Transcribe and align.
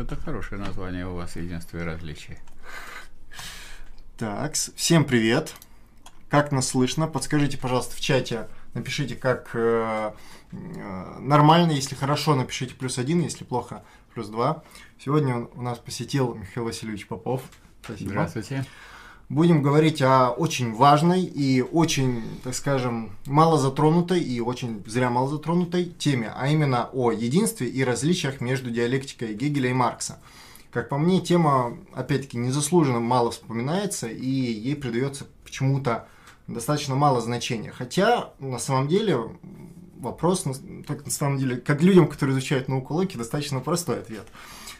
это 0.00 0.16
хорошее 0.16 0.60
название 0.60 1.06
у 1.06 1.14
вас 1.14 1.36
«Единство 1.36 1.78
и 1.78 1.82
различие». 1.82 2.38
Так, 4.16 4.54
всем 4.54 5.04
привет. 5.04 5.54
Как 6.28 6.52
нас 6.52 6.68
слышно? 6.68 7.06
Подскажите, 7.06 7.58
пожалуйста, 7.58 7.96
в 7.96 8.00
чате. 8.00 8.48
Напишите, 8.74 9.16
как 9.16 9.50
э, 9.54 10.12
э, 10.52 11.16
нормально, 11.20 11.72
если 11.72 11.94
хорошо, 11.94 12.34
напишите 12.34 12.74
плюс 12.74 12.98
один, 12.98 13.20
если 13.20 13.44
плохо, 13.44 13.82
плюс 14.14 14.28
два. 14.28 14.62
Сегодня 15.02 15.34
он- 15.36 15.50
у 15.54 15.62
нас 15.62 15.78
посетил 15.78 16.34
Михаил 16.34 16.66
Васильевич 16.66 17.06
Попов. 17.08 17.42
Спасибо. 17.82 18.10
Здравствуйте. 18.10 18.64
Будем 19.30 19.62
говорить 19.62 20.02
о 20.02 20.30
очень 20.30 20.74
важной 20.74 21.22
и 21.22 21.62
очень, 21.62 22.20
так 22.42 22.52
скажем, 22.52 23.10
мало 23.26 23.60
затронутой 23.60 24.20
и 24.20 24.40
очень 24.40 24.82
зря 24.88 25.08
мало 25.08 25.28
затронутой 25.28 25.84
теме, 25.84 26.32
а 26.36 26.48
именно 26.48 26.90
о 26.92 27.12
единстве 27.12 27.68
и 27.68 27.84
различиях 27.84 28.40
между 28.40 28.70
диалектикой 28.70 29.34
Гегеля 29.34 29.70
и 29.70 29.72
Маркса. 29.72 30.18
Как 30.72 30.88
по 30.88 30.98
мне, 30.98 31.20
тема, 31.20 31.78
опять-таки, 31.94 32.38
незаслуженно 32.38 32.98
мало 32.98 33.30
вспоминается, 33.30 34.08
и 34.08 34.26
ей 34.26 34.74
придается 34.74 35.28
почему-то 35.44 36.08
достаточно 36.48 36.96
мало 36.96 37.20
значения. 37.20 37.70
Хотя, 37.70 38.32
на 38.40 38.58
самом 38.58 38.88
деле, 38.88 39.16
вопрос, 40.00 40.44
так, 40.88 41.04
на 41.04 41.10
самом 41.12 41.38
деле, 41.38 41.56
как 41.58 41.82
людям, 41.82 42.08
которые 42.08 42.36
изучают 42.36 42.66
науку 42.66 42.94
логики, 42.94 43.16
достаточно 43.16 43.60
простой 43.60 44.00
ответ. 44.00 44.26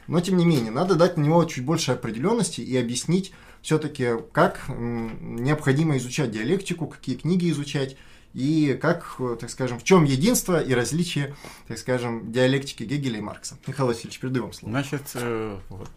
Но, 0.09 0.21
тем 0.21 0.37
не 0.37 0.45
менее, 0.45 0.73
надо 0.73 0.97
дать 0.97 1.17
на 1.17 1.23
него 1.23 1.45
чуть 1.45 1.65
больше 1.65 1.93
определенности 1.93 2.61
и 2.61 2.77
объяснить 2.77 3.33
все-таки, 3.63 4.11
как 4.33 4.65
необходимо 4.69 5.97
изучать 5.99 6.31
диалектику, 6.31 6.87
какие 6.87 7.17
книги 7.17 7.51
изучать, 7.51 7.97
и 8.35 8.79
как, 8.81 9.17
э, 9.19 9.37
так 9.41 9.51
скажем, 9.51 9.79
в 9.79 9.85
чем 9.85 10.05
единство 10.05 10.63
и 10.63 10.73
различие, 10.73 11.35
так 11.67 11.79
скажем, 11.79 12.31
диалектики 12.31 12.85
Гегеля 12.85 13.19
и 13.19 13.21
Маркса. 13.21 13.59
Михаил 13.67 13.89
Васильевич, 13.89 14.21
передаю 14.21 14.45
вам 14.45 14.53
слово. 14.53 14.71
Значит, 14.71 15.03
э, 15.15 15.59
вот 15.69 15.91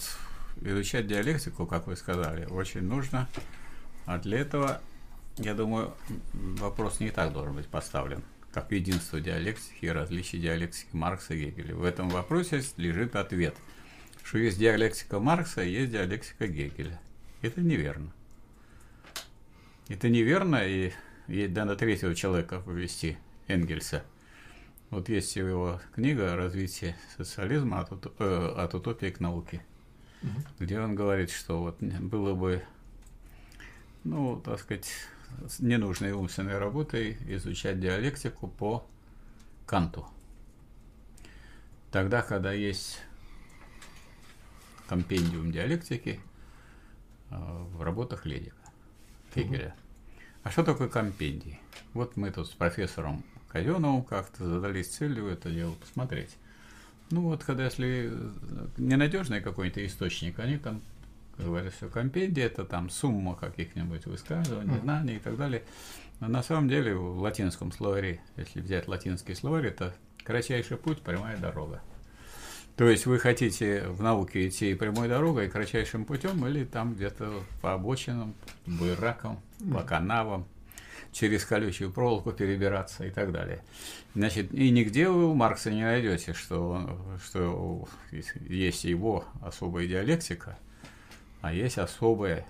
изучать 0.62 1.08
диалектику, 1.08 1.66
как 1.66 1.88
вы 1.88 1.96
сказали, 1.96 2.46
очень 2.46 2.82
нужно. 2.82 3.28
А 4.06 4.18
для 4.18 4.40
этого, 4.40 4.82
я 5.38 5.54
думаю, 5.54 5.94
вопрос 6.34 7.00
не 7.00 7.12
так 7.12 7.34
должен 7.34 7.56
быть 7.56 7.68
поставлен, 7.68 8.24
как 8.52 8.72
единство 8.72 9.20
диалектики 9.22 9.86
и 9.86 9.90
различие 9.90 10.42
диалектики 10.42 10.90
Маркса 10.94 11.36
и 11.36 11.46
Гегеля. 11.46 11.76
В 11.76 11.84
этом 11.84 12.10
вопросе 12.10 12.64
лежит 12.78 13.16
ответ, 13.16 13.56
что 14.24 14.40
есть 14.40 14.58
диалектика 14.58 15.20
Маркса 15.20 15.64
и 15.64 15.72
есть 15.72 15.92
диалектика 15.92 16.48
Гегеля. 16.48 17.00
Это 17.44 17.60
неверно. 17.60 18.10
Это 19.90 20.08
неверно, 20.08 20.66
и 20.66 20.94
ей 21.28 21.50
надо 21.50 21.76
третьего 21.76 22.16
человека 22.16 22.62
повести, 22.62 23.18
Энгельса. 23.48 24.06
Вот 24.90 25.10
есть 25.10 25.36
его 25.36 25.82
книга 25.94 26.38
«Развитие 26.38 26.96
социализма 27.18 27.82
от, 27.82 27.92
утоп- 27.92 28.16
э, 28.20 28.64
от 28.64 28.74
утопии 28.76 29.08
к 29.08 29.20
науке», 29.20 29.62
где 30.58 30.80
он 30.80 30.96
говорит, 30.96 31.32
что 31.32 31.62
вот 31.62 31.82
было 31.82 32.34
бы, 32.34 32.64
ну, 34.06 34.40
так 34.40 34.62
сказать, 34.62 34.90
ненужной 35.60 36.14
умственной 36.14 36.58
работой 36.58 37.18
изучать 37.28 37.78
диалектику 37.78 38.48
по 38.48 38.88
Канту. 39.66 40.08
Тогда, 41.92 42.22
когда 42.22 42.54
есть 42.54 43.02
компендиум 44.88 45.52
диалектики 45.52 46.22
в 47.38 47.82
работах 47.82 48.26
Ледика, 48.26 48.56
Гегеля. 49.36 49.76
А 50.44 50.52
что 50.52 50.64
такое 50.64 50.90
компендий? 50.90 51.60
Вот 51.94 52.18
мы 52.18 52.32
тут 52.32 52.48
с 52.48 52.52
профессором 52.52 53.24
Казеновым 53.48 54.04
как-то 54.04 54.46
задались 54.46 54.88
целью 54.88 55.28
это 55.28 55.52
дело 55.52 55.74
посмотреть. 55.74 56.36
Ну 57.12 57.22
вот, 57.22 57.44
когда 57.44 57.66
если 57.66 58.10
э, 58.12 58.68
ненадежный 58.78 59.42
какой-то 59.42 59.86
источник, 59.86 60.40
они 60.40 60.58
там 60.58 60.82
говорят, 61.38 61.74
что 61.74 61.88
компендия 61.88 62.48
это 62.48 62.66
там 62.66 62.90
сумма 62.90 63.36
каких-нибудь 63.36 64.08
высказываний, 64.08 64.80
знаний 64.80 65.16
и 65.18 65.20
так 65.20 65.38
далее. 65.38 65.64
Но 66.20 66.28
на 66.28 66.42
самом 66.42 66.68
деле 66.68 66.96
в 66.96 67.20
латинском 67.20 67.72
словаре, 67.72 68.22
если 68.38 68.62
взять 68.62 68.88
латинский 68.88 69.36
словарь, 69.36 69.68
это 69.68 69.94
кратчайший 70.24 70.78
путь, 70.78 71.02
прямая 71.02 71.38
дорога. 71.38 71.82
То 72.76 72.90
есть 72.90 73.06
вы 73.06 73.20
хотите 73.20 73.88
в 73.88 74.02
науке 74.02 74.48
идти 74.48 74.74
прямой 74.74 75.08
дорогой, 75.08 75.48
кратчайшим 75.48 76.06
путем, 76.06 76.46
или 76.48 76.64
там 76.66 76.96
где-то 76.96 77.44
по 77.62 77.74
обочинам, 77.74 78.34
буеракам, 78.66 79.40
по 79.72 79.82
канавам, 79.84 80.46
через 81.12 81.46
колючую 81.46 81.92
проволоку 81.92 82.32
перебираться 82.32 83.06
и 83.06 83.12
так 83.12 83.32
далее. 83.32 83.64
Значит, 84.16 84.52
и 84.52 84.72
нигде 84.72 85.08
вы 85.08 85.26
у 85.30 85.36
Маркса 85.36 85.72
не 85.72 85.84
найдете, 85.84 86.34
что, 86.34 86.70
он- 86.72 87.20
что 87.24 87.88
есть 88.50 88.84
его 88.86 89.26
особая 89.44 89.86
диалектика, 89.88 90.58
а 91.42 91.54
есть 91.54 91.78
особая 91.78 92.48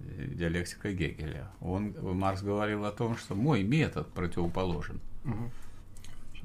диалектика 0.00 0.90
Гегеля. 0.92 1.50
Он, 1.60 1.94
Маркс 2.00 2.40
говорил 2.40 2.86
о 2.86 2.92
том, 2.92 3.18
что 3.18 3.34
мой 3.34 3.62
метод 3.64 4.08
противоположен 4.12 5.00
Мгм. 5.24 5.50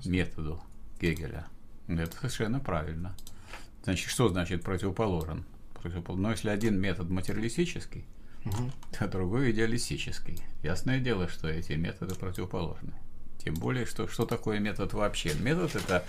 методу 0.05 0.59
Гегеля. 0.99 1.45
Это 1.87 2.15
совершенно 2.17 2.59
правильно. 2.59 3.13
Значит, 3.83 4.09
что 4.09 4.29
значит 4.29 4.63
противоположен? 4.63 5.43
Противопол- 5.81 6.15
Но 6.15 6.31
если 6.31 6.49
один 6.49 6.79
метод 6.79 7.09
материалистический, 7.09 8.05
Мгм. 8.45 8.71
а 8.99 9.07
другой 9.07 9.51
идеалистический. 9.51 10.41
Ясное 10.63 10.99
дело, 10.99 11.27
что 11.27 11.47
эти 11.49 11.73
методы 11.73 12.15
противоположны. 12.15 12.93
Тем 13.39 13.55
более, 13.55 13.85
что, 13.85 14.07
что 14.07 14.25
такое 14.25 14.59
метод 14.59 14.93
вообще? 14.93 15.33
Метод– 15.33 15.75
это 15.75 16.05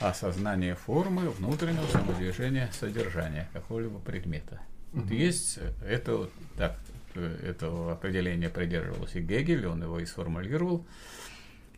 осознание 0.00 0.74
формы 0.74 1.30
внутреннего 1.30 1.86
самодвижения 1.86 2.68
содержания 2.72 3.48
какого-либо 3.52 4.00
предмета. 4.00 4.60
Вот 4.92 5.08
есть 5.10 5.58
это, 5.84 6.28
так, 6.56 6.76
э, 7.14 7.50
этого 7.50 7.92
определения 7.92 8.48
придерживался 8.48 9.20
Гегель, 9.20 9.66
он 9.66 9.82
его 9.82 10.00
и 10.00 10.06
сформулировал, 10.06 10.84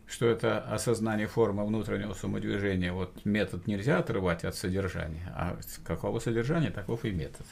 что 0.07 0.27
это 0.27 0.59
осознание 0.59 1.27
формы 1.27 1.65
внутреннего 1.65 2.13
самодвижения. 2.13 2.93
Вот 2.93 3.25
метод 3.25 3.67
нельзя 3.67 3.99
отрывать 3.99 4.45
от 4.45 4.55
содержания, 4.55 5.31
а 5.35 5.59
какого 5.83 6.19
содержания, 6.19 6.71
таков 6.71 7.03
и 7.05 7.11
метод. 7.11 7.45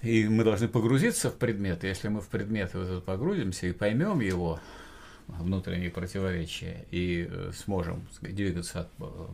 И 0.00 0.28
мы 0.28 0.44
должны 0.44 0.68
погрузиться 0.68 1.30
в 1.30 1.36
предмет. 1.36 1.82
Если 1.82 2.06
мы 2.06 2.20
в 2.20 2.28
предмет 2.28 2.72
вот 2.74 2.84
этот 2.84 3.04
погрузимся 3.04 3.66
и 3.66 3.72
поймем 3.72 4.20
его 4.20 4.60
внутренние 5.26 5.90
противоречия 5.90 6.86
и 6.92 7.28
э, 7.28 7.50
сможем 7.52 8.06
двигаться 8.22 8.80
от, 8.82 8.88
э, 9.00 9.26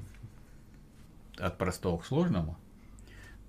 от 1.36 1.58
простого 1.58 1.98
к 1.98 2.06
сложному, 2.06 2.56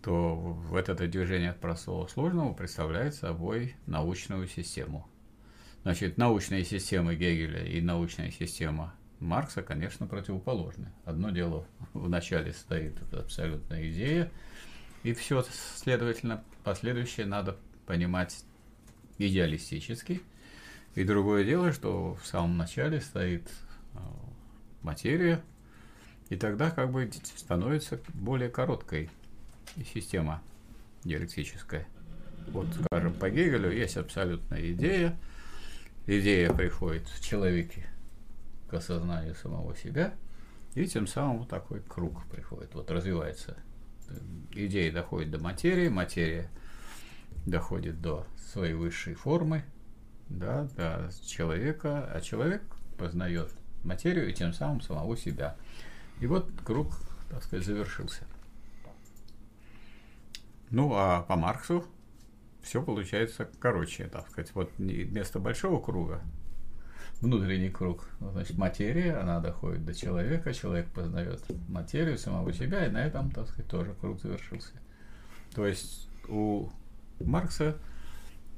то 0.01 0.35
в 0.35 0.75
это 0.75 0.93
движение 0.93 1.51
от 1.51 1.59
простого 1.59 2.05
к 2.05 2.11
сложному 2.11 2.53
представляет 2.53 3.15
собой 3.15 3.75
научную 3.87 4.47
систему. 4.47 5.07
Значит, 5.85 6.17
научные 6.17 6.65
системы 6.65 7.13
Гегеля 7.15 7.63
и 7.63 7.79
научная 7.79 8.31
система 8.31 8.95
Маркса, 9.19 9.61
конечно, 9.61 10.07
противоположны. 10.07 10.91
Одно 11.05 11.29
дело, 11.29 11.67
в 11.93 12.09
начале 12.09 12.53
стоит 12.53 12.97
абсолютная 13.13 13.91
идея, 13.91 14.31
и 15.03 15.13
все, 15.13 15.45
следовательно, 15.75 16.43
последующее 16.63 17.27
надо 17.27 17.59
понимать 17.85 18.43
идеалистически. 19.19 20.23
И 20.95 21.03
другое 21.03 21.45
дело, 21.45 21.71
что 21.71 22.15
в 22.15 22.25
самом 22.25 22.57
начале 22.57 22.99
стоит 22.99 23.47
э, 23.93 23.99
материя, 24.81 25.43
и 26.29 26.35
тогда 26.35 26.71
как 26.71 26.91
бы 26.91 27.07
становится 27.35 28.01
более 28.15 28.49
короткой 28.49 29.11
система 29.93 30.41
диалектическая. 31.03 31.85
Вот, 32.47 32.65
скажем, 32.87 33.13
по 33.13 33.29
Гегелю 33.29 33.71
есть 33.71 33.97
абсолютная 33.97 34.71
идея. 34.71 35.15
Идея 36.07 36.53
приходит 36.53 37.07
в 37.07 37.23
человеке 37.23 37.87
к 38.69 38.73
осознанию 38.75 39.33
самого 39.35 39.75
себя, 39.75 40.13
и 40.75 40.85
тем 40.85 41.07
самым 41.07 41.39
вот 41.39 41.49
такой 41.49 41.81
круг 41.81 42.25
приходит, 42.27 42.75
вот 42.75 42.91
развивается. 42.91 43.57
Идея 44.51 44.91
доходит 44.91 45.31
до 45.31 45.39
материи, 45.39 45.89
материя 45.89 46.49
доходит 47.45 48.01
до 48.01 48.27
своей 48.51 48.73
высшей 48.73 49.15
формы, 49.15 49.63
да, 50.29 50.65
до 50.75 51.09
человека, 51.25 52.07
а 52.13 52.21
человек 52.21 52.61
познает 52.97 53.51
материю 53.83 54.29
и 54.29 54.33
тем 54.33 54.53
самым 54.53 54.81
самого 54.81 55.17
себя. 55.17 55.55
И 56.19 56.27
вот 56.27 56.51
круг, 56.63 56.93
так 57.29 57.43
сказать, 57.43 57.65
завершился. 57.65 58.25
Ну, 60.69 60.93
а 60.93 61.21
по 61.23 61.35
Марксу 61.35 61.85
все 62.65 62.81
получается 62.81 63.47
короче, 63.59 64.07
так 64.07 64.27
сказать. 64.29 64.51
Вот 64.55 64.71
вместо 64.77 65.39
большого 65.39 65.79
круга 65.79 66.21
внутренний 67.21 67.69
круг. 67.69 68.07
Значит, 68.19 68.57
материя, 68.57 69.15
она 69.15 69.39
доходит 69.39 69.85
до 69.85 69.93
человека, 69.93 70.53
человек 70.53 70.87
познает 70.87 71.41
материю 71.69 72.17
самого 72.17 72.51
себя, 72.51 72.85
и 72.85 72.89
на 72.89 73.05
этом, 73.05 73.31
так 73.31 73.47
сказать, 73.47 73.67
тоже 73.67 73.93
круг 73.93 74.19
завершился. 74.19 74.73
То 75.53 75.65
есть 75.65 76.09
у 76.27 76.69
Маркса 77.19 77.77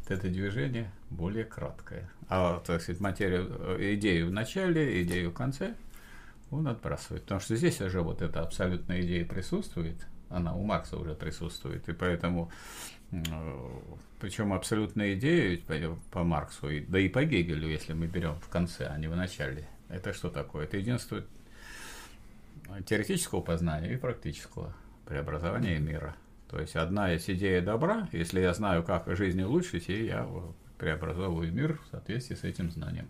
это 0.07 0.29
движение 0.29 0.89
более 1.09 1.43
краткое. 1.43 2.09
А, 2.29 2.61
так 2.65 2.81
сказать, 2.81 3.01
материю, 3.01 3.77
э, 3.77 3.93
идею 3.95 4.27
в 4.27 4.31
начале, 4.31 5.03
идею 5.03 5.31
в 5.31 5.33
конце 5.33 5.75
он 6.49 6.67
отбрасывает. 6.67 7.23
Потому 7.23 7.41
что 7.41 7.57
здесь 7.57 7.81
уже 7.81 8.01
вот 8.01 8.21
эта 8.21 8.41
абсолютная 8.41 9.01
идея 9.01 9.25
присутствует, 9.25 10.07
она 10.29 10.53
у 10.55 10.63
Маркса 10.63 10.97
уже 10.97 11.13
присутствует, 11.13 11.87
и 11.89 11.93
поэтому 11.93 12.51
причем 14.19 14.53
абсолютная 14.53 15.13
идея 15.13 15.57
по, 15.57 15.97
по 16.11 16.23
Марксу, 16.23 16.67
да 16.87 16.99
и 16.99 17.07
по 17.07 17.23
Гегелю, 17.23 17.69
если 17.69 17.93
мы 17.93 18.07
берем 18.07 18.35
в 18.35 18.49
конце, 18.49 18.87
а 18.87 18.97
не 18.97 19.07
в 19.07 19.15
начале. 19.15 19.67
Это 19.89 20.13
что 20.13 20.29
такое? 20.29 20.65
Это 20.65 20.77
единство 20.77 21.23
теоретического 22.85 23.41
познания 23.41 23.93
и 23.93 23.97
практического 23.97 24.73
преобразования 25.05 25.79
мира. 25.79 26.15
То 26.49 26.59
есть 26.59 26.75
одна 26.75 27.09
есть 27.09 27.29
идея 27.29 27.61
добра, 27.61 28.07
если 28.11 28.41
я 28.41 28.53
знаю, 28.53 28.83
как 28.83 29.05
жизнь 29.15 29.41
улучшить, 29.41 29.89
и 29.89 30.05
я 30.05 30.27
преобразовываю 30.77 31.51
мир 31.51 31.79
в 31.79 31.91
соответствии 31.91 32.35
с 32.35 32.43
этим 32.43 32.71
знанием. 32.71 33.07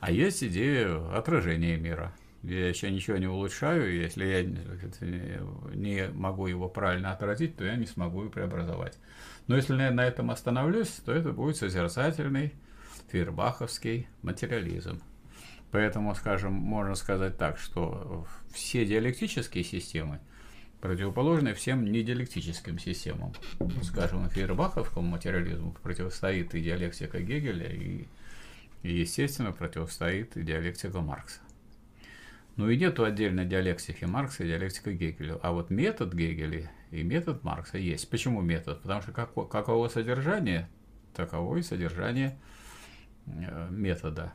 А 0.00 0.10
есть 0.10 0.42
идея 0.42 1.16
отражения 1.16 1.76
мира. 1.76 2.12
Я 2.46 2.68
еще 2.68 2.90
ничего 2.90 3.16
не 3.16 3.26
улучшаю, 3.26 3.94
если 3.94 4.26
я 4.26 4.42
не 5.74 6.08
могу 6.12 6.46
его 6.46 6.68
правильно 6.68 7.10
отразить, 7.12 7.56
то 7.56 7.64
я 7.64 7.76
не 7.76 7.86
смогу 7.86 8.20
его 8.20 8.30
преобразовать. 8.30 8.98
Но 9.46 9.56
если 9.56 9.80
я 9.80 9.90
на 9.90 10.04
этом 10.04 10.30
остановлюсь, 10.30 10.90
то 11.06 11.12
это 11.12 11.32
будет 11.32 11.56
созерцательный 11.56 12.52
фейербаховский 13.10 14.08
материализм. 14.20 15.00
Поэтому, 15.70 16.14
скажем, 16.14 16.52
можно 16.52 16.94
сказать 16.96 17.38
так, 17.38 17.58
что 17.58 18.26
все 18.52 18.84
диалектические 18.84 19.64
системы 19.64 20.20
противоположны 20.82 21.54
всем 21.54 21.90
недиалектическим 21.90 22.78
системам. 22.78 23.32
Скажем, 23.82 24.28
фейербаховскому 24.28 25.08
материализму 25.08 25.74
противостоит 25.82 26.54
и 26.54 26.60
диалектика 26.60 27.20
Гегеля, 27.20 27.72
и, 27.72 28.06
и 28.82 28.98
естественно, 28.98 29.52
противостоит 29.52 30.36
и 30.36 30.42
диалектика 30.42 31.00
Маркса. 31.00 31.40
Ну 32.56 32.70
и 32.70 32.76
нету 32.76 33.04
отдельно 33.04 33.44
диалектики 33.44 34.04
Маркса 34.04 34.44
и 34.44 34.46
диалектика 34.46 34.92
Гегеля. 34.92 35.38
А 35.42 35.50
вот 35.50 35.70
метод 35.70 36.14
Гегеля 36.14 36.70
и 36.92 37.02
метод 37.02 37.42
Маркса 37.42 37.78
есть. 37.78 38.08
Почему 38.08 38.42
метод? 38.42 38.80
Потому 38.82 39.02
что 39.02 39.12
как, 39.12 39.32
каково 39.48 39.88
содержание, 39.88 40.68
таково 41.14 41.56
и 41.56 41.62
содержание 41.62 42.38
э, 43.26 43.68
метода. 43.70 44.32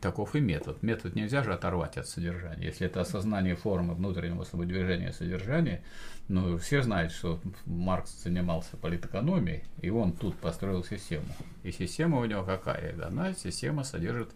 Таков 0.00 0.36
и 0.36 0.40
метод. 0.40 0.82
Метод 0.82 1.16
нельзя 1.16 1.42
же 1.42 1.52
оторвать 1.52 1.98
от 1.98 2.06
содержания. 2.06 2.66
Если 2.66 2.86
это 2.86 3.00
осознание 3.00 3.56
формы 3.56 3.94
внутреннего 3.94 4.44
движения 4.64 5.12
содержания, 5.12 5.82
ну, 6.28 6.56
все 6.56 6.82
знают, 6.82 7.12
что 7.12 7.40
Маркс 7.66 8.22
занимался 8.22 8.76
политэкономией, 8.76 9.64
и 9.82 9.90
он 9.90 10.12
тут 10.12 10.36
построил 10.36 10.84
систему. 10.84 11.26
И 11.64 11.72
система 11.72 12.20
у 12.20 12.24
него 12.24 12.44
какая? 12.44 12.94
Она, 13.04 13.34
система 13.34 13.82
содержит 13.82 14.30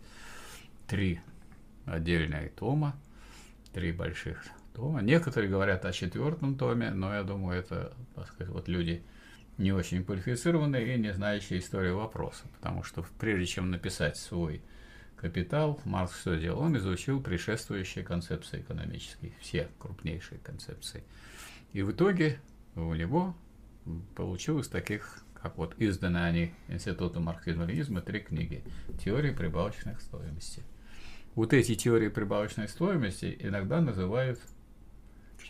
три 0.89 1.21
отдельные 1.87 2.49
тома, 2.51 2.97
три 3.73 3.93
больших 3.93 4.45
тома. 4.75 5.03
Некоторые 5.03 5.51
говорят 5.51 5.85
о 5.85 5.93
четвертом 5.93 6.57
томе, 6.57 6.91
но 6.91 7.15
я 7.15 7.23
думаю, 7.23 7.59
это, 7.59 7.95
так 8.15 8.29
сказать, 8.29 8.53
вот 8.53 8.69
люди 8.69 9.03
не 9.59 9.73
очень 9.73 10.05
квалифицированные 10.05 10.95
и 10.95 10.99
не 10.99 11.13
знающие 11.13 11.59
историю 11.59 11.97
вопроса, 11.97 12.45
потому 12.55 12.83
что 12.83 13.05
прежде 13.19 13.47
чем 13.47 13.71
написать 13.71 14.17
свой 14.17 14.63
капитал, 15.17 15.81
Маркс 15.85 16.21
что 16.21 16.37
делал? 16.37 16.61
Он 16.63 16.77
изучил 16.77 17.23
предшествующие 17.23 18.05
концепции 18.05 18.61
экономические, 18.61 19.33
все 19.41 19.69
крупнейшие 19.79 20.41
концепции. 20.41 21.05
И 21.73 21.83
в 21.83 21.93
итоге 21.93 22.39
у 22.75 22.95
него 22.95 23.37
получилось 24.17 24.69
таких, 24.69 25.25
как 25.41 25.57
вот 25.59 25.75
изданы 25.79 26.19
они 26.19 26.55
Институтом 26.69 27.25
марксизма-ленизма, 27.25 28.01
три 28.01 28.21
книги 28.21 28.65
«Теория 29.05 29.33
прибавочных 29.33 30.01
стоимостей». 30.01 30.65
Вот 31.35 31.53
эти 31.53 31.75
теории 31.75 32.09
прибавочной 32.09 32.69
стоимости 32.69 33.37
иногда 33.41 33.81
называют 33.81 34.39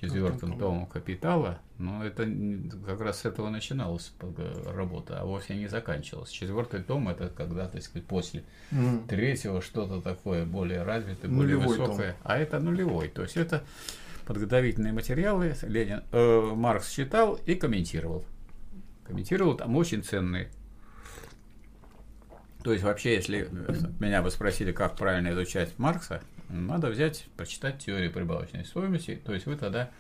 четвертым 0.01 0.59
томом 0.59 0.87
капитала, 0.87 1.61
но 1.79 2.05
это 2.05 2.29
как 2.87 3.01
раз 3.01 3.21
с 3.21 3.25
этого 3.25 3.51
начиналась 3.51 4.13
работа, 4.67 5.21
а 5.21 5.25
вовсе 5.25 5.55
не 5.57 5.69
заканчивалась. 5.69 6.31
Четвертый 6.31 6.83
том 6.83 7.09
это 7.09 7.29
когда, 7.29 7.69
так 7.69 7.83
сказать, 7.83 8.07
после 8.07 8.45
mm. 8.71 9.07
третьего 9.07 9.61
что-то 9.61 10.01
такое 10.01 10.45
более 10.45 10.83
развитое, 10.83 11.31
более 11.31 11.57
нулевой 11.57 11.79
высокое, 11.79 12.13
том. 12.13 12.21
а 12.25 12.39
это 12.39 12.59
нулевой. 12.59 13.09
То 13.09 13.23
есть 13.23 13.37
это 13.37 13.63
подготовительные 14.27 14.93
материалы 14.93 15.55
Ленин, 15.63 16.03
э, 16.11 16.53
Маркс 16.55 16.91
читал 16.91 17.39
и 17.47 17.55
комментировал. 17.55 18.25
Комментировал 19.05 19.57
там 19.57 19.77
очень 19.77 20.03
ценные 20.03 20.49
то 22.63 22.73
есть 22.73 22.85
вообще, 22.85 23.15
если 23.15 23.49
меня 24.01 24.23
бы 24.23 24.31
спросили, 24.31 24.73
как 24.73 24.97
правильно 24.97 25.33
изучать 25.33 25.79
Маркса, 25.79 26.23
надо 26.49 26.89
взять, 26.89 27.27
прочитать 27.37 27.79
теорию 27.79 28.13
прибавочной 28.13 28.65
стоимости, 28.65 29.21
то 29.25 29.35
есть 29.35 29.47
вы 29.47 29.57
тогда 29.57 29.91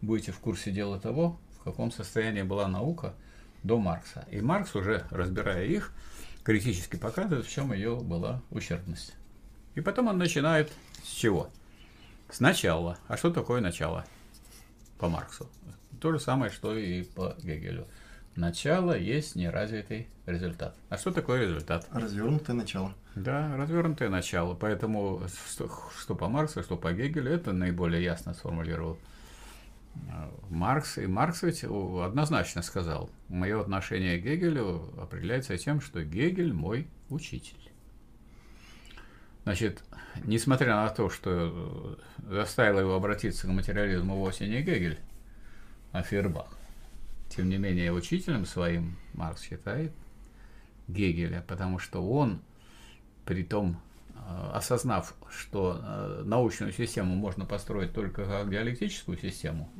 будете 0.00 0.32
в 0.32 0.38
курсе 0.38 0.70
дела 0.70 0.98
того, 0.98 1.38
в 1.60 1.64
каком 1.64 1.90
состоянии 1.90 2.42
была 2.42 2.68
наука 2.68 3.14
до 3.62 3.78
Маркса. 3.78 4.26
И 4.30 4.40
Маркс, 4.40 4.74
уже 4.74 5.04
разбирая 5.10 5.66
их, 5.66 5.92
критически 6.44 6.96
показывает, 6.96 7.46
в 7.46 7.50
чем 7.50 7.72
ее 7.72 7.96
была 7.96 8.42
ущербность. 8.50 9.14
И 9.74 9.80
потом 9.80 10.08
он 10.08 10.18
начинает 10.18 10.72
с 11.04 11.10
чего? 11.10 11.50
Сначала. 12.30 12.98
А 13.08 13.16
что 13.16 13.30
такое 13.30 13.60
начало 13.60 14.04
по 14.98 15.08
Марксу? 15.08 15.48
То 16.00 16.12
же 16.12 16.20
самое, 16.20 16.50
что 16.50 16.76
и 16.76 17.02
по 17.02 17.34
Гегелю. 17.42 17.86
Начало 18.38 18.96
есть 18.96 19.34
неразвитый 19.34 20.06
результат. 20.24 20.76
А 20.90 20.96
что 20.96 21.10
такое 21.10 21.40
результат? 21.40 21.88
Развернутое 21.90 22.54
начало. 22.54 22.94
Да, 23.16 23.56
развернутое 23.56 24.10
начало. 24.10 24.54
Поэтому 24.54 25.22
что, 25.50 25.68
что 25.98 26.14
по 26.14 26.28
Марксу, 26.28 26.62
что 26.62 26.76
по 26.76 26.92
Гегелю, 26.92 27.32
это 27.32 27.52
наиболее 27.52 28.00
ясно 28.00 28.34
сформулировал 28.34 28.96
э, 29.96 30.30
Маркс. 30.50 30.98
И 30.98 31.08
Маркс 31.08 31.42
ведь 31.42 31.64
однозначно 31.64 32.62
сказал, 32.62 33.10
мое 33.26 33.60
отношение 33.60 34.20
к 34.20 34.22
Гегелю 34.22 34.88
определяется 35.02 35.58
тем, 35.58 35.80
что 35.80 36.04
Гегель 36.04 36.52
мой 36.52 36.86
учитель. 37.08 37.72
Значит, 39.42 39.82
несмотря 40.22 40.76
на 40.76 40.88
то, 40.90 41.10
что 41.10 41.98
заставило 42.18 42.78
его 42.78 42.94
обратиться 42.94 43.48
к 43.48 43.50
материализму 43.50 44.14
вовсе 44.14 44.46
не 44.46 44.62
Гегель, 44.62 45.00
а 45.90 46.02
Фейербах, 46.02 46.57
тем 47.28 47.48
не 47.48 47.58
менее, 47.58 47.92
учителем 47.92 48.44
своим 48.44 48.96
Маркс 49.14 49.42
считает 49.42 49.92
Гегеля, 50.88 51.44
потому 51.46 51.78
что 51.78 52.02
он, 52.06 52.40
при 53.24 53.42
том, 53.42 53.80
э, 54.14 54.50
осознав, 54.54 55.14
что 55.30 55.80
э, 55.80 56.22
научную 56.24 56.72
систему 56.72 57.14
можно 57.14 57.44
построить 57.44 57.92
только 57.92 58.24
как 58.24 58.50
диалектическую 58.50 59.18
систему, 59.18 59.70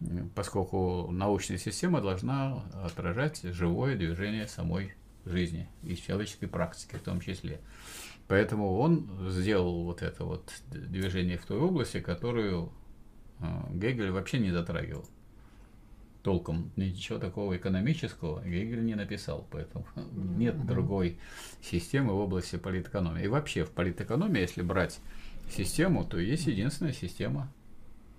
mm. 0.00 0.30
поскольку 0.34 1.08
научная 1.10 1.58
система 1.58 2.00
должна 2.00 2.64
отражать 2.82 3.42
живое 3.42 3.96
движение 3.96 4.48
самой 4.48 4.94
жизни 5.24 5.68
и 5.84 5.96
человеческой 5.96 6.48
практики 6.48 6.96
в 6.96 7.02
том 7.02 7.20
числе. 7.20 7.60
Поэтому 8.26 8.78
он 8.78 9.08
сделал 9.30 9.84
вот 9.84 10.02
это 10.02 10.24
вот 10.24 10.52
движение 10.70 11.38
в 11.38 11.46
той 11.46 11.58
области, 11.58 12.00
которую 12.00 12.72
э, 13.38 13.44
Гегель 13.70 14.10
вообще 14.10 14.40
не 14.40 14.50
затрагивал 14.50 15.06
толком 16.24 16.72
ничего 16.76 17.18
такого 17.18 17.54
экономического 17.54 18.42
Гегель 18.42 18.84
не 18.84 18.94
написал, 18.94 19.46
поэтому 19.50 19.86
нет 20.16 20.66
другой 20.66 21.18
системы 21.62 22.14
в 22.14 22.16
области 22.16 22.56
политэкономии. 22.56 23.24
И 23.24 23.28
вообще 23.28 23.64
в 23.64 23.70
политэкономии, 23.70 24.40
если 24.40 24.62
брать 24.62 24.98
систему, 25.50 26.02
то 26.02 26.18
есть 26.18 26.46
единственная 26.46 26.94
система 26.94 27.52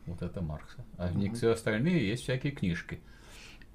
вот 0.05 0.21
это 0.21 0.39
Маркса. 0.39 0.85
А 0.97 1.09
mm 1.09 1.33
все 1.33 1.51
остальные 1.51 2.07
есть 2.07 2.23
всякие 2.23 2.53
книжки. 2.53 2.99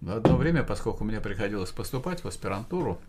В 0.00 0.10
одно 0.10 0.36
время, 0.36 0.62
поскольку 0.62 1.02
мне 1.02 1.20
приходилось 1.20 1.72
поступать 1.72 2.22
в 2.22 2.28
аспирантуру 2.28 3.00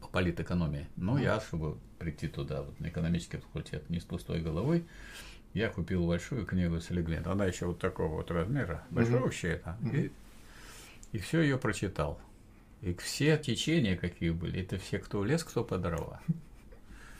по 0.00 0.08
политэкономии, 0.08 0.88
ну, 0.96 1.16
я, 1.16 1.40
чтобы 1.40 1.78
прийти 2.00 2.26
туда, 2.26 2.62
вот, 2.62 2.78
на 2.80 2.88
экономический 2.88 3.36
факультет, 3.38 3.88
не 3.88 4.00
с 4.00 4.04
пустой 4.04 4.40
головой, 4.40 4.84
я 5.54 5.68
купил 5.68 6.06
большую 6.06 6.46
книгу 6.46 6.80
Селегмент. 6.80 7.26
Она 7.26 7.46
еще 7.46 7.66
вот 7.66 7.78
такого 7.78 8.16
вот 8.16 8.30
размера, 8.30 8.82
большая 8.90 9.20
вообще 9.20 9.48
это. 9.48 9.76
И, 9.92 10.12
и 11.12 11.18
все 11.18 11.40
ее 11.40 11.58
прочитал. 11.58 12.20
И 12.80 12.94
все 12.94 13.36
течения, 13.36 13.96
какие 13.96 14.30
были, 14.30 14.62
это 14.62 14.78
все, 14.78 14.98
кто 14.98 15.24
лес, 15.24 15.42
кто 15.42 15.64
по 15.64 15.78
дрова. 15.78 16.20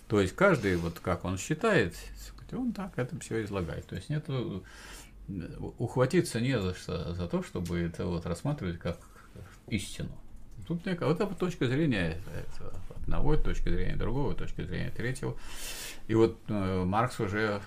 То 0.07 0.21
есть 0.21 0.35
каждый, 0.35 0.77
вот 0.77 1.01
как 1.01 1.25
он 1.25 1.37
считает, 1.37 1.95
он 2.53 2.73
так 2.73 2.93
это 2.97 3.19
все 3.21 3.43
излагает. 3.43 3.87
То 3.87 3.97
есть 3.97 4.09
нет 4.09 4.27
ухватиться 5.79 6.41
не 6.41 6.59
за 6.61 6.75
что, 6.75 7.15
за 7.15 7.29
то, 7.29 7.43
чтобы 7.43 7.79
это 7.81 8.07
вот 8.07 8.25
рассматривать 8.25 8.79
как 8.79 8.99
истину. 9.69 10.11
тут 10.67 10.87
некая, 10.87 11.07
вот 11.07 11.21
эта 11.21 11.35
точка 11.35 11.67
зрения 11.67 12.19
это 12.35 12.73
одного, 13.09 13.37
точка 13.37 13.71
зрения 13.71 13.97
другого, 13.97 14.35
точка 14.35 14.65
зрения 14.65 14.91
третьего. 14.91 15.37
И 16.09 16.15
вот 16.15 16.39
э, 16.49 16.85
Маркс 16.85 17.19
уже 17.21 17.63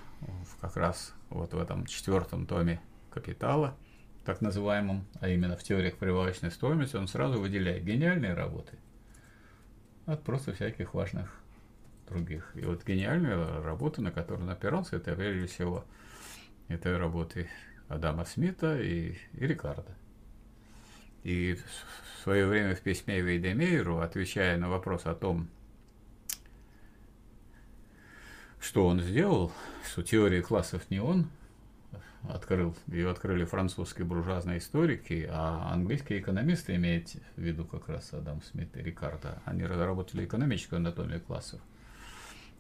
как 0.62 0.78
раз 0.78 1.14
вот 1.30 1.54
в 1.54 1.60
этом 1.60 1.86
четвертом 1.88 2.46
томе 2.46 2.80
«Капитала», 3.10 3.76
так 4.24 4.42
называемом, 4.42 5.08
а 5.20 5.30
именно 5.30 5.58
в 5.58 5.64
теориях 5.64 5.98
прибавочной 5.98 6.52
стоимости, 6.52 6.96
он 6.96 7.08
сразу 7.08 7.40
выделяет 7.40 7.84
гениальные 7.84 8.36
работы 8.36 8.78
от 10.06 10.24
просто 10.24 10.54
всяких 10.54 10.94
важных 10.94 11.32
других. 12.08 12.52
И 12.54 12.64
вот 12.64 12.86
гениальная 12.86 13.64
работа, 13.64 14.02
на 14.04 14.12
которую 14.12 14.46
он 14.46 14.52
опирался, 14.52 14.98
это 14.98 15.16
прежде 15.16 15.48
всего 15.48 15.86
это 16.68 16.98
работы 17.00 17.50
Адама 17.88 18.26
Смита 18.26 18.80
и, 18.80 19.18
и 19.34 19.48
Рикардо. 19.48 19.96
И 21.24 21.54
в 21.54 22.24
свое 22.24 22.48
время 22.48 22.76
в 22.76 22.82
письме 22.82 23.22
Вейдемейру, 23.22 24.00
отвечая 24.00 24.58
на 24.58 24.70
вопрос 24.70 25.06
о 25.06 25.14
том, 25.14 25.48
что 28.60 28.88
он 28.88 29.02
сделал, 29.02 29.52
что 29.92 30.04
теории 30.04 30.42
классов 30.42 30.84
не 30.90 31.00
он 31.00 31.28
открыл, 32.30 32.76
ее 32.88 33.10
открыли 33.10 33.46
французские 33.46 34.06
буржуазные 34.06 34.60
историки, 34.60 35.28
а 35.30 35.72
английские 35.74 36.20
экономисты, 36.20 36.76
имеют 36.76 37.10
в 37.36 37.42
виду 37.42 37.66
как 37.66 37.90
раз 37.90 38.14
Адам 38.14 38.42
Смит 38.44 38.76
и 38.78 38.82
Рикардо, 38.82 39.42
они 39.46 39.66
разработали 39.66 40.26
экономическую 40.26 40.78
анатомию 40.78 41.22
классов. 41.22 41.60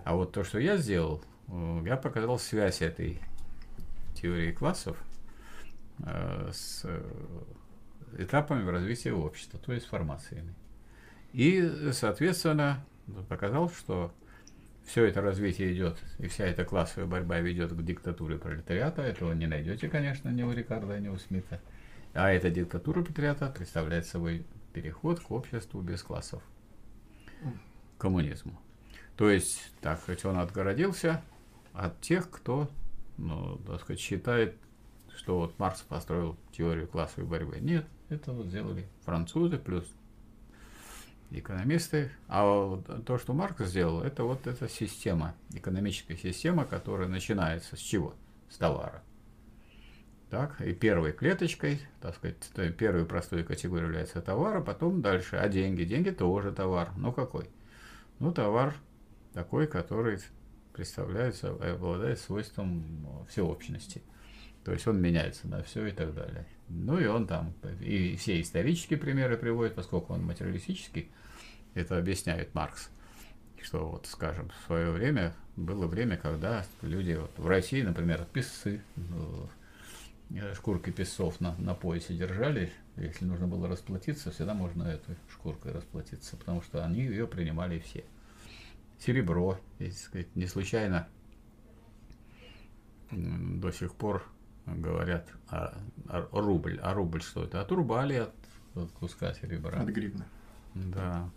А 0.03 0.15
вот 0.15 0.31
то, 0.31 0.43
что 0.43 0.59
я 0.59 0.77
сделал, 0.77 1.23
э, 1.47 1.83
я 1.85 1.97
показал 1.97 2.39
связь 2.39 2.81
этой 2.81 3.21
теории 4.15 4.51
классов 4.51 4.97
э, 5.99 6.49
с 6.51 6.85
этапами 8.17 8.69
развития 8.69 9.13
общества, 9.13 9.59
то 9.59 9.73
есть 9.73 9.85
формациями. 9.87 10.53
И, 11.33 11.91
соответственно, 11.93 12.85
показал, 13.29 13.69
что 13.69 14.13
все 14.85 15.05
это 15.05 15.21
развитие 15.21 15.73
идет, 15.73 15.97
и 16.19 16.27
вся 16.27 16.45
эта 16.45 16.65
классовая 16.65 17.07
борьба 17.07 17.39
ведет 17.39 17.71
к 17.71 17.81
диктатуре 17.83 18.37
пролетариата. 18.37 19.01
Этого 19.01 19.33
не 19.33 19.47
найдете, 19.47 19.87
конечно, 19.87 20.29
ни 20.29 20.43
у 20.43 20.51
Рикардо, 20.51 20.99
ни 20.99 21.07
у 21.07 21.17
Смита. 21.17 21.61
А 22.13 22.31
эта 22.31 22.49
диктатура 22.49 23.01
пролетариата 23.01 23.47
представляет 23.47 24.05
собой 24.05 24.45
переход 24.73 25.19
к 25.19 25.31
обществу 25.31 25.81
без 25.81 26.03
классов, 26.03 26.41
к 27.97 28.01
коммунизму. 28.01 28.59
То 29.15 29.29
есть, 29.29 29.71
так 29.81 30.01
сказать, 30.01 30.25
он 30.25 30.39
отгородился 30.39 31.21
от 31.73 32.01
тех, 32.01 32.29
кто, 32.29 32.69
ну, 33.17 33.57
так 33.67 33.81
сказать, 33.81 33.99
считает, 33.99 34.57
что 35.15 35.37
вот 35.37 35.57
Маркс 35.59 35.81
построил 35.81 36.37
теорию 36.51 36.87
классовой 36.87 37.27
борьбы. 37.27 37.59
Нет, 37.59 37.85
это 38.09 38.31
вот 38.31 38.47
сделали 38.47 38.87
французы 39.05 39.57
плюс 39.57 39.85
экономисты. 41.29 42.11
А 42.27 42.45
вот 42.45 43.05
то, 43.05 43.17
что 43.17 43.33
Маркс 43.33 43.65
сделал, 43.65 44.01
это 44.01 44.23
вот 44.23 44.47
эта 44.47 44.67
система, 44.67 45.35
экономическая 45.53 46.17
система, 46.17 46.65
которая 46.65 47.07
начинается 47.07 47.75
с 47.75 47.79
чего? 47.79 48.15
С 48.49 48.57
товара. 48.57 49.03
Так, 50.29 50.61
и 50.61 50.73
первой 50.73 51.11
клеточкой, 51.11 51.81
так 51.99 52.15
сказать, 52.15 52.77
первой 52.77 53.05
простой 53.05 53.43
категорией 53.43 53.87
является 53.87 54.21
товар, 54.21 54.57
а 54.57 54.61
потом 54.61 55.01
дальше. 55.01 55.35
А 55.35 55.49
деньги? 55.49 55.83
Деньги 55.83 56.09
тоже 56.09 56.53
товар. 56.53 56.91
Ну 56.95 57.11
какой? 57.11 57.49
Ну, 58.19 58.31
товар 58.31 58.73
такой, 59.33 59.67
который 59.67 60.19
представляет, 60.73 61.43
обладает 61.43 62.19
свойством 62.19 63.25
всеобщности. 63.29 64.03
То 64.63 64.71
есть 64.73 64.87
он 64.87 65.01
меняется 65.01 65.47
на 65.47 65.63
все 65.63 65.87
и 65.87 65.91
так 65.91 66.13
далее. 66.13 66.45
Ну 66.69 66.99
и 66.99 67.05
он 67.05 67.27
там, 67.27 67.53
и 67.81 68.15
все 68.15 68.39
исторические 68.39 68.99
примеры 68.99 69.37
приводит, 69.37 69.75
поскольку 69.75 70.13
он 70.13 70.23
материалистический, 70.23 71.09
это 71.73 71.97
объясняет 71.97 72.53
Маркс, 72.53 72.89
что 73.61 73.89
вот, 73.89 74.07
скажем, 74.07 74.49
в 74.49 74.65
свое 74.67 74.91
время 74.91 75.33
было 75.55 75.87
время, 75.87 76.17
когда 76.17 76.65
люди 76.81 77.13
вот, 77.13 77.31
в 77.37 77.47
России, 77.47 77.81
например, 77.81 78.25
писцы, 78.31 78.81
э, 78.95 80.53
шкурки 80.53 80.91
песцов 80.91 81.39
на, 81.41 81.55
на 81.57 81.73
поясе 81.73 82.15
держали, 82.15 82.71
если 82.97 83.25
нужно 83.25 83.47
было 83.47 83.67
расплатиться, 83.67 84.31
всегда 84.31 84.53
можно 84.53 84.83
этой 84.83 85.15
шкуркой 85.31 85.73
расплатиться, 85.73 86.37
потому 86.37 86.61
что 86.61 86.85
они 86.85 87.01
ее 87.01 87.27
принимали 87.27 87.79
все. 87.79 88.03
Серебро, 88.99 89.59
если 89.79 89.97
сказать, 89.97 90.35
не 90.35 90.45
случайно 90.45 91.07
до 93.11 93.71
сих 93.71 93.93
пор 93.95 94.23
говорят 94.65 95.27
о, 95.47 95.77
о 96.07 96.41
рубль. 96.41 96.79
А 96.81 96.93
рубль 96.93 97.21
что 97.21 97.43
это? 97.43 97.61
Отрубали 97.61 98.15
от, 98.15 98.33
от 98.75 98.91
куска 98.91 99.33
серебра. 99.33 99.79
От 99.79 99.89
гривны. 99.89 100.25
Да 100.73 101.29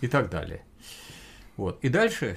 и 0.00 0.08
так 0.08 0.30
далее. 0.30 0.62
Вот. 1.56 1.82
И 1.82 1.88
дальше 1.88 2.36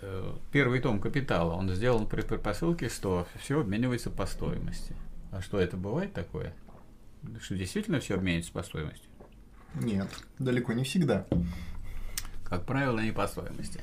э, 0.00 0.36
первый 0.52 0.80
том 0.80 1.00
капитала, 1.00 1.54
он 1.54 1.70
сделан 1.70 2.06
при 2.06 2.22
предпосылке, 2.22 2.88
что 2.88 3.26
все 3.38 3.60
обменивается 3.60 4.10
по 4.10 4.26
стоимости. 4.26 4.96
А 5.30 5.42
что 5.42 5.58
это 5.58 5.76
бывает 5.76 6.12
такое? 6.12 6.54
Что 7.40 7.56
действительно 7.56 8.00
все 8.00 8.14
обменивается 8.14 8.52
по 8.52 8.62
стоимости? 8.62 9.06
Нет, 9.74 10.08
далеко 10.38 10.72
не 10.72 10.84
всегда. 10.84 11.26
Как 12.44 12.64
правило, 12.64 13.00
не 13.00 13.12
по 13.12 13.26
стоимости. 13.26 13.80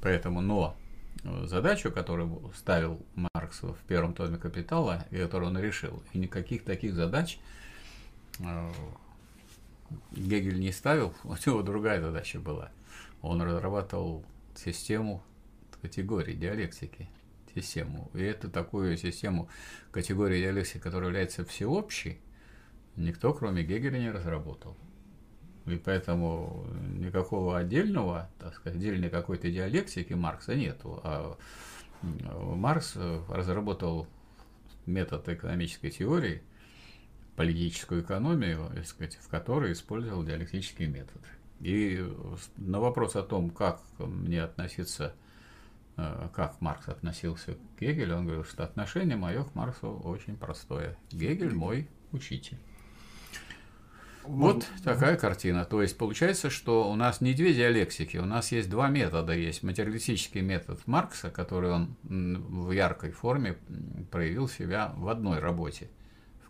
Поэтому, 0.00 0.40
но 0.40 0.76
задачу, 1.24 1.92
которую 1.92 2.52
ставил 2.56 3.04
Маркс 3.14 3.62
в 3.62 3.76
первом 3.86 4.14
томе 4.14 4.38
«Капитала», 4.38 5.06
и 5.10 5.18
которую 5.18 5.50
он 5.50 5.58
решил, 5.58 6.02
и 6.12 6.18
никаких 6.18 6.64
таких 6.64 6.94
задач 6.94 7.38
э, 8.40 8.70
Гегель 10.12 10.58
не 10.58 10.72
ставил, 10.72 11.14
у 11.24 11.34
него 11.34 11.62
другая 11.62 12.00
задача 12.00 12.40
была. 12.40 12.70
Он 13.20 13.40
разрабатывал 13.42 14.24
систему 14.56 15.22
категорий 15.80 16.34
диалектики. 16.34 17.08
Систему. 17.54 18.10
И 18.14 18.22
эту 18.22 18.50
такую 18.50 18.96
систему 18.96 19.46
категории 19.90 20.40
диалектики, 20.40 20.78
которая 20.78 21.10
является 21.10 21.44
всеобщей, 21.44 22.18
никто, 22.96 23.34
кроме 23.34 23.62
Гегеля, 23.62 23.98
не 23.98 24.10
разработал. 24.10 24.74
И 25.66 25.76
поэтому 25.76 26.66
никакого 26.98 27.58
отдельного, 27.58 28.28
так 28.38 28.54
сказать, 28.54 28.78
отдельной 28.78 29.10
какой-то 29.10 29.50
диалектики 29.50 30.12
Маркса 30.12 30.54
нету. 30.54 31.00
А 31.04 31.36
Маркс 32.02 32.96
разработал 33.28 34.08
метод 34.86 35.28
экономической 35.28 35.90
теории, 35.90 36.42
политическую 37.36 38.02
экономию, 38.02 38.70
сказать, 38.84 39.18
в 39.20 39.28
которой 39.28 39.72
использовал 39.72 40.24
диалектический 40.24 40.86
метод. 40.86 41.20
И 41.60 42.04
на 42.56 42.80
вопрос 42.80 43.14
о 43.14 43.22
том, 43.22 43.50
как 43.50 43.80
мне 43.98 44.42
относиться, 44.42 45.14
э, 45.96 46.28
как 46.34 46.60
Маркс 46.60 46.88
относился 46.88 47.54
к 47.54 47.80
Гегелю, 47.80 48.16
он 48.16 48.24
говорил, 48.24 48.44
что 48.44 48.64
отношение 48.64 49.16
мое 49.16 49.44
к 49.44 49.54
Марксу 49.54 49.88
очень 50.02 50.36
простое. 50.36 50.98
Гегель 51.12 51.54
мой 51.54 51.88
учитель. 52.10 52.58
Вот 54.24 54.66
такая 54.84 55.16
картина. 55.16 55.64
То 55.64 55.82
есть 55.82 55.98
получается, 55.98 56.50
что 56.50 56.90
у 56.90 56.94
нас 56.94 57.20
не 57.20 57.34
две 57.34 57.52
диалектики, 57.54 58.16
у 58.16 58.24
нас 58.24 58.52
есть 58.52 58.70
два 58.70 58.88
метода. 58.88 59.32
Есть 59.32 59.62
материалистический 59.62 60.40
метод 60.40 60.80
Маркса, 60.86 61.30
который 61.30 61.70
он 61.70 61.96
в 62.02 62.70
яркой 62.72 63.10
форме 63.10 63.56
проявил 64.10 64.48
себя 64.48 64.92
в 64.96 65.08
одной 65.08 65.38
работе– 65.38 65.88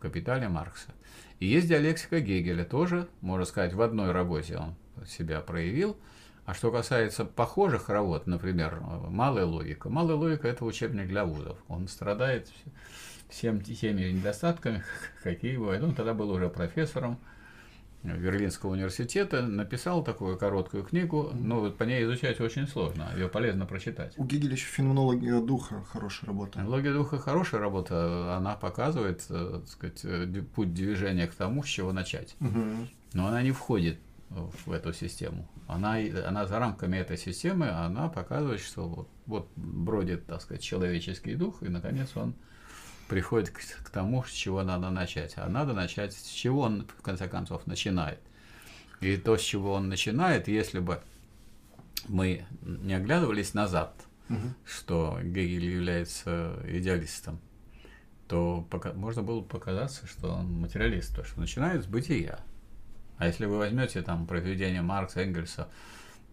«Капитале» 0.03 0.49
Маркса. 0.49 0.91
И 1.39 1.47
есть 1.47 1.69
диалектика 1.69 2.21
Гегеля, 2.21 2.65
тоже, 2.65 3.09
можно 3.21 3.45
сказать, 3.45 3.73
в 3.73 3.81
одной 3.81 4.11
работе 4.11 4.59
он 4.59 4.75
себя 5.07 5.41
проявил. 5.41 5.97
А 6.45 6.55
что 6.55 6.73
касается 6.73 7.25
похожих 7.25 7.89
работ, 7.89 8.27
например, 8.27 8.81
«Малая 8.81 9.47
логика». 9.47 9.89
«Малая 9.89 10.17
логика»– 10.17 10.49
это 10.49 10.65
учебник 10.65 11.07
для 11.07 11.25
вузов. 11.25 11.57
Он 11.69 11.87
страдает 11.87 12.51
всем 13.29 13.61
теми 13.61 14.11
недостатками, 14.11 14.83
какие 15.23 15.57
бывают. 15.57 15.85
Он 15.85 15.95
тогда 15.95 16.15
был 16.15 16.31
уже 16.31 16.49
профессором, 16.49 17.21
Берлинского 18.03 18.73
университета, 18.73 19.43
написал 19.43 20.03
такую 20.03 20.37
короткую 20.37 20.85
книгу, 20.85 21.31
но 21.35 21.61
вот 21.61 21.77
по 21.77 21.85
ней 21.85 22.05
изучать 22.05 22.41
очень 22.41 22.67
сложно, 22.67 23.11
ее 23.15 23.29
полезно 23.29 23.65
прочитать. 23.65 24.15
У 24.17 24.25
Гегеля 24.25 24.53
еще 24.53 24.67
феноменология 24.67 25.41
духа 25.41 25.85
хорошая 25.85 26.29
работа. 26.29 26.55
Феноменология 26.55 26.93
духа 26.93 27.19
хорошая 27.19 27.61
работа, 27.61 28.37
она 28.37 28.57
показывает, 28.57 29.25
э, 29.29 29.61
так 29.61 29.69
сказать, 29.69 30.01
э, 30.05 30.43
путь 30.55 30.75
движения 30.75 31.27
к 31.27 31.35
тому, 31.35 31.63
с 31.63 31.69
чего 31.69 31.93
начать. 31.93 32.35
Угу. 32.41 32.89
Но 33.15 33.27
она 33.27 33.43
не 33.43 33.53
входит 33.53 33.99
в 34.65 34.73
эту 34.73 34.93
систему. 34.93 35.47
Она, 35.67 35.99
она 36.27 36.47
за 36.47 36.59
рамками 36.59 36.97
этой 36.97 37.17
системы, 37.17 37.69
она 37.69 38.09
показывает, 38.09 38.61
что 38.61 38.89
вот, 38.89 39.09
вот 39.27 39.49
бродит, 39.57 40.27
так 40.27 40.41
сказать, 40.41 40.63
человеческий 40.63 41.35
дух, 41.35 41.63
и, 41.63 41.69
наконец, 41.69 42.17
он 42.17 42.35
приходит 43.13 43.51
к, 43.51 43.61
к 43.61 43.91
тому, 43.91 44.25
с 44.25 44.31
чего 44.31 44.63
надо 44.63 44.89
начать. 44.89 45.35
А 45.37 45.47
надо 45.47 45.75
начать, 45.75 46.15
с 46.15 46.31
чего 46.31 46.63
он, 46.63 46.87
в 46.99 47.03
конце 47.03 47.29
концов, 47.29 47.67
начинает. 47.67 48.19
И 49.03 49.19
то, 49.19 49.37
с 49.37 49.43
чего 49.43 49.75
он 49.75 49.91
начинает, 49.91 50.49
если 50.49 50.79
бы 50.79 51.03
мы 52.09 52.47
не 52.63 52.95
оглядывались 52.95 53.53
назад, 53.53 53.93
угу. 54.31 54.55
что 54.65 55.19
Гегель 55.23 55.67
является 55.67 56.59
идеалистом, 56.67 57.39
то 58.29 58.67
пока, 58.71 58.95
можно 58.95 59.23
было 59.23 59.43
показаться, 59.43 60.07
что 60.07 60.31
он 60.31 60.51
материалист, 60.51 61.15
то 61.15 61.23
что 61.23 61.39
начинает 61.39 61.85
с 61.85 61.87
бытия. 61.87 62.41
А 63.19 63.27
если 63.27 63.45
вы 63.45 63.59
возьмете 63.59 64.01
там 64.01 64.27
произведения 64.27 64.81
Маркса, 64.81 65.21
Энгельса, 65.21 65.69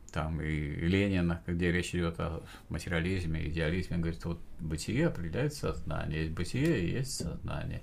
там 0.09 0.41
и 0.41 0.47
Ленина, 0.47 1.41
где 1.47 1.71
речь 1.71 1.93
идет 1.95 2.19
о 2.19 2.43
материализме, 2.69 3.47
идеализме, 3.47 3.97
говорит, 3.97 4.23
вот 4.25 4.39
бытие 4.59 5.07
определяет 5.07 5.53
сознание, 5.53 6.23
есть 6.23 6.33
бытие 6.33 6.81
и 6.81 6.91
есть 6.91 7.15
сознание 7.15 7.81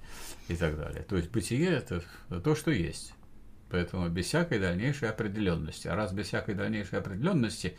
и 0.48 0.56
так 0.56 0.76
далее. 0.76 1.02
То 1.02 1.16
есть 1.16 1.30
бытие 1.30 1.70
это 1.70 2.02
то, 2.28 2.54
что 2.54 2.70
есть. 2.70 3.12
Поэтому 3.68 4.08
без 4.08 4.26
всякой 4.26 4.60
дальнейшей 4.60 5.10
определенности. 5.10 5.88
А 5.88 5.96
раз 5.96 6.12
без 6.12 6.26
всякой 6.26 6.54
дальнейшей 6.54 6.98
определенности, 6.98 7.76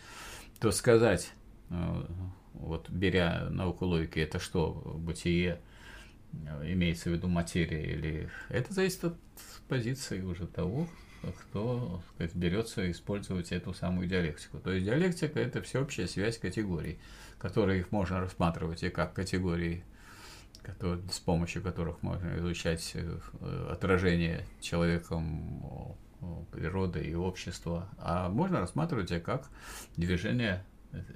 то 0.59 0.71
сказать, 0.71 1.31
э, 1.69 2.05
вот 2.53 2.89
беря 2.89 3.47
науку 3.49 3.85
логики, 3.85 4.19
это 4.19 4.39
что, 4.39 4.73
бытие, 4.99 5.61
э, 6.33 6.73
имеется 6.73 7.09
в 7.09 7.13
виду 7.13 7.29
материя, 7.29 7.83
или 7.83 8.29
это 8.49 8.73
зависит 8.73 9.05
от 9.05 9.17
позиции 9.69 10.21
уже 10.21 10.45
того, 10.45 10.89
кто 11.39 12.01
сказать, 12.13 12.35
берется 12.35 12.89
использовать 12.91 13.51
эту 13.51 13.73
самую 13.73 14.07
диалектику. 14.07 14.59
То 14.59 14.71
есть 14.71 14.85
диалектика– 14.85 15.39
это 15.41 15.61
всеобщая 15.61 16.07
связь 16.07 16.37
категорий, 16.37 16.99
которые 17.37 17.79
их 17.79 17.91
можно 17.91 18.19
рассматривать 18.19 18.83
и 18.83 18.89
как 18.89 19.13
категории, 19.13 19.83
которые, 20.63 21.01
с 21.09 21.19
помощью 21.19 21.61
которых 21.61 22.01
можно 22.03 22.37
изучать 22.37 22.91
э, 22.93 23.67
отражение 23.71 24.45
человеком 24.61 25.95
природы 26.51 27.01
и 27.03 27.13
общества, 27.13 27.89
а 27.97 28.29
можно 28.29 28.59
рассматривать 28.59 29.11
и 29.11 29.19
как 29.19 29.49
движение 29.97 30.63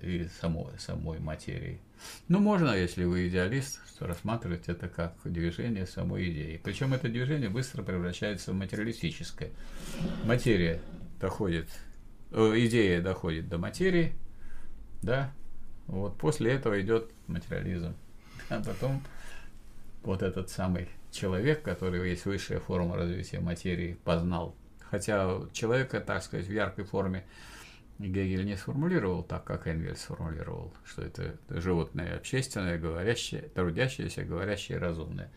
и 0.01 0.27
самой, 0.39 0.77
самой 0.79 1.19
материи. 1.19 1.79
Ну, 2.27 2.39
можно, 2.39 2.71
если 2.75 3.03
вы 3.03 3.27
идеалист, 3.27 3.79
то 3.97 4.07
рассматривать 4.07 4.67
это 4.67 4.88
как 4.89 5.15
движение 5.23 5.86
самой 5.86 6.29
идеи. 6.31 6.60
Причем 6.63 6.93
это 6.93 7.07
движение 7.07 7.49
быстро 7.49 7.84
превращается 7.84 8.51
в 8.51 8.55
материалистическое. 8.55 9.51
Материя 10.23 10.81
доходит, 11.19 11.69
э, 12.31 12.53
идея 12.65 13.01
доходит 13.01 13.47
до 13.47 13.57
материи, 13.57 14.13
да, 15.01 15.34
вот 15.88 16.17
после 16.17 16.53
этого 16.53 16.79
идет 16.81 17.12
материализм. 17.27 17.95
А 18.49 18.62
потом 18.63 19.01
вот 20.03 20.21
этот 20.23 20.49
самый 20.49 20.89
человек, 21.12 21.63
который 21.63 22.10
есть 22.10 22.25
высшая 22.25 22.60
форма 22.60 22.95
развития 22.95 23.39
материи, 23.39 23.97
познал. 24.03 24.55
Хотя 24.89 25.41
человека, 25.53 26.01
так 26.01 26.23
сказать, 26.23 26.47
в 26.47 26.51
яркой 26.51 26.86
форме 26.86 27.25
Гегель 28.07 28.45
не 28.45 28.57
сформулировал 28.57 29.23
так, 29.23 29.43
как 29.43 29.67
Энгельс 29.67 30.01
сформулировал, 30.01 30.73
что 30.83 31.01
это 31.01 31.37
животное 31.49 32.15
общественное, 32.15 32.77
говорящее, 32.77 33.43
трудящееся, 33.53 34.23
говорящее, 34.23 34.77
разумное. 34.77 35.31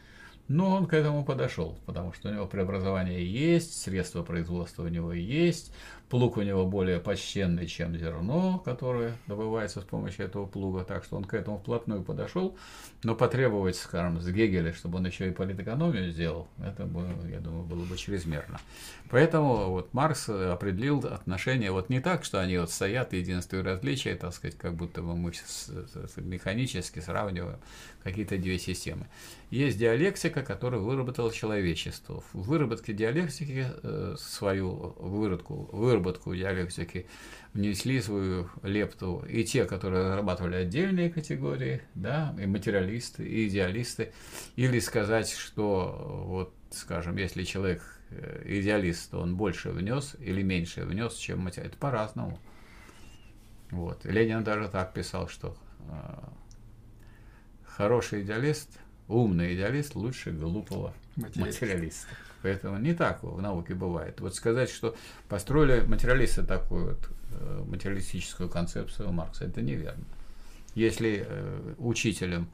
Но 0.49 0.71
он 0.77 0.87
к 0.87 0.93
этому 0.93 1.25
подошел, 1.25 1.79
потому 1.87 2.13
что 2.13 2.29
у 2.29 2.33
него 2.33 2.47
преобразование 2.47 3.25
есть, 3.27 3.81
средства 3.81 4.23
производства 4.23 4.83
у 4.83 4.89
него 4.89 5.13
есть, 5.13 5.75
Плуг 6.09 6.37
у 6.37 6.43
него 6.43 6.67
более 6.67 7.01
почтенный, 7.01 7.67
чем 7.67 7.97
зерно, 7.97 8.59
которое 8.65 9.17
добывается 9.27 9.81
с 9.81 9.85
помощью 9.85 10.27
этого 10.27 10.47
плуга, 10.47 10.85
так 10.85 11.05
что 11.05 11.17
он 11.17 11.25
к 11.25 11.35
этому 11.35 11.59
вплотную 11.59 12.03
подошел, 12.03 12.57
но 13.03 13.15
потребовать, 13.15 13.77
скажем, 13.77 14.21
с 14.21 14.29
Гегеля, 14.29 14.73
чтобы 14.73 14.99
он 14.99 15.07
еще 15.07 15.29
и 15.29 15.33
политэкономию 15.33 16.11
сделал, 16.11 16.47
это, 16.59 16.89
я 17.31 17.41
думаю, 17.41 17.65
было 17.65 17.85
бы 17.85 17.97
чрезмерно. 17.97 18.61
Поэтому 19.11 19.71
вот 19.71 19.93
Маркс 19.93 20.29
определил 20.29 20.99
отношения 21.01 21.71
вот 21.71 21.89
не 21.89 22.01
так, 22.01 22.25
что 22.25 22.41
они 22.41 22.59
вот 22.59 22.71
стоят, 22.71 23.13
единство 23.13 23.57
и 23.57 23.63
различие, 23.63 24.15
так 24.15 24.35
сказать, 24.35 24.57
как 24.57 24.75
будто 24.75 25.03
бы 25.03 25.17
мы 25.17 25.33
механически 26.17 27.01
сравниваем 27.01 27.59
какие-то 28.03 28.37
две 28.39 28.59
системы. 28.59 29.07
Есть 29.51 29.79
диалектика, 29.79 30.43
которую 30.43 30.85
выработало 30.85 31.33
человечество. 31.33 32.23
В 32.33 32.43
выработке 32.43 32.93
диалектики 32.93 33.67
э, 33.83 34.17
свою 34.19 34.95
выработку, 34.99 35.69
выработку 35.95 36.35
диалектики 36.35 37.07
внесли 37.53 38.01
свою 38.01 38.49
лепту 38.63 39.25
и 39.29 39.45
те, 39.45 39.65
которые 39.65 40.09
разрабатывали 40.09 40.57
отдельные 40.57 41.09
категории, 41.09 41.83
да, 41.95 42.35
и 42.39 42.47
материалисты, 42.47 43.25
и 43.25 43.49
идеалисты, 43.49 44.13
или 44.57 44.81
сказать, 44.81 45.31
что 45.31 46.25
вот, 46.27 46.55
скажем, 46.71 47.17
если 47.17 47.45
человек 47.45 47.83
э, 48.11 48.43
идеалист, 48.45 49.13
то 49.13 49.21
он 49.21 49.37
больше 49.37 49.71
внес 49.71 50.17
или 50.19 50.43
меньше 50.43 50.85
внес, 50.85 51.15
чем 51.15 51.41
материалист. 51.41 51.75
Это 51.75 51.81
по-разному. 51.81 52.41
Вот. 53.71 54.05
Ленин 54.05 54.43
даже 54.43 54.69
так 54.69 54.93
писал, 54.93 55.29
что 55.29 55.57
э, 55.89 55.93
хороший 57.65 58.23
идеалист, 58.23 58.81
умный 59.07 59.55
идеалист 59.55 59.95
лучше 59.95 60.33
глупого 60.33 60.93
материалиста. 61.15 61.65
материалиста. 61.65 62.09
Поэтому 62.45 62.77
не 62.77 62.93
так 62.93 63.23
в 63.23 63.41
науке 63.41 63.73
бывает. 63.73 64.21
Вот 64.21 64.35
сказать, 64.35 64.69
что 64.69 64.95
построили 65.31 65.81
материалисты 65.81 66.43
такую 66.43 66.89
вот 66.89 67.09
э, 67.31 67.65
материалистическую 67.67 68.51
концепцию 68.51 69.13
Маркса, 69.13 69.47
это 69.47 69.63
неверно. 69.63 70.05
Если 70.75 71.25
э, 71.27 71.75
учителем 71.79 72.51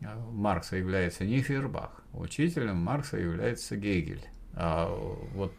э, 0.00 0.06
Маркса 0.30 0.76
является 0.76 1.24
не 1.24 1.42
Фейербах, 1.42 2.04
учителем 2.12 2.76
Маркса 2.76 3.16
является 3.16 3.76
Гегель. 3.76 4.24
А 4.54 4.86
вот 5.34 5.52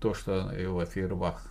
то, 0.00 0.12
что 0.12 0.50
его 0.50 0.84
Фейербах 0.84 1.46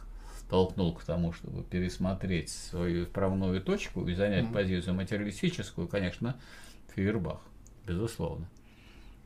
толкнул 0.50 0.94
к 0.94 1.06
тому, 1.06 1.32
чтобы 1.32 1.64
пересмотреть 1.64 2.50
свою 2.50 3.06
правную 3.06 3.62
точку 3.62 4.06
и 4.06 4.14
занять 4.14 4.44
mm-hmm. 4.44 4.54
позицию 4.54 4.96
материалистическую, 4.96 5.88
конечно, 5.88 6.36
Фейербах, 6.96 7.40
безусловно. 7.88 8.50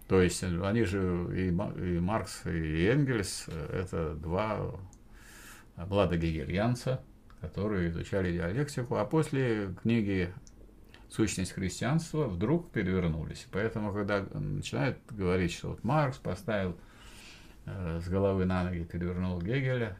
То 0.07 0.21
есть 0.21 0.43
они 0.43 0.83
же 0.83 1.27
и, 1.33 1.47
и 1.47 1.99
Маркс, 1.99 2.45
и 2.45 2.85
Энгельс– 2.85 3.47
это 3.71 4.15
два 4.15 4.75
младогегельянца, 5.75 7.01
которые 7.41 7.89
изучали 7.89 8.31
диалектику, 8.31 8.95
а 8.95 9.05
после 9.05 9.73
книги 9.81 10.33
«Сущность 11.09 11.53
христианства» 11.53 12.27
вдруг 12.27 12.71
перевернулись. 12.71 13.47
Поэтому, 13.51 13.93
когда 13.93 14.21
начинают 14.33 14.97
говорить, 15.09 15.53
что 15.53 15.69
вот 15.69 15.83
Маркс 15.83 16.17
поставил 16.17 16.77
э, 17.65 18.01
с 18.03 18.07
головы 18.07 18.45
на 18.45 18.63
ноги, 18.63 18.83
перевернул 18.83 19.41
Гегеля, 19.41 19.97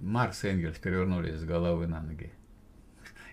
Маркс 0.00 0.44
и 0.44 0.48
Энгельс 0.48 0.78
перевернулись 0.78 1.36
с 1.36 1.44
головы 1.44 1.86
на 1.86 2.00
ноги 2.00 2.32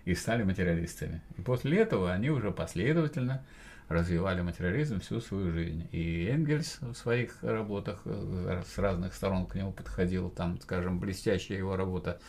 и 0.06 0.14
стали 0.14 0.44
материалистами. 0.44 1.22
И 1.38 1.42
после 1.42 1.80
этого 1.80 2.12
они 2.12 2.30
уже 2.30 2.52
последовательно 2.52 3.44
развивали 3.88 4.42
материализм 4.42 5.00
всю 5.00 5.22
свою 5.22 5.52
жизнь. 5.52 5.88
И 5.92 6.26
Энгельс 6.26 6.78
в 6.82 6.94
своих 6.96 7.38
работах 7.44 8.02
э, 8.06 8.64
с 8.68 8.78
разных 8.78 9.14
сторон 9.14 9.46
к 9.46 9.56
нему 9.56 9.72
подходил. 9.72 10.30
Там, 10.30 10.60
скажем, 10.62 11.00
блестящая 11.00 11.58
его 11.58 11.76
работа 11.76 12.20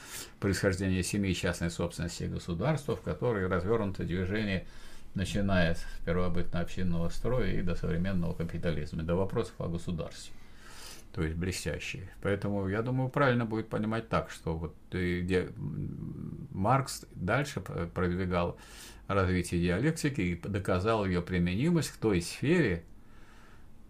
«Происхождение 0.41 1.03
семьи 1.03 1.33
частной 1.33 1.71
собственности 1.71 2.25
и 2.25 2.29
государства», 2.29 2.97
в 2.97 3.03
которой 3.03 3.47
развернуто 3.47 4.05
движение 4.05 4.67
начиная 5.15 5.75
с 5.75 5.85
первобытно-общинного 6.05 7.09
строя 7.09 7.51
и 7.51 7.63
до 7.63 7.75
современного 7.75 8.35
капитализма, 8.35 9.03
до 9.03 9.15
вопросов 9.15 9.55
о 9.59 9.69
государстве 9.69 10.35
то 11.17 11.23
есть 11.23 11.35
блестящие. 11.35 12.11
Поэтому, 12.21 12.69
я 12.69 12.83
думаю, 12.83 13.09
правильно 13.09 13.47
будет 13.47 13.71
понимать 13.71 14.11
так, 14.11 14.31
что 14.31 14.55
вот 14.55 14.75
где 14.91 15.49
Маркс 16.51 17.07
дальше 17.15 17.63
продвигал 17.63 18.59
развитие 19.07 19.61
диалектики 19.61 20.21
и 20.21 20.35
доказал 20.35 21.07
ее 21.07 21.23
применимость 21.23 21.91
к 21.91 21.97
той 21.97 22.21
сфере 22.21 22.85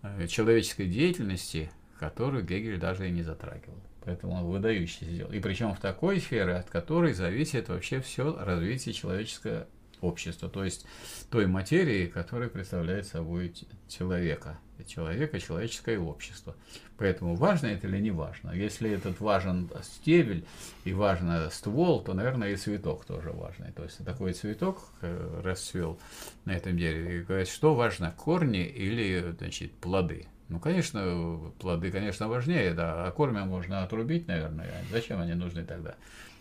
э, 0.03 0.27
человеческой 0.27 0.87
деятельности, 0.87 1.71
которую 1.99 2.45
Гегель 2.45 2.79
даже 2.79 3.09
и 3.09 3.13
не 3.13 3.23
затрагивал. 3.23 3.83
Поэтому 4.05 4.35
он 4.35 4.45
выдающийся 4.45 5.05
сделал. 5.07 5.33
И 5.33 5.41
причем 5.41 5.75
в 5.75 5.81
такой 5.81 6.21
сфере, 6.21 6.55
от 6.55 6.71
которой 6.71 7.13
зависит 7.13 7.69
вообще 7.69 8.01
все 8.01 8.37
развитие 8.39 8.95
человеческого 8.95 9.67
общества, 10.01 10.49
то 10.49 10.65
есть 10.65 10.87
той 11.31 11.47
материи, 11.47 12.07
которая 12.07 12.49
представляет 12.49 13.07
собой 13.07 13.53
человека, 13.89 14.59
человека, 14.87 15.41
человеческое 15.41 15.99
общество. 15.99 16.55
Поэтому 16.99 17.35
важно 17.35 17.67
это 17.67 17.87
или 17.87 17.99
не 17.99 18.11
важно. 18.11 18.53
Если 18.53 18.91
этот 18.91 19.21
важен 19.21 19.71
стебель 19.83 20.47
и 20.85 20.93
важно 20.93 21.51
ствол, 21.51 22.03
то, 22.03 22.15
наверное, 22.15 22.53
и 22.53 22.57
цветок 22.57 23.05
тоже 23.05 23.31
важный. 23.31 23.73
То 23.73 23.85
есть 23.85 24.05
такой 24.05 24.33
цветок 24.33 24.83
э, 25.03 25.41
расцвел 25.43 25.99
на 26.45 26.53
этом 26.53 26.77
дереве. 26.77 27.21
И 27.21 27.23
говорят, 27.23 27.49
что 27.49 27.75
важно, 27.75 28.13
корни 28.17 28.65
или 28.65 29.35
значит, 29.39 29.73
плоды? 29.73 30.27
Ну, 30.49 30.61
конечно, 30.61 31.53
плоды, 31.59 31.91
конечно, 31.91 32.29
важнее, 32.29 32.73
да, 32.73 33.07
а 33.07 33.11
корми 33.11 33.41
можно 33.41 33.83
отрубить, 33.83 34.29
наверное. 34.29 34.71
Зачем 34.93 35.21
они 35.21 35.35
нужны 35.35 35.65
тогда? 35.65 35.97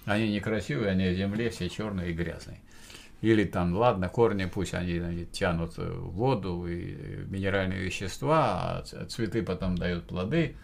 Они 0.06 0.32
некрасивые, 0.32 0.91
они 0.91 1.10
в 1.10 1.18
земле 1.18 1.50
все 1.50 1.70
черные 1.70 2.12
и 2.12 2.13
грязные. 2.13 2.60
Или 3.21 3.43
там, 3.45 3.75
ладно, 3.75 4.10
корни 4.10 4.45
пусть 4.45 4.73
они, 4.73 4.99
они 4.99 5.25
тянут 5.25 5.78
воду 5.78 6.67
и 6.67 7.25
минеральные 7.28 7.80
вещества, 7.80 8.80
а 8.80 9.06
цветы 9.08 9.41
потом 9.41 9.78
дают 9.78 10.06
плоды. 10.06 10.56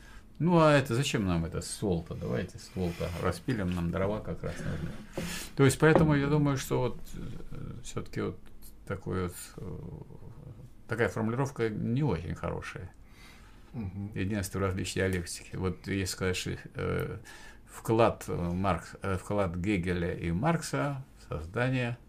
Ну, 0.41 0.59
а 0.59 0.71
это 0.71 0.95
зачем 0.95 1.27
нам 1.27 1.45
это 1.45 1.61
ствол-то? 1.61 2.15
Давайте 2.15 2.57
ствол-то 2.57 3.07
распилим, 3.21 3.75
нам 3.75 3.91
дрова 3.91 4.21
как 4.21 4.43
раз 4.43 4.55
нужны. 4.57 4.89
То 5.55 5.65
есть, 5.65 5.77
поэтому 5.77 6.15
я 6.15 6.25
думаю, 6.25 6.57
что 6.57 6.79
вот 6.79 6.99
э, 7.15 7.73
все-таки 7.83 8.21
вот 8.21 8.39
такой 8.87 9.25
вот, 9.25 9.35
э, 9.57 9.79
такая 10.87 11.09
формулировка 11.09 11.69
не 11.69 12.01
очень 12.01 12.33
хорошая. 12.33 12.91
Угу. 13.73 14.11
Единство 14.15 14.57
в 14.57 14.61
различии 14.63 14.95
диалектики. 14.95 15.55
Вот 15.55 15.87
если 15.87 16.05
сказать, 16.05 16.47
э, 16.73 17.17
вклад, 17.67 18.25
э, 18.27 18.33
Маркс, 18.35 18.95
э, 19.03 19.17
вклад 19.17 19.55
Гегеля 19.55 20.11
и 20.13 20.31
Маркса 20.31 21.05
в 21.19 21.29
создание, 21.29 21.99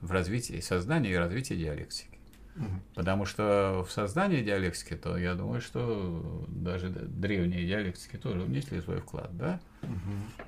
в 0.00 0.10
развитие, 0.12 0.62
создание 0.62 1.12
и 1.12 1.16
развитие 1.16 1.58
диалектики. 1.58 2.18
Угу. 2.56 2.66
Потому 2.94 3.24
что 3.24 3.84
в 3.86 3.92
создании 3.92 4.42
диалектики, 4.42 4.96
то 4.96 5.16
я 5.16 5.34
думаю, 5.34 5.60
что 5.60 6.46
даже 6.48 6.90
древние 6.90 7.66
диалектики 7.66 8.16
тоже 8.16 8.40
внесли 8.40 8.80
свой 8.80 9.00
вклад, 9.00 9.36
да? 9.36 9.60
Угу. 9.82 10.44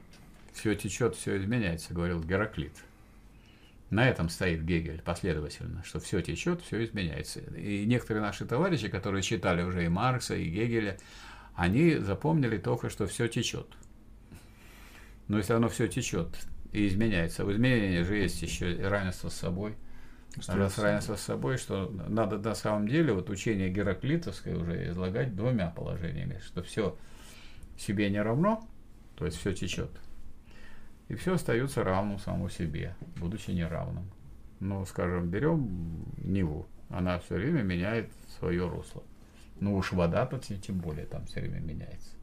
Все 0.54 0.74
течет, 0.74 1.16
все 1.16 1.38
изменяется, 1.38 1.94
говорил 1.94 2.22
Гераклит. 2.22 2.76
На 3.90 4.08
этом 4.08 4.30
стоит 4.30 4.64
Гегель 4.64 5.02
последовательно, 5.02 5.84
что 5.84 6.00
все 6.00 6.22
течет, 6.22 6.62
все 6.62 6.82
изменяется. 6.82 7.40
И 7.40 7.84
некоторые 7.84 8.22
наши 8.22 8.46
товарищи, 8.46 8.88
которые 8.88 9.22
читали 9.22 9.62
уже 9.62 9.84
и 9.84 9.88
Маркса, 9.88 10.34
и 10.34 10.48
Гегеля, 10.48 10.98
они 11.54 11.96
запомнили 11.96 12.56
только, 12.56 12.88
что 12.88 13.06
все 13.06 13.28
течет. 13.28 13.66
Но 15.28 15.36
если 15.36 15.52
оно 15.52 15.68
все 15.68 15.88
течет 15.88 16.38
и 16.72 16.86
изменяется, 16.86 17.44
в 17.44 17.52
изменении 17.52 18.02
же 18.02 18.16
есть 18.16 18.42
еще 18.42 18.74
равенство 18.88 19.28
с 19.28 19.34
собой. 19.34 19.76
Раз 20.48 20.78
равенство 20.78 21.16
с 21.16 21.20
собой, 21.20 21.58
что 21.58 21.90
надо 22.08 22.38
на 22.38 22.54
самом 22.54 22.88
деле 22.88 23.12
вот 23.12 23.28
учение 23.28 23.68
Гераклитовское 23.68 24.56
уже 24.56 24.88
излагать 24.88 25.36
двумя 25.36 25.68
положениями, 25.68 26.40
что 26.42 26.62
все 26.62 26.96
себе 27.76 28.08
не 28.08 28.22
равно, 28.22 28.66
то 29.16 29.26
есть 29.26 29.36
все 29.36 29.52
течет, 29.52 29.90
и 31.08 31.14
все 31.16 31.34
остается 31.34 31.84
равным 31.84 32.18
самому 32.18 32.48
себе, 32.48 32.96
будучи 33.16 33.50
неравным. 33.50 34.10
Ну, 34.60 34.86
скажем, 34.86 35.28
берем 35.28 36.06
Неву, 36.16 36.66
она 36.88 37.18
все 37.18 37.34
время 37.34 37.62
меняет 37.62 38.10
свое 38.38 38.66
русло. 38.66 39.02
Ну 39.60 39.76
уж 39.76 39.92
вода-то 39.92 40.38
тем 40.38 40.78
более 40.78 41.04
там 41.04 41.26
все 41.26 41.40
время 41.40 41.60
меняется. 41.60 42.16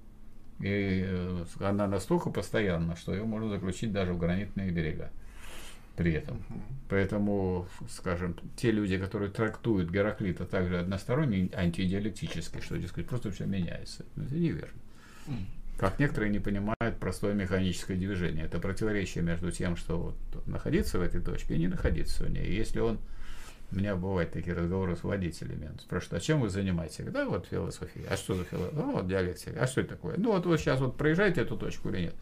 И 0.60 1.06
э, 1.08 1.46
она 1.60 1.88
настолько 1.88 2.30
постоянна, 2.30 2.96
что 2.96 3.14
ее 3.14 3.24
можно 3.24 3.50
заключить 3.50 3.92
даже 3.92 4.14
в 4.14 4.20
гранитные 4.20 4.72
берега 4.72 5.12
при 6.00 6.14
этом. 6.14 6.42
Поэтому, 6.88 7.68
скажем, 7.90 8.34
те 8.56 8.72
люди, 8.72 8.98
которые 8.98 9.30
трактуют 9.30 9.92
Гераклита 9.92 10.46
также 10.46 10.80
односторонне, 10.80 11.50
антидиалектически, 11.54 12.62
что, 12.62 12.78
дескать, 12.78 13.06
просто 13.06 13.32
все 13.32 13.46
меняется. 13.46 14.06
Это 14.16 14.34
неверно. 14.34 14.80
Как 15.78 16.00
некоторые 16.00 16.32
не 16.32 16.40
понимают 16.40 17.00
простое 17.02 17.34
механическое 17.34 17.96
движение. 17.96 18.46
Это 18.46 18.60
противоречие 18.60 19.26
между 19.26 19.52
тем, 19.52 19.76
что 19.76 19.98
вот 20.34 20.48
находиться 20.48 21.00
в 21.00 21.02
этой 21.02 21.20
точке 21.20 21.56
и 21.56 21.60
не 21.60 21.68
находиться 21.68 22.24
в 22.24 22.30
ней. 22.30 22.50
Если 22.50 22.80
он 22.80 23.00
у 23.72 23.76
меня 23.76 23.96
бывают 23.96 24.32
такие 24.32 24.56
разговоры 24.56 24.96
с 24.96 25.04
водителями. 25.04 25.70
Он 25.72 25.80
спрашивает, 25.80 26.22
а 26.22 26.26
чем 26.26 26.42
вы 26.42 26.50
занимаетесь? 26.50 27.06
Да, 27.06 27.26
вот 27.26 27.46
философия. 27.46 28.04
А 28.10 28.18
что 28.18 28.36
за 28.36 28.44
философия? 28.44 28.82
Вот 28.82 29.08
диалектика. 29.08 29.62
А 29.62 29.68
что 29.68 29.82
это 29.82 29.92
такое? 29.92 30.16
Ну, 30.18 30.32
вот 30.32 30.46
вы 30.46 30.58
сейчас 30.58 30.80
вот 30.80 30.98
проезжаете 30.98 31.42
эту 31.42 31.56
точку 31.56 31.90
или 31.90 32.02
нет? 32.02 32.16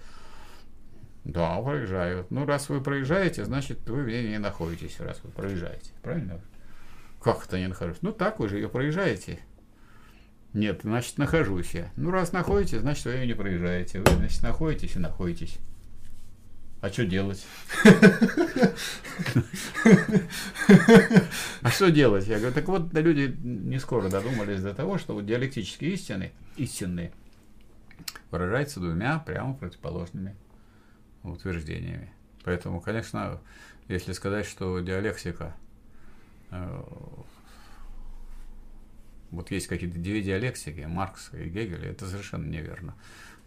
Да, 1.23 1.61
проезжаю. 1.61 2.25
Ну, 2.29 2.45
раз 2.45 2.67
вы 2.69 2.81
проезжаете, 2.81 3.45
значит, 3.45 3.79
вы 3.89 4.03
в 4.03 4.07
ней 4.07 4.27
не 4.29 4.39
находитесь, 4.39 4.99
раз 4.99 5.19
вы 5.23 5.29
проезжаете. 5.31 5.91
Правильно? 6.01 6.39
Как 7.21 7.45
это 7.45 7.57
не 7.59 7.67
нахожусь? 7.67 7.97
Ну, 8.01 8.11
так 8.11 8.39
вы 8.39 8.49
же 8.49 8.57
ее 8.57 8.69
проезжаете. 8.69 9.39
Нет, 10.53 10.81
значит, 10.83 11.17
нахожусь 11.17 11.71
я. 11.73 11.91
Ну, 11.95 12.11
раз 12.11 12.31
находитесь, 12.31 12.79
значит, 12.79 13.05
вы 13.05 13.11
ее 13.11 13.27
не 13.27 13.33
проезжаете. 13.33 13.99
Вы, 13.99 14.15
значит, 14.15 14.41
находитесь 14.41 14.95
и 14.95 14.99
находитесь. 14.99 15.59
А 16.81 16.89
что 16.89 17.05
делать? 17.05 17.45
А 21.61 21.69
что 21.69 21.89
делать? 21.89 22.27
Я 22.27 22.37
говорю, 22.37 22.53
так 22.53 22.67
вот, 22.67 22.93
люди 22.93 23.35
не 23.41 23.79
скоро 23.79 24.09
додумались 24.09 24.61
до 24.61 24.73
того, 24.73 24.97
что 24.97 25.13
вот 25.13 25.25
диалектические 25.25 25.93
истины, 25.93 26.33
истинные, 26.55 27.11
выражаются 28.29 28.79
двумя 28.79 29.19
прямо 29.19 29.53
противоположными 29.55 30.35
утверждениями. 31.23 32.13
Поэтому, 32.43 32.79
конечно, 32.79 33.41
если 33.87 34.13
сказать, 34.13 34.45
что 34.45 34.79
диалектика 34.79 35.55
э, 36.51 36.83
вот 39.31 39.51
есть 39.51 39.67
какие-то 39.67 39.97
две 39.99 40.21
диалектики, 40.21 40.81
Маркс 40.81 41.31
и 41.33 41.49
Гегель, 41.49 41.85
это 41.85 42.07
совершенно 42.07 42.45
неверно. 42.45 42.95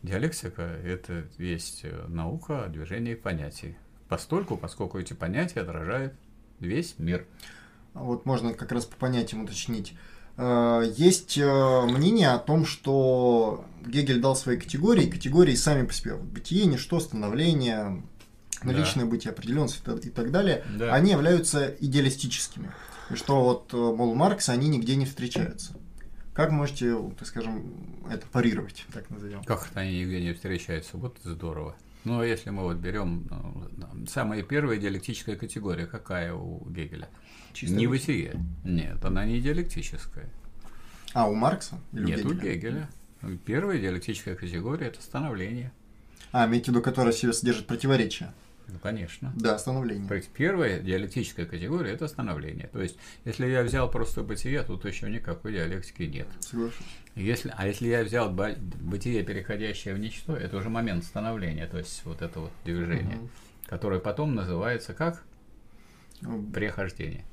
Диалектика– 0.02 0.62
это 0.84 1.24
есть 1.36 1.80
э, 1.82 2.06
наука 2.08 2.64
о 2.64 2.68
движении 2.68 3.14
понятий. 3.14 3.76
Постольку, 4.08 4.56
поскольку 4.56 4.98
эти 4.98 5.12
понятия 5.12 5.60
отражают 5.60 6.14
весь 6.58 6.94
мир. 6.98 7.26
Вот 7.92 8.24
можно 8.24 8.54
как 8.54 8.72
раз 8.72 8.86
по 8.86 8.96
понятиям 8.96 9.44
уточнить. 9.44 9.94
Э, 10.38 10.82
есть 10.96 11.36
э, 11.36 11.82
мнение 11.82 12.30
о 12.30 12.38
том, 12.38 12.64
что 12.64 13.66
Гегель 13.86 14.20
дал 14.20 14.34
свои 14.36 14.56
категории, 14.56 15.10
категории 15.10 15.54
сами 15.54 15.86
по 15.86 15.92
себе, 15.92 16.16
бытие, 16.16 16.64
ничто, 16.64 16.98
становление, 16.98 18.02
наличное 18.62 19.04
да. 19.04 19.10
бытие, 19.10 19.32
определенность 19.32 19.82
и 20.02 20.10
так 20.10 20.30
далее, 20.30 20.64
да. 20.78 20.94
они 20.94 21.10
являются 21.10 21.74
идеалистическими. 21.78 22.72
И 23.10 23.16
что 23.16 23.42
вот, 23.42 23.72
мол, 23.74 24.14
Маркс, 24.14 24.48
они 24.48 24.68
нигде 24.68 24.96
не 24.96 25.04
встречаются. 25.04 25.74
Как 26.40 26.52
можете, 26.52 26.96
так 27.18 27.28
скажем, 27.28 27.70
это 28.10 28.26
парировать, 28.32 28.86
так 28.94 29.10
назовем? 29.10 29.44
Как 29.44 29.68
они 29.74 30.00
нигде 30.00 30.22
не 30.22 30.32
встречаются? 30.32 30.96
Вот 30.96 31.18
здорово. 31.22 31.76
Ну, 32.04 32.20
а 32.20 32.26
если 32.26 32.48
мы 32.48 32.62
вот 32.62 32.78
берем 32.78 33.26
ну, 33.76 34.06
самая 34.06 34.42
первая 34.42 34.78
диалектическая 34.78 35.36
категория, 35.36 35.84
какая 35.84 36.32
у 36.32 36.64
Гегеля? 36.70 37.10
Чисто 37.52 37.76
не 37.76 37.86
бытие. 37.86 38.42
Нет, 38.64 39.04
она 39.04 39.26
не 39.26 39.42
диалектическая. 39.42 40.30
А, 41.12 41.28
у 41.28 41.34
Маркса? 41.34 41.78
Или 41.92 42.04
Нет, 42.04 42.24
у 42.24 42.32
Гегеля? 42.32 42.88
у 43.20 43.26
Гегеля. 43.26 43.38
Первая 43.44 43.78
диалектическая 43.78 44.34
категория– 44.34 44.86
это 44.88 45.02
становление. 45.02 45.72
А, 46.32 46.46
имеете 46.46 46.70
в 46.70 46.74
виду, 46.74 46.80
которая 46.80 47.12
в 47.12 47.18
себе 47.18 47.34
содержит 47.34 47.66
противоречия? 47.66 48.32
Ну, 48.72 48.78
конечно. 48.78 49.32
Да, 49.36 49.58
становление. 49.58 50.08
То 50.08 50.14
есть 50.14 50.28
первая 50.30 50.80
диалектическая 50.80 51.46
категория– 51.46 51.90
это 51.92 52.08
становление. 52.08 52.68
То 52.68 52.80
есть, 52.80 52.96
если 53.24 53.46
я 53.46 53.62
взял 53.62 53.90
просто 53.90 54.22
бытие, 54.22 54.62
тут 54.62 54.84
еще 54.84 55.10
никакой 55.10 55.52
диалектики 55.52 56.02
нет. 56.02 56.28
Соглашусь. 56.40 56.86
Если, 57.16 57.52
а 57.56 57.66
если 57.66 57.88
я 57.88 58.04
взял 58.04 58.30
бытие, 58.30 59.22
переходящее 59.24 59.94
в 59.94 59.98
ничто, 59.98 60.36
это 60.36 60.56
уже 60.56 60.68
момент 60.68 61.04
становления, 61.04 61.66
то 61.66 61.78
есть 61.78 62.02
вот 62.04 62.22
это 62.22 62.40
вот 62.40 62.52
движение, 62.64 63.16
угу. 63.16 63.28
которое 63.66 64.00
потом 64.00 64.34
называется 64.34 64.94
как? 64.94 65.22
Ну, 66.20 66.42
Прехождение. 66.42 67.24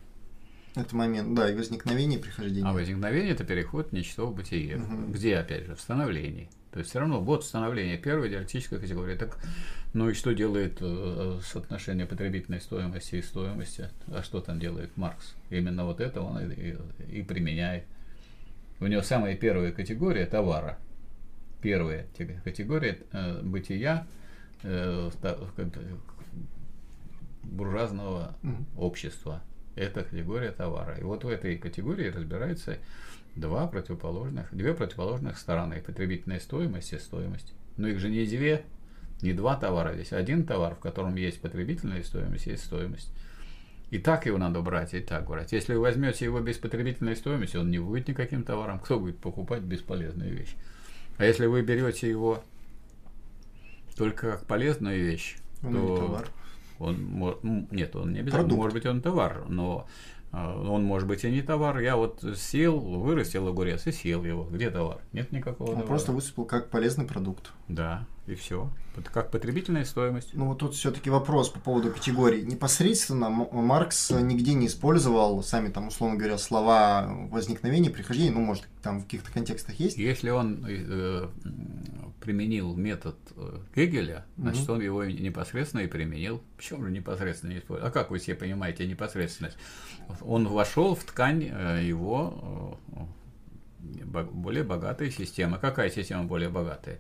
Это 0.76 0.96
момент, 0.96 1.34
да, 1.34 1.50
и 1.50 1.56
возникновение, 1.56 2.20
и 2.20 2.22
прихождение. 2.22 2.70
А 2.70 2.74
возникновение– 2.74 3.32
это 3.34 3.44
переход 3.44 3.92
ничто 3.92 4.28
в 4.28 4.36
бытие. 4.36 4.78
Угу. 4.78 5.12
Где, 5.14 5.38
опять 5.38 5.66
же, 5.66 5.76
в 5.76 5.82
становлении. 5.82 6.50
То 6.72 6.80
есть 6.80 6.90
все 6.90 7.00
равно 7.00 7.22
вот 7.22 7.46
становление 7.46 7.98
первой 7.98 8.30
диалектической 8.30 8.80
категории. 8.80 9.16
Так, 9.16 9.38
ну 9.94 10.10
и 10.10 10.14
что 10.14 10.34
делает 10.34 10.78
э, 10.82 11.40
соотношение 11.44 12.06
потребительной 12.06 12.62
стоимости 12.62 13.16
и 13.16 13.22
стоимости? 13.22 13.90
А 14.08 14.22
что 14.22 14.42
там 14.42 14.60
делает 14.60 14.96
Маркс? 14.98 15.34
Именно 15.50 15.86
вот 15.86 16.02
это 16.02 16.22
он 16.22 16.40
и, 16.40 16.54
и, 16.54 17.20
и 17.20 17.24
применяет. 17.24 17.86
У 18.80 18.88
него 18.88 19.02
самая 19.02 19.36
первая 19.36 19.72
категория 19.72 20.26
товара. 20.26 20.78
Первая 21.62 22.06
категория 22.44 23.00
э, 23.12 23.42
бытия 23.42 24.06
э, 24.64 25.10
буржуазного 27.44 28.36
mm 28.44 28.66
общества. 28.78 29.42
Это 29.76 30.04
категория 30.04 30.52
товара. 30.52 30.96
И 31.00 31.04
вот 31.04 31.24
в 31.24 31.30
этой 31.30 31.58
категории 31.58 32.10
разбирается 32.10 32.78
два 33.38 33.68
противоположных, 33.68 34.54
две 34.54 34.74
противоположных 34.74 35.38
стороны. 35.38 35.82
Потребительная 35.86 36.40
стоимость 36.40 36.94
и 36.94 36.98
стоимость. 36.98 37.54
Но 37.78 37.88
их 37.88 38.00
же 38.00 38.10
не 38.10 38.26
две, 38.26 38.64
не 39.22 39.34
два 39.34 39.56
товара 39.56 39.94
здесь. 39.94 40.14
Один 40.14 40.46
товар, 40.46 40.76
в 40.76 40.80
котором 40.80 41.16
есть 41.16 41.42
потребительная 41.42 42.04
стоимость, 42.04 42.48
есть 42.48 42.66
стоимость. 42.66 43.12
И 43.90 44.00
так 44.00 44.26
его 44.26 44.38
надо 44.38 44.62
брать, 44.62 44.94
и 44.94 45.00
так 45.00 45.28
брать. 45.28 45.54
Если 45.54 45.74
вы 45.74 45.80
возьмете 45.80 46.26
его 46.26 46.42
без 46.42 46.58
потребительной 46.58 47.16
стоимости, 47.16 47.56
он 47.56 47.72
не 47.72 47.80
будет 47.80 48.08
никаким 48.08 48.44
товаром. 48.44 48.80
Кто 48.80 49.00
будет 49.00 49.18
покупать 49.18 49.62
бесполезную 49.62 50.34
вещь? 50.34 50.56
А 51.18 51.26
если 51.26 51.46
вы 51.46 51.62
берете 51.62 52.10
его 52.10 52.44
только 53.96 54.32
как 54.32 54.46
полезную 54.46 55.04
вещь, 55.04 55.38
он 55.64 55.74
то 55.74 55.80
не 55.80 55.98
товар. 55.98 56.30
Он, 56.80 57.68
нет, 57.72 57.96
он 57.96 58.14
не 58.14 58.20
обязательно. 58.20 58.44
Продукт. 58.44 58.58
Может 58.58 58.74
быть, 58.74 58.86
он 58.86 59.02
товар, 59.02 59.46
но 59.48 59.88
а, 59.88 59.90
он 60.32 60.84
может 60.84 61.08
быть 61.08 61.24
и 61.24 61.32
не 61.32 61.42
товар. 61.42 61.80
Я 61.80 61.96
вот 61.96 62.24
сел, 62.36 62.80
вырастил 62.80 63.48
огурец 63.48 63.88
и 63.88 63.92
съел 63.92 64.24
его. 64.24 64.44
Где 64.44 64.70
товар? 64.70 65.00
Нет 65.14 65.32
никакого 65.32 65.70
Он 65.70 65.74
товара. 65.76 65.88
просто 65.88 66.12
выступил 66.12 66.46
как 66.46 66.70
полезный 66.70 67.06
продукт. 67.06 67.52
Да, 67.68 68.06
и 68.28 68.36
все. 68.36 68.70
Это 68.96 69.12
как 69.12 69.30
потребительная 69.30 69.86
стоимость. 69.86 70.34
Ну 70.34 70.48
вот 70.48 70.60
тут 70.60 70.74
все-таки 70.74 71.10
вопрос 71.10 71.50
по 71.50 71.60
поводу 71.60 71.92
категорий. 71.92 72.44
Непосредственно 72.44 73.30
Маркс 73.30 74.10
нигде 74.12 74.54
не 74.54 74.68
использовал 74.68 75.44
сами 75.44 75.70
там, 75.70 75.88
условно 75.88 76.18
говоря, 76.18 76.38
слова 76.38 77.08
возникновения, 77.30 77.90
прихождения, 77.90 78.32
ну, 78.32 78.42
может, 78.42 78.68
там 78.82 79.00
в 79.00 79.04
каких-то 79.04 79.32
контекстах 79.32 79.76
есть. 79.76 79.98
Если 79.98 80.30
он 80.30 80.66
э, 80.68 81.28
применил 82.22 82.76
метод 82.76 83.16
э, 83.36 83.60
Гегеля, 83.76 84.26
значит, 84.38 84.64
угу. 84.64 84.74
он 84.74 84.82
его 84.82 85.06
непосредственно 85.06 85.82
и 85.82 85.88
применил. 85.88 86.42
Почему 86.58 86.86
же 86.86 86.92
непосредственно 86.92 87.52
не 87.52 87.60
использовал? 87.60 87.90
А 87.90 87.92
как 87.92 88.12
вы 88.12 88.20
себе 88.20 88.36
понимаете 88.36 88.88
непосредственность? 88.88 89.58
Он 90.22 90.48
вошел 90.48 90.96
в 90.96 91.04
ткань 91.04 91.50
э, 91.50 91.84
его 91.84 92.80
э, 92.94 94.24
более 94.24 94.64
богатая 94.64 95.12
система. 95.12 95.60
Какая 95.60 95.90
система 95.90 96.24
более 96.24 96.50
богатая? 96.50 97.00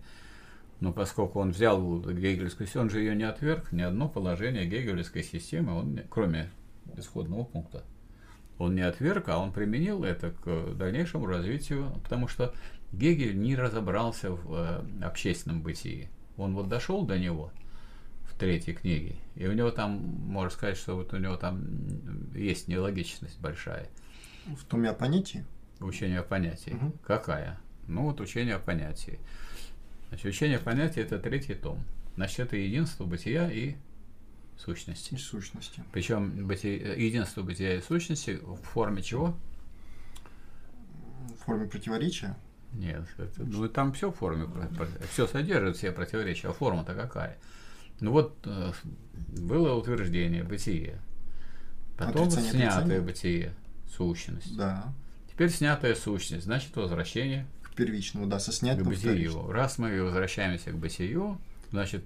Но 0.80 0.94
поскольку 0.94 1.40
он 1.40 1.52
взял 1.52 2.02
гегельскую 2.02 2.68
систему, 2.68 2.86
он 2.86 2.90
же 2.90 3.00
ее 3.00 3.16
не 3.16 3.24
отверг, 3.24 3.72
ни 3.72 3.82
одно 3.82 4.08
положение 4.08 4.66
гегельской 4.66 5.24
системы, 5.24 5.74
он, 5.74 6.00
кроме 6.10 6.52
исходного 6.96 7.44
пункта, 7.44 7.84
он 8.60 8.76
не 8.76 8.82
отверг, 8.82 9.30
а 9.30 9.40
он 9.40 9.52
применил 9.52 10.04
это 10.04 10.32
к 10.32 10.76
дальнейшему 10.76 11.26
развитию, 11.26 11.92
потому 12.04 12.28
что 12.28 12.54
Гегель 12.92 13.38
не 13.38 13.56
разобрался 13.56 14.32
в 14.32 14.54
э, 14.54 15.06
общественном 15.06 15.62
бытии. 15.62 16.10
Он 16.38 16.56
вот 16.56 16.70
дошел 16.70 17.06
до 17.06 17.20
него 17.20 17.52
в 18.24 18.38
третьей 18.38 18.74
книге, 18.74 19.16
и 19.36 19.48
у 19.48 19.54
него 19.54 19.72
там, 19.72 19.92
можно 19.92 20.50
сказать, 20.50 20.78
что 20.78 20.96
вот 20.96 21.14
у 21.14 21.18
него 21.18 21.36
там 21.38 22.34
есть 22.34 22.68
нелогичность 22.68 23.40
большая. 23.40 23.90
В 24.46 24.64
том 24.66 24.86
о 24.86 24.94
понятии? 24.94 25.46
Учение 25.80 26.20
о 26.20 26.24
понятии. 26.24 26.72
Угу. 26.72 26.94
Какая? 27.04 27.60
Ну 27.88 28.04
вот 28.04 28.22
учение 28.22 28.56
о 28.56 28.60
понятии. 28.60 29.20
Значит, 30.10 30.26
учение 30.26 30.58
о 30.58 30.62
понятии 30.62 31.02
это 31.02 31.20
третий 31.20 31.56
том. 31.56 31.84
Значит, 32.16 32.40
это 32.40 32.56
единство 32.58 33.06
бытия 33.06 33.52
и 33.52 33.76
сущности. 34.58 35.14
И 35.14 35.18
сущности. 35.18 35.84
Причем 35.92 36.48
бытие, 36.48 36.78
единство 37.06 37.44
бытия 37.44 37.76
и 37.76 37.82
сущности 37.82 38.40
в 38.42 38.58
форме 38.58 39.02
чего? 39.02 39.36
В 41.40 41.46
форме 41.46 41.68
противоречия? 41.68 42.36
Нет, 42.74 43.06
это, 43.18 43.44
ну 43.44 43.68
там 43.70 43.94
все 43.94 44.12
в 44.12 44.16
форме, 44.16 44.48
все 45.12 45.26
содержит 45.26 45.78
все 45.78 45.92
противоречия, 45.92 46.50
а 46.50 46.54
форма-то 46.54 46.94
какая? 46.94 47.38
Ну 48.02 48.12
вот 48.12 48.36
э, 48.46 48.72
было 49.40 49.74
утверждение 49.74 50.44
бытие, 50.44 51.00
потом 51.98 52.28
отрицание, 52.28 52.52
снятое 52.52 52.78
отрицание. 52.78 53.02
бытие, 53.02 53.54
сущность. 53.90 54.56
Да. 54.56 54.94
Теперь 55.32 55.50
снятая 55.50 55.96
сущность, 55.96 56.44
значит 56.44 56.76
возвращение 56.76 57.48
к 57.78 57.86
первичному, 57.86 58.26
да, 58.26 58.40
со 58.40 58.52
снятым 58.52 58.86
к 58.86 58.88
бытию. 58.88 59.52
Раз 59.52 59.78
мы 59.78 60.02
возвращаемся 60.02 60.72
к 60.72 60.78
бытию, 60.78 61.38
значит 61.70 62.04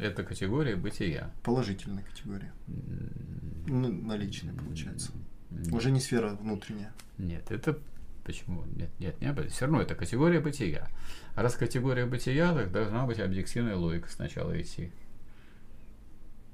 это 0.00 0.24
категория 0.24 0.74
бытия. 0.74 1.30
Положительная 1.44 2.02
категория. 2.02 2.52
Mm. 2.66 4.02
Наличная, 4.02 4.52
получается. 4.52 5.12
Нет. 5.50 5.72
Уже 5.72 5.92
не 5.92 6.00
сфера 6.00 6.30
внутренняя. 6.30 6.92
Нет, 7.18 7.50
это 7.50 7.78
почему? 8.24 8.64
Нет, 8.74 8.90
нет, 8.98 9.20
не 9.20 9.48
Все 9.48 9.66
равно 9.66 9.80
это 9.80 9.94
категория 9.94 10.40
бытия. 10.40 10.88
А 11.36 11.42
раз 11.42 11.54
категория 11.54 12.06
бытия, 12.06 12.52
так 12.52 12.72
должна 12.72 13.06
быть 13.06 13.20
объективная 13.20 13.76
логика 13.76 14.10
сначала 14.10 14.60
идти. 14.60 14.90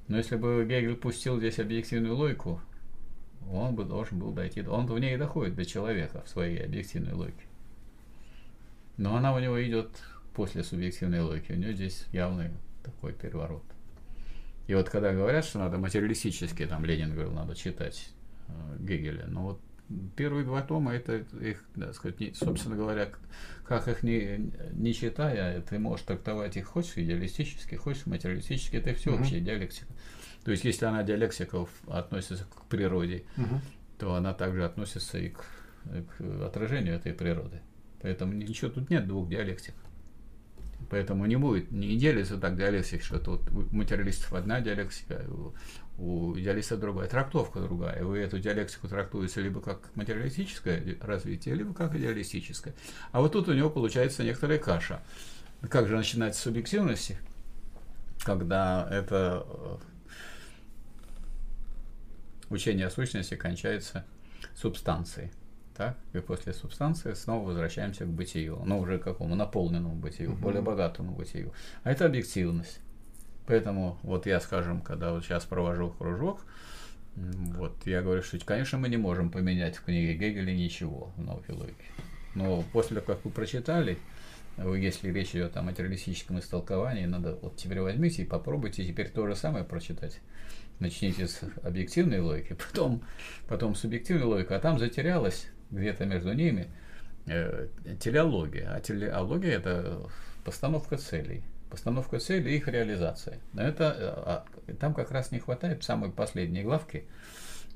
Но 0.07 0.17
если 0.17 0.35
бы 0.35 0.63
Гегель 0.69 0.95
пустил 0.95 1.39
здесь 1.39 1.57
объективную 1.57 2.15
логику, 2.15 2.61
он 3.51 3.73
бы 3.73 3.83
должен 3.83 4.19
был 4.19 4.31
дойти. 4.31 4.61
Он 4.61 4.85
в 4.85 4.99
ней 4.99 5.17
доходит 5.17 5.55
до 5.55 5.65
человека 5.65 6.23
в 6.23 6.29
своей 6.29 6.63
объективной 6.63 7.13
логике. 7.13 7.48
Но 8.99 9.15
она 9.15 9.33
у 9.33 9.39
него 9.39 9.63
идет 9.63 9.89
после 10.33 10.61
субъективной 10.61 11.21
логики. 11.21 11.53
У 11.53 11.55
него 11.55 11.71
здесь 11.71 12.05
явный 12.11 12.51
такой 12.83 13.13
переворот. 13.13 13.63
И 14.67 14.75
вот 14.75 14.89
когда 14.89 15.13
говорят, 15.13 15.45
что 15.45 15.59
надо 15.59 15.77
материалистически, 15.77 16.65
там 16.65 16.83
Ленин 16.83 17.13
говорил, 17.13 17.31
надо 17.31 17.55
читать 17.55 18.09
э, 18.49 18.51
Гегеля, 18.79 19.25
но 19.27 19.43
вот 19.43 19.61
первые 20.17 20.43
два 20.43 20.61
тома, 20.61 20.93
это 20.93 21.23
их, 21.39 21.63
так 21.75 21.95
сказать, 21.95 22.19
не, 22.19 22.33
собственно 22.33 22.75
говоря, 22.75 23.09
как 23.65 23.87
их 23.87 24.03
не, 24.03 24.51
не 24.73 24.93
читая, 24.93 25.61
ты 25.61 25.79
можешь 25.79 26.05
трактовать 26.05 26.57
их 26.57 26.67
хочешь 26.67 26.97
идеалистически, 26.97 27.75
хочешь 27.75 28.05
материалистически, 28.05 28.75
это 28.75 28.93
все 28.93 29.11
mm-hmm. 29.11 29.21
общая 29.21 29.39
диалектика. 29.39 29.93
То 30.43 30.51
есть, 30.51 30.65
если 30.65 30.85
она 30.85 31.03
диалектика 31.03 31.65
относится 31.87 32.43
к 32.43 32.65
природе, 32.65 33.23
mm-hmm. 33.37 33.59
то 33.97 34.13
она 34.13 34.33
также 34.33 34.65
относится 34.65 35.17
и 35.17 35.29
к, 35.29 35.45
к 36.17 36.43
отражению 36.43 36.95
этой 36.95 37.13
природы. 37.13 37.61
Поэтому 38.01 38.33
ничего 38.33 38.69
тут 38.71 38.89
нет 38.89 39.07
двух 39.07 39.29
диалектик. 39.29 39.73
Поэтому 40.89 41.25
не 41.25 41.35
будет, 41.35 41.71
не 41.71 41.97
делится 41.97 42.37
так 42.37 42.57
диалектика, 42.57 43.03
что 43.03 43.19
тут 43.19 43.41
у 43.51 43.75
материалистов 43.75 44.33
одна 44.33 44.59
диалектика, 44.59 45.23
у, 45.27 45.53
у 45.99 46.39
идеалистов 46.39 46.79
другая, 46.79 47.07
трактовка 47.07 47.59
другая. 47.59 48.03
Вы 48.03 48.19
эту 48.19 48.39
диалектику 48.39 48.87
трактуете 48.87 49.41
либо 49.41 49.61
как 49.61 49.95
материалистическое 49.95 50.97
развитие, 51.01 51.55
либо 51.55 51.73
как 51.73 51.95
идеалистическое. 51.95 52.73
А 53.11 53.21
вот 53.21 53.33
тут 53.33 53.49
у 53.49 53.53
него 53.53 53.69
получается 53.69 54.23
некоторая 54.23 54.57
каша. 54.57 55.01
Как 55.69 55.87
же 55.87 55.95
начинать 55.95 56.35
с 56.35 56.39
субъективности, 56.39 57.17
когда 58.23 58.87
это 58.89 59.45
э, 59.47 59.77
учение 62.49 62.87
о 62.87 62.89
сущности 62.89 63.35
кончается 63.35 64.05
субстанцией? 64.55 65.31
Так? 65.79 65.95
И 66.11 66.19
после 66.19 66.51
субстанции 66.51 67.13
снова 67.13 67.47
возвращаемся 67.47 68.03
к 68.03 68.09
бытию, 68.09 68.61
но 68.65 68.79
уже 68.79 68.99
к 68.99 69.03
какому 69.03 69.35
наполненному 69.35 69.95
бытию, 69.95 70.33
угу. 70.33 70.41
более 70.41 70.61
богатому 70.61 71.13
бытию. 71.13 71.53
А 71.83 71.91
это 71.91 72.05
объективность. 72.05 72.81
Поэтому 73.47 73.97
вот 74.03 74.25
я, 74.25 74.41
скажем, 74.41 74.81
когда 74.81 75.13
вот 75.13 75.23
сейчас 75.23 75.45
провожу 75.45 75.91
кружок, 75.91 76.41
вот 77.15 77.71
я 77.85 78.01
говорю, 78.01 78.21
что, 78.23 78.37
конечно, 78.39 78.77
мы 78.77 78.89
не 78.89 78.97
можем 78.97 79.31
поменять 79.31 79.77
в 79.77 79.85
книге 79.85 80.15
Гегеля 80.15 80.53
ничего 80.53 81.13
в 81.15 81.23
науке 81.23 81.53
логики. 81.53 81.85
Но 82.35 82.61
после 82.73 82.99
того, 82.99 83.15
как 83.15 83.23
вы 83.23 83.31
прочитали, 83.31 83.97
если 84.57 85.09
речь 85.13 85.29
идет 85.29 85.55
о 85.55 85.61
материалистическом 85.61 86.39
истолковании, 86.39 87.05
надо 87.05 87.39
вот 87.41 87.55
теперь 87.55 87.79
возьмите 87.79 88.23
и 88.23 88.25
попробуйте 88.25 88.83
теперь 88.83 89.07
то 89.07 89.25
же 89.25 89.33
самое 89.33 89.63
прочитать. 89.63 90.19
Начните 90.79 91.29
с 91.29 91.39
объективной 91.63 92.19
логики, 92.19 92.57
потом, 92.67 93.01
потом 93.47 93.75
субъективной 93.75 94.25
логики, 94.25 94.51
а 94.51 94.59
там 94.59 94.77
затерялось 94.77 95.47
где-то 95.71 96.05
между 96.05 96.33
ними 96.33 96.67
э, 97.27 97.67
телеология. 97.99 98.71
А 98.73 98.79
телеология– 98.79 99.51
это 99.57 99.99
постановка 100.43 100.97
целей. 100.97 101.43
Постановка 101.69 102.19
целей 102.19 102.53
и 102.53 102.57
их 102.57 102.67
реализация. 102.67 103.37
Но 103.53 103.61
это, 103.61 103.83
э, 103.83 104.13
а, 104.25 104.45
там 104.79 104.93
как 104.93 105.11
раз 105.11 105.31
не 105.31 105.39
хватает 105.39 105.81
в 105.81 105.85
самой 105.85 106.11
последней 106.11 106.63
главке, 106.63 107.03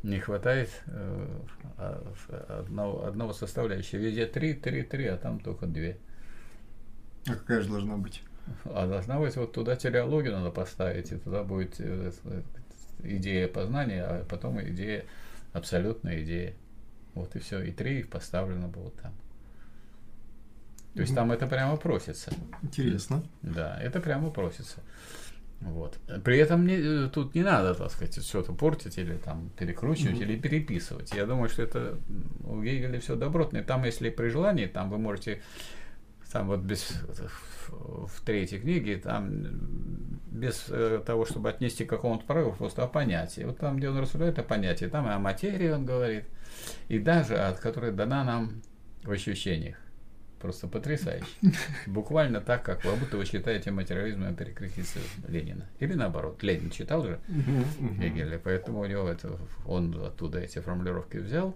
не 0.01 0.19
хватает 0.19 0.69
э, 0.87 1.27
а, 1.77 2.59
одного, 2.59 3.05
одного 3.05 3.33
составляющего. 3.33 3.99
Везде 3.99 4.25
три, 4.25 4.53
три, 4.53 4.83
три, 4.83 5.05
а 5.07 5.17
там 5.17 5.39
только 5.39 5.65
две. 5.65 5.97
А 7.27 7.35
какая 7.35 7.61
же 7.61 7.69
должна 7.69 7.97
быть? 7.97 8.21
А 8.65 8.87
должна 8.87 9.19
быть 9.19 9.35
вот 9.35 9.53
туда 9.53 9.75
телеологию 9.75 10.33
надо 10.33 10.51
поставить, 10.51 11.11
и 11.11 11.17
туда 11.17 11.43
будет 11.43 11.75
э, 11.79 12.11
идея 13.03 13.47
познания, 13.47 14.03
а 14.03 14.25
потом 14.25 14.61
идея, 14.61 15.05
абсолютная 15.53 16.23
идея. 16.23 16.53
Вот 17.15 17.35
и 17.35 17.39
все, 17.39 17.61
и 17.61 17.71
три 17.71 18.03
поставлено 18.03 18.67
было 18.67 18.91
там. 18.91 19.13
То 20.95 21.01
есть 21.01 21.15
там 21.15 21.31
это 21.31 21.47
прямо 21.47 21.75
просится. 21.77 22.31
Интересно. 22.61 23.23
Да, 23.41 23.79
это 23.81 23.99
прямо 23.99 24.29
просится. 24.29 24.81
Вот. 25.59 25.97
При 26.23 26.37
этом 26.37 26.67
не, 26.67 26.75
э, 26.75 27.09
тут 27.09 27.35
не 27.35 27.41
надо, 27.41 27.73
так 27.73 27.89
сказать, 27.89 28.23
что-то 28.23 28.53
портить 28.53 28.97
или 28.97 29.15
там 29.15 29.49
перекручивать 29.57 30.17
mm-hmm. 30.17 30.23
или 30.23 30.39
переписывать. 30.39 31.13
Я 31.13 31.25
думаю, 31.25 31.49
что 31.49 31.63
это 31.63 31.97
у 32.43 32.61
Гегеля 32.61 32.99
все 32.99 33.15
добротное. 33.15 33.63
Там, 33.63 33.85
если 33.85 34.09
при 34.09 34.27
желании, 34.27 34.67
там 34.67 34.89
вы 34.89 34.97
можете 34.97 35.41
там 36.31 36.47
вот 36.47 36.61
без 36.61 36.91
в 37.69 38.21
третьей 38.25 38.59
книге, 38.59 38.97
там 38.97 39.29
без 40.31 40.65
э, 40.69 41.01
того, 41.05 41.25
чтобы 41.25 41.49
отнести 41.49 41.85
к 41.85 41.89
какому-то 41.89 42.25
параграфу, 42.25 42.57
просто 42.57 42.83
о 42.83 42.87
понятии. 42.87 43.43
Вот 43.43 43.57
там, 43.57 43.77
где 43.77 43.89
он 43.89 43.99
рассуждает 43.99 44.37
о 44.39 44.43
понятии, 44.43 44.85
там 44.85 45.07
и 45.07 45.11
о 45.11 45.19
материи 45.19 45.69
он 45.69 45.85
говорит, 45.85 46.25
и 46.87 46.99
даже 46.99 47.37
от 47.37 47.59
которой 47.59 47.91
дана 47.91 48.23
нам 48.23 48.61
в 49.03 49.11
ощущениях. 49.11 49.77
Просто 50.39 50.67
потрясающе. 50.67 51.25
Буквально 51.87 52.41
так, 52.41 52.63
как 52.63 52.83
вы 52.83 52.95
будто 52.97 53.15
вы 53.17 53.25
читаете 53.25 53.71
материализм 53.71 54.25
и 54.25 54.33
перекрестицы 54.33 54.99
Ленина. 55.27 55.69
Или 55.79 55.93
наоборот, 55.93 56.43
Ленин 56.43 56.69
читал 56.69 57.03
же 57.03 57.19
Гегеля, 57.79 58.39
поэтому 58.43 58.81
у 58.81 58.85
него 58.85 59.07
это, 59.07 59.39
он 59.65 59.95
оттуда 60.03 60.39
эти 60.39 60.59
формулировки 60.59 61.17
взял. 61.17 61.55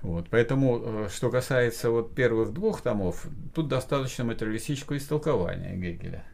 Вот, 0.00 0.28
поэтому, 0.30 0.82
э, 0.82 1.08
что 1.12 1.30
касается 1.30 1.90
вот 1.90 2.14
первых 2.14 2.52
двух 2.52 2.80
томов, 2.80 3.26
тут 3.54 3.68
достаточно 3.68 4.24
материалистического 4.24 4.96
истолкования 4.96 5.76
Гегеля 5.76 6.24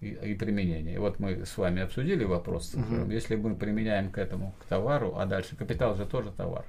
и, 0.00 0.08
и 0.08 0.34
применения. 0.34 0.94
И 0.94 0.98
вот 0.98 1.18
мы 1.18 1.44
с 1.44 1.56
вами 1.56 1.82
обсудили 1.82 2.24
вопрос, 2.24 2.74
угу. 2.74 3.10
если 3.10 3.36
мы 3.36 3.54
применяем 3.54 4.10
к 4.10 4.18
этому, 4.18 4.54
к 4.60 4.64
товару, 4.64 5.14
а 5.16 5.26
дальше 5.26 5.56
капитал 5.56 5.96
же 5.96 6.06
тоже 6.06 6.30
товар. 6.32 6.64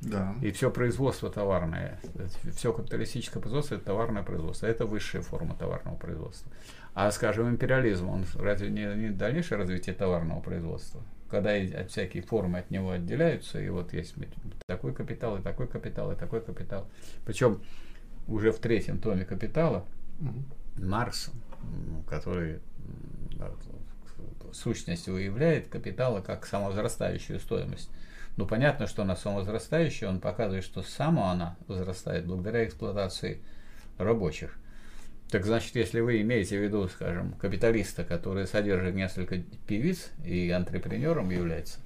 Да. 0.00 0.34
И 0.42 0.50
все 0.50 0.70
производство 0.70 1.30
товарное, 1.30 1.98
все 2.56 2.72
капиталистическое 2.72 3.40
производство 3.40 3.76
это 3.76 3.84
товарное 3.86 4.22
производство, 4.22 4.66
это 4.66 4.84
высшая 4.84 5.22
форма 5.22 5.56
товарного 5.56 5.96
производства. 5.96 6.50
А, 6.94 7.10
скажем, 7.10 7.48
империализм, 7.48 8.08
он 8.08 8.24
разве 8.34 8.70
не, 8.70 8.84
не 8.96 9.10
дальнейшее 9.10 9.58
развитие 9.58 9.94
товарного 9.94 10.40
производства? 10.40 11.02
когда 11.34 11.54
от 11.54 11.90
всякие 11.90 12.22
формы 12.22 12.60
от 12.60 12.70
него 12.70 12.92
отделяются, 12.92 13.60
и 13.60 13.68
вот 13.68 13.92
есть 13.92 14.14
такой 14.66 14.94
капитал, 14.94 15.36
и 15.38 15.42
такой 15.42 15.66
капитал, 15.66 16.12
и 16.12 16.14
такой 16.14 16.40
капитал. 16.40 16.86
Причем 17.26 17.60
уже 18.28 18.52
в 18.52 18.58
третьем 18.58 18.98
томе 18.98 19.24
капитала 19.24 19.84
угу. 20.20 20.44
Маркс, 20.76 21.30
который 22.08 22.60
сущность 24.52 25.08
выявляет 25.08 25.68
капитала 25.68 26.20
как 26.20 26.46
самовозрастающую 26.46 27.40
стоимость. 27.40 27.90
Ну, 28.36 28.46
понятно, 28.46 28.86
что 28.86 29.02
она 29.02 29.16
самовозрастающая, 29.16 30.08
он 30.08 30.20
показывает, 30.20 30.64
что 30.64 30.82
сама 30.82 31.32
она 31.32 31.56
возрастает 31.68 32.26
благодаря 32.26 32.64
эксплуатации 32.64 33.40
рабочих. 33.98 34.56
Так 35.30 35.44
значит, 35.44 35.74
если 35.76 36.00
вы 36.00 36.20
имеете 36.20 36.58
в 36.58 36.62
виду, 36.62 36.86
скажем, 36.88 37.32
капиталиста, 37.32 38.04
который 38.04 38.46
содержит 38.46 38.94
несколько 38.94 39.38
певиц 39.66 40.10
и 40.24 40.50
антрепренером 40.50 41.30
является, 41.30 41.78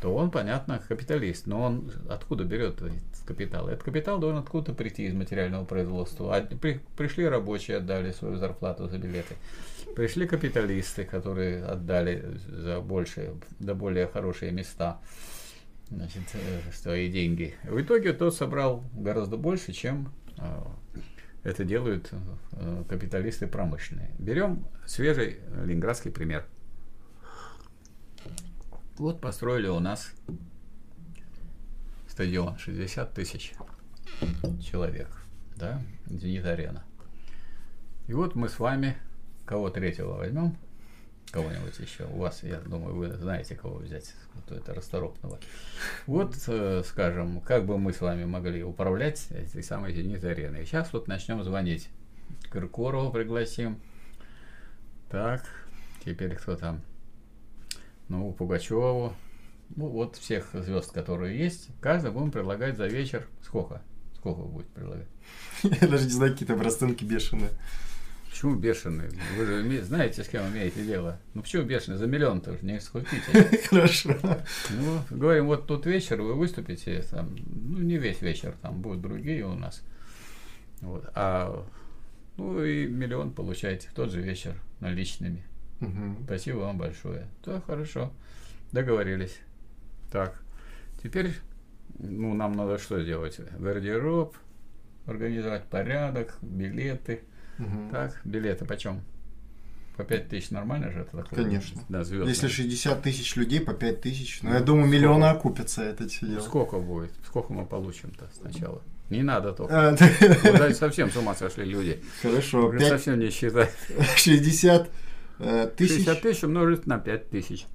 то 0.00 0.14
он, 0.14 0.30
понятно, 0.30 0.80
капиталист. 0.86 1.46
Но 1.46 1.62
он 1.62 1.92
откуда 2.08 2.44
берет 2.44 2.82
капитал? 3.28 3.68
Этот 3.68 3.84
капитал 3.84 4.18
должен 4.18 4.40
откуда-то 4.40 4.72
прийти 4.72 5.06
из 5.06 5.14
материального 5.14 5.64
производства. 5.64 6.34
А 6.34 6.40
при, 6.42 6.80
пришли 6.96 7.28
рабочие, 7.28 7.76
отдали 7.76 8.12
свою 8.12 8.36
зарплату 8.36 8.88
за 8.88 8.98
билеты. 8.98 9.34
Пришли 9.94 10.26
капиталисты, 10.26 11.04
которые 11.04 11.64
отдали 11.64 12.24
за 12.48 12.80
больше, 12.80 13.34
да 13.58 13.74
более 13.74 14.06
хорошие 14.06 14.50
места 14.50 15.00
значит, 15.90 16.22
э, 16.32 16.72
свои 16.72 17.10
деньги. 17.10 17.54
В 17.64 17.80
итоге 17.80 18.12
тот 18.12 18.34
собрал 18.34 18.82
гораздо 18.94 19.36
больше, 19.36 19.72
чем 19.72 20.12
э, 20.38 20.62
это 21.44 21.64
делают 21.64 22.10
э, 22.52 22.84
капиталисты 22.88 23.46
промышленные. 23.46 24.10
Берем 24.18 24.64
свежий 24.86 25.38
ленинградский 25.64 26.10
пример. 26.10 26.46
Вот 28.96 29.20
построили 29.20 29.68
у 29.68 29.80
нас 29.80 30.12
стадион 32.18 32.58
60 32.58 33.14
тысяч 33.14 33.52
человек, 34.60 35.06
да, 35.54 35.80
Зенит-арена. 36.06 36.82
И 38.08 38.12
вот 38.12 38.34
мы 38.34 38.48
с 38.48 38.58
вами 38.58 38.96
кого 39.46 39.70
третьего 39.70 40.14
возьмем, 40.14 40.56
кого-нибудь 41.30 41.78
еще. 41.78 42.06
У 42.06 42.18
вас, 42.18 42.42
я 42.42 42.58
думаю, 42.58 42.96
вы 42.96 43.12
знаете, 43.12 43.54
кого 43.54 43.76
взять, 43.76 44.12
кто 44.44 44.56
это 44.56 44.74
расторопного. 44.74 45.38
Вот, 46.08 46.34
э, 46.48 46.82
скажем, 46.84 47.40
как 47.40 47.66
бы 47.66 47.78
мы 47.78 47.92
с 47.92 48.00
вами 48.00 48.24
могли 48.24 48.64
управлять 48.64 49.28
этой 49.30 49.62
самой 49.62 49.94
зенит-ареной. 49.94 50.66
Сейчас 50.66 50.92
вот 50.92 51.06
начнем 51.06 51.44
звонить. 51.44 51.88
Киркорову 52.52 53.12
пригласим. 53.12 53.80
Так, 55.08 55.44
теперь 56.04 56.34
кто 56.34 56.56
там? 56.56 56.82
Ну, 58.08 58.32
Пугачеву. 58.32 59.14
Ну, 59.76 59.88
вот 59.88 60.16
всех 60.16 60.50
звезд, 60.52 60.92
которые 60.92 61.38
есть. 61.38 61.68
Каждый 61.80 62.10
будем 62.10 62.30
предлагать 62.30 62.76
за 62.76 62.86
вечер. 62.86 63.26
Сколько? 63.42 63.82
Сколько 64.16 64.42
будет 64.42 64.68
предлагать? 64.68 65.08
Я 65.62 65.88
даже 65.88 66.04
не 66.04 66.10
знаю, 66.10 66.32
какие-то 66.32 66.56
расценки 66.56 67.04
бешеные. 67.04 67.50
Почему 68.28 68.54
бешеный? 68.54 69.08
Вы 69.36 69.46
же 69.46 69.82
знаете, 69.82 70.22
с 70.22 70.28
кем 70.28 70.46
имеете 70.48 70.84
дело. 70.84 71.18
Ну 71.34 71.42
почему 71.42 71.64
бешеный? 71.64 71.96
За 71.96 72.06
миллион 72.06 72.40
тоже 72.40 72.58
не 72.62 72.80
скупите. 72.80 73.22
Хорошо. 73.68 74.16
Ну, 74.70 75.00
говорим, 75.10 75.46
вот 75.46 75.66
тут 75.66 75.86
вечер 75.86 76.20
вы 76.22 76.34
выступите, 76.34 77.02
там, 77.10 77.34
ну 77.34 77.78
не 77.78 77.96
весь 77.96 78.22
вечер, 78.22 78.54
там 78.62 78.80
будут 78.80 79.00
другие 79.00 79.44
у 79.44 79.54
нас. 79.54 79.82
Вот. 80.82 81.10
А 81.14 81.66
ну 82.36 82.64
и 82.64 82.86
миллион 82.86 83.32
получаете 83.32 83.88
в 83.88 83.92
тот 83.94 84.12
же 84.12 84.20
вечер 84.20 84.54
наличными. 84.78 85.44
Угу. 85.80 86.24
Спасибо 86.24 86.58
вам 86.58 86.78
большое. 86.78 87.26
Да, 87.44 87.60
хорошо. 87.60 88.12
Договорились. 88.70 89.38
Так. 90.10 90.40
Теперь 91.02 91.34
ну, 91.98 92.34
нам 92.34 92.52
надо 92.52 92.78
что 92.78 93.02
сделать? 93.02 93.40
Гардероб, 93.58 94.36
организовать 95.06 95.64
порядок, 95.64 96.36
билеты. 96.42 97.22
Угу. 97.58 97.90
Так, 97.90 98.20
билеты 98.24 98.64
почем? 98.64 99.02
По 99.96 100.04
5 100.04 100.28
тысяч 100.28 100.50
нормально 100.50 100.92
же 100.92 101.00
это 101.00 101.16
такое? 101.16 101.42
Конечно. 101.42 101.82
Да, 101.88 102.04
звездное. 102.04 102.28
Если 102.28 102.46
60 102.46 103.02
тысяч 103.02 103.34
людей 103.34 103.60
по 103.60 103.74
5 103.74 104.00
тысяч, 104.00 104.42
ну, 104.42 104.52
я 104.52 104.60
думаю, 104.60 104.84
сколько? 104.84 104.96
миллионы 104.96 105.24
окупятся 105.24 105.82
это 105.82 106.06
все 106.06 106.26
дело. 106.26 106.40
Сколько 106.40 106.78
будет? 106.78 107.10
Сколько 107.26 107.52
мы 107.52 107.66
получим-то 107.66 108.30
сначала? 108.32 108.80
Не 109.10 109.24
надо 109.24 109.52
только. 109.52 109.88
А, 109.88 109.96
да. 109.96 110.74
совсем 110.74 111.10
с 111.10 111.16
ума 111.16 111.34
сошли 111.34 111.64
люди. 111.64 112.00
Хорошо. 112.22 112.70
5... 112.70 112.88
Совсем 112.88 113.18
не 113.18 113.30
считать. 113.30 113.72
60 114.16 114.88
э, 115.40 115.70
тысяч. 115.76 116.04
60 116.04 116.22
тысяч 116.22 116.44
умножить 116.44 116.86
на 116.86 116.98
5 116.98 117.30
тысяч. 117.30 117.66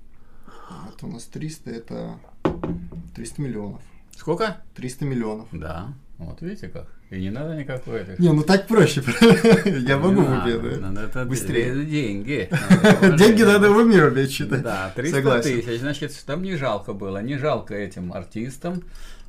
Вот 0.69 1.03
у 1.03 1.07
нас 1.07 1.25
300, 1.25 1.69
это 1.71 2.19
300 3.15 3.41
миллионов. 3.41 3.81
Сколько? 4.17 4.57
300 4.75 5.05
миллионов. 5.05 5.47
Да. 5.51 5.93
Вот 6.17 6.41
видите 6.41 6.67
как. 6.69 6.87
И 7.09 7.19
не 7.19 7.29
надо 7.29 7.55
никакой 7.55 8.01
этих... 8.01 8.19
Не, 8.19 8.31
ну 8.31 8.43
так 8.43 8.67
проще. 8.67 9.01
Я 9.65 9.97
могу 9.97 10.21
в 10.21 10.31
уме, 10.31 10.77
да? 11.13 11.25
Быстрее. 11.25 11.85
Деньги. 11.85 12.49
Деньги 13.17 13.43
надо 13.43 13.71
в 13.71 13.77
уме 13.77 14.03
уметь 14.03 14.31
считать. 14.31 14.63
Да, 14.63 14.91
300 14.95 15.41
тысяч. 15.41 15.79
Значит, 15.79 16.23
там 16.25 16.41
не 16.41 16.55
жалко 16.55 16.93
было. 16.93 17.21
Не 17.21 17.37
жалко 17.37 17.75
этим 17.75 18.13
артистам. 18.13 18.83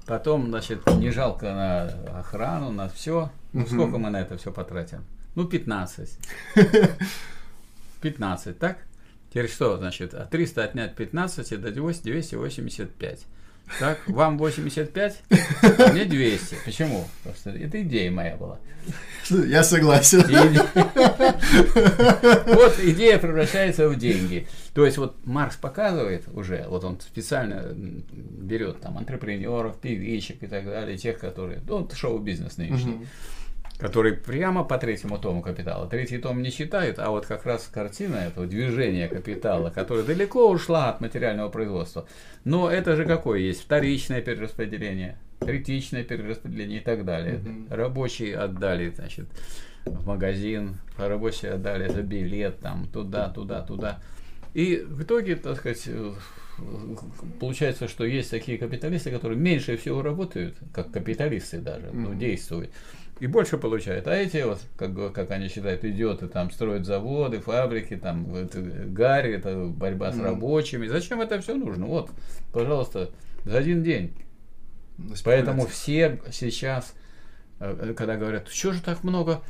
Потом, 0.07 0.49
значит, 0.49 0.87
не 0.97 1.11
жалко 1.11 1.47
на 1.47 2.19
охрану, 2.21 2.71
на 2.71 2.89
все. 2.89 3.31
Ну, 3.53 3.67
сколько 3.67 3.99
мы 3.99 4.11
на 4.11 4.21
это 4.21 4.37
все 4.37 4.53
потратим? 4.53 5.05
Ну, 5.35 5.47
15. 5.47 6.19
15, 8.03 8.59
так? 8.59 8.79
Теперь 9.35 9.51
что, 9.51 9.77
значит, 9.79 10.15
300 10.31 10.63
отнять 10.63 10.95
15, 10.95 11.51
это 11.51 11.73
285. 11.73 13.21
Так, 13.81 13.99
вам 14.07 14.39
85, 14.39 15.23
а 15.81 15.93
мне 15.93 16.05
200. 16.05 16.59
Почему? 16.65 17.05
Потому 17.25 17.35
что 17.35 17.51
это 17.51 17.83
идея 17.83 18.13
моя 18.13 18.37
была. 18.37 18.61
Я 19.29 19.65
согласен. 19.65 20.23
Вот 22.47 22.79
идея 22.79 23.19
превращается 23.19 23.89
в 23.89 23.99
деньги. 23.99 24.47
То 24.73 24.87
есть 24.87 24.99
вот 24.99 25.17
Маркс 25.27 25.57
показывает 25.57 26.29
уже, 26.33 26.67
вот 26.69 26.85
он 26.85 27.01
специально 27.01 27.73
берет 27.75 28.83
там 28.83 28.99
антрепренеров, 28.99 29.81
певичек 29.81 30.45
и 30.45 30.47
так 30.47 30.65
далее, 30.65 30.97
тех, 30.97 31.19
которые, 31.19 31.61
ну, 31.67 31.89
шоу-бизнес 31.93 32.57
нынешний. 32.57 32.95
Угу 32.95 33.07
который 33.79 34.13
прямо 34.13 34.65
по 34.65 34.79
третьему 34.79 35.19
тому 35.19 35.43
капитала. 35.43 35.89
Третий 35.89 36.19
том 36.19 36.43
не 36.43 36.51
считают, 36.51 36.99
а 36.99 37.11
вот 37.11 37.27
как 37.27 37.45
раз 37.45 37.69
картина 37.73 38.17
этого 38.17 38.47
движения 38.47 39.09
капитала, 39.09 39.71
которая 39.71 40.05
далеко 40.05 40.49
ушла 40.49 40.91
от 40.91 41.01
материального 41.01 41.49
производства. 41.49 42.07
Но 42.45 42.71
это 42.71 42.95
же 42.97 43.05
какое 43.05 43.41
есть? 43.41 43.63
Вторичное 43.63 44.21
перераспределение, 44.21 45.19
третичное 45.41 46.05
перераспределение 46.05 46.81
и 46.81 46.85
так 46.85 47.05
далее. 47.05 47.35
Mm-hmm. 47.35 47.75
Рабочие 47.75 48.37
отдали, 48.37 48.93
значит, 48.95 49.27
в 49.85 50.07
магазин, 50.07 50.77
рабочие 50.97 51.53
отдали 51.53 51.89
за 51.89 52.03
билет, 52.03 52.61
там, 52.61 52.87
туда, 52.87 53.29
туда, 53.29 53.63
туда. 53.63 54.01
И 54.55 54.77
в 54.77 55.03
итоге, 55.03 55.35
так 55.35 55.57
сказать, 55.57 55.89
получается, 57.41 57.89
что 57.89 58.05
есть 58.05 58.31
такие 58.31 58.57
капиталисты, 58.57 59.11
которые 59.11 59.37
меньше 59.37 59.77
всего 59.77 60.01
работают, 60.01 60.57
как 60.73 60.93
капиталисты 60.93 61.59
даже, 61.59 61.87
mm-hmm. 61.87 61.97
ну, 61.97 62.15
действуют 62.15 62.71
и 63.21 63.27
больше 63.27 63.59
получают. 63.59 64.07
А 64.09 64.15
эти 64.15 64.43
вот, 64.43 64.61
как, 64.77 65.13
как 65.13 65.31
они 65.31 65.49
считают, 65.49 65.85
идиоты, 65.85 66.27
там 66.27 66.51
строят 66.51 66.85
заводы, 66.85 67.41
фабрики, 67.41 67.97
там 67.97 68.35
это, 68.35 68.61
гарри, 68.61 69.35
это 69.35 69.67
борьба 69.67 70.13
с 70.13 70.19
рабочими. 70.19 70.87
Зачем 70.89 71.21
это 71.21 71.41
все 71.41 71.55
нужно? 71.55 71.87
Вот, 71.87 72.11
пожалуйста, 72.53 73.11
за 73.45 73.59
один 73.59 73.83
день. 73.83 74.15
Поэтому 75.25 75.67
все 75.67 76.21
сейчас, 76.33 76.95
э, 77.61 77.95
когда 77.97 78.17
говорят, 78.17 78.49
что 78.49 78.73
же 78.73 78.83
так 78.83 79.05
много 79.05 79.43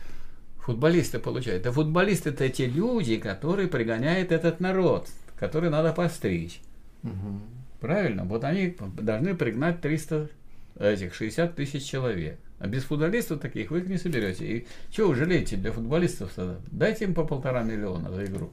футболисты 0.59 1.19
получают? 1.19 1.63
Да 1.63 1.73
футболисты 1.73 2.31
это 2.31 2.49
те 2.49 2.67
люди, 2.67 3.17
которые 3.17 3.69
пригоняют 3.69 4.33
этот 4.33 4.61
народ, 4.61 5.09
который 5.39 5.71
надо 5.71 5.93
постричь. 5.93 6.61
Угу. 7.03 7.41
Правильно? 7.81 8.25
Вот 8.25 8.45
они 8.45 8.77
должны 8.99 9.35
пригнать 9.35 9.81
300 9.81 10.31
этих 10.79 11.15
60 11.15 11.55
тысяч 11.55 11.85
человек. 11.85 12.39
А 12.59 12.67
без 12.67 12.85
футболистов 12.85 13.41
таких 13.41 13.71
вы 13.71 13.81
их 13.81 13.89
не 13.89 13.99
соберете. 13.99 14.47
И 14.47 14.67
чего 14.91 15.09
вы 15.09 15.15
жалеете 15.17 15.57
для 15.57 15.73
футболистов 15.73 16.33
тогда? 16.35 16.57
Дайте 16.71 17.05
им 17.05 17.15
по 17.15 17.25
полтора 17.25 17.63
миллиона 17.63 18.11
за 18.11 18.25
игру. 18.25 18.53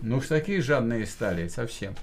Ну 0.00 0.18
уж 0.18 0.26
такие 0.26 0.62
жадные 0.62 1.06
стали 1.06 1.48
совсем. 1.48 1.94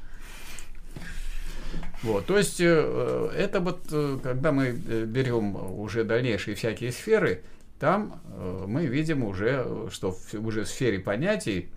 Вот, 2.04 2.26
то 2.26 2.38
есть 2.38 2.60
э, 2.60 3.32
это 3.36 3.60
вот, 3.60 3.88
э, 3.92 4.20
когда 4.22 4.52
мы 4.52 4.68
э, 4.68 5.06
берем 5.06 5.56
уже 5.56 6.04
дальнейшие 6.04 6.56
всякие 6.56 6.92
сферы, 6.92 7.42
там 7.80 8.22
мы 8.68 8.86
видим 8.86 9.24
уже, 9.24 9.90
что 9.92 10.12
в, 10.12 10.34
уже 10.36 10.64
в 10.64 10.70
сфере 10.70 11.00
понятий, 11.00 11.70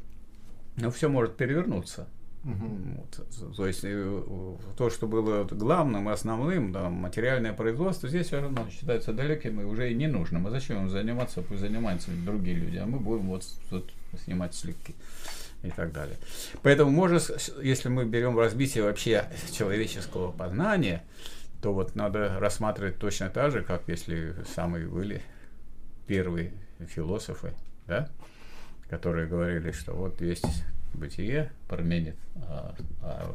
ну, 0.76 0.90
все 0.92 1.08
может 1.08 1.36
перевернуться. 1.36 2.06
Угу. 2.48 3.54
То 3.56 3.66
есть 3.66 3.80
э, 3.82 4.56
то, 4.76 4.88
что 4.88 5.06
было 5.06 5.44
главным 5.44 6.08
и 6.08 6.12
основным, 6.12 6.72
да, 6.72 6.88
материальное 6.88 7.52
производство, 7.52 8.08
здесь 8.08 8.28
все 8.28 8.40
равно 8.40 8.66
считается 8.70 9.12
далеким 9.12 9.60
и 9.60 9.64
уже 9.64 9.90
и 9.92 9.94
не 9.94 10.06
нужным. 10.06 10.46
А 10.46 10.50
зачем 10.50 10.84
им 10.84 10.88
заниматься, 10.88 11.42
пусть 11.42 11.60
занимаются 11.60 12.10
другие 12.24 12.56
люди, 12.56 12.78
а 12.78 12.86
мы 12.86 13.00
будем 13.00 13.26
вот 13.26 13.44
тут 13.68 13.92
снимать 14.24 14.54
сливки 14.54 14.94
и 15.62 15.70
так 15.70 15.92
далее. 15.92 16.16
Поэтому 16.62 16.90
можно, 16.90 17.20
если 17.62 17.90
мы 17.90 18.06
берем 18.06 18.38
разбитие 18.38 18.84
вообще 18.84 19.26
человеческого 19.52 20.32
познания, 20.32 21.04
то 21.60 21.74
вот 21.74 21.96
надо 21.96 22.38
рассматривать 22.38 22.98
точно 22.98 23.28
так 23.28 23.52
же, 23.52 23.62
как 23.62 23.82
если 23.88 24.34
самые 24.54 24.86
были 24.86 25.20
первые 26.06 26.52
философы, 26.78 27.52
да, 27.86 28.08
которые 28.88 29.26
говорили, 29.26 29.72
что 29.72 29.92
вот 29.92 30.22
есть 30.22 30.64
бытие 30.94 31.52
Парменид, 31.68 32.16
а, 32.36 32.74
а 33.02 33.34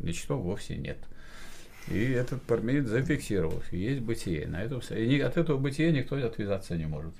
ничто 0.00 0.38
вовсе 0.38 0.76
нет. 0.76 0.98
И 1.88 1.98
этот 1.98 2.42
Парменид 2.42 2.86
зафиксировался, 2.86 3.76
есть 3.76 4.00
бытие. 4.00 4.46
На 4.46 4.62
этом, 4.62 4.80
и 4.90 5.20
от 5.20 5.36
этого 5.36 5.58
бытия 5.58 5.92
никто 5.92 6.16
отвязаться 6.16 6.76
не 6.76 6.86
может. 6.86 7.14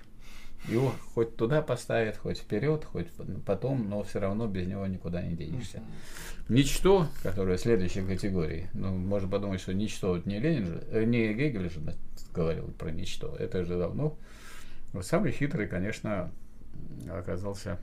Его 0.68 0.94
хоть 1.14 1.36
туда 1.36 1.60
поставят, 1.60 2.16
хоть 2.16 2.38
вперед, 2.38 2.84
хоть 2.84 3.08
потом, 3.44 3.90
но 3.90 4.02
все 4.02 4.18
равно 4.20 4.46
без 4.46 4.66
него 4.66 4.86
никуда 4.86 5.20
не 5.20 5.36
денешься. 5.36 5.82
Ничто, 6.48 7.08
которое 7.22 7.58
следующей 7.58 8.02
категории, 8.02 8.70
ну, 8.72 8.96
можно 8.96 9.28
подумать, 9.28 9.60
что 9.60 9.74
ничто, 9.74 10.14
вот 10.14 10.24
не 10.24 10.38
Ленин 10.38 10.66
же, 10.66 10.84
э, 10.90 11.04
не 11.04 11.34
Гегель 11.34 11.70
же 11.70 11.80
говорил 12.34 12.68
про 12.78 12.90
ничто, 12.90 13.36
это 13.38 13.64
же 13.64 13.78
давно. 13.78 14.16
Вот 14.92 15.04
самый 15.04 15.32
хитрый, 15.32 15.66
конечно, 15.66 16.30
оказался 17.10 17.78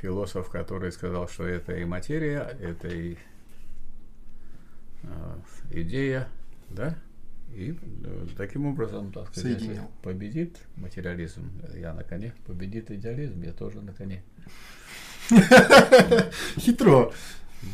философ, 0.00 0.48
который 0.50 0.92
сказал, 0.92 1.28
что 1.28 1.44
это 1.44 1.74
и 1.74 1.84
материя, 1.84 2.56
это 2.60 2.88
и 2.88 3.16
э, 5.02 5.36
идея, 5.70 6.28
да, 6.68 6.96
и 7.52 7.76
э, 8.04 8.26
таким 8.36 8.66
образом, 8.66 9.12
так 9.12 9.28
сказать, 9.28 9.60
Соединил. 9.60 9.90
победит 10.02 10.58
материализм, 10.76 11.50
я 11.74 11.92
на 11.92 12.04
коне, 12.04 12.32
победит 12.46 12.90
идеализм, 12.90 13.42
я 13.42 13.52
тоже 13.52 13.80
на 13.82 13.92
коне. 13.92 14.22
Хитро. 16.58 17.12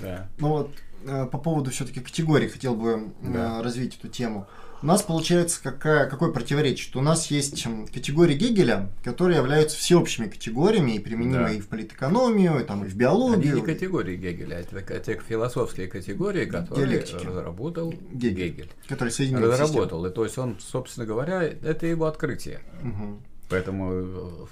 Да. 0.01 0.29
Ну 0.39 0.49
вот, 0.49 0.71
э, 1.05 1.27
по 1.27 1.39
поводу 1.39 1.71
все-таки 1.71 2.01
категорий 2.01 2.49
хотел 2.49 2.75
бы 2.75 3.13
э, 3.23 3.63
развить 3.63 3.97
эту 3.99 4.09
тему. 4.09 4.49
У 4.87 4.89
нас 4.89 5.03
получается 5.03 5.61
какая, 5.61 6.09
какое 6.09 6.31
противоречие? 6.31 6.93
У 6.95 7.03
нас 7.03 7.29
есть 7.33 7.67
категории 7.93 8.37
Гегеля, 8.37 8.89
которые 9.03 9.39
являются 9.39 9.77
всеобщими 9.77 10.29
категориями 10.29 10.93
и 10.93 11.01
применимы 11.01 11.49
да. 11.49 11.53
и 11.55 11.61
в 11.61 11.67
политэкономию, 11.67 12.61
и, 12.61 12.63
там, 12.63 12.85
и 12.85 12.89
в 12.89 12.95
биологию. 12.95 13.55
Они 13.55 13.61
не 13.63 13.67
категории 13.67 14.17
Гегеля, 14.17 14.59
это 14.59 15.01
те 15.01 15.21
философские 15.29 15.89
категории, 15.89 16.45
которые 16.45 16.87
Диалектики. 16.87 17.27
разработал 17.27 17.93
Гегель. 18.13 18.53
Гегель. 18.53 18.71
Который 18.87 19.09
соединил 19.09 19.51
Разработал. 19.51 20.07
И 20.07 20.11
то 20.11 20.23
есть 20.23 20.39
он, 20.39 20.57
собственно 20.61 21.05
говоря, 21.05 21.43
это 21.43 21.85
его 21.85 22.05
открытие. 22.05 22.61
Угу. 22.85 23.21
Поэтому 23.49 23.91
э, 23.93 24.47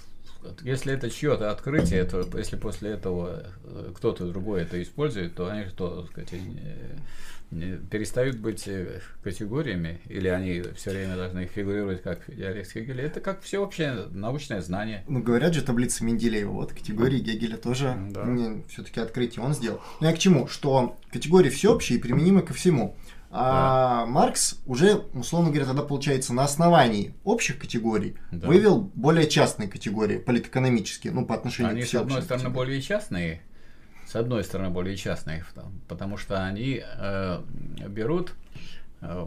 если 0.62 0.94
это 0.94 1.10
чье-то 1.10 1.52
открытие, 1.52 2.02
то 2.02 2.28
если 2.36 2.56
после 2.56 2.90
этого 2.90 3.44
э, 3.62 3.92
кто-то 3.94 4.26
другой 4.26 4.62
это 4.62 4.82
использует, 4.82 5.36
то 5.36 5.46
они 5.46 5.66
что, 5.68 6.02
так 6.02 6.10
сказать, 6.10 6.32
перестают 7.90 8.38
быть 8.38 8.66
э, 8.66 9.00
категориями, 9.22 10.00
или 10.06 10.28
они 10.28 10.62
все 10.76 10.90
время 10.90 11.16
должны 11.16 11.46
фигурировать 11.46 12.02
как 12.02 12.20
диалект 12.28 12.74
Гегеля. 12.74 13.04
Это 13.04 13.20
как 13.20 13.42
всеобщее 13.42 14.06
научное 14.10 14.60
знание. 14.60 15.04
Ну, 15.08 15.22
говорят 15.22 15.54
же 15.54 15.62
таблица 15.62 16.04
Менделеева, 16.04 16.50
вот 16.50 16.72
категории 16.72 17.18
Гегеля 17.18 17.56
тоже 17.56 17.96
да. 18.10 18.26
все-таки 18.68 19.00
открытие 19.00 19.44
он 19.44 19.54
сделал. 19.54 19.80
Но 20.00 20.08
я 20.08 20.12
к 20.12 20.18
чему? 20.18 20.46
Что 20.48 20.98
категории 21.10 21.50
всеобщие 21.50 21.98
и 21.98 22.00
применимы 22.00 22.42
ко 22.42 22.52
всему. 22.54 22.96
А 23.36 24.04
да. 24.04 24.06
Маркс 24.06 24.60
уже, 24.64 24.94
условно 25.12 25.50
говоря, 25.50 25.66
тогда 25.66 25.82
получается 25.82 26.32
на 26.32 26.44
основании 26.44 27.14
общих 27.24 27.58
категорий 27.58 28.16
да. 28.30 28.46
вывел 28.46 28.92
более 28.94 29.28
частные 29.28 29.68
категории, 29.68 30.18
политэкономические, 30.18 31.12
ну, 31.12 31.26
по 31.26 31.34
отношению 31.34 31.72
Они, 31.72 31.82
к. 31.82 31.84
Они, 31.84 31.90
с 31.90 31.94
одной 31.96 32.22
стороны, 32.22 32.50
более 32.50 32.80
частные, 32.80 33.42
с 34.14 34.16
одной 34.16 34.44
стороны, 34.44 34.70
более 34.70 34.96
частные, 34.96 35.44
потому 35.88 36.18
что 36.18 36.44
они 36.44 36.80
э, 36.80 37.42
берут, 37.88 38.32
э, 39.00 39.26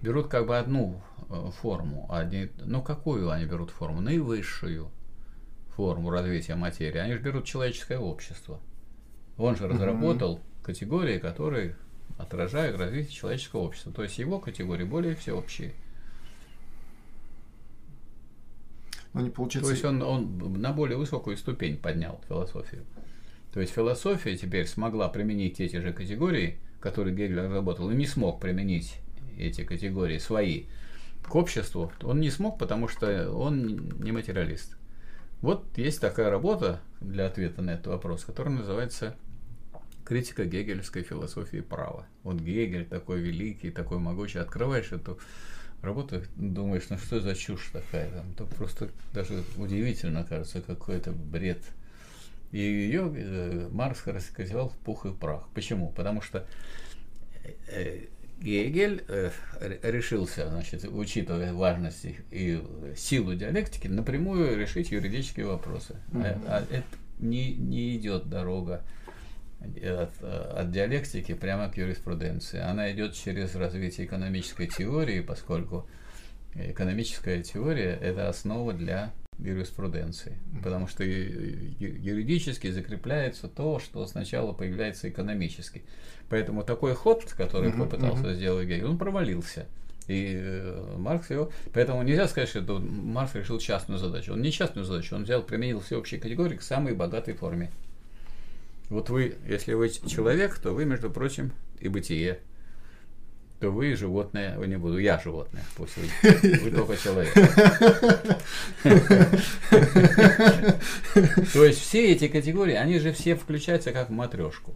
берут 0.00 0.28
как 0.28 0.46
бы 0.46 0.56
одну 0.56 1.02
э, 1.28 1.50
форму, 1.60 2.06
они, 2.10 2.48
ну, 2.64 2.80
какую 2.80 3.30
они 3.30 3.44
берут 3.44 3.68
форму? 3.68 4.00
Наивысшую 4.00 4.90
форму 5.76 6.08
развития 6.08 6.54
материи. 6.54 6.96
Они 6.96 7.12
же 7.12 7.18
берут 7.18 7.44
человеческое 7.44 7.98
общество. 7.98 8.60
Он 9.36 9.54
же 9.54 9.68
разработал 9.68 10.40
категории, 10.62 11.18
которые 11.18 11.76
отражают 12.16 12.78
развитие 12.80 13.12
человеческого 13.12 13.60
общества. 13.60 13.92
То 13.92 14.04
есть 14.04 14.16
его 14.16 14.38
категории 14.38 14.84
более 14.84 15.14
всеобщие. 15.16 15.74
Но 19.12 19.20
не 19.20 19.30
получается... 19.30 19.70
То 19.70 19.72
есть 19.72 19.84
он, 19.84 20.02
он 20.02 20.60
на 20.60 20.72
более 20.72 20.96
высокую 20.96 21.36
ступень 21.36 21.76
поднял 21.76 22.20
философию. 22.28 22.84
То 23.52 23.60
есть 23.60 23.72
философия 23.72 24.36
теперь 24.36 24.66
смогла 24.66 25.08
применить 25.08 25.60
эти 25.60 25.76
же 25.76 25.92
категории, 25.92 26.58
которые 26.80 27.14
Гегель 27.14 27.40
разработал, 27.40 27.90
и 27.90 27.94
не 27.94 28.06
смог 28.06 28.40
применить 28.40 29.00
эти 29.38 29.64
категории 29.64 30.18
свои 30.18 30.66
к 31.22 31.34
обществу. 31.34 31.92
Он 32.02 32.20
не 32.20 32.30
смог, 32.30 32.58
потому 32.58 32.88
что 32.88 33.32
он 33.32 33.98
не 34.00 34.12
материалист. 34.12 34.76
Вот 35.40 35.66
есть 35.76 36.00
такая 36.00 36.30
работа 36.30 36.80
для 37.00 37.26
ответа 37.26 37.62
на 37.62 37.70
этот 37.70 37.88
вопрос, 37.88 38.24
которая 38.24 38.54
называется 38.54 39.16
критика 40.04 40.44
гегельской 40.44 41.02
философии 41.02 41.60
права. 41.60 42.06
Вот 42.22 42.36
Гегель 42.36 42.86
такой 42.86 43.20
великий, 43.20 43.70
такой 43.70 43.98
могучий. 43.98 44.38
Открываешь 44.38 44.90
эту 44.90 45.18
работу, 45.82 46.22
думаешь, 46.36 46.84
ну 46.90 46.98
что 46.98 47.20
за 47.20 47.34
чушь 47.34 47.70
такая? 47.72 48.10
Там, 48.10 48.32
то 48.34 48.44
просто 48.46 48.90
даже 49.12 49.44
удивительно 49.56 50.24
кажется, 50.24 50.60
какой-то 50.60 51.12
бред. 51.12 51.62
И 52.50 52.58
ее 52.58 53.12
э, 53.14 53.68
Маркс 53.70 54.06
раскозевал 54.06 54.70
в 54.70 54.76
пух 54.78 55.06
и 55.06 55.12
прах. 55.12 55.48
Почему? 55.54 55.90
Потому 55.90 56.22
что 56.22 56.46
э, 57.68 58.06
Гегель 58.40 59.04
э, 59.08 59.30
решился, 59.82 60.48
значит, 60.48 60.84
учитывая 60.84 61.52
важность 61.52 62.06
и 62.30 62.62
силу 62.96 63.34
диалектики, 63.34 63.88
напрямую 63.88 64.56
решить 64.56 64.90
юридические 64.90 65.46
вопросы. 65.46 65.96
Mm-hmm. 66.12 66.44
А, 66.46 66.58
а 66.58 66.74
это 66.74 66.86
не, 67.18 67.54
не 67.54 67.96
идет 67.96 68.28
дорога 68.28 68.82
от, 69.60 70.22
от 70.22 70.70
диалектики 70.70 71.34
прямо 71.34 71.68
к 71.68 71.76
юриспруденции. 71.76 72.60
Она 72.60 72.92
идет 72.92 73.14
через 73.14 73.54
развитие 73.54 74.06
экономической 74.06 74.66
теории, 74.66 75.20
поскольку 75.20 75.88
экономическая 76.54 77.42
теория– 77.42 77.98
это 78.02 78.28
основа 78.28 78.72
для 78.72 79.12
юриспруденции, 79.38 80.36
потому 80.62 80.88
что 80.88 81.04
юридически 81.04 82.70
закрепляется 82.70 83.48
то, 83.48 83.78
что 83.78 84.04
сначала 84.06 84.52
появляется 84.52 85.08
экономически. 85.08 85.84
Поэтому 86.28 86.64
такой 86.64 86.94
ход, 86.94 87.24
который 87.36 87.70
uh-huh, 87.70 87.78
попытался 87.78 88.24
uh-huh. 88.24 88.34
сделать 88.34 88.66
Гегель, 88.66 88.84
он 88.84 88.98
провалился. 88.98 89.66
И 90.08 90.38
э, 90.40 90.94
Маркс 90.96 91.30
его... 91.30 91.52
Поэтому 91.72 92.02
нельзя 92.02 92.26
сказать, 92.28 92.48
что 92.48 92.62
Маркс 92.80 93.34
решил 93.34 93.58
частную 93.58 93.98
задачу. 93.98 94.32
Он 94.32 94.42
не 94.42 94.50
частную 94.50 94.84
задачу, 94.84 95.14
он 95.14 95.24
взял, 95.24 95.42
применил 95.42 95.80
всеобщие 95.80 96.20
категории 96.20 96.56
к 96.56 96.62
самой 96.62 96.94
богатой 96.94 97.34
форме. 97.34 97.70
Вот 98.88 99.10
вы, 99.10 99.36
если 99.46 99.74
вы 99.74 99.90
человек, 99.90 100.58
то 100.58 100.72
вы, 100.72 100.84
между 100.84 101.10
прочим, 101.10 101.52
и 101.80 101.88
бытие. 101.88 102.40
То 103.60 103.70
вы 103.70 103.96
животное, 103.96 104.56
вы 104.56 104.68
не 104.68 104.76
буду, 104.76 104.98
я 104.98 105.18
животное, 105.18 105.64
пусть 105.76 105.96
вы, 105.96 106.04
вы 106.62 106.70
только 106.70 106.96
человек. 106.96 107.34
То 111.52 111.64
есть 111.64 111.80
все 111.80 112.12
эти 112.12 112.28
категории, 112.28 112.74
они 112.74 113.00
же 113.00 113.12
все 113.12 113.34
включаются 113.34 113.90
как 113.90 114.10
в 114.10 114.12
матрешку. 114.12 114.74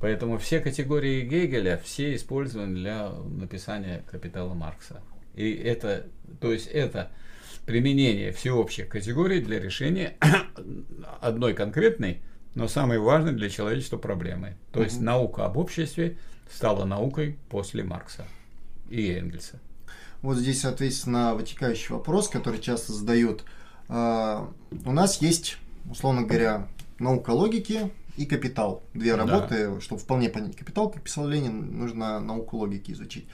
Поэтому 0.00 0.38
все 0.38 0.60
категории 0.60 1.22
Гегеля, 1.22 1.80
все 1.82 2.14
использованы 2.14 2.76
для 2.76 3.10
написания 3.10 4.04
капитала 4.08 4.54
Маркса. 4.54 5.02
И 5.34 5.52
это, 5.52 6.06
то 6.40 6.52
есть 6.52 6.68
это 6.68 7.10
применение 7.66 8.30
всеобщих 8.30 8.88
категорий 8.88 9.40
для 9.40 9.58
решения 9.58 10.16
одной 11.20 11.54
конкретной 11.54 12.22
но 12.54 12.68
самой 12.68 12.98
важной 12.98 13.32
для 13.32 13.50
человечества 13.50 13.96
проблемой. 13.96 14.54
То 14.72 14.82
есть 14.82 15.00
наука 15.00 15.44
об 15.44 15.56
обществе 15.56 16.16
стала 16.50 16.84
наукой 16.84 17.38
после 17.48 17.84
Маркса 17.84 18.24
и 18.88 19.10
Энгельса. 19.10 19.60
Вот 20.22 20.36
здесь, 20.36 20.62
соответственно, 20.62 21.34
вытекающий 21.34 21.94
вопрос, 21.94 22.28
который 22.28 22.60
часто 22.60 22.92
задают. 22.92 23.44
А, 23.88 24.50
у 24.84 24.92
нас 24.92 25.20
есть, 25.20 25.58
условно 25.90 26.22
говоря, 26.22 26.66
наука 26.98 27.30
логики 27.30 27.90
и 28.16 28.24
капитал. 28.24 28.82
Две 28.94 29.16
работы, 29.16 29.74
да. 29.74 29.80
чтобы 29.80 30.00
вполне 30.00 30.28
понять 30.28 30.56
капитал, 30.56 30.88
как 30.88 31.02
писал 31.02 31.26
Ленин, 31.26 31.78
нужно 31.78 32.20
науку 32.20 32.56
логики 32.56 32.92
изучить. 32.92 33.26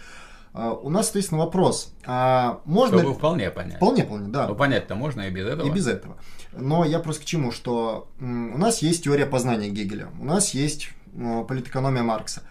Uh, 0.53 0.77
у 0.83 0.91
нас, 0.91 1.07
соответственно, 1.07 1.45
вопрос. 1.45 1.95
А 2.05 2.61
можно... 2.65 2.99
Чтобы 2.99 3.15
вполне 3.15 3.53
понять. 3.53 3.77
Вполне 3.77 4.03
понять, 4.03 4.33
да. 4.33 4.49
Но 4.49 4.57
понять-то 4.57 4.97
можно 4.97 5.21
и 5.21 5.31
без 5.31 5.47
этого. 5.47 5.69
И 5.69 5.71
без 5.71 5.87
этого. 5.87 6.19
Но 6.53 6.85
я 6.85 6.99
просто 6.99 7.23
к 7.23 7.27
чему, 7.27 7.53
что 7.53 8.09
у 8.21 8.25
нас 8.25 8.83
есть 8.83 9.05
теория 9.05 9.27
познания 9.27 9.69
Гегеля, 9.69 10.09
у 10.19 10.25
нас 10.25 10.55
есть 10.55 10.91
политэкономия 11.13 12.03
Маркса. 12.03 12.43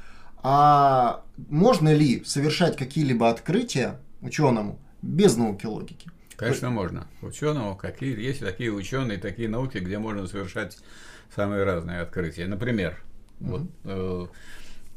А 0.41 1.24
можно 1.50 1.93
ли 1.93 2.24
совершать 2.24 2.78
какие-либо 2.78 3.30
открытия 3.30 4.00
ученому 4.22 4.80
без 5.02 5.36
науки 5.36 5.66
логики? 5.66 6.10
Конечно, 6.38 6.70
можно. 6.70 7.08
Ученому 7.22 7.76
какие 7.76 8.18
есть 8.18 8.39
такие 8.39 8.72
ученые, 8.72 9.18
такие 9.18 9.50
науки, 9.50 9.80
где 9.80 10.00
можно 10.00 10.26
совершать 10.28 10.78
самые 11.36 11.66
разные 11.66 12.00
открытия. 12.00 12.47
Например, 12.47 12.97
mm-hmm. 13.41 13.50
вот, 13.50 14.32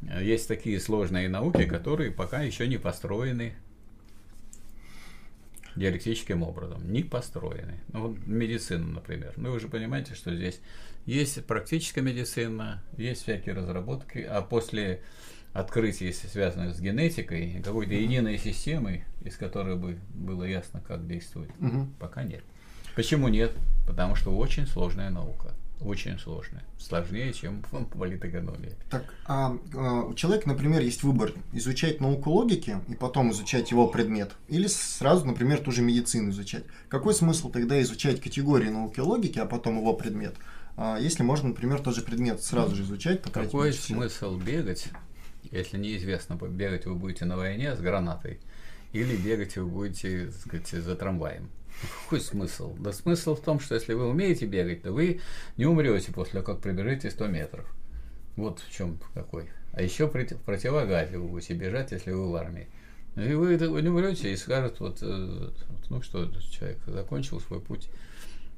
э, 0.06 0.22
есть 0.22 0.46
такие 0.46 0.80
сложные 0.80 1.28
науки, 1.28 1.64
которые 1.64 2.12
пока 2.12 2.42
еще 2.42 2.68
не 2.68 2.76
построены. 2.76 3.54
Диалектическим 5.76 6.42
образом, 6.42 6.90
не 6.92 7.02
построены. 7.02 7.80
Ну, 7.92 8.08
вот 8.08 8.26
медицина, 8.26 8.86
например. 8.86 9.32
Ну, 9.36 9.50
вы 9.52 9.60
же 9.60 9.68
понимаете, 9.68 10.14
что 10.14 10.34
здесь 10.34 10.60
есть 11.06 11.44
практическая 11.46 12.00
медицина, 12.02 12.82
есть 12.96 13.22
всякие 13.22 13.54
разработки, 13.54 14.18
а 14.18 14.42
после 14.42 15.02
открытий, 15.52 16.12
связанных 16.12 16.74
с 16.74 16.80
генетикой, 16.80 17.60
какой-то 17.64 17.94
единой 17.94 18.38
системой, 18.38 19.04
из 19.24 19.36
которой 19.36 19.76
бы 19.76 19.98
было 20.14 20.44
ясно, 20.44 20.80
как 20.86 21.06
действует, 21.06 21.50
Мгм. 21.60 21.92
пока 21.98 22.22
нет. 22.22 22.42
Почему 22.96 23.28
нет? 23.28 23.52
Потому 23.86 24.14
что 24.14 24.36
очень 24.36 24.66
сложная 24.66 25.10
наука. 25.10 25.54
Очень 25.84 26.18
сложная. 26.18 26.62
Сложнее, 26.78 27.32
чем 27.32 27.62
политэкономия. 27.98 28.72
Так, 28.90 29.14
а, 29.26 29.56
а, 29.74 30.02
у 30.04 30.14
человека, 30.14 30.48
например, 30.48 30.80
есть 30.82 31.02
выбор 31.02 31.32
изучать 31.52 32.00
науку 32.00 32.30
логики 32.30 32.78
и 32.88 32.94
потом 32.94 33.32
изучать 33.32 33.70
его 33.70 33.88
предмет, 33.88 34.32
или 34.48 34.66
сразу, 34.66 35.24
например, 35.26 35.58
ту 35.58 35.72
же 35.72 35.82
медицину 35.82 36.30
изучать. 36.30 36.64
Какой 36.88 37.14
смысл 37.14 37.50
тогда 37.50 37.80
изучать 37.82 38.20
категории 38.20 38.68
науки 38.68 39.00
логики, 39.00 39.38
а 39.38 39.46
потом 39.46 39.78
его 39.78 39.94
предмет? 39.94 40.34
А, 40.76 40.98
если 40.98 41.22
можно, 41.22 41.48
например, 41.48 41.80
тот 41.80 41.94
же 41.94 42.02
предмет 42.02 42.42
сразу 42.42 42.74
же 42.74 42.82
изучать, 42.82 43.22
Какой 43.22 43.72
смысл 43.72 44.38
бегать, 44.38 44.88
если 45.50 45.78
неизвестно, 45.78 46.36
бегать 46.36 46.86
вы 46.86 46.94
будете 46.94 47.24
на 47.24 47.36
войне 47.36 47.74
с 47.74 47.80
гранатой, 47.80 48.40
или 48.92 49.16
бегать 49.16 49.56
вы 49.56 49.66
будете, 49.66 50.26
так 50.26 50.40
сказать, 50.40 50.84
за 50.84 50.96
трамваем? 50.96 51.50
Какой 52.04 52.20
смысл? 52.20 52.74
Да 52.78 52.92
смысл 52.92 53.34
в 53.34 53.40
том, 53.40 53.60
что 53.60 53.74
если 53.74 53.94
вы 53.94 54.08
умеете 54.08 54.46
бегать, 54.46 54.82
то 54.82 54.92
вы 54.92 55.20
не 55.56 55.66
умрете 55.66 56.12
после 56.12 56.40
того, 56.40 56.54
как 56.54 56.62
пробежите 56.62 57.10
100 57.10 57.26
метров. 57.28 57.66
Вот 58.36 58.60
в 58.60 58.72
чем 58.72 58.98
какой. 59.14 59.50
А 59.72 59.82
еще 59.82 60.06
в 60.06 60.10
противогазе 60.10 61.18
вы 61.18 61.28
будете 61.28 61.54
бежать, 61.54 61.92
если 61.92 62.12
вы 62.12 62.30
в 62.30 62.34
армии. 62.34 62.68
И 63.16 63.34
вы 63.34 63.56
не 63.56 63.88
умрете 63.88 64.32
и 64.32 64.36
скажут, 64.36 64.80
вот, 64.80 64.98
э, 65.02 65.50
ну 65.90 66.02
что, 66.02 66.30
человек 66.50 66.78
закончил 66.86 67.40
свой 67.40 67.60
путь. 67.60 67.88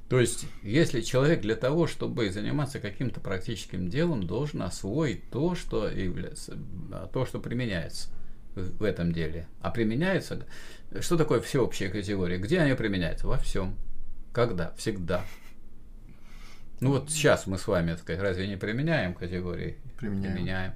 То 0.07 0.19
есть, 0.19 0.45
если 0.61 1.01
человек 1.01 1.41
для 1.41 1.55
того, 1.55 1.87
чтобы 1.87 2.29
заниматься 2.29 2.79
каким-то 2.79 3.19
практическим 3.19 3.89
делом, 3.89 4.27
должен 4.27 4.61
освоить 4.61 5.29
то, 5.31 5.55
что 5.55 5.89
является, 5.89 6.57
а, 6.91 7.07
то, 7.07 7.25
что 7.25 7.39
применяется 7.39 8.09
в 8.55 8.83
этом 8.83 9.11
деле. 9.11 9.47
А 9.61 9.71
применяется, 9.71 10.45
что 11.01 11.17
такое 11.17 11.41
всеобщая 11.41 11.89
категория? 11.89 12.37
Где 12.37 12.59
они 12.59 12.73
применяются? 12.75 13.27
Во 13.27 13.37
всем. 13.37 13.75
Когда? 14.33 14.73
Всегда. 14.77 15.23
Ну 16.79 16.91
вот 16.91 17.09
сейчас 17.09 17.47
мы 17.47 17.57
с 17.57 17.67
вами, 17.67 17.91
так 17.91 18.01
сказать, 18.01 18.21
разве 18.21 18.47
не 18.47 18.57
применяем 18.57 19.13
категории? 19.13 19.77
Применяем. 19.99 20.73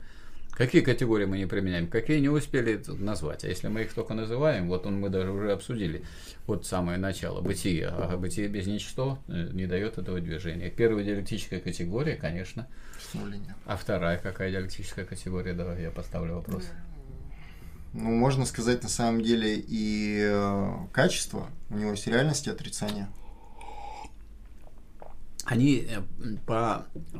Какие 0.59 0.81
категории 0.81 1.23
мы 1.23 1.37
не 1.37 1.45
применяем? 1.45 1.87
Какие 1.87 2.19
не 2.19 2.27
успели 2.27 2.83
назвать? 2.87 3.45
А 3.45 3.47
если 3.47 3.69
мы 3.69 3.83
их 3.83 3.93
только 3.93 4.13
называем, 4.13 4.67
вот 4.67 4.85
он 4.85 4.99
мы 4.99 5.07
даже 5.09 5.31
уже 5.31 5.53
обсудили, 5.53 6.03
вот 6.47 6.65
самое 6.65 6.97
начало, 6.97 7.39
бытие. 7.39 7.87
А 7.87 8.17
бытие 8.17 8.49
без 8.49 8.67
ничто 8.67 9.19
э, 9.29 9.51
не 9.53 9.67
дает 9.67 9.97
этого 9.97 10.19
движения. 10.19 10.69
Первая 10.69 11.05
диалектическая 11.05 11.61
категория, 11.61 12.17
конечно. 12.17 12.67
Становление. 13.01 13.55
А 13.65 13.77
вторая 13.77 14.17
какая 14.17 14.51
диалектическая 14.51 15.05
категория? 15.05 15.53
Давай 15.53 15.81
я 15.81 15.91
поставлю 15.91 16.35
вопрос. 16.35 16.65
Ну, 17.93 18.11
можно 18.11 18.45
сказать, 18.45 18.83
на 18.83 18.89
самом 18.89 19.23
деле, 19.23 19.55
и 19.57 20.19
э, 20.21 20.73
качество. 20.91 21.49
У 21.69 21.75
него 21.75 21.91
есть 21.91 22.05
реальность 22.05 22.45
и 22.45 22.51
отрицание. 22.51 23.09
Они 25.43 25.87
э, 25.89 26.01
по, 26.45 26.85
э, 26.95 27.17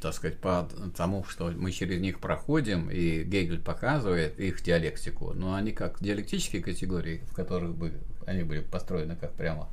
так 0.00 0.14
сказать, 0.14 0.38
по 0.38 0.68
тому, 0.96 1.22
что 1.24 1.52
мы 1.52 1.70
через 1.70 2.00
них 2.00 2.18
проходим, 2.18 2.90
и 2.90 3.22
Гегель 3.22 3.60
показывает 3.60 4.40
их 4.40 4.60
диалектику, 4.62 5.32
но 5.34 5.54
они 5.54 5.70
как 5.70 6.02
диалектические 6.02 6.60
категории, 6.60 7.22
в 7.30 7.34
которых 7.34 7.76
бы 7.76 7.94
они 8.26 8.42
были 8.42 8.60
построены 8.60 9.14
как 9.14 9.34
прямо 9.34 9.68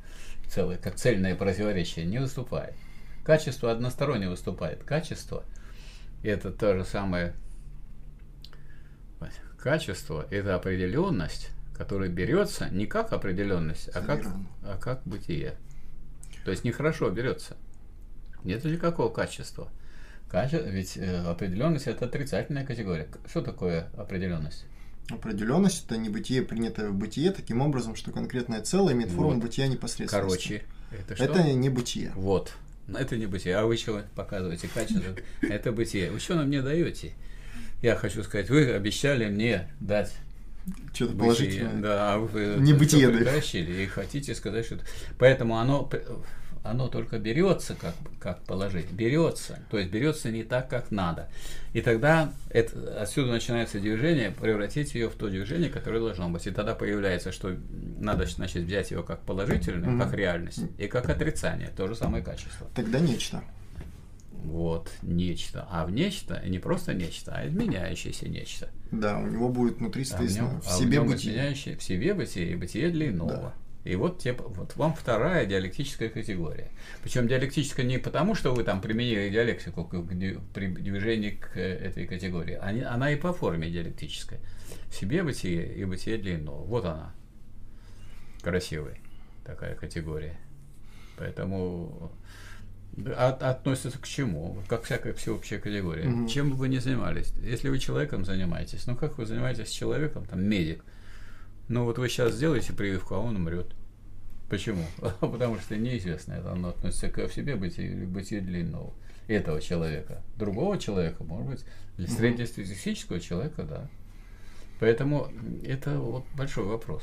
целое, 0.48 0.78
как 0.78 0.94
цельное 0.94 1.34
противоречие, 1.34 2.06
не 2.06 2.18
выступает. 2.18 2.74
Качество 3.24 3.72
односторонне 3.72 4.28
выступает. 4.28 4.84
Качество– 4.84 5.44
это 6.22 6.52
то 6.52 6.76
же 6.76 6.84
самое 6.84 7.34
качество– 9.66 10.24
это 10.30 10.54
определенность, 10.54 11.48
которая 11.76 12.08
берется 12.08 12.68
не 12.70 12.86
как 12.86 13.12
определенность, 13.12 13.88
а 13.92 14.00
как, 14.00 14.24
а 14.62 14.78
как 14.78 15.02
бытие. 15.04 15.56
То 16.44 16.52
есть 16.52 16.62
нехорошо 16.62 17.10
берется. 17.10 17.56
Нет 18.44 18.64
никакого 18.64 19.12
качества. 19.12 19.68
Каче... 20.30 20.62
Ведь 20.64 20.96
э, 20.96 21.16
определенность 21.28 21.88
это 21.88 22.04
отрицательная 22.04 22.64
категория. 22.64 23.08
Что 23.28 23.42
такое 23.42 23.88
определенность? 23.96 24.66
Определенность 25.10 25.84
это 25.84 25.96
не 25.96 26.10
бытие, 26.10 26.42
принятое 26.42 26.90
в 26.90 26.94
бытие, 26.94 27.32
таким 27.32 27.60
образом, 27.60 27.96
что 27.96 28.12
конкретное 28.12 28.60
целое 28.62 28.94
имеет 28.94 29.10
форму 29.10 29.32
Вот. 29.32 29.42
бытия 29.42 29.66
непосредственно. 29.66 30.22
Короче, 30.22 30.62
это 30.92 31.16
что? 31.16 31.24
Это 31.24 31.42
не 31.42 31.70
бытие. 31.70 32.12
Вот. 32.14 32.52
Это 32.86 33.16
не 33.16 33.26
бытие. 33.26 33.56
А 33.56 33.66
вы 33.66 33.76
что 33.76 34.04
показываете 34.14 34.68
качество? 34.68 35.16
Это 35.42 35.72
бытие. 35.72 36.12
Вы 36.12 36.20
что 36.20 36.36
нам 36.36 36.50
не 36.50 36.62
даете? 36.62 37.14
Я 37.82 37.94
хочу 37.96 38.22
сказать, 38.22 38.48
вы 38.50 38.72
обещали 38.72 39.26
мне 39.28 39.68
дать 39.80 40.14
Что-то 40.94 41.12
бытие, 41.12 41.18
положительное. 41.18 41.82
да, 41.82 42.14
а 42.14 42.18
вы 42.18 42.56
Не 42.58 42.72
бытие, 42.72 43.08
притащили 43.10 43.82
и 43.82 43.86
хотите 43.86 44.34
сказать, 44.34 44.64
что... 44.66 44.78
Поэтому 45.18 45.58
оно, 45.58 45.88
оно 46.64 46.88
только 46.88 47.18
берется 47.18 47.76
как, 47.76 47.94
как 48.18 48.42
положить, 48.44 48.90
берется, 48.90 49.60
то 49.70 49.78
есть 49.78 49.90
берется 49.90 50.30
не 50.30 50.42
так, 50.42 50.68
как 50.68 50.90
надо. 50.90 51.28
И 51.74 51.82
тогда 51.82 52.32
это, 52.50 53.00
отсюда 53.02 53.30
начинается 53.32 53.78
движение, 53.78 54.30
превратить 54.32 54.94
ее 54.94 55.08
в 55.08 55.14
то 55.14 55.28
движение, 55.28 55.68
которое 55.70 56.00
должно 56.00 56.28
быть. 56.30 56.46
И 56.46 56.50
тогда 56.50 56.74
появляется, 56.74 57.30
что 57.30 57.54
надо 58.00 58.26
значит, 58.26 58.64
взять 58.64 58.90
его 58.90 59.02
как 59.02 59.20
положительное, 59.20 59.90
Мгм. 59.90 60.00
как 60.00 60.14
реальность, 60.14 60.62
и 60.78 60.86
как 60.88 61.08
отрицание, 61.10 61.68
то 61.76 61.86
же 61.86 61.94
самое 61.94 62.24
качество. 62.24 62.66
Тогда 62.74 62.98
нечто. 62.98 63.44
Вот, 64.44 64.90
нечто. 65.02 65.66
А 65.70 65.84
в 65.86 65.90
нечто 65.90 66.42
не 66.46 66.58
просто 66.58 66.94
нечто, 66.94 67.32
а 67.34 67.46
изменяющееся 67.46 68.28
нечто. 68.28 68.68
Да, 68.92 69.18
у 69.18 69.26
него 69.26 69.48
будет 69.48 69.78
внутри, 69.78 70.02
А 70.02 70.04
в 70.04 70.08
соответственно, 70.08 70.48
нем- 70.52 70.60
в 70.60 70.66
а 70.66 70.70
в 70.70 70.78
себе 70.78 70.96
нем 70.98 71.06
бытие. 71.08 71.54
в 71.54 71.82
себе 71.82 72.14
бытие 72.14 72.52
и 72.52 72.54
бытие 72.56 72.90
для 72.90 73.08
иного. 73.08 73.54
И 73.84 73.94
вот, 73.94 74.18
те, 74.18 74.32
вот 74.32 74.74
вам 74.74 74.94
вторая 74.94 75.46
диалектическая 75.46 76.08
категория. 76.08 76.70
Причем 77.04 77.28
диалектическая 77.28 77.86
не 77.86 77.98
потому, 77.98 78.34
что 78.34 78.52
вы 78.52 78.64
там 78.64 78.80
применили 78.80 79.28
диалектику 79.30 79.84
к, 79.84 79.90
при 80.52 80.66
движении 80.66 81.30
к 81.30 81.56
этой 81.56 82.04
категории, 82.06 82.58
а 82.60 82.72
не- 82.72 82.82
она 82.82 83.12
и 83.12 83.16
по 83.16 83.32
форме 83.32 83.70
диалектическая. 83.70 84.40
В 84.88 84.94
себе 84.96 85.22
бытие 85.22 85.72
и 85.76 85.84
бытие 85.84 86.18
для 86.18 86.34
иного. 86.34 86.64
Вот 86.64 86.84
она. 86.84 87.14
Красивая 88.42 88.96
такая 89.44 89.74
категория. 89.76 90.36
Поэтому 91.16 92.10
да, 92.10 92.25
от- 93.16 93.42
относится 93.42 93.98
к 93.98 94.06
чему? 94.06 94.58
Как 94.68 94.84
всякая 94.84 95.12
всеобщая 95.14 95.58
категория. 95.58 96.04
Мгм. 96.08 96.28
Чем 96.28 96.50
бы 96.50 96.56
вы 96.56 96.68
ни 96.68 96.78
занимались. 96.78 97.32
Если 97.42 97.68
вы 97.68 97.78
человеком 97.78 98.24
занимаетесь, 98.24 98.86
ну 98.86 98.96
как 98.96 99.18
вы 99.18 99.26
занимаетесь 99.26 99.70
человеком, 99.70 100.24
там, 100.26 100.42
медик, 100.42 100.84
ну 101.68 101.84
вот 101.84 101.98
вы 101.98 102.08
сейчас 102.08 102.34
сделаете 102.34 102.72
прививку, 102.72 103.14
а 103.14 103.18
он 103.18 103.36
умрет. 103.36 103.66
Почему? 104.48 104.84
Потому 105.20 105.58
что 105.58 105.76
неизвестно, 105.76 106.34
это 106.34 106.52
оно 106.52 106.68
относится 106.68 107.08
к 107.08 107.30
себе 107.32 107.56
бытию 107.56 107.92
или 107.92 108.04
бытию 108.04 108.42
для 108.42 108.60
иного. 108.62 108.92
Этого 109.28 109.60
человека. 109.60 110.22
Другого 110.36 110.78
человека, 110.78 111.24
может 111.24 111.46
быть, 111.50 111.64
для 111.96 112.06
среднестатистического 112.08 113.18
человека, 113.18 113.64
да. 113.64 113.88
Поэтому 114.78 115.32
это 115.64 115.98
вот 115.98 116.24
большой 116.36 116.64
вопрос. 116.64 117.02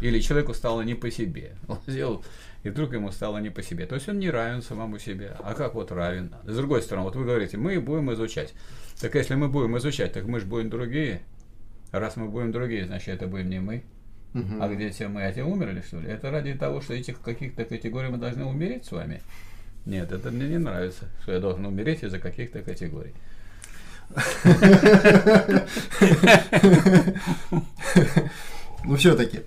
Или 0.00 0.20
человеку 0.20 0.54
стало 0.54 0.82
не 0.82 0.94
по 0.94 1.10
себе. 1.10 1.56
Он 1.68 1.78
сделал, 1.86 2.24
и 2.62 2.70
вдруг 2.70 2.92
ему 2.92 3.10
стало 3.10 3.38
не 3.38 3.50
по 3.50 3.62
себе. 3.62 3.86
То 3.86 3.96
есть 3.96 4.08
он 4.08 4.18
не 4.18 4.30
равен 4.30 4.62
самому 4.62 4.98
себе. 4.98 5.36
А 5.40 5.54
как 5.54 5.74
вот 5.74 5.90
равен? 5.90 6.34
С 6.44 6.56
другой 6.56 6.82
стороны, 6.82 7.04
вот 7.04 7.16
вы 7.16 7.24
говорите, 7.24 7.56
мы 7.56 7.80
будем 7.80 8.12
изучать. 8.12 8.54
Так 9.00 9.14
если 9.14 9.34
мы 9.34 9.48
будем 9.48 9.76
изучать, 9.78 10.12
так 10.12 10.26
мы 10.26 10.40
же 10.40 10.46
будем 10.46 10.70
другие. 10.70 11.22
Раз 11.90 12.16
мы 12.16 12.28
будем 12.28 12.52
другие, 12.52 12.86
значит, 12.86 13.08
это 13.08 13.26
будем 13.26 13.50
не 13.50 13.60
мы. 13.60 13.82
Мгм. 14.32 14.62
А 14.62 14.68
где 14.68 14.90
те 14.90 15.08
мы? 15.08 15.26
А 15.26 15.32
те 15.32 15.42
умерли, 15.42 15.82
что 15.86 16.00
ли? 16.00 16.08
Это 16.08 16.30
ради 16.30 16.54
того, 16.54 16.80
что 16.80 16.94
этих 16.94 17.20
каких-то 17.20 17.64
категорий 17.64 18.08
мы 18.08 18.16
должны 18.16 18.44
умереть 18.44 18.86
с 18.86 18.92
вами? 18.92 19.20
Нет, 19.84 20.12
это 20.12 20.30
мне 20.30 20.48
не 20.48 20.58
нравится, 20.58 21.08
что 21.22 21.32
я 21.32 21.40
должен 21.40 21.66
умереть 21.66 22.04
из-за 22.04 22.18
каких-то 22.18 22.62
категорий. 22.62 23.12
Ну, 28.84 28.96
все-таки. 28.96 29.42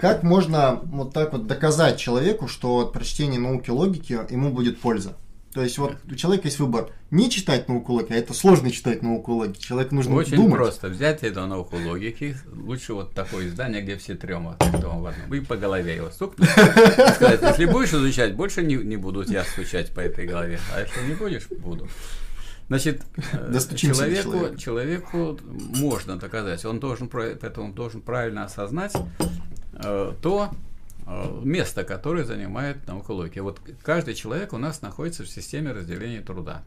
Как 0.00 0.22
можно 0.22 0.80
вот 0.84 1.12
так 1.12 1.32
вот 1.32 1.46
доказать 1.46 1.98
человеку, 1.98 2.48
что 2.48 2.78
от 2.78 2.92
прочтения 2.92 3.38
науки 3.38 3.70
логики 3.70 4.18
ему 4.30 4.50
будет 4.50 4.80
польза? 4.80 5.16
То 5.52 5.62
есть 5.62 5.76
вот 5.76 5.96
у 6.10 6.14
человека 6.14 6.48
есть 6.48 6.58
выбор 6.58 6.90
не 7.10 7.30
читать 7.30 7.68
науку 7.68 7.92
логики, 7.92 8.14
а 8.14 8.16
это 8.16 8.32
сложно 8.32 8.70
читать 8.70 9.02
науку 9.02 9.32
логики. 9.32 9.60
Человеку 9.60 9.94
нужно 9.94 10.14
Очень 10.14 10.36
думать. 10.36 10.54
просто 10.54 10.88
взять 10.88 11.22
эту 11.22 11.46
науку 11.46 11.76
логики, 11.76 12.34
лучше 12.54 12.94
вот 12.94 13.12
такое 13.12 13.48
издание, 13.48 13.82
где 13.82 13.98
все 13.98 14.14
трем 14.14 14.56
в 14.58 15.06
одном, 15.06 15.34
и 15.34 15.40
по 15.40 15.56
голове 15.58 15.96
его 15.96 16.10
стукнуть. 16.10 16.48
Сказать, 16.48 17.42
если 17.42 17.66
будешь 17.66 17.92
изучать, 17.92 18.34
больше 18.34 18.62
не, 18.62 18.76
не 18.76 18.96
буду 18.96 19.24
тебя 19.24 19.44
стучать 19.44 19.92
по 19.92 20.00
этой 20.00 20.26
голове, 20.26 20.58
а 20.74 20.80
если 20.80 21.06
не 21.06 21.14
будешь, 21.14 21.46
буду. 21.48 21.86
Значит, 22.68 23.02
человеку, 23.76 24.56
человеку 24.56 25.38
можно 25.76 26.16
доказать, 26.16 26.64
он 26.64 26.80
должен, 26.80 27.08
поэтому 27.08 27.74
должен 27.74 28.00
правильно 28.00 28.44
осознать 28.44 28.94
то 30.20 30.50
э, 31.06 31.40
место, 31.44 31.84
которое 31.84 32.24
занимает 32.24 32.86
наука 32.86 33.12
логики. 33.12 33.38
Вот 33.40 33.60
каждый 33.82 34.14
человек 34.14 34.52
у 34.52 34.58
нас 34.58 34.82
находится 34.82 35.24
в 35.24 35.28
системе 35.28 35.72
разделения 35.72 36.20
труда. 36.20 36.62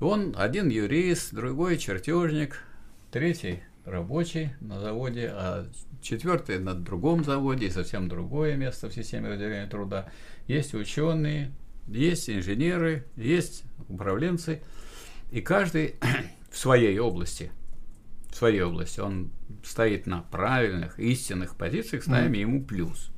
Он 0.00 0.34
один 0.36 0.68
юрист, 0.68 1.32
другой 1.32 1.78
чертежник, 1.78 2.64
третий 3.10 3.60
рабочий 3.84 4.50
на 4.60 4.80
заводе, 4.80 5.30
а 5.32 5.66
четвертый 6.00 6.58
на 6.58 6.74
другом 6.74 7.24
заводе 7.24 7.66
и 7.66 7.70
совсем 7.70 8.08
другое 8.08 8.56
место 8.56 8.88
в 8.88 8.94
системе 8.94 9.30
разделения 9.30 9.66
труда. 9.66 10.10
Есть 10.46 10.74
ученые, 10.74 11.52
есть 11.88 12.28
инженеры, 12.30 13.04
есть 13.16 13.64
управленцы, 13.88 14.60
и 15.30 15.40
каждый 15.40 15.96
в 16.50 16.58
своей 16.58 16.98
области, 16.98 17.50
в 18.30 18.36
своей 18.36 18.62
области, 18.62 19.00
он 19.00 19.30
стоит 19.64 20.06
на 20.06 20.22
правильных, 20.22 20.98
истинных 20.98 21.56
позициях, 21.56 22.02
ставим 22.02 22.32
mm. 22.32 22.36
ему 22.36 22.64
плюс. 22.64 23.10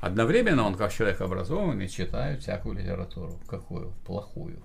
Одновременно 0.00 0.64
он, 0.64 0.76
как 0.76 0.92
человек 0.92 1.20
образованный, 1.20 1.88
читает 1.88 2.40
всякую 2.40 2.78
литературу. 2.78 3.38
Какую? 3.46 3.92
Плохую. 4.06 4.62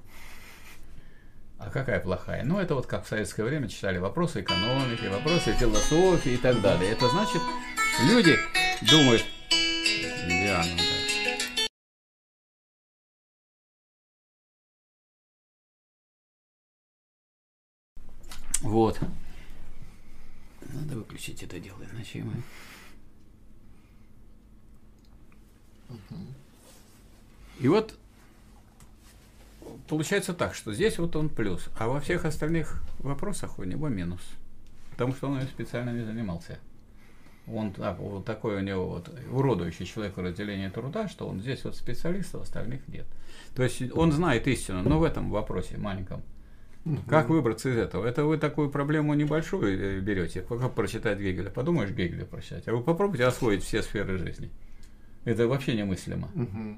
А 1.58 1.70
какая 1.70 2.00
плохая? 2.00 2.44
Ну, 2.44 2.60
это 2.60 2.76
вот 2.76 2.86
как 2.86 3.06
в 3.06 3.08
советское 3.08 3.44
время 3.44 3.68
читали 3.68 3.98
вопросы 3.98 4.42
экономики, 4.42 5.08
вопросы 5.08 5.54
философии 5.54 6.34
и 6.34 6.38
так 6.38 6.62
далее. 6.62 6.92
Это 6.92 7.10
значит, 7.10 7.42
люди 8.10 8.36
думают, 8.90 9.24
Диана, 10.28 10.66
да. 10.78 11.06
Вот. 18.62 19.00
Надо 20.76 20.98
выключить 20.98 21.42
это 21.44 21.60
дело, 21.60 21.82
иначе 21.92 22.24
мы... 22.24 22.44
И 27.60 27.68
вот 27.68 27.98
получается 29.88 30.34
так, 30.34 30.56
что 30.56 30.74
здесь 30.74 30.98
вот 30.98 31.16
он 31.16 31.30
плюс, 31.30 31.70
а 31.78 31.88
во 31.88 32.02
всех 32.02 32.26
остальных 32.26 32.84
вопросах 33.00 33.60
у 33.60 33.64
него 33.64 33.88
минус. 33.88 34.22
Потому 34.92 35.14
что 35.14 35.28
он 35.30 35.42
специально 35.44 35.92
не 35.92 36.04
занимался. 36.04 36.60
Он 37.48 37.72
так, 37.72 38.00
вот 38.00 38.26
такой 38.26 38.58
у 38.58 38.60
него 38.62 38.88
вот 38.88 39.10
уродующий 39.32 39.86
человек 39.86 40.18
разделение 40.18 40.70
труда, 40.70 41.08
что 41.08 41.28
он 41.28 41.42
здесь 41.42 41.64
вот 41.64 41.76
специалист, 41.76 42.34
а 42.34 42.42
остальных 42.42 42.88
нет. 42.88 43.06
То 43.56 43.64
есть 43.64 43.82
он 43.94 44.12
знает 44.12 44.48
истину, 44.48 44.82
но 44.82 45.00
в 45.00 45.04
этом 45.04 45.30
вопросе 45.30 45.78
маленьком. 45.78 46.24
Как 47.08 47.30
выбраться 47.30 47.70
из 47.70 47.78
этого? 47.78 48.06
Это 48.06 48.26
вы 48.26 48.38
такую 48.38 48.70
проблему 48.70 49.16
небольшую 49.16 49.98
э, 49.98 50.00
берете, 50.00 50.42
как 50.42 50.74
прочитать 50.76 51.20
Гегеля. 51.20 51.50
Подумаешь 51.50 51.90
Гегеля 51.90 52.26
прочитать, 52.26 52.68
а 52.68 52.76
вы 52.76 52.84
попробуйте 52.84 53.26
освоить 53.26 53.64
все 53.64 53.82
сферы 53.82 54.20
жизни. 54.20 54.52
Это 55.24 55.48
вообще 55.48 55.76
немыслимо. 55.76 56.30
Угу. 56.36 56.76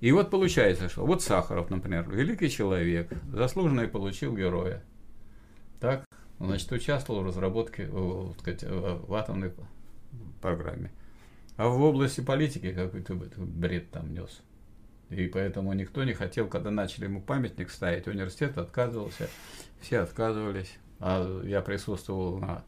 И 0.00 0.12
вот 0.12 0.30
получается, 0.30 0.88
что 0.88 1.06
вот 1.06 1.22
Сахаров, 1.22 1.70
например, 1.70 2.10
великий 2.10 2.50
человек, 2.50 3.08
заслуженный 3.32 3.86
получил 3.86 4.36
героя. 4.36 4.82
Так, 5.78 6.04
значит, 6.40 6.70
участвовал 6.72 7.22
в 7.22 7.26
разработке 7.26 7.86
в, 7.86 8.34
сказать, 8.40 8.64
в 8.64 9.14
атомной 9.14 9.52
программе. 10.42 10.90
А 11.56 11.68
в 11.68 11.80
области 11.80 12.20
политики 12.20 12.72
какой-то 12.72 13.14
бред 13.14 13.90
там 13.90 14.12
нес. 14.12 14.42
И 15.10 15.28
поэтому 15.28 15.72
никто 15.72 16.02
не 16.04 16.14
хотел, 16.14 16.48
когда 16.48 16.70
начали 16.70 17.04
ему 17.04 17.22
памятник 17.22 17.70
ставить, 17.70 18.08
университет 18.08 18.58
отказывался, 18.58 19.28
все 19.80 20.00
отказывались. 20.00 20.76
А 20.98 21.42
я 21.44 21.60
присутствовал 21.60 22.38
на 22.38 22.64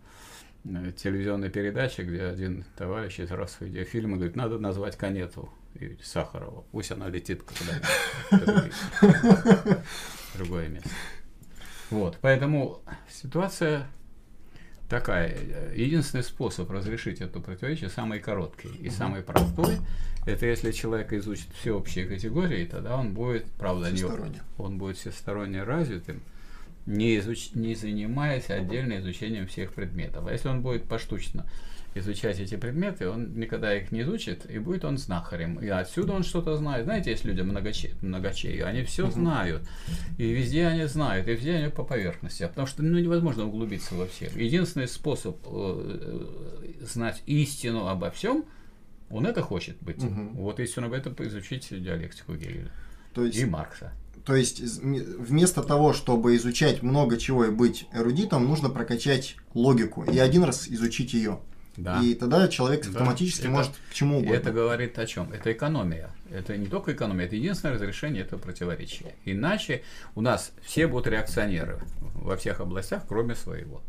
телевизионной 0.64 1.50
передаче, 1.50 2.02
где 2.02 2.24
один 2.24 2.64
товарищ 2.76 3.20
из 3.20 3.30
раз 3.30 3.56
видеофильма 3.60 4.16
говорит, 4.16 4.36
надо 4.36 4.58
назвать 4.58 4.96
Конету 4.96 5.50
и 5.74 5.96
Сахарова. 6.02 6.64
Пусть 6.70 6.92
она 6.92 7.08
летит 7.08 7.42
куда-нибудь. 7.42 8.72
Другое 10.34 10.68
место. 10.68 10.90
Вот, 11.90 12.18
поэтому 12.20 12.82
ситуация 13.10 13.86
такая. 14.88 15.36
Единственный 15.74 16.22
способ 16.22 16.70
разрешить 16.70 17.20
эту 17.20 17.40
противоречие, 17.40 17.90
самый 17.90 18.20
короткий 18.20 18.70
и 18.80 18.90
самый 18.90 19.22
простой, 19.22 19.76
это 20.26 20.46
если 20.46 20.72
человек 20.72 21.12
изучит 21.12 21.48
все 21.58 21.72
общие 21.72 22.06
категории, 22.06 22.64
тогда 22.64 22.96
он 22.96 23.14
будет, 23.14 23.46
правда, 23.52 23.90
не, 23.90 24.04
он 24.58 24.78
будет 24.78 24.96
всесторонне 24.96 25.62
развитым, 25.62 26.20
не, 26.86 27.18
изуч, 27.18 27.50
не 27.54 27.74
занимаясь 27.74 28.50
отдельно 28.50 28.98
изучением 28.98 29.46
всех 29.46 29.72
предметов. 29.72 30.26
А 30.26 30.32
если 30.32 30.48
он 30.48 30.62
будет 30.62 30.84
поштучно 30.84 31.46
изучать 31.98 32.40
эти 32.40 32.56
предметы, 32.56 33.08
он 33.08 33.38
никогда 33.38 33.76
их 33.76 33.92
не 33.92 34.02
изучит, 34.02 34.50
и 34.50 34.58
будет 34.58 34.84
он 34.84 34.98
знахарем. 34.98 35.58
И 35.58 35.68
отсюда 35.68 36.12
он 36.12 36.22
что-то 36.22 36.56
знает. 36.56 36.84
Знаете, 36.84 37.10
есть 37.10 37.24
люди 37.24 37.40
многоче, 37.40 37.94
многочеи, 38.00 38.60
они 38.60 38.82
все 38.84 39.10
знают. 39.10 39.62
И 40.16 40.30
везде 40.30 40.66
они 40.66 40.84
знают, 40.86 41.28
и 41.28 41.32
везде 41.32 41.54
они 41.54 41.70
по 41.70 41.84
поверхности. 41.84 42.46
Потому 42.46 42.66
что 42.66 42.82
ну, 42.82 42.98
невозможно 42.98 43.46
углубиться 43.46 43.94
во 43.94 44.06
всех. 44.06 44.36
Единственный 44.36 44.88
способ 44.88 45.36
э, 45.46 45.48
э 45.50 46.84
знать 46.84 47.22
истину 47.26 47.88
обо 47.88 48.10
всем, 48.10 48.44
он 49.10 49.26
это 49.26 49.42
хочет 49.42 49.76
быть. 49.80 49.98
uh 49.98 50.32
Вот 50.34 50.60
истину 50.60 50.86
об 50.86 50.92
этом 50.92 51.14
изучить 51.26 51.68
диалектику 51.70 52.34
Гегеля 52.34 52.70
То 53.14 53.24
есть... 53.24 53.38
и 53.38 53.44
Маркса. 53.44 53.92
То 54.24 54.36
есть 54.36 54.60
вместо 54.60 55.62
того, 55.62 55.94
чтобы 55.94 56.36
изучать 56.36 56.82
много 56.82 57.16
чего 57.16 57.46
и 57.46 57.50
быть 57.50 57.86
эрудитом, 57.94 58.44
нужно 58.46 58.68
прокачать 58.68 59.36
логику 59.54 60.04
и 60.04 60.18
один 60.18 60.44
раз 60.44 60.68
изучить 60.68 61.14
ее. 61.14 61.40
Да. 61.78 62.02
И 62.02 62.14
тогда 62.14 62.48
человек 62.48 62.82
да. 62.82 62.90
автоматически 62.90 63.42
это, 63.42 63.50
может 63.50 63.72
к 63.90 63.94
чему 63.94 64.18
угодно. 64.18 64.34
Это 64.34 64.50
говорит 64.50 64.98
о 64.98 65.06
чем? 65.06 65.32
Это 65.32 65.52
экономия. 65.52 66.10
Это 66.28 66.56
не 66.56 66.66
только 66.66 66.92
экономия, 66.92 67.26
это 67.26 67.36
единственное 67.36 67.74
разрешение 67.74 68.22
этого 68.24 68.40
противоречия. 68.40 69.14
Иначе 69.24 69.82
у 70.16 70.20
нас 70.20 70.52
все 70.60 70.88
будут 70.88 71.06
реакционеры 71.06 71.78
во 72.14 72.36
всех 72.36 72.60
областях, 72.60 73.04
кроме 73.08 73.36
своего. 73.36 73.80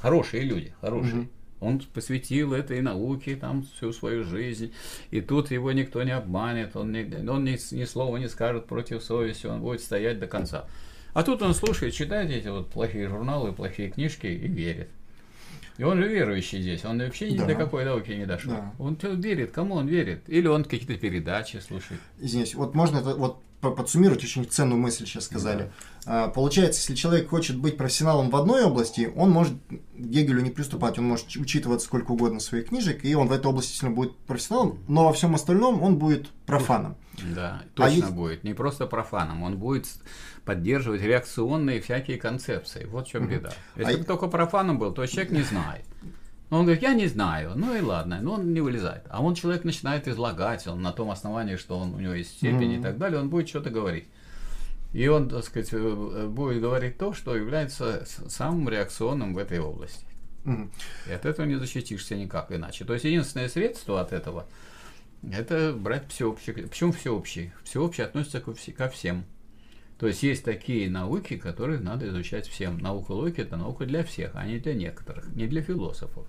Хорошие 0.00 0.42
люди, 0.42 0.72
хорошие. 0.80 1.20
Угу. 1.20 1.28
Он 1.60 1.80
посвятил 1.80 2.54
этой 2.54 2.80
науке 2.80 3.36
там 3.36 3.62
всю 3.62 3.92
свою 3.92 4.24
жизнь, 4.24 4.72
и 5.10 5.20
тут 5.20 5.50
его 5.50 5.70
никто 5.72 6.02
не 6.04 6.12
обманет, 6.12 6.76
он, 6.76 6.92
не, 6.92 7.02
он 7.28 7.44
ни, 7.44 7.74
ни 7.74 7.84
слова 7.84 8.16
не 8.16 8.28
скажет 8.28 8.66
против 8.66 9.02
совести, 9.02 9.46
он 9.46 9.60
будет 9.60 9.82
стоять 9.82 10.18
до 10.18 10.26
конца. 10.28 10.66
А 11.12 11.22
тут 11.24 11.42
он 11.42 11.52
слушает, 11.52 11.94
читает 11.94 12.30
эти 12.30 12.48
вот 12.48 12.70
плохие 12.70 13.08
журналы, 13.08 13.52
плохие 13.52 13.90
книжки 13.90 14.26
и 14.26 14.46
верит. 14.46 14.88
И 15.78 15.84
он 15.84 15.98
же 15.98 16.08
верующий 16.08 16.60
здесь, 16.60 16.84
он 16.84 16.98
вообще 16.98 17.30
ни 17.30 17.38
да. 17.38 17.46
до 17.46 17.54
какой 17.54 17.84
науки 17.84 18.10
не 18.10 18.26
дошел. 18.26 18.50
Да. 18.50 18.72
Он 18.78 18.96
верит, 19.00 19.52
кому 19.52 19.76
он 19.76 19.86
верит? 19.86 20.24
Или 20.26 20.48
он 20.48 20.64
какие-то 20.64 20.96
передачи 20.96 21.58
слушает? 21.58 22.00
Извините, 22.18 22.56
вот 22.56 22.74
можно 22.74 22.98
это 22.98 23.14
вот 23.14 23.42
подсуммировать, 23.60 24.22
очень 24.22 24.44
ценную 24.44 24.78
мысль 24.78 25.04
сейчас 25.06 25.24
сказали. 25.24 25.70
Да. 26.04 26.26
А, 26.26 26.28
получается, 26.28 26.80
если 26.80 26.94
человек 26.94 27.28
хочет 27.28 27.56
быть 27.56 27.76
профессионалом 27.76 28.30
в 28.30 28.36
одной 28.36 28.64
области, 28.64 29.12
он 29.14 29.30
может 29.30 29.54
Гегелю 29.96 30.42
не 30.42 30.50
приступать, 30.50 30.98
он 30.98 31.06
может 31.06 31.28
учитывать 31.36 31.82
сколько 31.82 32.12
угодно 32.12 32.40
своих 32.40 32.68
книжек, 32.68 33.04
и 33.04 33.14
он 33.14 33.28
в 33.28 33.32
этой 33.32 33.46
области 33.46 33.76
сильно 33.76 33.94
будет 33.94 34.16
профессионалом, 34.16 34.78
но 34.88 35.06
во 35.06 35.12
всем 35.12 35.34
остальном 35.34 35.82
он 35.82 35.98
будет 35.98 36.28
профаном. 36.46 36.96
Да, 37.34 37.62
точно 37.74 38.08
а 38.08 38.10
будет. 38.10 38.44
Не 38.44 38.54
просто 38.54 38.86
профаном, 38.86 39.42
он 39.42 39.56
будет 39.58 39.86
поддерживать 40.48 41.02
реакционные 41.02 41.78
всякие 41.82 42.16
концепции. 42.16 42.86
Вот 42.86 43.06
в 43.06 43.10
чем 43.10 43.28
беда. 43.28 43.52
Если 43.76 43.96
а 43.96 43.98
бы 43.98 44.04
только 44.04 44.28
профаном 44.28 44.78
был, 44.78 44.94
то 44.94 45.04
человек 45.04 45.30
не 45.30 45.42
знает. 45.42 45.84
Но 46.48 46.60
он 46.60 46.64
говорит, 46.64 46.82
я 46.82 46.94
не 46.94 47.06
знаю, 47.06 47.52
ну 47.54 47.76
и 47.76 47.82
ладно, 47.82 48.20
но 48.22 48.32
он 48.32 48.54
не 48.54 48.62
вылезает. 48.62 49.02
А 49.10 49.22
он 49.22 49.34
человек 49.34 49.64
начинает 49.64 50.08
излагать, 50.08 50.66
он 50.66 50.80
на 50.80 50.92
том 50.92 51.10
основании, 51.10 51.56
что 51.56 51.78
он, 51.78 51.94
у 51.94 52.00
него 52.00 52.14
есть 52.14 52.30
степень 52.30 52.76
mm 52.76 52.78
и 52.78 52.82
так 52.82 52.96
далее, 52.96 53.20
он 53.20 53.28
будет 53.28 53.46
что-то 53.46 53.68
говорить. 53.68 54.06
И 54.94 55.06
он, 55.06 55.28
так 55.28 55.44
сказать, 55.44 55.68
э, 55.72 56.26
будет 56.28 56.62
говорить 56.62 56.96
то, 56.96 57.12
что 57.12 57.36
является 57.36 58.06
самым 58.06 58.70
реакционным 58.70 59.34
в 59.34 59.38
этой 59.38 59.58
области. 59.58 60.06
mm 60.46 60.70
И 61.10 61.12
от 61.12 61.26
этого 61.26 61.44
не 61.44 61.56
защитишься 61.56 62.16
никак 62.16 62.50
иначе. 62.52 62.86
То 62.86 62.94
есть 62.94 63.04
единственное 63.04 63.50
средство 63.50 64.00
от 64.00 64.14
этого 64.14 64.46
это 65.30 65.74
брать 65.74 66.10
всеобщее. 66.10 66.54
Почему 66.68 66.92
всеобщее? 66.92 67.52
Всеобщее 67.64 68.06
относится 68.06 68.40
ко 68.40 68.88
всем. 68.88 69.26
То 69.98 70.06
есть 70.06 70.22
есть 70.22 70.44
такие 70.44 70.88
науки, 70.88 71.36
которые 71.36 71.80
надо 71.80 72.08
изучать 72.08 72.46
всем. 72.46 72.78
Наука 72.78 73.12
логики– 73.12 73.40
это 73.42 73.56
наука 73.56 73.84
для 73.84 74.04
всех, 74.04 74.30
а 74.34 74.46
не 74.46 74.58
для 74.58 74.74
некоторых, 74.74 75.34
не 75.34 75.46
для 75.48 75.60
философов. 75.60 76.26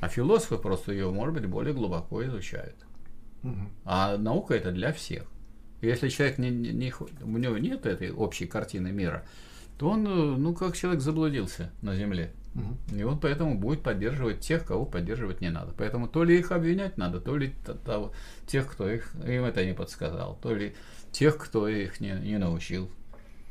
А 0.00 0.08
философы 0.08 0.56
просто 0.56 0.92
ее, 0.92 1.10
может 1.10 1.34
быть, 1.34 1.46
более 1.46 1.74
глубоко 1.74 2.24
изучают. 2.24 2.76
Угу. 3.42 3.68
А 3.84 4.16
наука 4.16 4.54
это 4.54 4.72
для 4.72 4.92
всех. 4.94 5.24
Если 5.82 6.08
человек 6.08 6.38
не, 6.38 6.50
не, 6.50 6.72
не, 6.72 6.92
у 7.22 7.36
него 7.36 7.58
нет 7.58 7.84
этой 7.84 8.10
общей 8.10 8.46
картины 8.46 8.92
мира, 8.92 9.24
то 9.78 9.90
он, 9.90 10.04
ну, 10.04 10.54
как 10.54 10.76
человек 10.76 11.02
заблудился 11.02 11.70
на 11.82 11.94
Земле. 11.96 12.32
Угу. 12.54 12.96
И 12.98 13.02
он 13.02 13.18
поэтому 13.18 13.58
будет 13.58 13.82
поддерживать 13.82 14.40
тех, 14.40 14.64
кого 14.64 14.86
поддерживать 14.86 15.42
не 15.42 15.50
надо. 15.50 15.72
Поэтому 15.76 16.08
то 16.08 16.24
ли 16.24 16.38
их 16.38 16.50
обвинять 16.50 16.96
надо, 16.96 17.20
то 17.20 17.36
ли 17.36 17.54
того, 17.84 18.12
тех, 18.46 18.70
кто 18.70 18.90
их, 18.90 19.14
им 19.26 19.44
это 19.44 19.64
не 19.66 19.74
подсказал, 19.74 20.38
то 20.42 20.54
ли 20.54 20.74
тех, 21.12 21.36
кто 21.38 21.68
их 21.68 22.00
не, 22.00 22.12
не 22.12 22.38
научил. 22.38 22.90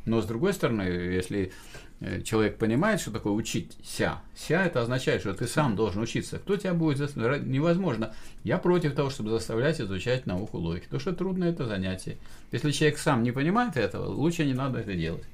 Но 0.06 0.22
с 0.22 0.26
другой 0.26 0.54
стороны, 0.54 0.82
если 0.82 1.52
э, 2.00 2.22
человек 2.22 2.58
понимает, 2.58 3.00
что 3.02 3.12
такое 3.12 3.34
учить 3.34 3.78
ся. 3.84 4.22
Это 4.48 4.82
означает, 4.82 5.22
что 5.22 5.34
ты 5.34 5.48
сам 5.48 5.76
должен 5.76 6.02
учиться. 6.02 6.40
Кто 6.40 6.58
тебя 6.58 6.74
будет 6.74 6.98
заставлять? 6.98 7.46
Невозможно. 7.46 8.14
Я 8.44 8.58
против 8.58 8.96
того, 8.96 9.10
чтобы 9.10 9.30
заставлять 9.30 9.80
изучать 9.80 10.26
науку 10.26 10.58
логики. 10.58 10.86
Потому 10.86 11.02
что 11.02 11.14
трудно 11.14 11.44
это 11.46 11.66
занятие. 11.66 12.18
Если 12.52 12.72
человек 12.72 12.98
сам 12.98 13.24
не 13.24 13.32
понимает 13.32 13.78
этого, 13.78 14.06
лучше 14.08 14.46
не 14.46 14.54
надо 14.54 14.80
это 14.80 14.96
делать. 14.96 15.26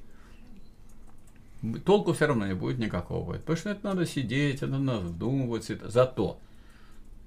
Толку 1.85 2.13
все 2.13 2.27
равно 2.27 2.45
не 2.45 2.53
будет 2.53 2.77
никакого. 2.77 3.33
Потому 3.33 3.57
что 3.57 3.69
это 3.69 3.85
надо 3.85 4.05
сидеть, 4.05 4.57
это 4.57 4.77
надо 4.77 4.99
вдумываться. 4.99 5.77
Зато 5.85 6.39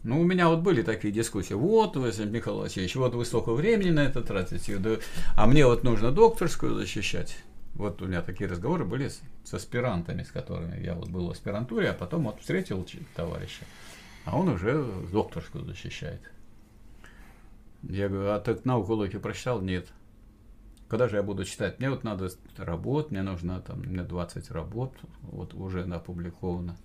ну, 0.04 0.20
у 0.20 0.24
меня 0.24 0.48
вот 0.48 0.60
были 0.60 0.82
такие 0.82 1.12
дискуссии. 1.12 1.54
Вот, 1.54 1.96
Михаил 1.96 2.58
Васильевич, 2.58 2.94
вот 2.96 3.14
вы 3.14 3.24
столько 3.24 3.52
времени 3.52 3.90
на 3.90 4.00
это 4.00 4.22
тратите, 4.22 5.00
а 5.36 5.46
мне 5.46 5.66
вот 5.66 5.82
нужно 5.82 6.12
докторскую 6.12 6.74
защищать. 6.74 7.38
Вот 7.74 8.00
у 8.00 8.06
меня 8.06 8.22
такие 8.22 8.48
разговоры 8.48 8.84
были 8.84 9.08
с, 9.08 9.20
с 9.44 9.54
аспирантами, 9.54 10.22
с 10.22 10.30
которыми 10.30 10.80
я 10.82 10.94
вот 10.94 11.08
был 11.08 11.26
в 11.26 11.30
аспирантуре, 11.30 11.90
а 11.90 11.94
потом 11.94 12.24
вот 12.24 12.40
встретил 12.40 12.86
товарища, 13.14 13.64
а 14.24 14.38
он 14.38 14.48
уже 14.48 14.84
докторскую 15.12 15.64
защищает. 15.64 16.20
Я 17.82 18.08
говорю, 18.08 18.30
а 18.30 18.40
ты 18.40 18.58
науку 18.64 18.94
логики 18.94 19.18
прочитал? 19.18 19.60
Нет. 19.60 19.88
Когда 20.88 21.06
же 21.06 21.16
я 21.16 21.22
буду 21.22 21.44
читать? 21.44 21.78
Мне 21.78 21.90
вот 21.90 22.02
надо 22.02 22.30
работ, 22.56 23.10
мне 23.10 23.22
нужно 23.22 23.60
там, 23.60 23.80
мне 23.80 24.02
20 24.02 24.50
работ, 24.52 24.94
вот 25.22 25.54
уже 25.54 25.82
опубликовано. 25.82 26.76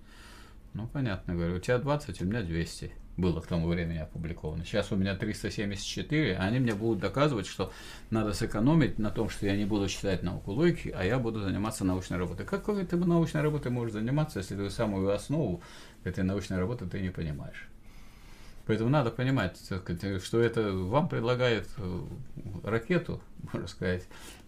Ну, 0.74 0.88
понятно, 0.88 1.36
говорю, 1.36 1.56
у 1.56 1.60
тебя 1.60 1.78
20, 1.78 2.22
у 2.22 2.26
меня 2.26 2.42
200 2.42 3.03
было 3.18 3.40
к 3.42 3.48
тому 3.48 3.68
времени 3.68 4.00
опубликовано. 4.00 4.66
Сейчас 4.66 4.92
у 4.92 4.96
меня 4.96 5.16
374, 5.16 6.36
а 6.36 6.44
они 6.44 6.60
мне 6.60 6.74
будут 6.74 7.00
доказывать, 7.00 7.46
что 7.46 7.72
надо 8.10 8.34
сэкономить 8.34 9.00
на 9.00 9.12
том, 9.12 9.30
что 9.30 9.46
я 9.46 9.56
не 9.56 9.66
буду 9.66 9.88
читать 9.88 10.24
науку 10.24 10.52
логики, 10.52 10.90
а 10.90 11.04
я 11.04 11.20
буду 11.20 11.42
заниматься 11.42 11.86
научной 11.86 12.18
работой. 12.18 12.46
Какой 12.46 12.84
ты 12.86 12.98
научной 12.98 13.42
работой 13.42 13.72
можешь 13.72 13.94
заниматься, 13.94 14.40
если 14.40 14.56
ты 14.56 14.70
самую 14.70 15.12
основу 15.14 15.62
этой 16.04 16.24
научной 16.24 16.58
работы 16.58 16.86
ты 16.86 17.02
не 17.02 17.10
понимаешь? 17.10 17.68
Поэтому 18.66 18.90
надо 18.90 19.12
понимать, 19.12 19.60
что 20.24 20.40
это 20.40 20.72
вам 20.72 21.10
предлагает 21.10 21.68
э, 21.78 22.02
ракету, 22.64 23.22
можно 23.52 23.68
сказать, 23.68 24.04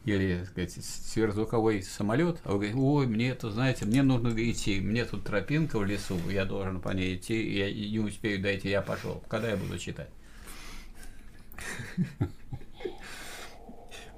или 0.05 0.45
сказать, 0.45 0.71
сверхзвуковой 0.71 1.83
самолет, 1.83 2.39
а 2.45 2.53
вы 2.53 2.55
говорите, 2.55 2.77
ой, 2.77 3.07
мне 3.07 3.29
это, 3.31 3.51
знаете, 3.51 3.83
мне 3.85 4.03
нужно 4.03 4.29
идти, 4.29 4.79
мне 4.79 5.03
тут 5.03 5.25
тропинка 5.25 5.79
в 5.79 5.85
лесу, 5.85 6.17
я 6.29 6.45
должен 6.45 6.79
по 6.79 6.89
ней 6.89 7.17
идти, 7.17 7.57
я 7.57 7.69
не 7.71 7.99
успею 7.99 8.41
дойти, 8.41 8.69
я 8.69 8.81
пошел. 8.81 9.21
Когда 9.27 9.49
я 9.49 9.57
буду 9.57 9.77
читать? 9.77 10.09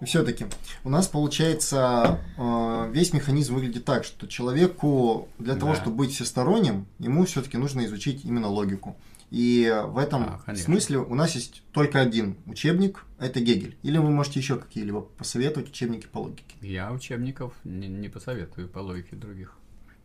Все-таки 0.03 0.45
у 0.83 0.89
нас 0.89 1.07
получается 1.07 2.19
э, 2.37 2.91
весь 2.93 3.13
механизм 3.13 3.55
выглядит 3.55 3.83
так, 3.83 4.03
что 4.03 4.27
человеку 4.27 5.27
для 5.39 5.55
того, 5.55 5.73
да. 5.73 5.81
чтобы 5.81 5.97
быть 5.97 6.11
всесторонним, 6.13 6.85
ему 6.99 7.25
все-таки 7.25 7.57
нужно 7.57 7.83
изучить 7.85 8.23
именно 8.23 8.47
логику. 8.47 8.95
И 9.29 9.69
в 9.87 9.97
этом 9.97 10.41
а, 10.45 10.55
смысле 10.55 10.99
у 10.99 11.13
нас 11.13 11.35
есть 11.35 11.61
только 11.73 11.99
один 11.99 12.37
учебник, 12.45 13.03
это 13.19 13.41
Гегель. 13.41 13.77
Или 13.83 13.97
вы 13.97 14.09
можете 14.09 14.39
еще 14.39 14.57
какие-либо 14.57 15.01
посоветовать 15.01 15.69
учебники 15.69 16.07
по 16.07 16.19
логике? 16.19 16.55
Я 16.61 16.91
учебников 16.93 17.53
не, 17.65 17.87
не 17.87 18.07
посоветую 18.07 18.69
по 18.69 18.79
логике 18.79 19.17
других. 19.17 19.57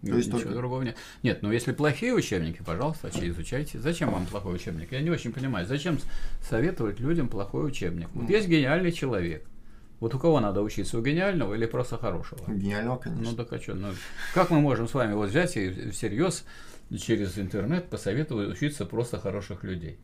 То 0.05 0.17
есть 0.17 0.29
Ничего 0.29 0.41
только... 0.41 0.55
другого 0.59 0.83
нет. 0.83 0.97
Нет, 1.23 1.43
но 1.43 1.53
если 1.53 1.71
плохие 1.71 2.13
учебники, 2.13 2.61
пожалуйста, 2.65 3.09
изучайте. 3.15 3.79
Зачем 3.79 4.11
вам 4.11 4.27
плохой 4.27 4.57
учебник? 4.57 4.91
Я 4.91 5.01
не 5.01 5.11
очень 5.11 5.33
понимаю. 5.33 5.65
Зачем 5.67 5.99
советовать 6.43 6.99
людям 6.99 7.29
плохой 7.29 7.69
учебник? 7.69 8.09
Вот 8.13 8.29
есть 8.29 8.49
гениальный 8.49 8.91
человек. 8.91 9.47
Вот 10.01 10.17
у 10.17 10.19
кого 10.19 10.41
надо 10.41 10.63
учиться, 10.63 10.99
у 10.99 11.03
гениального 11.03 11.55
или 11.55 11.65
просто 11.65 11.97
хорошего? 11.97 12.41
У 12.49 12.53
гениального, 12.53 12.97
конечно. 12.97 13.31
Ну 13.31 13.37
так 13.37 13.53
а 13.53 13.61
что? 13.61 13.75
Ну, 13.75 13.93
как 14.35 14.51
мы 14.51 14.61
можем 14.61 14.89
с 14.89 14.95
вами 14.95 15.15
вот 15.15 15.31
взять 15.31 15.57
и 15.57 15.91
всерьез 15.91 16.45
через 16.99 17.39
интернет 17.39 17.89
посоветовать 17.89 18.51
учиться 18.51 18.87
просто 18.87 19.19
хороших 19.19 19.65
людей. 19.65 19.99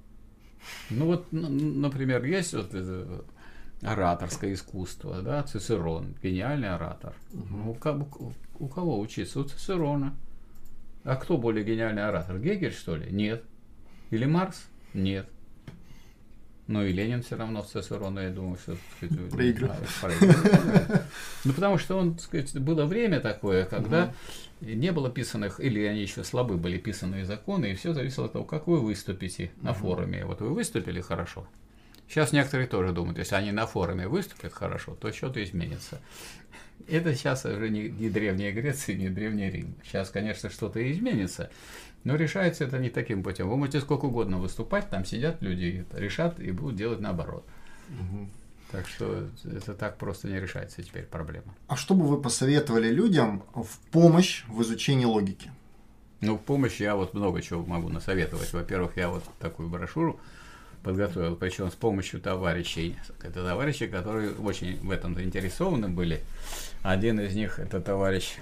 Ну 0.90 1.06
вот, 1.06 1.26
например, 1.30 2.24
есть 2.24 2.54
вот 2.54 2.74
ораторское 3.82 4.54
искусство, 4.54 5.22
да, 5.22 5.42
Цицерон, 5.42 6.16
гениальный 6.22 6.70
оратор. 6.70 7.14
Угу. 7.32 7.44
Ну, 7.50 7.76
у, 8.18 8.64
у 8.64 8.68
кого 8.68 8.98
учиться? 8.98 9.40
У 9.40 9.44
Цицерона. 9.44 10.16
А 11.04 11.16
кто 11.16 11.38
более 11.38 11.64
гениальный 11.64 12.04
оратор? 12.04 12.38
Гегель, 12.38 12.72
что 12.72 12.96
ли? 12.96 13.10
Нет. 13.10 13.44
Или 14.10 14.24
Марс? 14.24 14.66
Нет. 14.94 15.28
Ну 16.68 16.84
и 16.84 16.92
Ленин 16.92 17.22
все 17.22 17.36
равно 17.36 17.62
в 17.62 17.66
Цицерона, 17.66 18.20
я 18.20 18.30
думаю, 18.30 18.58
что 18.58 18.76
проиграл. 19.30 19.74
Ну 21.44 21.52
потому 21.54 21.78
что 21.78 21.96
он, 21.96 22.14
так 22.14 22.22
сказать, 22.22 22.58
было 22.58 22.84
время 22.84 23.20
такое, 23.20 23.64
когда 23.64 24.12
не 24.60 24.92
было 24.92 25.10
писанных, 25.10 25.60
или 25.60 25.82
они 25.84 26.02
еще 26.02 26.24
слабы 26.24 26.58
были 26.58 26.76
писанные 26.76 27.24
законы, 27.24 27.72
и 27.72 27.74
все 27.74 27.94
зависело 27.94 28.26
от 28.26 28.32
того, 28.32 28.44
как 28.44 28.66
вы 28.66 28.80
выступите 28.80 29.50
на 29.62 29.72
форуме. 29.72 30.26
Вот 30.26 30.40
вы 30.42 30.50
выступили 30.50 31.00
хорошо. 31.00 31.48
Сейчас 32.06 32.32
некоторые 32.32 32.68
тоже 32.68 32.92
думают, 32.92 33.18
если 33.18 33.34
они 33.34 33.50
на 33.50 33.66
форуме 33.66 34.06
выступят 34.06 34.52
хорошо, 34.52 34.94
то 34.94 35.10
что-то 35.10 35.42
изменится. 35.42 36.00
Это 36.86 37.14
сейчас 37.14 37.44
уже 37.44 37.70
не, 37.70 37.88
не 37.88 38.08
Древняя 38.08 38.52
Греция, 38.52 38.94
не 38.94 39.08
Древний 39.08 39.50
Рим. 39.50 39.74
Сейчас, 39.84 40.10
конечно, 40.10 40.48
что-то 40.48 40.80
изменится, 40.92 41.50
но 42.04 42.16
решается 42.16 42.64
это 42.64 42.78
не 42.78 42.90
таким 42.90 43.22
путем. 43.22 43.48
Вы 43.48 43.56
можете 43.56 43.80
сколько 43.80 44.06
угодно 44.06 44.38
выступать, 44.38 44.90
там 44.90 45.04
сидят 45.04 45.42
люди, 45.42 45.84
решат 45.92 46.40
и 46.40 46.50
будут 46.50 46.76
делать 46.76 47.00
наоборот. 47.00 47.44
Угу. 47.90 48.28
Так 48.70 48.86
что 48.86 49.26
это 49.44 49.74
так 49.74 49.96
просто 49.96 50.28
не 50.28 50.38
решается 50.38 50.82
теперь 50.82 51.04
проблема. 51.04 51.54
А 51.68 51.76
что 51.76 51.94
бы 51.94 52.06
вы 52.06 52.20
посоветовали 52.20 52.90
людям 52.90 53.42
в 53.54 53.78
помощь 53.90 54.44
в 54.46 54.62
изучении 54.62 55.06
логики? 55.06 55.50
Ну, 56.20 56.36
в 56.36 56.40
помощь 56.40 56.80
я 56.80 56.96
вот 56.96 57.14
много 57.14 57.40
чего 57.40 57.64
могу 57.64 57.88
насоветовать. 57.88 58.52
Во-первых, 58.52 58.96
я 58.96 59.08
вот 59.08 59.24
такую 59.38 59.68
брошюру 59.68 60.20
подготовил, 60.82 61.36
причем 61.36 61.70
с 61.70 61.74
помощью 61.74 62.20
товарищей. 62.20 62.96
Это 63.22 63.44
товарищи, 63.44 63.86
которые 63.86 64.32
очень 64.32 64.78
в 64.80 64.90
этом 64.90 65.14
заинтересованы 65.14 65.88
были. 65.88 66.20
Один 66.82 67.20
из 67.20 67.34
них 67.34 67.58
это 67.58 67.80
товарищ 67.80 68.36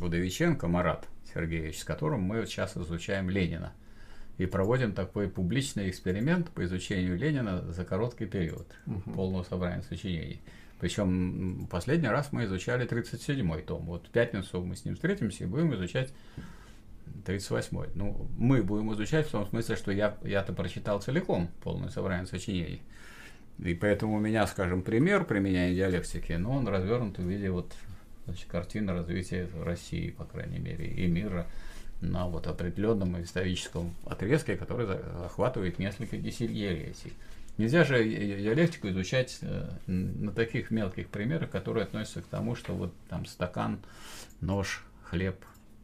Удовиченко 0.00 0.66
Марат. 0.68 1.06
Сергеевич, 1.32 1.80
с 1.80 1.84
которым 1.84 2.22
мы 2.22 2.46
сейчас 2.46 2.76
изучаем 2.76 3.30
Ленина. 3.30 3.72
И 4.38 4.46
проводим 4.46 4.92
такой 4.92 5.28
публичный 5.28 5.90
эксперимент 5.90 6.50
по 6.50 6.64
изучению 6.64 7.16
Ленина 7.16 7.70
за 7.70 7.84
короткий 7.84 8.26
период 8.26 8.66
угу. 8.86 9.10
полного 9.12 9.42
собрания 9.42 9.82
сочинений. 9.82 10.40
Причем 10.80 11.68
последний 11.70 12.08
раз 12.08 12.32
мы 12.32 12.44
изучали 12.44 12.88
37-й 12.88 13.62
том. 13.62 13.86
Вот 13.86 14.06
в 14.06 14.10
пятницу 14.10 14.62
мы 14.62 14.74
с 14.74 14.84
ним 14.84 14.94
встретимся 14.94 15.44
и 15.44 15.46
будем 15.46 15.74
изучать 15.74 16.12
38-й. 17.24 17.90
Ну, 17.94 18.26
мы 18.36 18.62
будем 18.62 18.92
изучать 18.94 19.28
в 19.28 19.30
том 19.30 19.46
смысле, 19.46 19.76
что 19.76 19.92
я, 19.92 20.16
я-то 20.24 20.52
прочитал 20.52 21.00
целиком 21.00 21.48
полное 21.62 21.90
собрание 21.90 22.26
сочинений. 22.26 22.82
И 23.58 23.74
поэтому 23.74 24.16
у 24.16 24.18
меня, 24.18 24.46
скажем, 24.46 24.82
пример 24.82 25.24
применения 25.24 25.74
диалектики, 25.74 26.32
но 26.32 26.52
он 26.52 26.66
развернут 26.66 27.18
в 27.18 27.28
виде 27.28 27.50
вот 27.50 27.72
значит, 28.26 28.46
картина 28.48 28.92
развития 28.92 29.48
России, 29.62 30.10
по 30.10 30.24
крайней 30.24 30.58
мере, 30.58 30.86
и 30.86 31.06
мира 31.06 31.46
на 32.00 32.26
вот 32.26 32.46
определенном 32.46 33.22
историческом 33.22 33.94
отрезке, 34.06 34.56
который 34.56 34.86
охватывает 35.24 35.78
несколько 35.78 36.16
десятилетий. 36.16 37.12
Нельзя 37.58 37.84
же 37.84 38.02
диалектику 38.02 38.88
изучать 38.88 39.38
э, 39.42 39.68
на 39.86 40.32
таких 40.32 40.70
мелких 40.70 41.08
примерах, 41.08 41.50
которые 41.50 41.84
относятся 41.84 42.22
к 42.22 42.26
тому, 42.26 42.54
что 42.54 42.72
вот 42.72 42.94
там 43.08 43.26
стакан, 43.26 43.78
нож, 44.40 44.84
хлеб, 45.04 45.36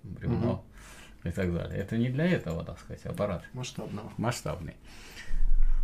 бревно 0.02 0.52
угу. 0.52 1.28
и 1.28 1.30
так 1.30 1.52
далее. 1.52 1.78
Это 1.78 1.98
не 1.98 2.08
для 2.08 2.26
этого, 2.26 2.64
так 2.64 2.78
сказать, 2.80 3.04
аппарат. 3.04 3.44
Масштабного. 3.52 4.10
Масштабный. 4.16 4.74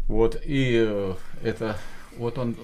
Вот, 0.09 0.41
и 0.43 0.85
э, 0.87 1.15
это 1.43 1.77
вот 2.17 2.39
он 2.39 2.57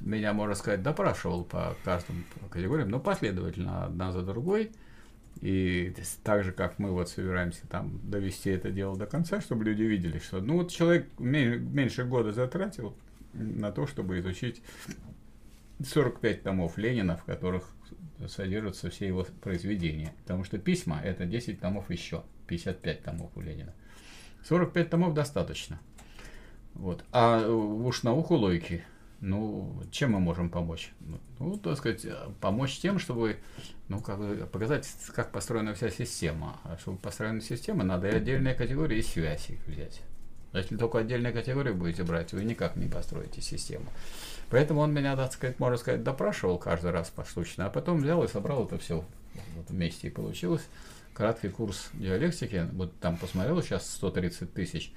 меня, 0.00 0.32
можно 0.32 0.54
сказать, 0.54 0.82
допрашивал 0.82 1.44
по 1.44 1.76
каждым 1.84 2.24
категориям, 2.50 2.88
но 2.90 3.00
последовательно, 3.00 3.84
одна 3.84 4.12
за 4.12 4.22
другой. 4.22 4.72
И 5.40 5.94
так 6.24 6.42
же, 6.42 6.52
как 6.52 6.78
мы 6.78 6.90
вот 6.90 7.08
собираемся 7.08 7.66
там 7.68 8.00
довести 8.02 8.50
это 8.50 8.70
дело 8.70 8.96
до 8.96 9.06
конца, 9.06 9.40
чтобы 9.40 9.64
люди 9.64 9.82
видели, 9.82 10.18
что 10.18 10.40
ну 10.40 10.56
вот 10.56 10.72
человек 10.72 11.08
меньше 11.18 12.04
года 12.04 12.32
затратил 12.32 12.96
на 13.34 13.70
то, 13.70 13.86
чтобы 13.86 14.18
изучить 14.18 14.60
45 15.86 16.42
томов 16.42 16.76
Ленина, 16.76 17.16
в 17.16 17.24
которых 17.24 17.70
содержатся 18.26 18.90
все 18.90 19.06
его 19.06 19.24
произведения. 19.40 20.12
Потому 20.22 20.42
что 20.42 20.58
письма– 20.58 21.00
это 21.04 21.24
10 21.24 21.60
томов 21.60 21.88
еще, 21.88 22.24
55 22.48 23.04
томов 23.04 23.30
у 23.36 23.40
Ленина. 23.40 23.72
45 24.48 24.90
томов 24.90 25.14
достаточно. 25.14 25.78
Вот. 26.74 27.04
А 27.12 27.48
уж 27.48 28.02
науку 28.02 28.34
логики– 28.34 28.82
ну, 29.20 29.82
чем 29.90 30.12
мы 30.12 30.20
можем 30.20 30.48
помочь? 30.48 30.92
Ну, 31.38 31.56
так 31.58 31.76
сказать, 31.76 32.06
помочь 32.40 32.78
тем, 32.78 32.98
чтобы, 32.98 33.36
ну, 33.88 34.00
как 34.00 34.18
бы 34.18 34.48
показать, 34.50 34.88
как 35.14 35.32
построена 35.32 35.74
вся 35.74 35.90
система. 35.90 36.58
А 36.64 36.76
чтобы 36.78 36.98
построена 36.98 37.40
система, 37.40 37.84
надо 37.84 38.08
и 38.08 38.14
отдельные 38.14 38.54
категории 38.54 39.00
связи 39.00 39.58
взять. 39.66 40.02
Если 40.52 40.76
только 40.76 40.98
отдельные 40.98 41.32
категории 41.32 41.72
будете 41.72 42.04
брать, 42.04 42.32
вы 42.32 42.44
никак 42.44 42.76
не 42.76 42.88
построите 42.88 43.42
систему. 43.42 43.86
Поэтому 44.50 44.80
он 44.80 44.94
меня, 44.94 45.14
так 45.14 45.32
сказать, 45.32 45.58
можно 45.58 45.76
сказать, 45.76 46.02
допрашивал 46.02 46.58
каждый 46.58 46.90
раз 46.90 47.10
поштучно, 47.10 47.66
а 47.66 47.70
потом 47.70 47.98
взял 47.98 48.22
и 48.24 48.28
собрал 48.28 48.64
это 48.64 48.78
все 48.78 49.04
вот 49.56 49.68
вместе 49.68 50.08
и 50.08 50.10
получилось. 50.10 50.66
Краткий 51.12 51.48
курс 51.48 51.90
диалектики, 51.92 52.66
вот 52.72 52.98
там 53.00 53.16
посмотрел, 53.16 53.60
сейчас 53.62 53.90
130 53.90 54.52
тысяч. 54.54 54.92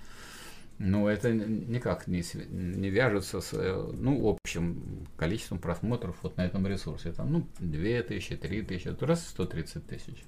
Но 0.83 1.07
это 1.07 1.31
никак 1.31 2.07
не, 2.07 2.23
не 2.49 2.89
вяжется 2.89 3.39
с 3.39 3.53
ну, 3.53 4.27
общим 4.27 5.07
количеством 5.15 5.59
просмотров 5.59 6.15
вот 6.23 6.37
на 6.37 6.45
этом 6.45 6.65
ресурсе. 6.65 7.11
Там, 7.11 7.31
ну, 7.31 7.47
2 7.59 8.01
тысячи, 8.01 8.35
3 8.35 8.63
тысячи, 8.63 8.87
раз 9.03 9.27
130 9.27 9.85
тысяч. 9.85 10.23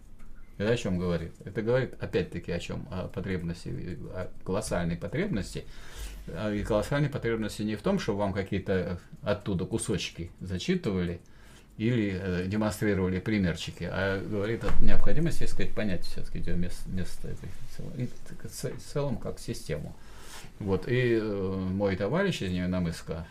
Это 0.59 0.71
о 0.71 0.77
чем 0.77 0.99
говорит? 0.99 1.31
Это 1.43 1.63
говорит 1.63 1.95
опять-таки 1.99 2.51
о 2.51 2.59
чем? 2.59 2.87
О 2.91 3.07
потребности, 3.07 3.97
о 4.11 4.29
колоссальной 4.43 4.95
потребности. 4.95 5.65
А, 6.27 6.53
и 6.53 6.63
колоссальной 6.63 7.09
потребности 7.09 7.63
не 7.63 7.75
в 7.75 7.81
том, 7.81 7.97
что 7.97 8.15
вам 8.15 8.31
какие-то 8.31 8.99
оттуда 9.23 9.65
кусочки 9.65 10.29
зачитывали 10.39 11.19
или 11.77 12.15
э, 12.21 12.45
демонстрировали 12.45 13.19
примерчики, 13.19 13.89
а 13.91 14.23
говорит 14.23 14.63
о 14.63 14.83
необходимости, 14.83 15.45
сказать, 15.45 15.73
понять 15.73 16.05
все-таки 16.05 16.47
место, 16.51 16.87
место 16.91 17.29
этой 17.29 17.49
в 18.47 18.83
целом 18.83 19.17
как 19.17 19.39
систему. 19.39 19.95
Вот, 20.59 20.87
и 20.87 21.19
э, 21.21 21.55
мой 21.71 21.95
товарищ 21.95 22.41
из 22.41 22.51
Невиномыска, 22.51 23.27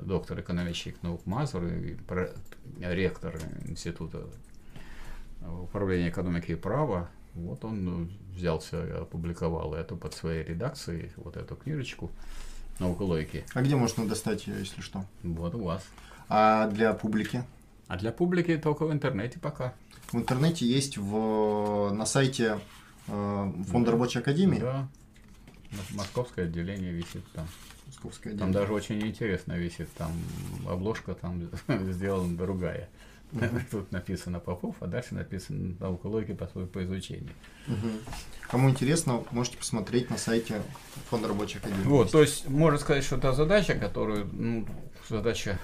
доктор 0.00 0.40
экономических 0.40 1.02
наук 1.02 1.24
Мазур 1.26 1.64
и 1.64 1.94
про, 1.94 2.30
ректор 2.80 3.38
института 3.66 4.26
управления 5.46 6.10
экономики 6.10 6.52
и 6.52 6.56
права, 6.56 7.08
вот 7.34 7.64
он 7.64 7.84
ну, 7.84 8.08
взялся 8.34 9.02
опубликовал 9.02 9.74
эту 9.74 9.96
под 9.96 10.14
своей 10.14 10.44
редакцией, 10.44 11.12
вот 11.16 11.36
эту 11.36 11.56
книжечку 11.56 12.10
наука 12.78 13.02
логики. 13.02 13.44
А 13.54 13.62
где 13.62 13.76
можно 13.76 14.06
достать 14.06 14.46
ее, 14.46 14.58
если 14.58 14.80
что? 14.80 15.04
Вот 15.22 15.54
у 15.54 15.64
вас. 15.64 15.84
А 16.28 16.68
для 16.68 16.92
публики? 16.92 17.44
А 17.86 17.96
для 17.96 18.12
публики 18.12 18.56
только 18.56 18.86
в 18.86 18.92
интернете 18.92 19.38
пока. 19.38 19.74
В 20.12 20.16
интернете 20.16 20.66
есть 20.66 20.98
в, 20.98 21.90
на 21.92 22.06
сайте 22.06 22.58
э, 23.08 23.52
Фонда 23.68 23.86
да. 23.86 23.92
рабочей 23.92 24.18
академии? 24.18 24.58
Да. 24.58 24.88
Московское 25.92 26.46
отделение 26.46 26.92
висит 26.92 27.24
там. 27.32 27.46
Московское 27.86 28.32
отделение. 28.32 28.52
Там 28.52 28.62
даже 28.62 28.72
очень 28.72 29.00
интересно 29.00 29.54
висит. 29.54 29.90
Там 29.94 30.12
обложка 30.66 31.14
там 31.14 31.50
сделана 31.92 32.36
другая. 32.36 32.88
Тут 33.70 33.92
написано 33.92 34.40
Попов, 34.40 34.76
а 34.80 34.86
дальше 34.86 35.14
написано 35.14 35.74
наука 35.78 36.06
логики 36.06 36.34
по, 36.34 36.46
по 36.46 36.84
изучению. 36.84 37.32
Кому 38.50 38.70
интересно, 38.70 39.24
можете 39.30 39.58
посмотреть 39.58 40.08
на 40.10 40.16
сайте 40.16 40.62
Фонда 41.10 41.28
рабочей 41.28 41.58
академии. 41.58 41.84
Вот, 41.84 42.10
то 42.10 42.22
есть 42.22 42.48
можно 42.48 42.78
сказать, 42.78 43.04
что 43.04 43.18
та 43.18 43.32
задача, 43.32 43.74
которую, 43.74 44.26
ну, 44.32 44.66
задача, 45.08 45.58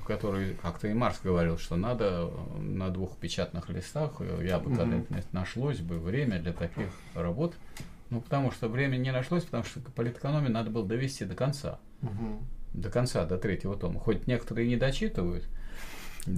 в 0.00 0.04
которой 0.04 0.54
как-то 0.54 0.86
и 0.86 0.94
Марс 0.94 1.18
говорил, 1.22 1.58
что 1.58 1.74
надо 1.74 2.30
на 2.58 2.90
двух 2.90 3.16
печатных 3.16 3.68
листах, 3.70 4.20
я 4.42 4.60
бы 4.60 4.76
когда 4.76 5.02
нашлось 5.32 5.80
бы 5.80 5.98
время 5.98 6.38
для 6.38 6.52
таких 6.52 6.90
работ, 7.14 7.54
ну, 8.10 8.20
потому 8.20 8.50
что 8.50 8.68
времени 8.68 9.04
не 9.04 9.12
нашлось, 9.12 9.44
потому 9.44 9.64
что 9.64 9.80
политэкономию 9.80 10.50
надо 10.50 10.70
было 10.70 10.86
довести 10.86 11.24
до 11.24 11.34
конца. 11.34 11.78
До 12.74 12.90
конца, 12.90 13.24
до 13.24 13.38
третьего 13.38 13.76
тома. 13.76 13.98
Хоть 13.98 14.26
некоторые 14.26 14.68
не 14.68 14.76
дочитывают, 14.76 15.44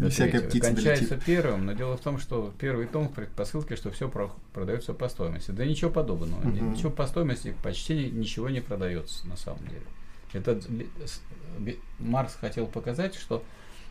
Всякая 0.08 0.42
птица 0.42 0.68
Кончается 0.68 1.08
долетит. 1.08 1.24
первым, 1.24 1.66
но 1.66 1.72
дело 1.72 1.96
в 1.96 2.00
том, 2.00 2.18
что 2.18 2.54
первый 2.58 2.86
том 2.86 3.08
в 3.08 3.12
предпосылке, 3.12 3.76
что 3.76 3.90
все 3.90 4.08
про, 4.08 4.30
продается 4.52 4.94
по 4.94 5.08
стоимости. 5.08 5.50
Да 5.50 5.64
ничего 5.64 5.90
подобного. 5.90 6.40
Угу. 6.40 6.48
Ничего 6.48 6.90
по 6.90 7.06
стоимости 7.06 7.54
почти 7.62 8.10
ничего 8.10 8.50
не 8.50 8.60
продается 8.60 9.26
на 9.26 9.36
самом 9.36 9.66
деле. 9.66 9.82
Это 10.32 10.60
Маркс 11.98 12.36
хотел 12.36 12.66
показать, 12.66 13.16
что 13.16 13.42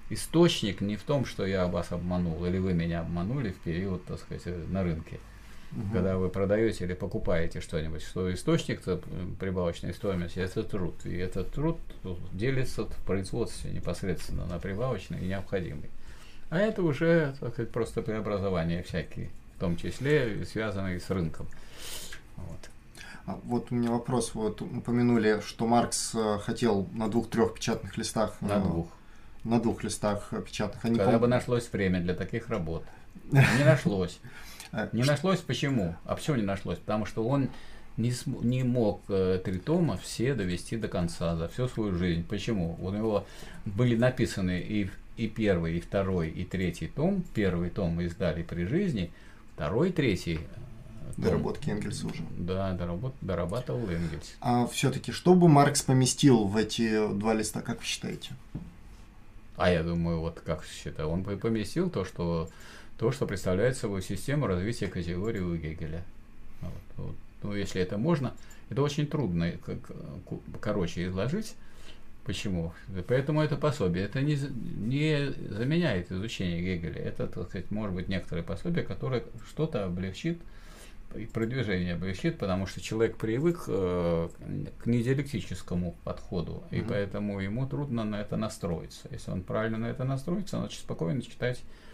источник 0.09 0.79
не 0.79 0.95
в 0.95 1.03
том, 1.03 1.25
что 1.25 1.45
я 1.45 1.67
вас 1.67 1.91
обманул 1.91 2.45
или 2.45 2.59
вы 2.59 2.73
меня 2.73 3.01
обманули 3.01 3.51
в 3.51 3.57
период, 3.57 4.05
так 4.05 4.19
сказать, 4.19 4.45
на 4.69 4.83
рынке 4.83 5.19
угу. 5.71 5.93
когда 5.93 6.17
вы 6.17 6.29
продаете 6.29 6.85
или 6.85 6.93
покупаете 6.93 7.61
что-нибудь, 7.61 8.01
что 8.01 8.31
источник 8.33 8.81
прибавочной 9.39 9.93
стоимости– 9.93 10.39
это 10.39 10.63
труд. 10.63 10.95
И 11.05 11.15
этот 11.15 11.51
труд 11.51 11.79
делится 12.31 12.85
в 12.85 12.95
производстве 13.05 13.71
непосредственно 13.71 14.45
на 14.45 14.59
прибавочный 14.59 15.19
и 15.21 15.27
необходимый. 15.27 15.89
А 16.49 16.57
это 16.57 16.81
уже 16.81 17.35
так 17.39 17.53
сказать, 17.53 17.71
просто 17.71 18.01
преобразования 18.01 18.83
всякие, 18.83 19.29
в 19.55 19.59
том 19.59 19.77
числе 19.77 20.45
связанные 20.45 20.99
с 20.99 21.09
рынком. 21.09 21.47
Вот. 22.37 22.69
А 23.27 23.39
вот 23.43 23.67
у 23.69 23.75
меня 23.75 23.91
вопрос. 23.91 24.33
Вот 24.33 24.61
упомянули, 24.61 25.41
что 25.45 25.67
Маркс 25.67 26.15
э, 26.15 26.39
хотел 26.43 26.87
на 26.93 27.07
двух-трех 27.09 27.53
печатных 27.53 27.95
листах. 27.95 28.35
На 28.41 28.53
э, 28.53 28.61
двух. 28.61 28.87
На 29.43 29.59
двух 29.59 29.83
листах 29.83 30.33
печатных. 30.45 30.83
Они 30.83 30.95
Когда 30.95 31.13
пом... 31.13 31.21
бы 31.21 31.27
нашлось 31.27 31.71
время 31.71 31.99
для 32.01 32.15
таких 32.15 32.49
работ. 32.49 32.83
Не 33.31 33.63
нашлось. 33.63 34.19
А, 34.71 34.89
не 34.91 35.03
нашлось 35.03 35.39
почему? 35.39 35.95
А 36.05 36.15
почему 36.15 36.37
не 36.37 36.43
нашлось? 36.43 36.77
Потому 36.79 37.05
что 37.05 37.27
он 37.27 37.49
не, 37.97 38.11
см- 38.11 38.45
не 38.45 38.63
мог 38.63 39.01
э, 39.09 39.41
три 39.43 39.57
тома 39.59 39.97
все 39.97 40.33
довести 40.33 40.77
до 40.77 40.87
конца 40.87 41.35
за 41.35 41.47
всю 41.47 41.67
свою 41.67 41.95
жизнь. 41.95 42.23
Почему? 42.23 42.77
У 42.79 42.91
него 42.91 43.25
были 43.65 43.95
написаны 43.95 44.59
и, 44.59 44.89
и 45.17 45.27
первый, 45.27 45.77
и 45.77 45.81
второй, 45.81 46.29
и 46.29 46.45
третий 46.45 46.87
том. 46.87 47.23
Первый 47.33 47.69
том 47.69 47.99
издали 48.01 48.43
при 48.43 48.65
жизни, 48.65 49.11
второй, 49.55 49.91
третий 49.91 50.35
э, 50.35 51.13
том, 51.15 51.23
Доработки 51.25 51.69
Энгельса 51.69 52.07
уже. 52.07 52.21
Да, 52.37 52.71
доработ, 52.73 53.15
дорабатывал 53.21 53.89
Энгельс. 53.89 54.35
А 54.39 54.67
все-таки, 54.67 55.11
что 55.11 55.33
бы 55.33 55.49
Маркс 55.49 55.81
поместил 55.81 56.45
в 56.45 56.55
эти 56.55 57.11
два 57.13 57.33
листа, 57.33 57.61
как 57.61 57.79
вы 57.79 57.85
считаете? 57.85 58.29
А 59.57 59.69
я 59.69 59.83
думаю, 59.83 60.21
вот 60.21 60.39
как 60.45 60.63
считаю, 60.63 61.09
он 61.09 61.23
бы 61.23 61.35
поместил 61.35 61.89
то, 61.89 62.05
что 62.05 62.49
то, 62.99 63.13
что 63.13 63.25
представляет 63.25 63.77
собой 63.77 64.01
систему 64.01 64.45
развития 64.45 64.87
категории 64.87 65.39
у 65.39 65.55
Гегеля. 65.55 66.03
Вот, 66.59 66.73
вот. 66.97 67.15
Ну, 67.43 67.55
если 67.55 67.81
это 67.81 67.97
можно, 67.97 68.33
это 68.69 68.81
очень 68.81 69.07
трудно, 69.07 69.53
как, 69.65 69.77
короче, 70.59 71.07
изложить. 71.07 71.55
Почему? 72.25 72.73
Поэтому 73.07 73.41
это 73.41 73.55
пособие. 73.55 74.03
Это 74.03 74.21
не, 74.21 74.35
не 74.35 75.31
заменяет 75.49 76.11
изучение 76.11 76.61
Гегеля. 76.61 77.01
Это, 77.01 77.27
так 77.27 77.47
сказать, 77.47 77.71
может 77.71 77.95
быть 77.95 78.09
некоторое 78.09 78.43
пособие, 78.43 78.83
которое 78.83 79.23
что-то 79.47 79.85
облегчит, 79.85 80.37
и 81.15 81.25
продвижение 81.25 81.93
облегчит, 81.93 82.37
потому 82.37 82.67
что 82.67 82.81
человек 82.81 83.15
привык 83.17 83.63
э, 83.67 84.29
к 84.83 84.85
недиалектическому 84.85 85.95
подходу, 86.03 86.63
mm-hmm. 86.69 86.77
и 86.77 86.81
поэтому 86.81 87.39
ему 87.39 87.65
трудно 87.65 88.03
на 88.03 88.21
это 88.21 88.35
настроиться. 88.35 89.07
Если 89.09 89.31
он 89.31 89.41
правильно 89.41 89.77
на 89.79 89.87
это 89.87 90.03
настроится, 90.03 90.57
он 90.57 90.65
очень 90.65 90.81
спокойно 90.81 91.23
читать 91.23 91.61
Э, 91.61 91.88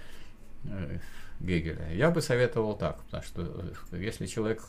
Гегеля. 1.40 1.92
Я 1.94 2.12
бы 2.12 2.22
советовал 2.22 2.76
так, 2.76 3.04
потому 3.04 3.24
что 3.24 3.74
э, 3.92 4.02
если 4.02 4.26
человек 4.26 4.64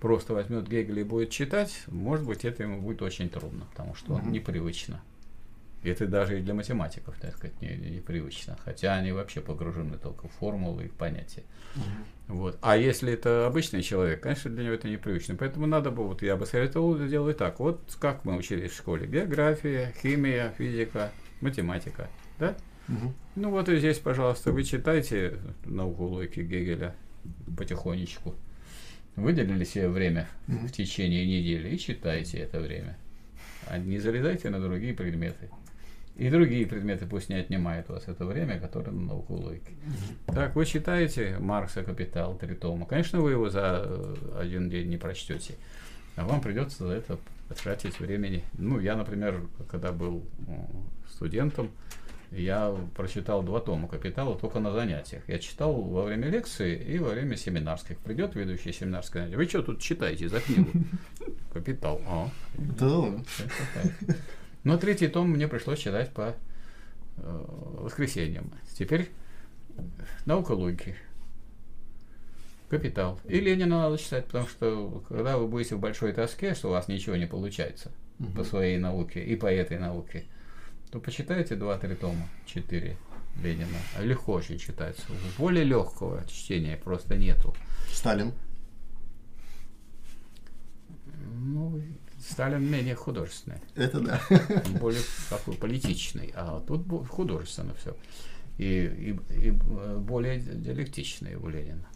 просто 0.00 0.34
возьмет 0.34 0.68
Гегеля 0.68 1.00
и 1.00 1.04
будет 1.04 1.30
читать, 1.30 1.82
может 1.88 2.26
быть, 2.26 2.44
это 2.44 2.62
ему 2.62 2.80
будет 2.80 3.02
очень 3.02 3.28
трудно, 3.28 3.66
потому 3.66 3.94
что 3.94 4.14
он 4.14 4.30
непривычно. 4.30 5.00
И 5.82 5.88
это 5.88 6.06
даже 6.06 6.38
и 6.38 6.42
для 6.42 6.52
математиков, 6.52 7.16
так 7.20 7.36
сказать, 7.36 7.60
не, 7.60 7.68
непривычно. 7.68 8.56
Хотя 8.64 8.94
они 8.94 9.12
вообще 9.12 9.40
погружены 9.40 9.98
только 9.98 10.26
в 10.26 10.32
формулы 10.32 10.86
и 10.86 10.88
в 10.88 10.94
понятия. 10.94 11.44
Uh-huh. 11.76 12.34
Вот. 12.34 12.58
А 12.60 12.76
если 12.76 13.12
это 13.12 13.46
обычный 13.46 13.82
человек, 13.82 14.20
конечно, 14.20 14.50
для 14.50 14.64
него 14.64 14.74
это 14.74 14.88
непривычно. 14.88 15.36
Поэтому 15.36 15.66
надо 15.66 15.92
бы, 15.92 16.04
вот 16.04 16.22
я 16.22 16.36
бы 16.36 16.44
советовал 16.44 16.98
сделать 16.98 17.36
так. 17.36 17.60
Вот 17.60 17.96
как 18.00 18.24
мы 18.24 18.36
учились 18.36 18.72
в 18.72 18.76
школе. 18.76 19.06
География, 19.06 19.94
химия, 20.02 20.52
физика, 20.58 21.12
математика. 21.40 22.08
Да? 22.40 22.56
Угу. 22.88 23.12
Ну 23.36 23.50
вот 23.50 23.68
и 23.68 23.78
здесь, 23.78 23.98
пожалуйста, 23.98 24.52
вы 24.52 24.64
читайте 24.64 25.38
науку 25.64 26.04
логики 26.04 26.40
Гегеля 26.40 26.94
потихонечку. 27.56 28.34
Выделили 29.16 29.64
себе 29.64 29.88
время 29.88 30.28
угу. 30.46 30.66
в 30.66 30.72
течение 30.72 31.26
недели 31.26 31.74
и 31.74 31.78
читайте 31.78 32.38
это 32.38 32.60
время. 32.60 32.98
А 33.68 33.78
не 33.78 33.98
залезайте 33.98 34.50
на 34.50 34.60
другие 34.60 34.94
предметы. 34.94 35.50
И 36.16 36.30
другие 36.30 36.66
предметы 36.66 37.06
пусть 37.06 37.28
не 37.28 37.34
отнимают 37.34 37.90
у 37.90 37.94
вас 37.94 38.04
это 38.08 38.24
время, 38.24 38.58
которое 38.58 38.90
на 38.90 39.02
науку 39.02 39.34
логики. 39.34 39.74
Угу. 40.28 40.34
Так, 40.34 40.54
вы 40.54 40.64
читаете 40.64 41.38
Маркса 41.38 41.82
«Капитал» 41.82 42.38
три 42.38 42.54
тома. 42.54 42.86
Конечно, 42.86 43.20
вы 43.20 43.32
его 43.32 43.50
за 43.50 43.82
э, 43.84 44.38
один 44.40 44.70
день 44.70 44.88
не 44.88 44.96
прочтете. 44.96 45.56
А 46.16 46.24
вам 46.24 46.40
придется 46.40 46.86
за 46.86 46.94
это 46.94 47.18
потратить 47.48 48.00
времени. 48.00 48.44
Ну, 48.58 48.80
я, 48.80 48.96
например, 48.96 49.42
когда 49.70 49.92
был 49.92 50.24
студентом, 51.08 51.70
я 52.30 52.74
прочитал 52.94 53.42
два 53.42 53.60
тома 53.60 53.88
«Капитала» 53.88 54.36
только 54.38 54.58
на 54.58 54.72
занятиях. 54.72 55.22
Я 55.28 55.38
читал 55.38 55.80
во 55.80 56.04
время 56.04 56.28
лекции 56.28 56.76
и 56.76 56.98
во 56.98 57.10
время 57.10 57.36
семинарских. 57.36 57.98
Придет 57.98 58.34
ведущий 58.34 58.72
семинарское 58.72 59.22
занятие. 59.22 59.36
Вы 59.36 59.48
что 59.48 59.62
тут 59.62 59.80
читаете 59.80 60.28
за 60.28 60.40
книгу? 60.40 60.70
«Капитал». 61.52 62.00
А, 62.06 62.28
да. 62.54 63.12
Но 64.64 64.76
третий 64.78 65.08
том 65.08 65.30
мне 65.30 65.46
пришлось 65.46 65.78
читать 65.78 66.12
по 66.12 66.34
э, 67.16 67.44
воскресеньям. 67.78 68.50
Теперь 68.76 69.08
наука 70.24 70.52
логики. 70.52 70.96
Капитал. 72.68 73.20
И 73.26 73.38
Ленина 73.38 73.82
надо 73.82 73.96
читать, 73.96 74.24
потому 74.26 74.48
что 74.48 75.04
когда 75.08 75.38
вы 75.38 75.46
будете 75.46 75.76
в 75.76 75.78
большой 75.78 76.12
тоске, 76.12 76.54
что 76.54 76.68
у 76.68 76.72
вас 76.72 76.88
ничего 76.88 77.14
не 77.14 77.26
получается 77.26 77.92
угу. 78.18 78.32
по 78.32 78.44
своей 78.44 78.78
науке 78.78 79.24
и 79.24 79.36
по 79.36 79.46
этой 79.46 79.78
науке, 79.78 80.24
то 80.96 81.00
почитайте 81.00 81.56
два-три 81.56 81.94
тома, 81.94 82.26
четыре 82.46 82.96
Ленина. 83.42 83.76
Легко 84.00 84.32
очень 84.32 84.58
читается. 84.58 85.02
Более 85.36 85.62
легкого 85.62 86.26
чтения 86.26 86.78
просто 86.78 87.16
нету. 87.16 87.54
Сталин. 87.92 88.32
Ну, 91.34 91.78
Сталин 92.18 92.64
менее 92.64 92.94
художественный. 92.94 93.58
Это 93.74 94.00
да. 94.00 94.22
Более 94.80 95.02
такой 95.28 95.54
политичный. 95.54 96.32
А 96.34 96.60
тут 96.66 96.86
художественно 97.10 97.74
все. 97.74 97.94
И, 98.56 98.64
и, 98.64 99.46
и 99.48 99.50
более 99.50 100.38
диалектичный 100.38 101.34
у 101.34 101.48
Ленина. 101.48 101.86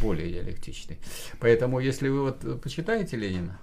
Более 0.00 0.32
диалектичный. 0.32 0.96
Поэтому, 1.38 1.80
если 1.80 2.08
вы 2.08 2.22
вот 2.22 2.62
почитаете 2.62 3.18
Ленина, 3.18 3.60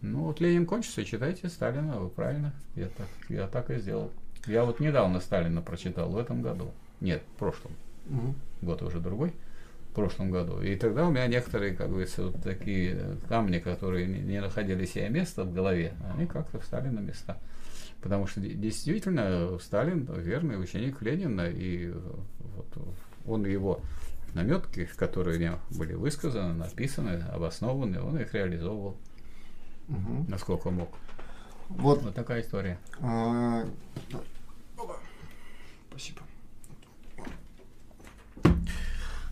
ну 0.00 0.26
вот 0.26 0.38
Ленин 0.40 0.64
кончится, 0.64 1.04
читайте 1.04 1.48
Сталина, 1.48 1.98
вы 1.98 2.08
правильно. 2.08 2.54
Я 2.76 2.86
так, 2.86 3.08
я 3.28 3.48
так 3.48 3.70
и 3.70 3.80
сделал. 3.80 4.12
Я 4.48 4.64
вот 4.64 4.80
недавно 4.80 5.20
Сталина 5.20 5.60
прочитал, 5.62 6.10
в 6.10 6.18
этом 6.18 6.42
году. 6.42 6.72
Нет, 7.00 7.22
в 7.34 7.38
прошлом. 7.38 7.72
Угу. 8.08 8.34
Год 8.62 8.82
уже 8.82 8.98
другой 8.98 9.32
прошлом 9.98 10.30
году. 10.30 10.60
И 10.60 10.76
тогда 10.76 11.08
у 11.08 11.10
меня 11.10 11.26
некоторые, 11.26 11.74
как 11.74 11.88
говорится, 11.88 12.22
вот 12.22 12.40
такие 12.40 13.16
камни, 13.28 13.58
которые 13.58 14.06
не 14.06 14.40
находили 14.40 14.84
себе 14.84 15.08
места 15.08 15.42
в 15.42 15.52
голове, 15.52 15.92
они 16.14 16.26
как-то 16.26 16.60
встали 16.60 16.88
на 16.88 17.00
места. 17.00 17.36
Потому 18.00 18.28
что 18.28 18.40
действительно 18.40 19.58
Сталин 19.58 20.04
верный 20.04 20.60
ученик 20.60 21.02
Ленина, 21.02 21.48
и 21.48 21.90
вот 21.90 22.96
он 23.26 23.44
его 23.44 23.80
наметки, 24.34 24.88
которые 24.96 25.38
мне 25.38 25.52
были 25.70 25.94
высказаны, 25.94 26.54
написаны, 26.54 27.24
обоснованы, 27.32 28.00
он 28.00 28.20
их 28.20 28.32
реализовывал, 28.32 28.96
угу. 29.88 30.26
насколько 30.28 30.70
мог. 30.70 30.90
Вот, 31.70 32.02
вот 32.02 32.14
такая 32.14 32.42
история. 32.42 32.78
А, 33.00 33.64
спасибо. 35.98 36.20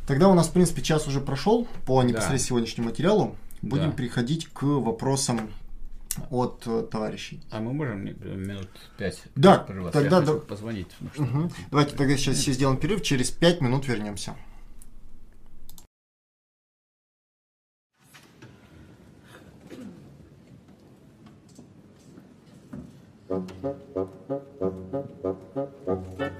Тогда 0.07 0.29
у 0.29 0.35
нас, 0.35 0.49
в 0.49 0.53
принципе, 0.53 0.83
час 0.83 1.07
уже 1.09 1.21
прошел 1.21 1.67
по 1.85 2.03
непосредственно 2.03 2.39
да. 2.39 2.45
сегодняшнему 2.45 2.89
материалу. 2.89 3.37
Будем 3.63 3.91
да. 3.91 3.97
переходить 3.97 4.47
к 4.49 4.63
вопросам 4.63 5.51
от 6.31 6.63
э, 6.67 6.83
товарищей. 6.91 7.41
А 7.51 7.61
мы 7.61 7.73
можем 7.73 8.05
минут 8.05 8.69
пять? 8.97 9.23
Да, 9.35 9.59
тогда 9.93 10.21
да. 10.21 10.35
позвонить. 10.35 10.89
Угу. 11.19 11.51
Давайте 11.71 11.97
тогда 11.97 12.17
сейчас 12.17 12.37
все 12.37 12.53
сделаем 12.53 12.79
перерыв, 12.79 13.03
через 13.03 13.31
пять 13.31 13.61
минут 13.61 13.89
вернемся. 13.89 14.37
Так, 25.85 26.36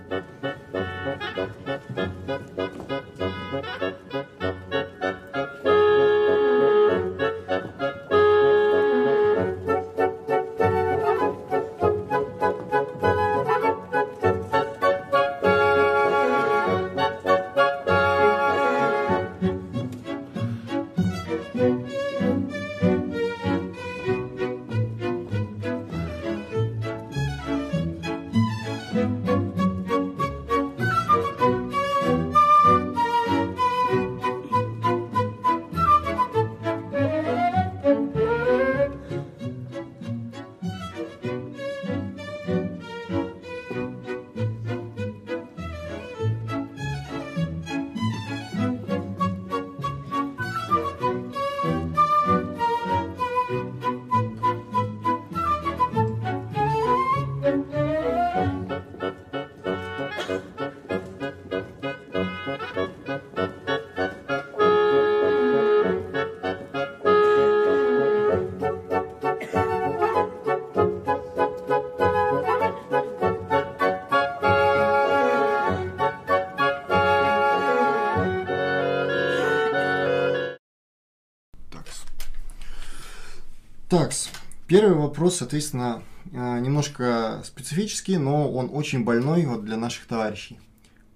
первый 84.67 84.95
вопрос, 84.95 85.37
соответственно, 85.37 86.03
э, 86.33 86.59
немножко 86.61 87.43
специфический, 87.45 88.17
но 88.17 88.51
он 88.53 88.71
очень 88.73 89.05
больной 89.05 89.45
вот 89.47 89.65
для 89.65 89.77
наших 89.77 90.07
товарищей. 90.07 90.59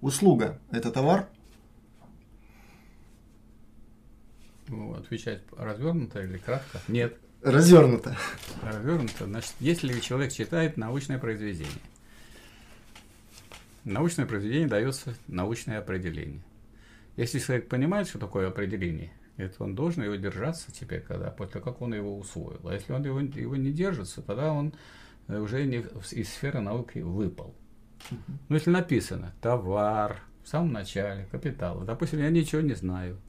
Услуга– 0.01 0.59
это 0.71 0.91
товар? 0.91 1.29
Ну, 4.67 4.93
отвечать 4.95 5.43
развернуто 5.57 6.21
или 6.21 6.37
кратко? 6.37 6.79
Нет. 6.87 7.17
Развернуто. 7.41 8.15
Развернуто. 8.61 9.25
Значит, 9.25 9.53
если 9.59 9.99
человек 9.99 10.31
читает 10.31 10.77
научное 10.77 11.17
произведение, 11.17 11.81
научное 13.83 14.25
произведение 14.25 14.67
дается 14.67 15.15
научное 15.27 15.79
определение. 15.79 16.41
Если 17.17 17.39
человек 17.39 17.67
понимает, 17.67 18.07
что 18.07 18.19
такое 18.19 18.47
определение, 18.47 19.11
это 19.37 19.63
он 19.63 19.75
должен 19.75 20.03
его 20.03 20.15
держаться 20.15 20.71
теперь, 20.71 21.01
когда, 21.01 21.31
после 21.31 21.61
как 21.61 21.81
он 21.81 21.93
его 21.93 22.17
усвоил. 22.17 22.67
А 22.67 22.73
если 22.73 22.93
он 22.93 23.03
его, 23.03 23.19
его 23.19 23.55
не 23.55 23.71
держится, 23.71 24.21
тогда 24.21 24.51
он 24.53 24.73
э, 25.27 25.39
уже 25.39 25.65
не, 25.65 25.85
из 26.11 26.29
сферы 26.29 26.59
науки 26.59 26.99
выпал. 26.99 27.55
Ну, 28.49 28.55
если 28.55 28.71
написано 28.71 29.33
товар, 29.41 30.21
в 30.43 30.47
самом 30.47 30.73
начале, 30.73 31.27
капитал. 31.31 31.81
Допустим, 31.81 32.19
я 32.19 32.29
ничего 32.29 32.61
не 32.61 32.73
знаю. 32.73 33.19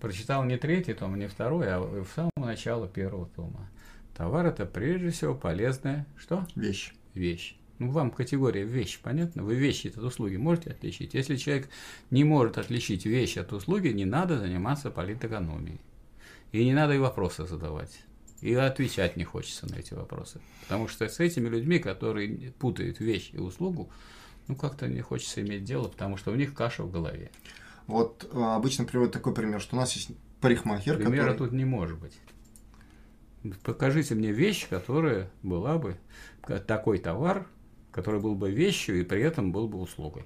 Прочитал 0.00 0.44
не 0.44 0.56
третий 0.56 0.94
том, 0.94 1.16
не 1.16 1.28
второй, 1.28 1.72
а 1.72 1.80
в 1.80 2.08
самом 2.14 2.32
начале 2.36 2.88
первого 2.88 3.26
тома. 3.26 3.68
Товар 4.16 4.46
это 4.46 4.66
прежде 4.66 5.10
всего 5.10 5.34
полезная 5.34 6.06
что? 6.16 6.46
Вещь. 6.56 6.92
Вещь. 7.14 7.56
Ну, 7.82 7.90
вам 7.90 8.12
категория 8.12 8.62
вещь, 8.62 9.00
понятно? 9.02 9.42
Вы 9.42 9.56
вещи 9.56 9.88
от 9.88 9.96
услуги 9.96 10.36
можете 10.36 10.70
отличить? 10.70 11.14
Если 11.14 11.34
человек 11.34 11.68
не 12.12 12.22
может 12.22 12.56
отличить 12.56 13.06
вещь 13.06 13.36
от 13.36 13.52
услуги, 13.52 13.88
не 13.88 14.04
надо 14.04 14.38
заниматься 14.38 14.88
политэкономией. 14.92 15.80
И 16.52 16.64
не 16.64 16.74
надо 16.74 16.94
и 16.94 16.98
вопросы 16.98 17.44
задавать. 17.44 18.00
И 18.40 18.54
отвечать 18.54 19.16
не 19.16 19.24
хочется 19.24 19.68
на 19.68 19.80
эти 19.80 19.94
вопросы. 19.94 20.40
Потому 20.60 20.86
что 20.86 21.08
с 21.08 21.18
этими 21.18 21.48
людьми, 21.48 21.80
которые 21.80 22.52
путают 22.52 23.00
вещь 23.00 23.30
и 23.32 23.38
услугу, 23.38 23.90
ну, 24.46 24.54
как-то 24.54 24.86
не 24.86 25.00
хочется 25.00 25.40
иметь 25.40 25.64
дело, 25.64 25.88
потому 25.88 26.16
что 26.16 26.30
у 26.30 26.36
них 26.36 26.54
каша 26.54 26.84
в 26.84 26.92
голове. 26.92 27.32
Вот 27.88 28.30
а, 28.32 28.54
обычно 28.54 28.84
приводят 28.84 29.12
такой 29.12 29.34
пример, 29.34 29.60
что 29.60 29.74
у 29.74 29.80
нас 29.80 29.92
есть 29.94 30.10
парикмахер, 30.40 30.98
Примера 30.98 31.32
который... 31.32 31.48
тут 31.48 31.52
не 31.52 31.64
может 31.64 31.98
быть. 31.98 32.16
Покажите 33.64 34.14
мне 34.14 34.30
вещь, 34.30 34.68
которая 34.68 35.32
была 35.42 35.78
бы 35.78 35.96
такой 36.68 36.98
товар, 36.98 37.48
который 37.92 38.20
был 38.20 38.34
бы 38.34 38.50
вещью 38.50 39.00
и 39.00 39.04
при 39.04 39.22
этом 39.22 39.52
был 39.52 39.68
бы 39.68 39.78
услугой. 39.78 40.24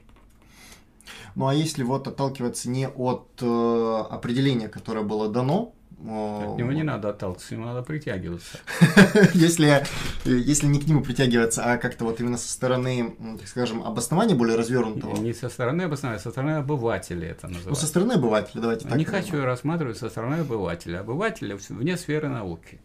Ну 1.34 1.48
а 1.48 1.54
если 1.54 1.82
вот 1.82 2.08
отталкиваться 2.08 2.70
не 2.70 2.88
от 2.88 3.28
э, 3.40 4.04
определения, 4.10 4.68
которое 4.68 5.02
было 5.02 5.28
дано, 5.28 5.74
от 5.98 6.58
него 6.58 6.72
не 6.72 6.82
надо 6.82 7.08
отталкиваться, 7.08 7.54
ему 7.54 7.64
надо 7.64 7.82
притягиваться. 7.82 8.58
если, 9.34 9.82
если 10.24 10.66
не 10.66 10.78
к 10.78 10.86
нему 10.86 11.02
притягиваться, 11.02 11.64
а 11.64 11.78
как-то 11.78 12.04
вот 12.04 12.20
именно 12.20 12.36
со 12.36 12.52
стороны, 12.52 13.16
так 13.38 13.48
скажем, 13.48 13.82
обоснования 13.82 14.34
более 14.34 14.56
развернутого. 14.56 15.16
Не 15.16 15.32
со 15.32 15.48
стороны 15.48 15.82
обоснования, 15.82 16.20
со 16.20 16.30
стороны 16.30 16.52
обывателя 16.52 17.28
это 17.28 17.46
называется. 17.46 17.70
Ну, 17.70 17.76
со 17.76 17.86
стороны 17.86 18.12
обывателя, 18.12 18.60
давайте 18.60 18.86
так. 18.86 18.96
Не 18.96 19.04
хочу 19.04 19.42
рассматривать 19.42 19.96
со 19.96 20.10
стороны 20.10 20.40
обывателя. 20.40 21.00
Обывателя 21.00 21.56
вне 21.70 21.96
сферы 21.96 22.28
науки. 22.28 22.78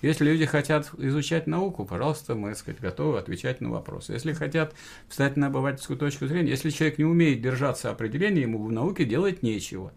Если 0.00 0.24
люди 0.24 0.46
хотят 0.46 0.90
изучать 0.96 1.46
науку, 1.46 1.84
пожалуйста, 1.84 2.34
мы, 2.36 2.50
так 2.50 2.58
сказать, 2.58 2.80
готовы 2.80 3.18
отвечать 3.18 3.60
на 3.60 3.70
вопросы. 3.70 4.12
Если 4.12 4.32
хотят 4.32 4.74
встать 5.08 5.36
на 5.36 5.48
обывательскую 5.48 5.98
точку 5.98 6.26
зрения, 6.26 6.50
если 6.50 6.70
человек 6.70 6.98
не 6.98 7.04
умеет 7.04 7.40
держаться 7.40 7.90
определения, 7.90 8.42
ему 8.42 8.64
в 8.64 8.70
науке 8.70 9.04
делать 9.04 9.42
нечего. 9.42 9.92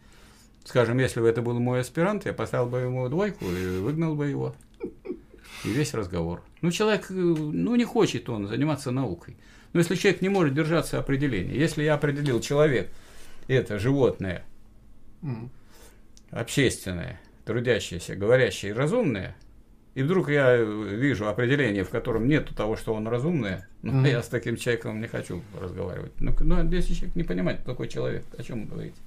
Скажем, 0.65 0.97
если 0.97 1.19
бы 1.19 1.27
это 1.27 1.41
был 1.41 1.59
мой 1.59 1.81
аспирант, 1.81 2.25
я 2.25 2.33
поставил 2.33 2.67
бы 2.67 2.79
ему 2.79 3.07
двойку 3.09 3.45
и 3.45 3.79
выгнал 3.79 4.15
бы 4.15 4.27
его. 4.27 4.55
И 5.63 5.69
весь 5.69 5.93
разговор. 5.93 6.41
Ну, 6.61 6.71
человек, 6.71 7.11
э, 7.11 7.13
ну, 7.13 7.75
не 7.75 7.83
хочет 7.83 8.27
он 8.29 8.47
заниматься 8.47 8.89
наукой. 8.89 9.37
Но 9.73 9.79
если 9.79 9.95
человек 9.95 10.21
не 10.21 10.29
может 10.29 10.55
держаться 10.55 10.97
определения, 10.97 11.55
если 11.55 11.83
я 11.83 11.93
определил 11.93 12.41
человек, 12.41 12.89
это 13.47 13.77
животное, 13.77 14.43
mm. 15.21 15.49
общественное, 16.31 17.21
трудящееся, 17.45 18.15
говорящее 18.15 18.71
и 18.71 18.73
разумное, 18.73 19.35
и 19.93 20.03
вдруг 20.03 20.29
я 20.29 20.55
вижу 20.55 21.27
определение, 21.27 21.83
в 21.83 21.89
котором 21.89 22.27
нет 22.27 22.49
того, 22.55 22.77
что 22.77 22.93
он 22.93 23.07
разумное, 23.07 23.67
ну, 23.81 24.03
mm. 24.03 24.09
я 24.09 24.23
с 24.23 24.27
таким 24.27 24.55
человеком 24.55 25.01
не 25.01 25.07
хочу 25.07 25.41
разговаривать. 25.59 26.13
Ну, 26.19 26.33
ну, 26.39 26.69
если 26.69 26.93
человек 26.93 27.15
не 27.15 27.23
понимает, 27.23 27.65
такой 27.65 27.89
человек, 27.89 28.23
о 28.37 28.43
чем 28.43 28.61
вы 28.61 28.67
говорите? 28.67 28.97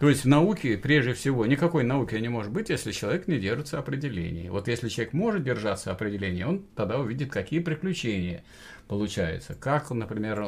То 0.00 0.08
есть 0.08 0.24
в 0.24 0.28
науке, 0.28 0.76
прежде 0.78 1.12
всего, 1.12 1.46
никакой 1.46 1.84
науки 1.84 2.16
не 2.16 2.28
может 2.28 2.50
быть, 2.50 2.70
если 2.70 2.90
человек 2.90 3.28
не 3.28 3.38
держится 3.38 3.78
определений. 3.78 4.48
Вот 4.48 4.66
если 4.66 4.88
человек 4.88 5.12
может 5.12 5.44
держаться 5.44 5.92
определений, 5.92 6.44
он 6.44 6.64
тогда 6.74 6.98
увидит, 6.98 7.30
какие 7.30 7.60
приключения 7.60 8.42
получаются. 8.88 9.54
Как, 9.54 9.90
например, 9.90 10.40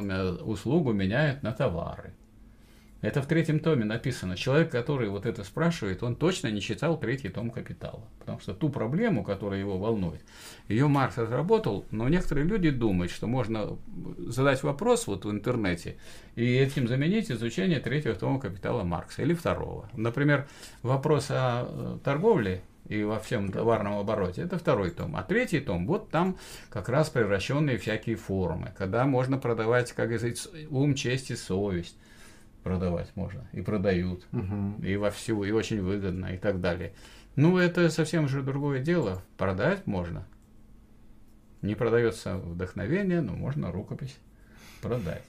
услугу 0.42 0.92
меняют 0.92 1.42
на 1.44 1.52
товары. 1.52 2.14
Это 3.04 3.20
в 3.20 3.26
третьем 3.26 3.60
томе 3.60 3.84
написано. 3.84 4.34
Человек, 4.34 4.70
который 4.70 5.10
вот 5.10 5.26
это 5.26 5.44
спрашивает, 5.44 6.02
он 6.02 6.16
точно 6.16 6.48
не 6.48 6.62
читал 6.62 6.98
третий 6.98 7.28
том 7.28 7.50
«Капитала». 7.50 8.02
Потому 8.18 8.40
что 8.40 8.54
ту 8.54 8.70
проблему, 8.70 9.22
которая 9.22 9.60
его 9.60 9.76
волнует, 9.76 10.22
ее 10.68 10.88
Маркс 10.88 11.18
разработал, 11.18 11.84
но 11.90 12.08
некоторые 12.08 12.46
люди 12.46 12.70
думают, 12.70 13.12
что 13.12 13.26
можно 13.26 13.76
задать 14.16 14.62
вопрос 14.62 15.06
вот 15.06 15.26
в 15.26 15.30
интернете 15.30 15.98
и 16.34 16.54
этим 16.54 16.88
заменить 16.88 17.30
изучение 17.30 17.78
третьего 17.78 18.14
тома 18.14 18.40
«Капитала» 18.40 18.84
Маркса 18.84 19.20
или 19.20 19.34
второго. 19.34 19.90
Например, 19.92 20.46
вопрос 20.82 21.26
о 21.28 21.66
э, 21.68 21.98
торговле 22.02 22.62
и 22.88 23.02
во 23.02 23.18
всем 23.18 23.52
товарном 23.52 23.98
обороте. 23.98 24.40
Это 24.40 24.56
второй 24.58 24.90
том. 24.90 25.14
А 25.16 25.22
третий 25.22 25.60
том, 25.60 25.86
вот 25.86 26.08
там 26.08 26.38
как 26.70 26.88
раз 26.88 27.10
превращенные 27.10 27.76
всякие 27.76 28.16
формы, 28.16 28.72
когда 28.78 29.04
можно 29.04 29.36
продавать, 29.36 29.92
как 29.92 30.08
говорится, 30.08 30.48
ум, 30.70 30.94
честь 30.94 31.30
и 31.30 31.36
совесть 31.36 31.96
продавать 32.64 33.14
можно, 33.14 33.46
и 33.52 33.60
продают, 33.60 34.26
угу. 34.32 34.82
и 34.82 34.96
во 34.96 35.10
всю, 35.10 35.44
и 35.44 35.52
очень 35.52 35.82
выгодно, 35.82 36.26
и 36.34 36.38
так 36.38 36.60
далее. 36.60 36.94
Ну, 37.36 37.58
это 37.58 37.90
совсем 37.90 38.26
же 38.26 38.42
другое 38.42 38.80
дело. 38.80 39.22
Продать 39.36 39.86
можно. 39.86 40.26
Не 41.62 41.74
продается 41.74 42.36
вдохновение, 42.38 43.20
но 43.20 43.34
можно 43.34 43.70
рукопись 43.70 44.18
продать. 44.80 45.24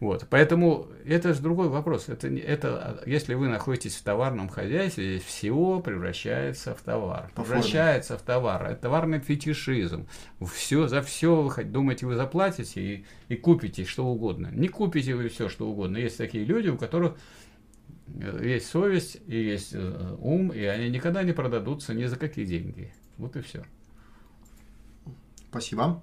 Вот. 0.00 0.26
Поэтому 0.30 0.88
это 1.04 1.34
же 1.34 1.40
другой 1.40 1.68
вопрос. 1.68 2.08
Это, 2.08 2.28
это, 2.28 3.02
если 3.06 3.34
вы 3.34 3.48
находитесь 3.48 3.96
в 3.96 4.02
товарном 4.02 4.48
хозяйстве, 4.48 5.18
здесь 5.18 5.24
всего 5.24 5.80
превращается 5.80 6.74
в 6.74 6.82
товар. 6.82 7.30
По 7.34 7.42
превращается 7.42 8.14
форме. 8.14 8.22
в 8.22 8.26
товар. 8.26 8.66
Это 8.66 8.82
товарный 8.82 9.20
фетишизм. 9.20 10.06
Все, 10.52 10.88
за 10.88 11.02
все 11.02 11.42
вы 11.42 11.64
думаете, 11.64 12.06
вы 12.06 12.14
заплатите 12.14 12.80
и, 12.80 13.06
и 13.28 13.36
купите 13.36 13.84
что 13.84 14.06
угодно. 14.06 14.48
Не 14.52 14.68
купите 14.68 15.14
вы 15.14 15.28
все, 15.28 15.48
что 15.48 15.68
угодно. 15.68 15.96
Есть 15.96 16.18
такие 16.18 16.44
люди, 16.44 16.68
у 16.68 16.76
которых 16.76 17.16
э, 18.08 18.40
есть 18.44 18.66
совесть 18.66 19.18
и 19.26 19.36
есть 19.36 19.70
э, 19.72 20.16
ум, 20.18 20.52
и 20.52 20.62
они 20.64 20.90
никогда 20.90 21.22
не 21.22 21.32
продадутся 21.32 21.94
ни 21.94 22.04
за 22.06 22.16
какие 22.16 22.44
деньги. 22.44 22.92
Вот 23.16 23.36
и 23.36 23.40
все. 23.40 23.64
Спасибо. 25.50 26.02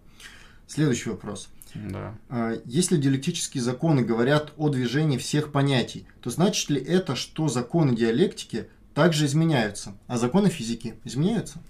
Следующий 0.67 1.09
вопрос. 1.09 1.49
Да. 1.75 2.15
А, 2.29 2.53
если 2.65 2.97
диалектические 2.97 3.63
законы 3.63 4.03
говорят 4.03 4.53
о 4.57 4.69
движении 4.69 5.17
всех 5.17 5.51
понятий, 5.51 6.07
то 6.21 6.29
значит 6.29 6.69
ли 6.69 6.81
это, 6.81 7.15
что 7.15 7.47
законы 7.47 7.95
диалектики 7.95 8.69
также 8.93 9.25
изменяются, 9.25 9.95
а 10.07 10.17
законы 10.17 10.49
физики 10.49 10.95
изменяются? 11.03 11.61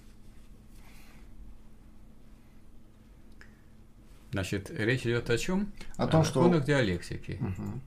Значит, 4.32 4.70
речь 4.70 5.02
идет 5.02 5.30
о 5.30 5.38
чем? 5.38 5.72
О 5.96 6.06
том, 6.06 6.24
что... 6.24 6.42
законах 6.42 6.64
диалектики. 6.64 7.38
Угу. 7.40 7.80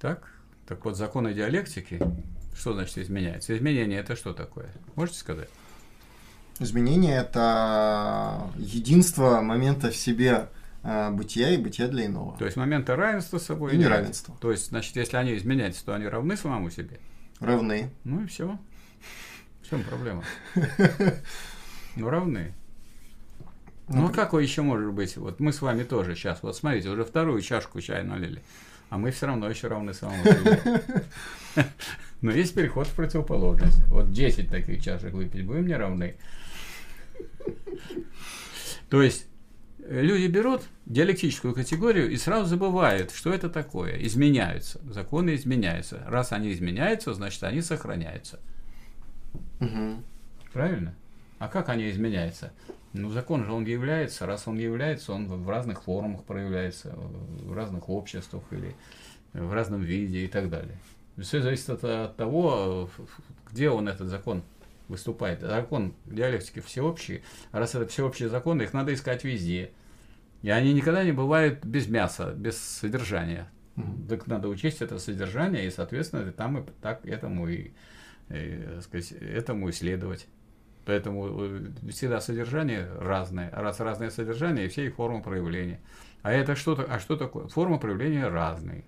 Так? 0.00 0.32
Так 0.66 0.84
вот, 0.84 0.96
законы 0.96 1.34
диалектики, 1.34 2.00
что 2.56 2.74
значит 2.74 2.98
изменяется? 2.98 3.56
Изменение 3.56 3.98
это 3.98 4.14
что 4.14 4.32
такое? 4.32 4.70
Можете 4.94 5.18
сказать? 5.18 5.48
Изменение 6.60 7.16
это 7.16 8.50
единство 8.56 9.40
момента 9.40 9.90
в 9.90 9.96
себе 9.96 10.48
бытия 10.82 11.50
и 11.50 11.56
бытия 11.56 11.88
для 11.88 12.06
иного. 12.06 12.36
То 12.38 12.44
есть 12.44 12.56
момента 12.56 12.96
равенства 12.96 13.38
с 13.38 13.44
собой 13.44 13.74
и 13.74 13.78
неравенства. 13.78 14.36
То 14.40 14.50
есть, 14.50 14.68
значит, 14.68 14.96
если 14.96 15.16
они 15.16 15.36
изменяются, 15.36 15.84
то 15.84 15.94
они 15.94 16.06
равны 16.06 16.36
самому 16.36 16.70
себе? 16.70 16.98
Равны. 17.40 17.90
Ну 18.04 18.22
и 18.22 18.26
все. 18.26 18.58
В 19.62 19.68
чем 19.68 19.82
проблема? 19.84 20.24
Ну, 21.96 22.08
равны. 22.08 22.54
Ну, 23.88 24.06
а 24.06 24.12
как 24.12 24.32
вы 24.32 24.44
еще 24.44 24.62
может 24.62 24.92
быть? 24.92 25.16
Вот 25.16 25.40
мы 25.40 25.52
с 25.52 25.60
вами 25.60 25.82
тоже 25.82 26.14
сейчас, 26.14 26.40
вот 26.42 26.56
смотрите, 26.56 26.88
уже 26.88 27.04
вторую 27.04 27.42
чашку 27.42 27.80
чая 27.80 28.04
налили, 28.04 28.40
а 28.88 28.96
мы 28.96 29.10
все 29.10 29.26
равно 29.26 29.50
еще 29.50 29.66
равны 29.66 29.92
самому 29.92 30.22
себе. 30.22 30.82
Но 32.20 32.30
есть 32.30 32.54
переход 32.54 32.86
в 32.86 32.94
противоположность. 32.94 33.84
Вот 33.88 34.12
10 34.12 34.48
таких 34.48 34.82
чашек 34.82 35.12
выпить 35.12 35.44
будем 35.44 35.66
не 35.66 35.74
равны. 35.74 36.14
То 38.88 39.02
есть 39.02 39.26
люди 39.90 40.28
берут 40.28 40.62
диалектическую 40.86 41.52
категорию 41.52 42.10
и 42.10 42.16
сразу 42.16 42.46
забывают, 42.46 43.10
что 43.10 43.32
это 43.32 43.50
такое. 43.50 43.96
Изменяются. 44.04 44.80
Законы 44.88 45.34
изменяются. 45.34 46.04
Раз 46.06 46.32
они 46.32 46.52
изменяются, 46.52 47.12
значит, 47.12 47.42
они 47.42 47.60
сохраняются. 47.60 48.38
Угу. 49.60 50.02
Правильно? 50.52 50.94
А 51.38 51.48
как 51.48 51.68
они 51.68 51.90
изменяются? 51.90 52.52
Ну, 52.92 53.10
закон 53.10 53.44
же 53.44 53.52
он 53.52 53.64
является, 53.64 54.26
раз 54.26 54.46
он 54.46 54.58
является, 54.58 55.12
он 55.12 55.26
в 55.26 55.48
разных 55.48 55.82
формах 55.82 56.24
проявляется, 56.24 56.92
в 56.94 57.52
разных 57.52 57.88
обществах 57.88 58.42
или 58.50 58.74
в 59.32 59.52
разном 59.52 59.82
виде 59.82 60.24
и 60.24 60.28
так 60.28 60.50
далее. 60.50 60.76
Все 61.18 61.40
зависит 61.40 61.68
от, 61.70 61.84
от 61.84 62.16
того, 62.16 62.90
где 63.50 63.70
он 63.70 63.88
этот 63.88 64.08
закон 64.08 64.42
выступает. 64.88 65.40
Закон 65.40 65.94
диалектики 66.06 66.60
всеобщий, 66.60 67.22
а 67.52 67.58
раз 67.58 67.74
это 67.74 67.86
всеобщие 67.86 68.28
законы, 68.28 68.62
их 68.62 68.72
надо 68.72 68.92
искать 68.92 69.24
везде. 69.24 69.70
И 70.42 70.50
они 70.50 70.72
никогда 70.72 71.04
не 71.04 71.12
бывают 71.12 71.64
без 71.64 71.88
мяса, 71.88 72.32
без 72.32 72.58
содержания. 72.58 73.50
Mm-hmm. 73.76 74.08
Так 74.08 74.26
надо 74.26 74.48
учесть 74.48 74.80
это 74.80 74.98
содержание, 74.98 75.66
и, 75.66 75.70
соответственно, 75.70 76.32
там 76.32 76.58
и 76.58 76.64
так 76.80 77.04
этому 77.06 77.48
и, 77.48 77.72
и 78.30 78.78
сказать, 78.80 79.12
этому 79.12 79.68
исследовать. 79.70 80.26
Поэтому 80.86 81.44
э, 81.44 81.70
всегда 81.90 82.20
содержание 82.20 82.90
разное. 82.98 83.50
Раз 83.50 83.80
разное 83.80 84.10
содержание, 84.10 84.66
и 84.66 84.68
все 84.68 84.86
их 84.86 84.94
формы 84.94 85.22
проявления. 85.22 85.80
А 86.22 86.32
это 86.32 86.56
что-то, 86.56 86.84
а 86.84 86.98
что 86.98 87.16
такое? 87.16 87.48
Форма 87.48 87.78
проявления 87.78 88.28
разные. 88.28 88.84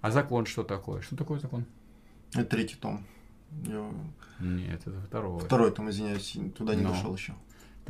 А 0.00 0.10
закон 0.10 0.46
что 0.46 0.62
такое? 0.64 1.02
Что 1.02 1.16
такое 1.16 1.38
закон? 1.40 1.66
Это 2.32 2.44
третий 2.44 2.76
том. 2.76 3.04
Я... 3.66 3.90
Нет, 4.40 4.80
это 4.86 5.00
второй. 5.02 5.40
Второй 5.40 5.70
том, 5.72 5.90
извиняюсь, 5.90 6.36
туда 6.56 6.74
не 6.74 6.82
Но. 6.82 6.90
дошел 6.90 7.14
еще. 7.14 7.34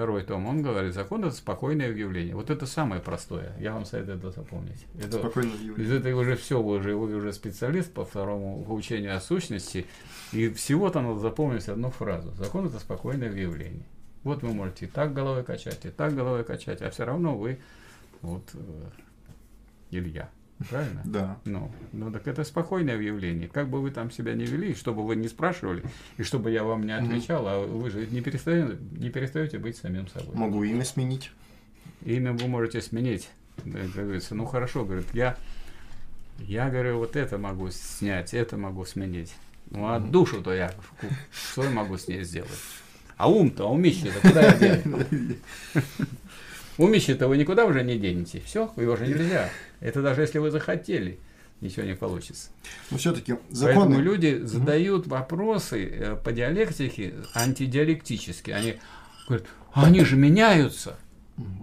Второй 0.01 0.23
том, 0.23 0.47
он 0.47 0.63
говорит, 0.63 0.95
закон 0.95 1.27
это 1.27 1.37
спокойное 1.37 1.93
явление. 1.93 2.35
Вот 2.35 2.49
это 2.49 2.65
самое 2.65 3.03
простое. 3.03 3.55
Я 3.61 3.75
вам 3.75 3.85
советую 3.85 4.17
это 4.17 4.31
запомнить. 4.31 4.87
Это, 4.99 5.19
спокойное 5.19 5.59
явление. 5.59 5.99
Это 5.99 6.17
уже 6.17 6.37
все, 6.37 6.63
вы 6.63 6.79
уже, 6.79 6.97
вы 6.97 7.15
уже 7.15 7.35
специалист 7.35 7.93
по 7.93 8.07
второму 8.07 8.65
по 8.65 8.73
учению 8.73 9.15
о 9.15 9.21
сущности. 9.21 9.85
И 10.33 10.49
всего-то 10.49 11.03
надо 11.03 11.19
запомнить 11.19 11.69
одну 11.69 11.91
фразу. 11.91 12.33
Закон 12.33 12.69
это 12.69 12.79
спокойное 12.79 13.31
явление. 13.31 13.85
Вот 14.23 14.43
вы 14.43 14.55
можете 14.55 14.87
и 14.87 14.89
так 14.89 15.13
головой 15.13 15.45
качать, 15.45 15.85
и 15.85 15.91
так 15.91 16.15
головой 16.15 16.45
качать, 16.45 16.81
а 16.81 16.89
все 16.89 17.05
равно 17.05 17.37
вы 17.37 17.59
вот 18.23 18.45
э, 18.55 18.59
Илья. 19.91 20.31
Правильно? 20.69 21.01
Да. 21.05 21.39
Ну, 21.45 21.71
ну, 21.93 22.13
так 22.13 22.29
это 22.29 22.45
спокойное 22.45 23.01
явление. 23.01 23.49
Как 23.49 23.69
бы 23.69 23.81
вы 23.81 23.91
там 23.91 24.11
себя 24.11 24.35
не 24.35 24.45
вели, 24.45 24.75
чтобы 24.75 25.07
вы 25.07 25.17
не 25.17 25.29
спрашивали, 25.29 25.83
и 26.19 26.23
чтобы 26.23 26.51
я 26.51 26.65
вам 26.65 26.85
не 26.85 26.93
отвечал, 26.93 27.47
а 27.49 27.65
вы 27.65 27.91
же 27.91 28.07
не 28.07 28.21
перестаете, 28.21 28.77
не 28.93 29.09
перестаете 29.09 29.59
быть 29.59 29.77
самим 29.77 30.09
собой. 30.09 30.35
Могу 30.37 30.63
имя 30.65 30.85
сменить. 30.85 31.31
Имя 32.05 32.33
вы 32.33 32.47
можете 32.47 32.83
сменить. 32.83 33.31
Как 33.57 34.05
говорится, 34.05 34.35
ну 34.35 34.45
хорошо, 34.45 34.85
говорит, 34.85 35.07
я, 35.13 35.37
я 36.39 36.69
говорю, 36.69 36.99
вот 36.99 37.17
это 37.17 37.39
могу 37.39 37.71
снять, 37.71 38.35
это 38.35 38.57
могу 38.57 38.85
сменить. 38.85 39.35
Ну, 39.71 39.87
а 39.87 40.01
душу-то 40.01 40.53
я 40.53 40.73
что 41.31 41.65
я 41.65 41.71
могу 41.71 41.97
с 41.97 42.09
ней 42.09 42.25
сделать? 42.25 42.51
А 43.17 43.31
ум-то, 43.31 43.65
а 43.65 43.71
умище-то 43.71 44.21
куда 44.21 44.43
я 44.43 44.53
дену? 44.53 44.99
Умище-то 46.81 47.29
вы 47.29 47.37
никуда 47.37 47.67
уже 47.67 47.83
не 47.83 47.99
денете. 47.99 48.41
Все, 48.41 48.73
его 48.77 48.97
же 48.97 49.07
нельзя. 49.07 49.51
Это 49.81 50.01
даже 50.01 50.23
если 50.23 50.39
вы 50.39 50.51
захотели, 50.51 51.19
ничего 51.61 51.85
не 51.85 51.95
получится. 51.95 52.49
Но 52.91 52.97
все-таки 52.97 53.35
законы... 53.51 53.77
Поэтому 53.77 54.01
люди 54.01 54.41
задают 54.45 55.07
вопросы 55.07 55.85
э, 55.85 56.17
по 56.17 56.33
диалектике 56.33 57.17
антидиалектически. 57.35 58.53
Они 58.53 58.77
говорят, 59.29 59.47
они 59.75 60.05
же 60.05 60.17
меняются. 60.17 60.97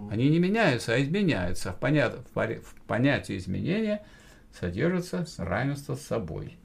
Они 0.08 0.28
не 0.28 0.38
меняются, 0.38 0.94
а 0.94 1.02
изменяются. 1.02 1.72
В, 1.72 1.80
понят... 1.80 2.20
в 2.34 2.74
понятии 2.86 3.36
изменения 3.38 4.02
содержится 4.58 5.26
равенство 5.38 5.96
с 5.96 6.02
собой. 6.02 6.56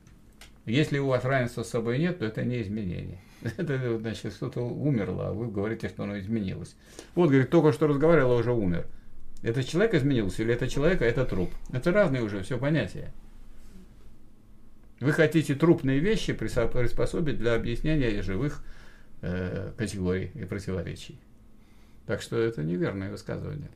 Если 0.68 1.00
у 1.00 1.08
вас 1.08 1.26
равенства 1.26 1.64
с 1.64 1.70
собой 1.70 1.98
нет, 1.98 2.20
то 2.20 2.26
это 2.26 2.44
не 2.44 2.62
изменение. 2.62 3.18
Это 3.58 3.98
значит, 4.00 4.34
что-то 4.34 4.62
умерло, 4.62 5.30
а 5.30 5.34
вы 5.34 5.52
говорите, 5.52 5.90
что 5.90 6.04
оно 6.04 6.18
изменилось. 6.20 6.76
Вот, 7.16 7.30
говорит, 7.30 7.50
только 7.50 7.74
что 7.74 7.88
разговаривал, 7.88 8.34
а 8.34 8.38
уже 8.38 8.52
умер. 8.52 8.86
Это 9.42 9.64
человек 9.64 9.94
изменился 9.94 10.44
или 10.44 10.54
это 10.54 10.70
человек, 10.70 11.02
а 11.02 11.06
это 11.06 11.26
труп? 11.26 11.52
Это 11.72 11.92
разные 11.92 12.24
уже 12.24 12.42
все 12.44 12.58
понятия. 12.58 13.12
Вы 15.02 15.12
хотите 15.12 15.56
трупные 15.56 16.00
вещи 16.00 16.32
приспособить 16.32 17.38
для 17.38 17.56
объяснения 17.56 18.22
живых 18.22 18.64
э, 19.22 19.74
категорий 19.78 20.32
и 20.36 20.46
противоречий. 20.46 21.20
Так 22.06 22.22
что 22.22 22.38
это 22.38 22.64
неверное 22.64 23.12
высказывание. 23.12 23.70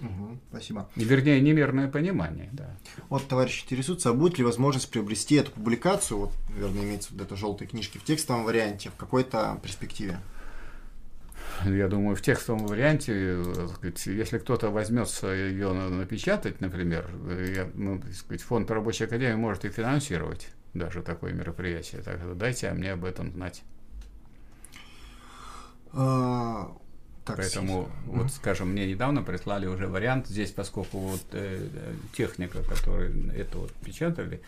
Угу, 0.00 0.38
спасибо. 0.50 0.88
И, 0.96 1.04
вернее, 1.04 1.40
неверное 1.40 1.88
понимание, 1.88 2.48
да. 2.52 2.76
Вот 3.08 3.26
товарищ 3.28 3.64
интересуется, 3.64 4.10
а 4.10 4.12
будет 4.12 4.38
ли 4.38 4.44
возможность 4.44 4.90
приобрести 4.90 5.36
эту 5.36 5.50
публикацию, 5.52 6.18
вот, 6.18 6.32
верно, 6.56 6.80
имеется 6.80 7.08
в 7.08 7.12
виду 7.12 7.24
это 7.24 7.36
желтой 7.36 7.66
книжки, 7.66 7.98
в 7.98 8.04
текстовом 8.04 8.44
варианте 8.44 8.90
в 8.90 8.96
какой-то 8.96 9.58
перспективе? 9.62 10.18
Я 11.64 11.88
думаю, 11.88 12.16
в 12.16 12.22
текстовом 12.22 12.66
варианте, 12.66 13.42
сказать, 13.74 14.06
если 14.06 14.38
кто-то 14.38 14.70
возьмется 14.70 15.28
ее 15.28 15.72
напечатать, 15.72 16.60
например, 16.60 17.08
я, 17.54 17.70
ну, 17.74 18.02
сказать, 18.12 18.42
фонд 18.42 18.70
рабочей 18.70 19.04
академии 19.04 19.36
может 19.36 19.64
и 19.64 19.68
финансировать 19.68 20.48
даже 20.74 21.02
такое 21.02 21.32
мероприятие. 21.32 22.02
Так 22.02 22.18
что 22.18 22.34
дайте 22.34 22.72
мне 22.72 22.92
об 22.92 23.04
этом 23.04 23.32
знать. 23.32 23.62
Так, 27.24 27.36
Поэтому, 27.38 27.88
вот, 28.06 28.26
mm-hmm. 28.26 28.36
скажем, 28.36 28.70
мне 28.70 28.86
недавно 28.86 29.22
прислали 29.22 29.66
уже 29.66 29.86
вариант 29.88 30.26
здесь, 30.26 30.50
поскольку 30.50 30.98
вот 30.98 31.24
э, 31.32 31.68
техника, 32.14 32.62
которая 32.62 33.10
это 33.34 33.58
вот 33.58 33.72
печатали, 33.72 34.42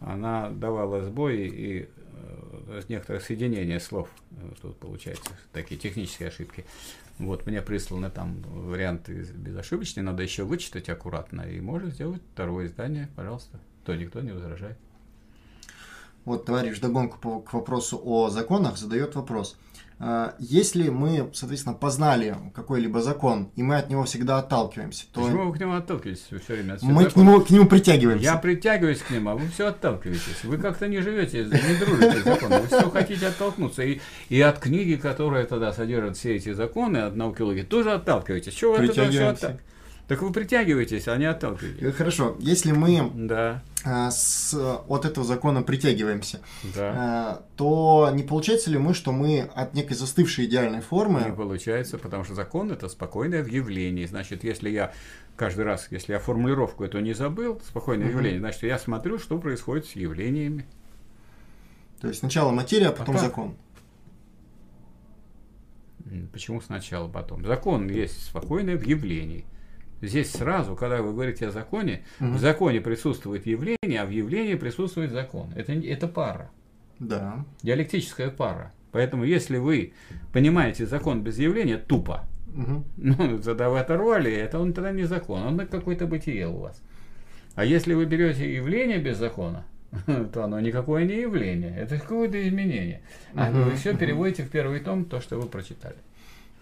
она 0.00 0.48
давала 0.48 1.02
сбои 1.02 1.46
и 1.46 1.88
э, 2.68 2.82
некоторое 2.88 3.20
соединение 3.20 3.78
слов. 3.80 4.08
Тут 4.62 4.78
получается 4.78 5.30
такие 5.52 5.78
технические 5.78 6.28
ошибки. 6.28 6.64
Вот 7.18 7.46
мне 7.46 7.60
присланы 7.60 8.10
там 8.10 8.40
варианты 8.42 9.12
безошибочные, 9.12 10.02
надо 10.02 10.22
еще 10.22 10.44
вычитать 10.44 10.88
аккуратно, 10.88 11.42
и 11.42 11.60
можно 11.60 11.90
сделать 11.90 12.22
второе 12.32 12.66
издание, 12.66 13.08
пожалуйста. 13.14 13.60
То 13.84 13.94
никто 13.94 14.22
не 14.22 14.32
возражает. 14.32 14.78
Вот 16.24 16.46
товарищ 16.46 16.78
Догонку 16.78 17.40
к 17.40 17.52
вопросу 17.52 18.00
о 18.02 18.30
законах 18.30 18.78
задает 18.78 19.14
вопрос. 19.16 19.56
А, 20.04 20.34
если 20.40 20.88
мы, 20.88 21.30
соответственно, 21.32 21.76
познали 21.76 22.36
какой-либо 22.56 23.00
закон, 23.02 23.52
и 23.54 23.62
мы 23.62 23.76
от 23.76 23.88
него 23.88 24.02
всегда 24.02 24.38
отталкиваемся, 24.40 25.04
то... 25.12 25.22
Почему 25.22 25.44
вы 25.44 25.56
к 25.56 25.60
нему 25.60 25.74
отталкиваетесь 25.74 26.24
все 26.24 26.54
время? 26.54 26.76
Мы 26.82 27.04
к 27.04 27.14
нему, 27.14 27.40
к 27.40 27.50
нему 27.50 27.66
притягиваемся. 27.66 28.24
Я 28.24 28.36
притягиваюсь 28.36 28.98
к 28.98 29.10
нему, 29.10 29.30
а 29.30 29.34
вы 29.36 29.46
все 29.46 29.68
отталкиваетесь. 29.68 30.42
Вы 30.42 30.58
как-то 30.58 30.88
не 30.88 31.00
живете, 31.00 31.44
не 31.44 31.76
дружите 31.78 32.20
с 32.20 32.24
законом. 32.24 32.62
Вы 32.62 32.66
все 32.66 32.90
хотите 32.90 33.28
оттолкнуться. 33.28 33.84
И, 33.84 34.00
и 34.28 34.40
от 34.40 34.58
книги, 34.58 34.96
которая 34.96 35.46
тогда 35.46 35.72
содержит 35.72 36.16
все 36.16 36.34
эти 36.34 36.52
законы, 36.52 36.96
от 36.96 37.14
науки 37.14 37.42
логики, 37.42 37.64
тоже 37.64 37.92
отталкиваетесь. 37.92 38.54
Чего 38.54 38.72
вы 38.72 38.78
от 38.78 38.90
этого 38.90 39.08
все 39.08 39.28
отталкиваетесь? 39.28 39.71
Так 40.08 40.20
вы 40.20 40.32
притягиваетесь, 40.32 41.08
а 41.08 41.16
не 41.16 41.26
отталкиваетесь. 41.26 41.82
Э, 41.82 41.92
хорошо, 41.92 42.36
если 42.40 42.72
мы 42.72 43.10
да. 43.14 43.62
а, 43.84 44.10
с, 44.10 44.52
от 44.54 45.04
этого 45.04 45.24
закона 45.24 45.62
притягиваемся, 45.62 46.40
да. 46.74 46.92
а, 46.94 47.42
то 47.56 48.10
не 48.12 48.22
получается 48.22 48.70
ли 48.70 48.78
мы, 48.78 48.94
что 48.94 49.12
мы 49.12 49.48
от 49.54 49.74
некой 49.74 49.96
застывшей 49.96 50.46
идеальной 50.46 50.80
формы... 50.80 51.22
Не 51.24 51.32
получается, 51.32 51.98
потому 51.98 52.24
что 52.24 52.34
закон– 52.34 52.70
это 52.72 52.88
спокойное 52.88 53.44
явление. 53.44 54.06
Значит, 54.08 54.44
если 54.44 54.70
я 54.70 54.92
каждый 55.36 55.64
раз, 55.64 55.86
если 55.90 56.12
я 56.12 56.18
формулировку 56.18 56.84
эту 56.84 56.98
не 56.98 57.14
забыл, 57.14 57.60
спокойное 57.66 58.08
угу. 58.08 58.16
явление, 58.16 58.40
значит, 58.40 58.64
я 58.64 58.78
смотрю, 58.78 59.18
что 59.18 59.38
происходит 59.38 59.86
с 59.86 59.92
явлениями. 59.92 60.66
То 62.00 62.08
есть 62.08 62.20
сначала 62.20 62.50
материя, 62.50 62.88
а 62.88 62.92
потом 62.92 63.14
а 63.16 63.18
закон. 63.18 63.56
Почему 66.32 66.60
сначала, 66.60 67.08
потом? 67.08 67.46
Закон 67.46 67.88
есть 67.88 68.26
спокойное 68.26 68.76
в 68.76 68.82
явлении. 68.82 69.46
Здесь 70.02 70.32
сразу, 70.32 70.74
когда 70.74 71.00
вы 71.00 71.12
говорите 71.12 71.46
о 71.46 71.52
законе, 71.52 72.02
угу. 72.20 72.32
в 72.32 72.38
законе 72.38 72.80
присутствует 72.80 73.46
явление, 73.46 74.00
а 74.00 74.04
в 74.04 74.10
явлении 74.10 74.56
присутствует 74.56 75.12
закон. 75.12 75.52
Это, 75.54 75.72
это 75.72 76.08
пара. 76.08 76.50
Да. 76.98 77.44
Диалектическая 77.62 78.30
пара. 78.30 78.72
Поэтому, 78.90 79.24
если 79.24 79.58
вы 79.58 79.94
понимаете 80.32 80.86
закон 80.86 81.22
без 81.22 81.38
явления, 81.38 81.78
тупо. 81.78 82.24
Угу. 82.54 82.84
Ну, 82.96 83.38
тогда 83.38 83.70
вы 83.70 83.78
оторвали, 83.78 84.30
это 84.30 84.58
он 84.58 84.72
тогда 84.72 84.90
не 84.90 85.04
закон, 85.04 85.42
он 85.42 85.66
какое-то 85.66 86.06
бытие 86.06 86.48
у 86.48 86.58
вас. 86.58 86.82
А 87.54 87.64
если 87.64 87.94
вы 87.94 88.04
берете 88.04 88.54
явление 88.54 88.98
без 88.98 89.18
закона, 89.18 89.64
то 90.32 90.44
оно 90.44 90.58
никакое 90.60 91.04
не 91.04 91.20
явление, 91.20 91.76
это 91.76 91.98
какое-то 91.98 92.46
изменение. 92.46 93.02
А 93.34 93.50
угу. 93.50 93.70
вы 93.70 93.76
все 93.76 93.96
переводите 93.96 94.42
в 94.42 94.50
первый 94.50 94.80
том, 94.80 95.04
то, 95.04 95.20
что 95.20 95.38
вы 95.38 95.48
прочитали. 95.48 95.96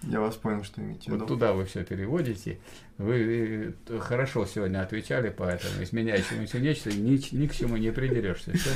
Я 0.03 0.21
вас 0.21 0.37
понял, 0.37 0.65
что 0.65 0.81
имеете 0.81 1.05
в 1.05 1.07
виду. 1.09 1.19
Вот 1.19 1.29
туда 1.29 1.53
вы 1.53 1.67
все 1.67 1.85
переводите. 1.85 2.59
Вы 2.97 3.75
э, 3.87 3.99
хорошо 3.99 4.47
сегодня 4.47 4.83
отвечали 4.83 5.29
по 5.29 5.43
этому 5.43 5.83
изменяющемуся 5.83 6.59
нечто, 6.59 6.91
ни, 6.91 7.35
ни 7.35 7.47
к 7.47 7.55
чему 7.55 7.77
не 7.77 7.93
придерешься. 7.93 8.53
Все. 8.53 8.71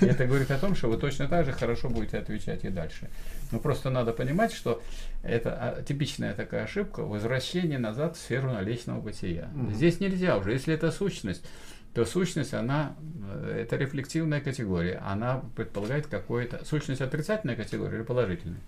Это 0.00 0.26
говорит 0.26 0.50
о 0.50 0.58
том, 0.58 0.74
что 0.74 0.88
вы 0.88 0.96
точно 0.96 1.28
так 1.28 1.44
же 1.44 1.52
хорошо 1.52 1.90
будете 1.90 2.18
отвечать 2.18 2.64
и 2.64 2.70
дальше. 2.70 3.10
Но 3.52 3.58
просто 3.58 3.90
надо 3.90 4.12
понимать, 4.12 4.52
что 4.52 4.82
это 5.22 5.52
а, 5.52 5.82
типичная 5.82 6.32
такая 6.34 6.64
ошибка 6.64 7.00
возвращение 7.00 7.78
назад 7.78 8.16
в 8.16 8.20
сферу 8.20 8.50
наличного 8.50 9.00
бытия. 9.00 9.50
Mm-hmm. 9.54 9.74
Здесь 9.74 10.00
нельзя 10.00 10.38
уже. 10.38 10.52
Если 10.52 10.72
это 10.72 10.90
сущность, 10.90 11.44
то 11.92 12.06
сущность, 12.06 12.54
она, 12.54 12.96
э, 13.28 13.64
это 13.64 13.76
рефлективная 13.76 14.40
категория. 14.40 15.02
Она 15.04 15.42
предполагает 15.56 16.06
какое-то... 16.06 16.64
Сущность 16.64 17.00
отрицательная 17.00 17.56
категория 17.56 17.98
или 17.98 18.04
положительная? 18.04 18.60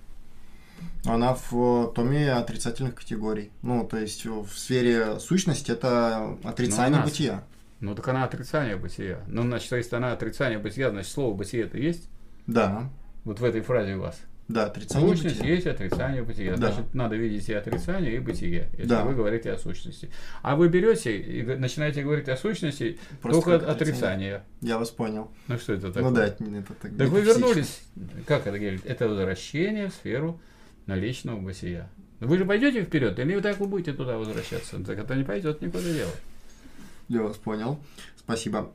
Она 1.05 1.35
в 1.35 1.93
томе 1.95 2.33
отрицательных 2.33 2.95
категорий. 2.95 3.51
Ну, 3.63 3.87
то 3.87 3.99
есть 3.99 4.25
в 4.25 4.49
сфере 4.57 5.19
сущности 5.19 5.73
это 5.73 6.39
отрицание 6.45 7.01
ну, 7.01 7.07
бытия. 7.07 7.45
Ну, 7.81 7.95
так 7.95 8.07
она 8.09 8.25
отрицание 8.25 8.77
бытия. 8.77 9.21
Ну, 9.27 9.43
значит, 9.43 9.73
если 9.73 9.97
она 9.97 10.13
отрицание 10.13 10.59
бытия, 10.59 10.91
значит, 10.91 11.11
слово 11.11 11.35
бытие 11.35 11.65
это 11.65 11.79
есть? 11.79 12.09
Да. 12.47 12.89
Вот 13.25 13.41
в 13.41 13.45
этой 13.45 13.61
фразе 13.61 13.97
у 13.97 14.01
вас. 14.01 14.21
Да, 14.49 14.67
отрицание 14.67 15.09
Сущность 15.09 15.39
бытия. 15.39 15.55
есть 15.55 15.67
отрицание 15.67 16.23
бытия. 16.23 16.57
Да. 16.57 16.73
Значит, 16.73 16.95
надо 16.95 17.17
видеть 17.17 17.49
и 17.49 17.55
отрицание, 17.55 18.17
и 18.17 18.19
бытие, 18.19 18.69
если 18.73 18.89
да. 18.89 19.05
вы 19.05 19.15
говорите 19.15 19.51
о 19.51 19.59
сущности. 19.59 20.11
А 20.43 20.57
вы 20.57 20.69
берете 20.69 21.17
и 21.17 21.43
начинаете 21.43 22.03
говорить 22.03 22.29
о 22.29 22.37
сущности 22.37 22.99
Просто 23.23 23.43
только 23.43 23.71
отрицание. 23.71 24.37
отрицание. 24.37 24.43
Я 24.61 24.79
вас 24.79 24.91
понял. 24.91 25.31
Ну 25.49 25.59
что 25.59 25.73
это 25.75 25.89
такое? 25.93 26.11
Ну 26.11 26.15
да, 26.15 26.27
это, 26.27 26.45
это 26.45 26.75
так. 26.75 26.97
Так 26.97 27.09
вы 27.09 27.21
вернулись. 27.23 27.81
Как 28.27 28.47
это 28.47 28.59
говорит? 28.59 28.85
Это 28.85 29.09
возвращение 29.09 29.89
в 29.89 29.95
сферу 29.95 30.41
наличного 30.87 31.41
бытия. 31.41 31.89
Вы 32.21 32.39
же 32.39 32.45
пойдете 32.45 32.83
вперед, 32.83 33.19
или 33.19 33.35
вы 33.35 33.43
так 33.43 33.59
вы 33.59 33.67
будете 33.67 33.93
туда 33.93 34.17
возвращаться? 34.17 34.83
Так 34.85 34.99
это 34.99 35.15
не 35.17 35.25
пойдет 35.25 35.61
никуда 35.61 35.93
дело. 35.93 36.13
Я 37.09 37.23
вас 37.23 37.37
понял. 37.37 37.79
Спасибо. 38.17 38.73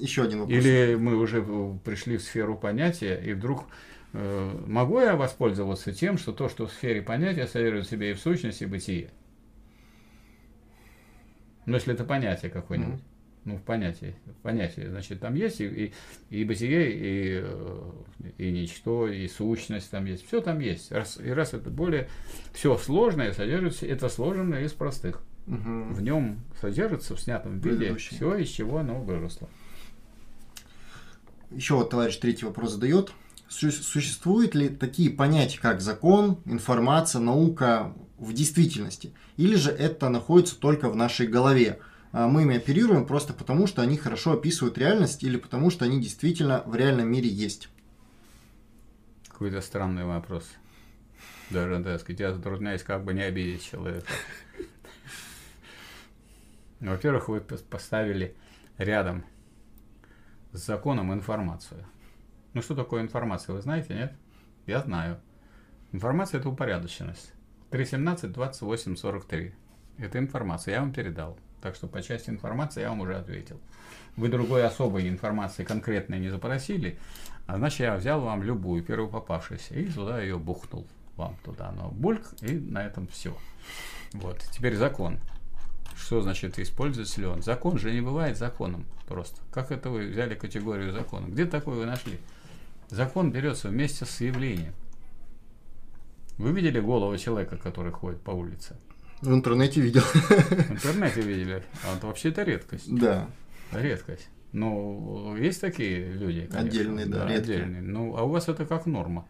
Еще 0.00 0.24
один 0.24 0.40
вопрос. 0.40 0.58
Или 0.58 0.96
мы 0.96 1.16
уже 1.16 1.42
пришли 1.84 2.16
в 2.16 2.22
сферу 2.22 2.56
понятия, 2.56 3.20
и 3.24 3.32
вдруг 3.32 3.66
э, 4.12 4.64
могу 4.66 5.00
я 5.00 5.14
воспользоваться 5.14 5.92
тем, 5.92 6.18
что 6.18 6.32
то, 6.32 6.48
что 6.48 6.66
в 6.66 6.72
сфере 6.72 7.00
понятия 7.00 7.46
содержит 7.46 7.86
в 7.86 7.90
себе 7.90 8.10
и 8.10 8.14
в 8.14 8.20
сущности 8.20 8.64
бытие? 8.64 9.10
Ну, 11.66 11.74
если 11.74 11.94
это 11.94 12.04
понятие 12.04 12.50
какое-нибудь. 12.50 13.00
Ну, 13.48 13.56
в 13.56 13.62
понятии, 13.62 14.14
в 14.26 14.42
понятии, 14.42 14.86
значит, 14.86 15.20
там 15.20 15.34
есть 15.34 15.62
и, 15.62 15.64
и, 15.64 15.92
и 16.28 16.44
бытие, 16.44 16.92
и, 16.92 17.40
э, 17.42 17.90
и 18.36 18.50
ничто, 18.50 19.08
и 19.08 19.26
сущность 19.26 19.90
там 19.90 20.04
есть, 20.04 20.26
все 20.26 20.42
там 20.42 20.58
есть. 20.58 20.92
Раз, 20.92 21.18
и 21.18 21.30
раз 21.30 21.54
это 21.54 21.70
более, 21.70 22.10
все 22.52 22.76
сложное 22.76 23.32
содержится, 23.32 23.86
это 23.86 24.10
сложенное 24.10 24.64
из 24.64 24.74
простых. 24.74 25.22
Угу. 25.46 25.94
В 25.94 26.02
нем 26.02 26.40
содержится 26.60 27.16
в 27.16 27.20
снятом 27.20 27.58
виде 27.58 27.94
все, 27.94 28.36
из 28.36 28.50
чего 28.50 28.80
оно 28.80 29.00
выросло. 29.00 29.48
Еще 31.50 31.72
вот 31.72 31.88
товарищ 31.88 32.18
третий 32.18 32.44
вопрос 32.44 32.72
задает. 32.72 33.14
Существуют 33.48 34.54
ли 34.54 34.68
такие 34.68 35.08
понятия, 35.08 35.58
как 35.58 35.80
закон, 35.80 36.36
информация, 36.44 37.22
наука 37.22 37.94
в 38.18 38.34
действительности? 38.34 39.14
Или 39.38 39.54
же 39.54 39.70
это 39.70 40.10
находится 40.10 40.60
только 40.60 40.90
в 40.90 40.96
нашей 40.96 41.26
голове? 41.26 41.78
А 42.12 42.26
мы 42.26 42.42
ими 42.42 42.56
оперируем 42.56 43.06
просто 43.06 43.34
потому, 43.34 43.66
что 43.66 43.82
они 43.82 43.96
хорошо 43.96 44.32
описывают 44.32 44.78
реальность 44.78 45.22
или 45.22 45.36
потому, 45.36 45.70
что 45.70 45.84
они 45.84 46.00
действительно 46.00 46.62
в 46.64 46.74
реальном 46.74 47.10
мире 47.10 47.28
есть. 47.28 47.68
Какой-то 49.28 49.60
странный 49.60 50.04
вопрос. 50.04 50.48
Даже, 51.50 51.82
так 51.82 52.00
сказать, 52.00 52.20
я 52.20 52.32
затрудняюсь 52.32 52.82
как 52.82 53.04
бы 53.04 53.14
не 53.14 53.22
обидеть 53.22 53.64
человека. 53.64 54.10
Во-первых, 56.80 57.28
вы 57.28 57.40
поставили 57.40 58.36
рядом 58.76 59.24
с 60.52 60.64
законом 60.64 61.12
информацию. 61.12 61.84
Ну 62.54 62.62
что 62.62 62.74
такое 62.74 63.02
информация, 63.02 63.54
вы 63.54 63.60
знаете, 63.60 63.94
нет? 63.94 64.12
Я 64.66 64.80
знаю. 64.80 65.20
Информация– 65.92 66.40
это 66.40 66.48
упорядоченность. 66.48 67.32
3.17, 67.70 68.28
28, 68.28 68.96
43. 68.96 69.54
Это 69.98 70.18
информация, 70.18 70.74
я 70.74 70.80
вам 70.80 70.92
передал. 70.92 71.38
Так 71.60 71.74
что 71.74 71.86
по 71.86 72.02
части 72.02 72.30
информации 72.30 72.82
я 72.82 72.90
вам 72.90 73.00
уже 73.00 73.16
ответил. 73.16 73.60
Вы 74.16 74.28
другой 74.28 74.64
особой 74.64 75.08
информации 75.08 75.64
конкретной 75.64 76.18
не 76.18 76.28
запросили, 76.28 76.98
а 77.46 77.56
значит 77.56 77.80
я 77.80 77.96
взял 77.96 78.20
вам 78.20 78.42
любую, 78.42 78.82
первую 78.82 79.10
попавшуюся, 79.10 79.74
и 79.74 79.86
туда 79.86 80.20
ее 80.20 80.38
бухнул 80.38 80.86
вам 81.16 81.36
туда. 81.44 81.72
Но 81.72 81.90
бульк, 81.90 82.22
и 82.42 82.52
на 82.52 82.84
этом 82.84 83.06
все. 83.08 83.36
Вот. 84.12 84.38
Теперь 84.52 84.76
закон. 84.76 85.18
Что 85.96 86.20
значит 86.20 86.58
используется 86.58 87.20
ли 87.20 87.26
он? 87.26 87.42
Закон 87.42 87.78
же 87.78 87.92
не 87.92 88.00
бывает 88.00 88.38
законом 88.38 88.86
просто. 89.06 89.40
Как 89.50 89.72
это 89.72 89.90
вы 89.90 90.06
взяли 90.06 90.34
категорию 90.34 90.92
закона? 90.92 91.26
Где 91.26 91.44
такое 91.44 91.76
вы 91.76 91.86
нашли? 91.86 92.18
Закон 92.88 93.32
берется 93.32 93.68
вместе 93.68 94.04
с 94.04 94.20
явлением. 94.20 94.74
Вы 96.38 96.52
видели 96.52 96.78
голову 96.78 97.16
человека, 97.18 97.56
который 97.56 97.90
ходит 97.92 98.22
по 98.22 98.30
улице? 98.30 98.76
В 99.20 99.34
интернете 99.34 99.80
видел. 99.80 100.02
В 100.02 100.70
интернете 100.70 101.20
видели. 101.20 101.62
А 101.84 101.96
это 101.96 102.06
вообще 102.06 102.28
это 102.28 102.42
редкость. 102.44 102.94
Да. 102.94 103.28
Редкость. 103.72 104.28
Ну, 104.52 105.36
есть 105.36 105.60
такие 105.60 106.12
люди, 106.12 106.46
конечно. 106.46 106.60
Отдельные, 106.60 107.06
да, 107.06 107.26
редкие. 107.26 107.58
отдельные. 107.58 107.82
Ну, 107.82 108.16
а 108.16 108.22
у 108.22 108.28
вас 108.30 108.48
это 108.48 108.64
как 108.64 108.86
норма. 108.86 109.26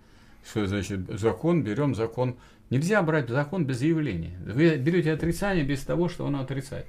Что 0.48 0.66
значит 0.66 1.00
закон, 1.18 1.62
берем 1.64 1.94
закон. 1.94 2.36
Нельзя 2.70 3.02
брать 3.02 3.28
закон 3.28 3.66
без 3.66 3.80
явления. 3.82 4.38
Вы 4.44 4.76
берете 4.76 5.12
отрицание 5.12 5.64
без 5.64 5.80
того, 5.80 6.08
что 6.08 6.26
оно 6.26 6.40
отрицает. 6.40 6.86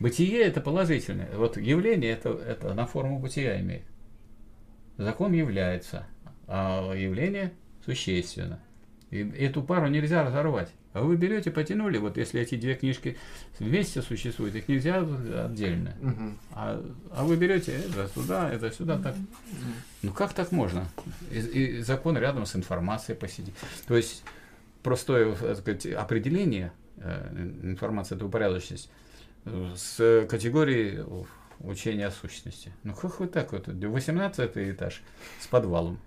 Бытие 0.00 0.42
это 0.42 0.60
положительное. 0.60 1.28
Вот 1.36 1.56
явление 1.56 2.12
это, 2.12 2.30
это 2.30 2.74
на 2.74 2.86
форму 2.86 3.18
бытия 3.18 3.60
имеет. 3.60 3.84
Закон 4.96 5.32
является, 5.32 6.06
а 6.46 6.92
явление 6.94 7.52
существенно. 7.84 8.60
И 9.10 9.20
эту 9.38 9.62
пару 9.62 9.88
нельзя 9.88 10.22
разорвать. 10.22 10.70
А 10.92 11.02
вы 11.02 11.16
берете, 11.16 11.50
потянули, 11.50 11.98
вот 11.98 12.16
если 12.16 12.40
эти 12.40 12.56
две 12.56 12.74
книжки 12.74 13.16
вместе 13.58 14.02
существуют, 14.02 14.54
их 14.54 14.68
нельзя 14.68 14.98
отдельно. 15.44 15.94
Мгм. 16.00 16.38
А, 16.52 16.82
а 17.12 17.24
вы 17.24 17.36
берете 17.36 17.72
это 17.72 18.08
сюда, 18.14 18.52
это 18.52 18.70
сюда, 18.70 18.98
так. 18.98 19.14
Ну 20.02 20.12
как 20.12 20.32
так 20.34 20.52
можно? 20.52 20.86
И, 21.30 21.38
и 21.38 21.80
закон 21.82 22.18
рядом 22.18 22.44
с 22.46 22.54
информацией 22.56 23.16
посидит. 23.16 23.54
То 23.86 23.96
есть 23.96 24.24
простое 24.82 25.34
так 25.34 25.58
сказать, 25.58 25.86
определение 25.86 26.72
э, 26.96 27.50
информации 27.62 28.16
это 28.16 28.26
упорядоченность 28.26 28.90
э, 29.44 29.72
с 29.76 30.26
категории 30.28 31.04
учения 31.60 32.06
о 32.06 32.10
сущности. 32.10 32.72
Ну 32.84 32.94
как 32.94 33.20
вы 33.20 33.26
так 33.26 33.52
вот, 33.52 33.68
18 33.68 34.50
этаж 34.56 35.02
с 35.40 35.46
подвалом 35.46 35.98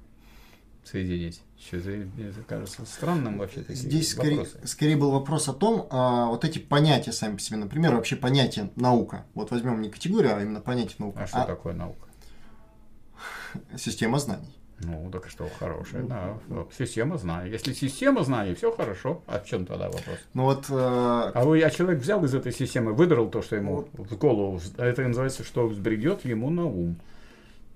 соединить? 0.84 1.42
Что 1.66 1.78
это, 1.78 1.90
мне 1.90 2.34
кажется 2.48 2.86
странным 2.86 3.38
вообще 3.38 3.62
такие 3.62 3.76
Здесь 3.76 4.12
скорее, 4.12 4.40
вопросы. 4.40 4.68
скорее 4.68 4.98
был 4.98 5.12
вопрос 5.12 5.48
о 5.48 5.54
том, 5.54 5.88
а, 5.92 6.26
вот 6.26 6.44
эти 6.44 6.58
понятия 6.58 7.12
сами 7.12 7.36
по 7.36 7.42
себе, 7.42 7.58
например, 7.58 7.94
вообще 7.96 8.16
понятие 8.16 8.72
наука. 8.76 9.26
Вот 9.36 9.52
возьмем 9.52 9.82
не 9.82 9.90
категорию, 9.90 10.36
а 10.36 10.42
именно 10.42 10.62
понятие 10.62 10.96
наука. 11.00 11.22
А 11.24 11.28
что 11.28 11.46
такое 11.46 11.74
наука? 11.74 12.08
Система 13.78 14.18
знаний. 14.20 14.58
Ну, 14.84 15.10
так 15.12 15.30
что 15.30 15.48
хорошая, 15.60 16.04
да. 16.04 16.40
Вот, 16.48 16.74
Система 16.78 17.18
знаний. 17.18 17.52
Если 17.52 17.74
система 17.74 18.24
знаний, 18.24 18.56
все 18.56 18.72
хорошо. 18.76 19.22
А 19.28 19.40
в 19.40 19.46
чем 19.46 19.66
тогда 19.68 19.86
вопрос? 19.86 20.18
Ну 20.34 20.44
вот, 20.46 20.66
э, 20.70 21.32
А, 21.34 21.44
вы, 21.46 21.62
а 21.62 21.70
человек 21.70 22.02
взял 22.02 22.24
из 22.26 22.34
этой 22.34 22.52
системы, 22.52 22.94
выдрал 22.94 23.30
то, 23.30 23.42
что 23.42 23.56
ему 23.56 23.88
в 23.94 24.18
голову, 24.18 24.60
а 24.78 24.86
это 24.86 25.04
называется, 25.04 25.44
что 25.44 25.68
взбредет 25.68 26.26
ему 26.26 26.50
на 26.50 26.66
ум. 26.66 26.98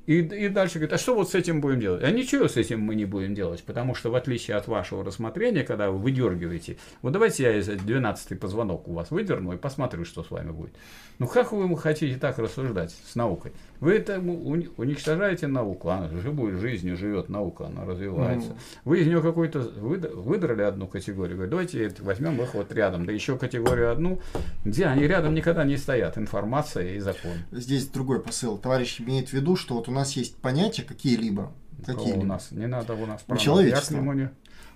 И, 0.06 0.20
и 0.20 0.50
дальше 0.50 0.76
говорит, 0.76 0.94
а 0.94 0.98
что 0.98 1.16
вот 1.16 1.32
с 1.32 1.36
этим 1.36 1.62
будем 1.62 1.80
делать? 1.80 2.04
А 2.04 2.12
ничего 2.12 2.48
с 2.48 2.58
этим 2.58 2.82
мы 2.82 2.96
не 2.96 3.06
будем 3.06 3.34
делать, 3.34 3.64
потому 3.64 3.96
что 3.96 4.12
в 4.12 4.16
отличие 4.16 4.58
от 4.58 4.68
вашего 4.68 5.04
рассмотрения, 5.04 5.64
когда 5.64 5.90
вы 5.90 5.98
выдергиваете, 5.98 6.78
вот 7.02 7.14
давайте 7.14 7.44
я 7.44 7.58
из 7.58 7.68
12 7.68 8.40
позвонок 8.40 8.88
у 8.88 8.94
вас 8.94 9.12
выдерну 9.12 9.54
и 9.54 9.58
посмотрю, 9.58 10.06
что 10.06 10.24
с 10.24 10.30
вами 10.30 10.52
будет. 10.52 10.74
Ну 11.18 11.28
как 11.28 11.52
вы 11.52 11.76
хотите 11.78 12.18
так 12.18 12.38
рассуждать 12.38 12.96
с 13.06 13.16
наукой? 13.16 13.52
Вы 13.80 13.94
это 13.96 14.18
уни- 14.20 14.70
уничтожаете 14.78 15.48
науку, 15.48 15.90
она 15.90 16.10
живой 16.10 16.54
жизнью 16.54 16.96
живет 16.98 17.30
наука, 17.30 17.68
она 17.68 17.86
развивается. 17.86 18.50
Ну. 18.50 18.56
Вы 18.86 19.02
из 19.02 19.08
нее 19.08 19.22
какой-то 19.22 19.60
выд- 19.60 20.14
выдрали 20.14 20.62
одну 20.64 20.88
категорию, 20.88 21.36
говорите, 21.38 21.80
давайте 21.90 22.04
возьмем 22.04 22.42
их 22.42 22.54
вот 22.54 22.72
рядом, 22.74 23.06
да 23.06 23.12
еще 23.12 23.38
категорию 23.38 23.92
одну, 23.92 24.20
где 24.64 24.86
они 24.86 25.06
рядом 25.08 25.34
никогда 25.34 25.64
не 25.64 25.78
стоят, 25.78 26.18
информация 26.18 26.94
и 26.96 27.00
закон. 27.00 27.32
здесь 27.52 27.88
другой 27.88 28.22
посыл. 28.22 28.58
Товарищ 28.58 29.00
имеет 29.02 29.30
в 29.30 29.34
виду, 29.34 29.56
что 29.56 29.76
вот 29.76 29.88
у 29.90 29.92
нас 29.92 30.14
есть 30.14 30.38
понятия 30.38 30.84
какие-либо. 30.84 31.52
Какие 31.86 32.14
у 32.14 32.24
нас? 32.24 32.52
Не 32.52 32.68
надо 32.68 32.94
у 32.94 33.06
нас 33.06 33.24
У 33.28 33.36
человечества. 33.38 33.94
Я 33.96 34.00
к 34.00 34.02
нему 34.02 34.14
не- 34.14 34.30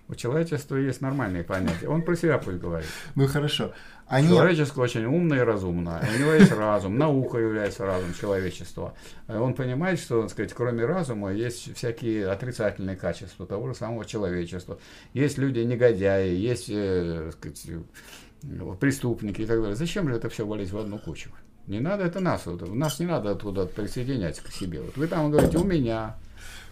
У 0.09 0.15
человечества 0.15 0.75
есть 0.75 1.01
нормальные 1.01 1.43
понятия. 1.43 1.87
Он 1.87 2.01
про 2.01 2.15
себя 2.15 2.39
пусть 2.39 2.57
говорит. 2.57 2.87
Ну 3.15 3.27
хорошо. 3.27 3.73
Они... 4.09 4.29
Человечество 4.29 4.81
очень 4.81 5.05
умное 5.05 5.37
и 5.37 5.41
разумное. 5.41 6.01
У 6.01 6.19
него 6.19 6.33
есть 6.33 6.51
разум. 6.51 6.97
Наука 6.97 7.37
является 7.37 7.85
разумом 7.85 8.15
человечества. 8.15 8.95
Э, 9.27 9.37
Он 9.37 9.53
понимает, 9.53 9.99
что, 9.99 10.23
так 10.23 10.31
сказать, 10.31 10.51
кроме 10.53 10.83
разума 10.83 11.31
есть 11.31 11.75
всякие 11.77 12.27
отрицательные 12.27 12.95
качества 12.95 13.45
того 13.45 13.67
же 13.67 13.75
самого 13.75 14.05
человечества. 14.05 14.79
Есть 15.13 15.37
люди 15.37 15.59
негодяи, 15.59 16.33
есть 16.33 16.69
э, 16.69 17.25
так 17.25 17.33
сказать, 17.33 17.65
э, 17.67 18.75
преступники 18.79 19.41
и 19.41 19.45
так 19.45 19.59
далее. 19.59 19.75
Зачем 19.75 20.09
же 20.09 20.15
это 20.15 20.27
все 20.29 20.43
валить 20.43 20.71
в 20.71 20.77
одну 20.79 20.97
кучу? 20.97 21.29
Не 21.67 21.79
надо 21.79 22.03
это 22.03 22.19
нас. 22.19 22.47
Нас 22.47 22.99
не 22.99 23.05
надо 23.05 23.29
оттуда 23.29 23.67
присоединять 23.67 24.39
к 24.39 24.51
себе. 24.51 24.81
Вот 24.81 24.97
вы 24.97 25.05
там 25.05 25.29
говорите, 25.29 25.59
у 25.59 25.63
меня 25.63 26.15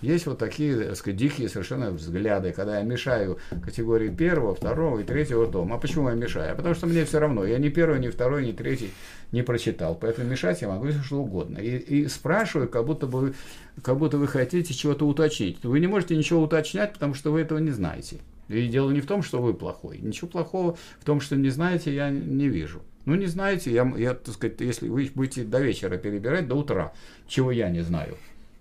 есть 0.02 0.26
вот 0.26 0.38
такие, 0.38 0.78
так 0.78 0.96
сказать, 0.96 1.18
дикие 1.18 1.50
совершенно 1.50 1.92
взгляды, 1.92 2.52
когда 2.52 2.80
я 2.80 2.84
мешаю 2.84 3.40
категории 3.64 4.10
первого, 4.10 4.56
второго 4.56 5.00
и 5.00 5.04
третьего 5.04 5.48
дома. 5.48 5.76
А 5.76 5.80
почему 5.80 6.10
я 6.10 6.16
мешаю? 6.16 6.54
А 6.54 6.56
потому 6.56 6.76
что 6.76 6.88
мне 6.88 7.06
все 7.06 7.20
равно. 7.20 7.46
Я 7.46 7.58
ни 7.58 7.70
первый, 7.70 8.00
ни 8.00 8.10
второй, 8.10 8.46
ни 8.46 8.52
третий 8.52 8.92
не 9.32 9.42
прочитал. 9.42 9.96
Поэтому 9.96 10.30
мешать 10.30 10.62
я 10.62 10.68
могу 10.68 10.88
все 10.88 11.02
что 11.02 11.18
угодно. 11.18 11.58
И, 11.58 11.78
и 11.78 12.08
спрашиваю, 12.08 12.70
как 12.70 12.86
будто 12.86 13.08
бы 13.08 13.34
как 13.84 13.98
будто 13.98 14.18
вы 14.18 14.28
хотите 14.28 14.74
чего-то 14.74 15.08
уточнить. 15.08 15.64
Вы 15.64 15.80
не 15.80 15.88
можете 15.88 16.16
ничего 16.16 16.42
уточнять, 16.42 16.94
потому 16.94 17.14
что 17.14 17.32
вы 17.32 17.42
этого 17.42 17.60
не 17.60 17.72
знаете. 17.72 18.18
И 18.50 18.68
дело 18.68 18.92
не 18.92 19.02
в 19.02 19.06
том, 19.06 19.22
что 19.22 19.42
вы 19.42 19.54
плохой. 19.54 20.00
Ничего 20.00 20.28
плохого 20.28 20.78
в 21.00 21.06
том, 21.06 21.20
что 21.20 21.36
не 21.36 21.50
знаете, 21.50 21.94
я 21.94 22.10
не 22.10 22.48
вижу. 22.48 22.82
Ну, 23.06 23.16
не 23.16 23.28
знаете, 23.28 23.72
я, 23.72 23.92
я, 23.98 24.14
так 24.14 24.34
сказать, 24.34 24.60
если 24.60 24.90
вы 24.90 25.10
будете 25.14 25.44
до 25.44 25.60
вечера 25.60 25.98
перебирать, 25.98 26.48
до 26.48 26.56
утра, 26.56 26.94
чего 27.28 27.52
я 27.52 27.70
не 27.70 27.82
знаю. 27.82 28.18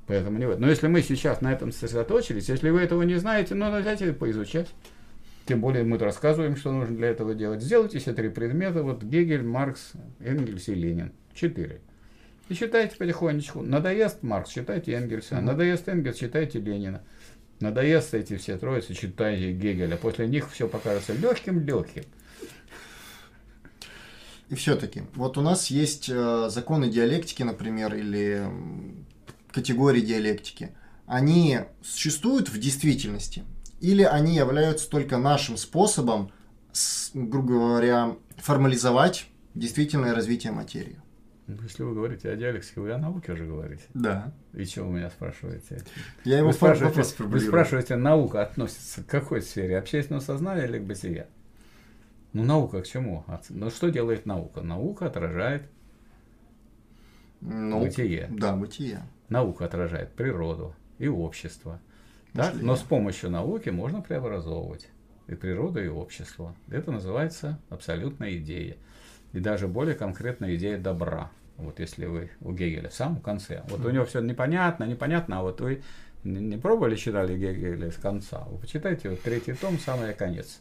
Поэтому 0.07 0.39
не 0.39 0.47
в 0.47 0.51
этом. 0.51 0.62
Но 0.62 0.69
если 0.69 0.87
мы 0.87 1.03
сейчас 1.03 1.41
на 1.41 1.53
этом 1.53 1.73
сосредоточились, 1.73 2.49
если 2.49 2.70
вы 2.70 2.81
этого 2.81 3.03
не 3.03 3.16
знаете, 3.16 3.55
ну, 3.55 3.70
дайте 3.83 4.12
поизучать. 4.12 4.69
Тем 5.47 5.61
более 5.61 5.85
мы 5.85 5.99
рассказываем, 5.99 6.57
что 6.57 6.73
нужно 6.73 6.97
для 6.97 7.09
этого 7.09 7.35
делать. 7.35 7.62
Сделайте 7.62 8.01
себе 8.01 8.15
три 8.15 8.28
предмета. 8.28 8.83
Вот 8.83 9.03
Гегель, 9.03 9.43
Маркс, 9.43 9.93
Энгельс 10.20 10.69
и 10.69 10.74
Ленин. 10.74 11.12
Четыре. 11.35 11.81
И 12.49 12.55
читайте 12.55 12.97
потихонечку. 12.97 13.62
Надоест 13.62 14.23
Маркс, 14.23 14.51
читайте 14.51 14.93
Энгельса. 14.93 15.41
Надоест 15.41 15.89
Энгельс, 15.89 16.16
читайте 16.16 16.61
Ленина. 16.61 17.03
Надоест 17.61 18.15
эти 18.15 18.37
все 18.37 18.59
троицы, 18.59 18.95
читайте 18.95 19.53
Гегеля. 19.53 19.97
После 19.97 20.28
них 20.28 20.51
все 20.51 20.69
покажется 20.69 21.15
легким-легким. 21.15 22.05
И 24.49 24.55
все-таки, 24.55 25.03
вот 25.15 25.39
у 25.39 25.43
нас 25.43 25.69
есть 25.69 26.09
э, 26.09 26.49
законы 26.51 26.89
диалектики, 26.89 27.43
например, 27.43 27.95
или 27.95 28.47
категории 29.52 30.01
диалектики. 30.01 30.73
Они 31.06 31.60
существуют 31.82 32.48
в 32.48 32.59
действительности? 32.59 33.44
Или 33.81 34.02
они 34.02 34.35
являются 34.36 34.89
только 34.89 35.18
нашим 35.18 35.56
способом, 35.56 36.32
с, 36.73 37.10
грубо 37.14 37.55
говоря, 37.55 38.16
формализовать 38.39 39.27
действительное 39.55 40.14
развитие 40.14 40.52
материи? 40.52 40.98
Ну, 41.47 41.59
Если 41.62 41.85
вы 41.85 41.94
говорите 41.94 42.28
о 42.28 42.36
диалектике, 42.36 42.81
вы 42.81 42.90
о 42.90 42.98
науке 42.98 43.32
уже 43.32 43.47
говорите. 43.47 43.85
Да. 43.94 44.32
И 44.52 44.64
чего 44.64 44.89
вы 44.89 44.97
меня 44.98 45.10
спрашиваете? 45.10 45.85
Я 46.24 46.39
его 46.39 46.48
Вы 46.48 46.55
спрашиваете, 46.55 47.05
вы 47.18 47.40
спрашиваете, 47.40 47.94
наука 47.97 48.43
относится 48.43 49.05
к 49.05 49.06
какой 49.06 49.43
сфере? 49.43 49.78
Общественного 49.78 50.23
сознания 50.23 50.64
или 50.64 50.78
к 50.78 50.82
бытия? 50.82 51.28
Ну, 52.32 52.43
наука 52.43 52.82
к 52.82 52.86
чему? 52.89 53.24
Ну, 53.51 53.70
что 53.70 53.90
делает 53.90 54.27
наука? 54.27 54.60
Наука 54.62 55.06
отражает, 55.06 55.70
Ну, 57.40 57.81
Бытие. 57.81 58.27
Да, 58.31 58.56
бытие. 58.56 59.02
Наука 59.28 59.65
отражает 59.65 60.12
природу 60.12 60.74
и 60.98 61.09
общество. 61.09 61.81
Мышление. 62.32 62.65
Но 62.65 62.77
с 62.77 62.81
помощью 62.82 63.31
науки 63.31 63.70
можно 63.70 64.03
преобразовывать 64.03 64.89
и 65.27 65.35
природу, 65.35 65.82
и 65.82 65.89
общество. 65.89 66.55
Это 66.70 66.93
называется 66.93 67.59
абсолютная 67.70 68.36
идея. 68.36 68.77
И 69.32 69.40
даже 69.40 69.66
более 69.69 69.94
конкретная 69.94 70.55
идея 70.57 70.78
добра. 70.78 71.31
Вот 71.57 71.81
если 71.81 72.05
вы 72.07 72.31
у 72.43 72.53
Гегеля 72.53 72.90
в 72.90 72.94
самом 72.94 73.20
конце. 73.20 73.62
Вот 73.69 73.85
у 73.85 73.90
него 73.90 74.05
все 74.05 74.20
непонятно, 74.20 74.85
непонятно, 74.85 75.39
а 75.39 75.43
вот 75.43 75.61
вы 75.61 75.82
не 76.24 76.59
пробовали 76.59 76.97
читали 76.97 77.36
Гегеля 77.36 77.90
с 77.90 77.97
конца? 77.97 78.44
Вы 78.51 78.59
почитайте 78.59 79.09
вот 79.09 79.23
третий 79.23 79.55
том, 79.55 79.78
самый 79.78 80.12
конец, 80.12 80.61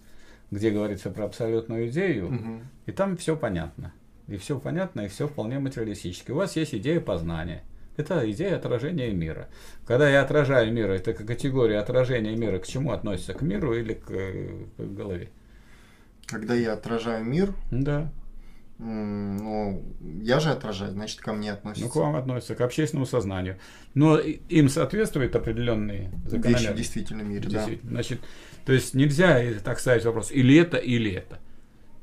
где 0.51 0.71
говорится 0.71 1.09
про 1.09 1.25
абсолютную 1.25 1.89
идею, 1.89 2.29
Мгм. 2.31 2.61
и 2.85 2.91
там 2.93 3.17
все 3.17 3.35
понятно. 3.35 3.91
И 4.27 4.37
все 4.37 4.57
понятно, 4.57 5.01
и 5.01 5.07
все 5.07 5.27
вполне 5.27 5.59
материалистически. 5.59 6.31
У 6.31 6.35
вас 6.35 6.55
есть 6.55 6.73
идея 6.73 6.99
познания. 7.01 7.63
Это 7.97 8.29
идея 8.31 8.57
отражения 8.57 9.11
мира. 9.11 9.47
Когда 9.85 10.09
я 10.09 10.21
отражаю 10.21 10.71
мир, 10.73 10.91
это 10.91 11.13
категория 11.13 11.79
отражения 11.79 12.35
мира 12.35 12.59
к 12.59 12.67
чему 12.67 12.91
относится? 12.91 13.33
К 13.33 13.41
миру 13.41 13.73
или 13.73 13.93
к, 13.93 14.11
э, 14.11 14.65
к 14.77 14.81
голове? 14.81 15.29
Когда 16.25 16.55
я 16.55 16.73
отражаю 16.73 17.23
мир, 17.23 17.53
Да. 17.71 18.11
Ну, 18.77 19.85
я 20.21 20.41
же 20.41 20.49
отражаю, 20.49 20.91
значит, 20.91 21.21
ко 21.21 21.31
мне 21.31 21.53
относится. 21.53 21.85
Ну, 21.85 21.91
к 21.91 21.95
вам 21.95 22.17
относится, 22.17 22.55
к 22.55 22.61
общественному 22.61 23.05
сознанию. 23.05 23.57
Но 23.93 24.17
им 24.17 24.67
соответствуют 24.67 25.33
определенные 25.35 26.11
закономерности. 26.25 26.63
Вещи 26.65 26.73
в 26.73 26.75
действительном 26.75 27.29
мире, 27.29 27.47
Действительно. 27.47 27.91
да. 27.91 27.95
Значит, 27.95 28.19
то 28.65 28.73
есть 28.73 28.93
нельзя 28.93 29.41
так 29.63 29.79
ставить 29.79 30.03
вопрос, 30.03 30.29
или 30.29 30.57
это, 30.57 30.75
или 30.75 31.09
это. 31.09 31.39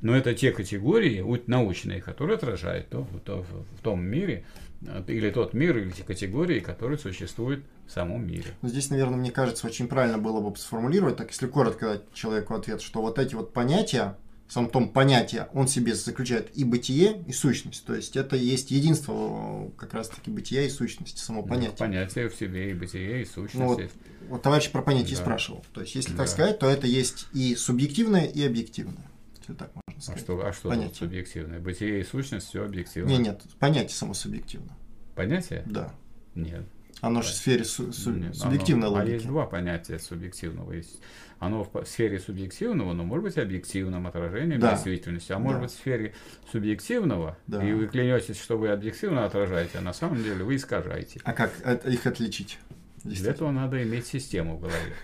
Но 0.01 0.17
это 0.17 0.35
те 0.35 0.51
категории 0.51 1.23
научные, 1.47 2.01
которые 2.01 2.37
отражают 2.37 2.89
то, 2.89 3.07
то, 3.25 3.45
в 3.79 3.83
том 3.83 4.03
мире, 4.03 4.45
э, 4.45 4.72
или 5.07 5.31
тот 5.31 5.55
мир, 5.55 5.77
или 5.79 5.91
те 5.91 6.03
категории, 6.03 6.61
которые 6.61 6.99
существуют 6.99 7.65
в 7.87 7.93
самом 7.93 8.27
мире. 8.27 8.55
Но 8.63 8.69
здесь, 8.69 8.91
наверное, 8.91 9.17
мне 9.17 9.31
кажется, 9.31 9.67
очень 9.67 9.89
правильно 9.89 10.19
было 10.19 10.41
бы 10.41 10.57
сформулировать, 10.57 11.17
так 11.17 11.31
если 11.31 11.47
коротко 11.47 11.87
дать 11.87 12.13
человеку 12.13 12.55
ответ, 12.55 12.83
что 12.83 13.01
вот 13.01 13.19
эти 13.19 13.35
вот 13.35 13.53
понятия, 13.53 14.17
в 14.49 14.53
самом 14.53 14.69
том 14.69 14.89
понятие, 14.91 15.49
он 15.55 15.67
себе 15.67 15.95
заключает 15.95 16.51
и 16.55 16.65
бытие, 16.65 17.23
и 17.27 17.33
сущность. 17.33 17.87
То 17.87 17.95
есть 17.95 18.17
это 18.17 18.37
есть 18.37 18.71
единство 18.71 19.71
как 19.79 19.95
раз-таки 19.95 20.31
бытия 20.31 20.65
и 20.65 20.69
сущности, 20.69 21.19
само 21.21 21.43
понятие. 21.43 21.79
понятие 21.79 22.29
в 22.29 22.35
себе 22.35 22.71
и 22.71 22.75
бытие, 22.75 23.23
и 23.23 23.25
сущность. 23.25 23.55
Ну, 23.55 23.67
вот, 23.69 23.91
вот 24.29 24.43
товарищ 24.43 24.71
про 24.71 24.83
понятие 24.83 25.17
да. 25.17 25.23
спрашивал. 25.23 25.65
То 25.73 25.81
есть, 25.81 25.95
если 25.95 26.13
да. 26.13 26.19
так 26.19 26.29
сказать, 26.29 26.59
то 26.59 26.69
это 26.69 26.87
есть 26.87 27.29
и 27.33 27.55
субъективное, 27.55 28.27
и 28.27 28.45
объективное. 28.45 29.07
Если 29.53 29.59
так 29.59 29.71
можно 29.87 30.01
сказать. 30.01 30.21
А 30.21 30.25
что, 30.25 30.47
а 30.47 30.53
что 30.53 30.69
понятие. 30.71 30.95
субъективное? 30.95 31.61
Бытие 31.61 32.01
и 32.01 32.05
сущность 32.05 32.49
все 32.49 32.65
объективно. 32.65 33.11
Нет, 33.11 33.21
нет, 33.21 33.43
понятие 33.59 33.91
само 33.91 34.15
субъективно. 34.15 34.77
Понятие? 35.15 35.63
Да. 35.67 35.95
Нет. 36.35 36.65
Оно 37.01 37.21
же 37.23 37.31
в 37.31 37.35
сфере 37.35 37.65
су- 37.65 37.93
су- 37.93 38.13
Нет, 38.13 38.37
субъективной 38.37 38.87
оно, 38.87 38.97
логики. 38.97 39.11
А 39.11 39.15
есть 39.15 39.27
два 39.27 39.47
понятия 39.47 39.99
субъективного. 39.99 40.73
Есть, 40.73 41.01
оно 41.41 41.65
в 41.65 41.85
сфере 41.85 42.21
субъективного, 42.21 42.93
но 42.93 43.03
может 43.03 43.25
быть 43.25 43.39
объективным 43.39 44.07
отражением 44.07 44.61
да. 44.61 44.73
действительности, 44.73 45.33
а 45.33 45.41
может 45.41 45.59
да. 45.59 45.63
быть 45.65 45.73
в 45.73 45.75
сфере 45.75 46.15
субъективного, 46.53 47.37
да. 47.49 47.63
и 47.63 47.73
вы 47.73 47.89
клянетесь, 47.89 48.41
что 48.41 48.57
вы 48.57 48.69
объективно 48.69 49.25
отражаете, 49.25 49.79
а 49.79 49.81
на 49.81 49.93
самом 49.93 50.23
деле 50.23 50.45
вы 50.45 50.55
искажаете. 50.55 51.21
А 51.25 51.33
как 51.33 51.53
их 51.85 52.07
отличить? 52.07 52.59
Для 53.03 53.33
этого 53.33 53.51
надо 53.51 53.83
иметь 53.83 54.07
систему 54.07 54.57
в 54.57 54.61
голове. 54.61 54.95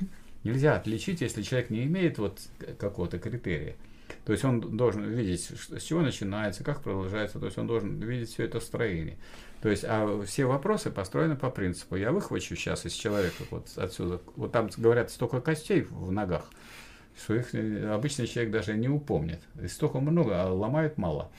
Нельзя 0.45 0.77
отличить, 0.77 1.20
если 1.20 1.43
человек 1.43 1.70
не 1.70 1.83
имеет 1.85 2.19
вот 2.19 2.41
какого-то 2.79 3.19
критерия. 3.19 3.75
То 4.28 4.32
есть 4.32 4.44
он 4.44 4.60
должен 4.60 5.05
видеть, 5.05 5.40
с 5.40 5.82
чего 5.82 6.02
начинается, 6.02 6.62
как 6.62 6.82
продолжается, 6.82 7.38
то 7.38 7.46
есть 7.46 7.56
он 7.56 7.66
должен 7.66 7.98
видеть 7.98 8.28
все 8.28 8.44
это 8.44 8.60
строение. 8.60 9.16
То 9.62 9.70
есть, 9.70 9.86
а 9.88 10.22
все 10.26 10.44
вопросы 10.44 10.90
построены 10.90 11.34
по 11.34 11.48
принципу. 11.48 11.96
Я 11.96 12.12
выхвачу 12.12 12.55
сейчас 12.55 12.84
из 12.84 12.92
человека 12.92 13.44
вот 13.50 13.68
отсюда. 13.76 14.20
Вот 14.36 14.52
там 14.52 14.68
говорят 14.76 15.10
столько 15.10 15.40
костей 15.40 15.86
в 15.88 16.12
ногах, 16.12 16.44
что 17.16 17.36
их 17.36 17.55
э, 17.55 17.88
обычный 17.90 18.26
человек 18.26 18.52
даже 18.52 18.76
не 18.76 18.90
упомнит. 18.90 19.40
И 19.62 19.66
столько 19.66 19.98
много, 19.98 20.42
а 20.42 20.52
ломают 20.52 20.98
мало. 20.98 21.32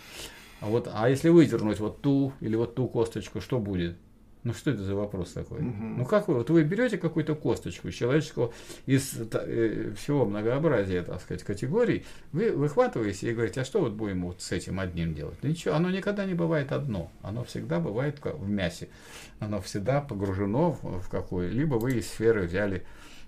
А 0.59 0.65
вот, 0.65 0.89
а 0.91 1.07
если 1.11 1.29
выдернуть 1.29 1.79
вот 1.79 2.01
ту 2.01 2.33
или 2.39 2.55
вот 2.55 2.73
ту 2.73 2.87
косточку, 2.87 3.39
что 3.39 3.59
будет? 3.59 3.97
Ну 4.43 4.53
что 4.53 4.71
это 4.71 4.81
за 4.83 4.95
вопрос 4.95 5.33
такой? 5.33 5.59
Угу. 5.59 5.83
Ну 5.97 6.05
как 6.05 6.29
вы, 6.29 6.35
вот 6.35 6.49
вы 6.49 6.63
берете 6.63 6.97
какую-то 6.97 7.35
косточку 7.35 7.91
человеческого 7.91 8.53
из 8.85 9.13
э, 9.33 9.93
всего 9.97 10.25
многообразия, 10.25 11.03
так 11.03 11.21
сказать, 11.21 11.43
категорий, 11.43 12.05
вы 12.31 12.51
выхватываете 12.51 13.29
и 13.29 13.33
говорите, 13.33 13.61
а 13.61 13.65
что 13.65 13.81
вот 13.81 13.93
будем 13.93 14.25
вот 14.25 14.41
с 14.41 14.51
этим 14.53 14.79
одним 14.79 15.13
делать? 15.13 15.43
Ничего, 15.43 15.75
оно 15.75 15.89
никогда 15.89 16.23
не 16.23 16.35
бывает 16.35 16.71
одно, 16.71 17.11
оно 17.21 17.43
всегда 17.43 17.79
бывает 17.81 18.19
в 18.23 18.49
мясе, 18.49 18.87
оно 19.39 19.59
всегда 19.59 19.99
погружено 19.99 20.71
в, 20.71 21.01
в 21.01 21.09
какую, 21.09 21.51
либо 21.51 21.75
вы 21.75 21.97
из 21.97 22.07
сферы 22.07 22.43
взяли 22.43 22.85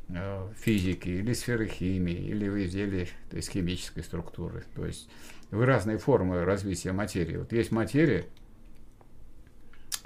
э, 0.08 0.48
физики, 0.56 1.10
или 1.10 1.34
сферы 1.34 1.68
химии, 1.68 2.26
или 2.30 2.48
вы 2.48 2.64
взяли 2.64 3.10
из 3.34 3.50
химической 3.50 4.02
структуры, 4.02 4.64
то 4.76 4.86
есть 4.86 5.10
вы 5.52 5.66
разные 5.66 5.98
формы 5.98 6.46
развития 6.46 6.94
материи. 6.94 7.36
Вот 7.36 7.52
есть 7.52 7.72
материя, 7.72 8.26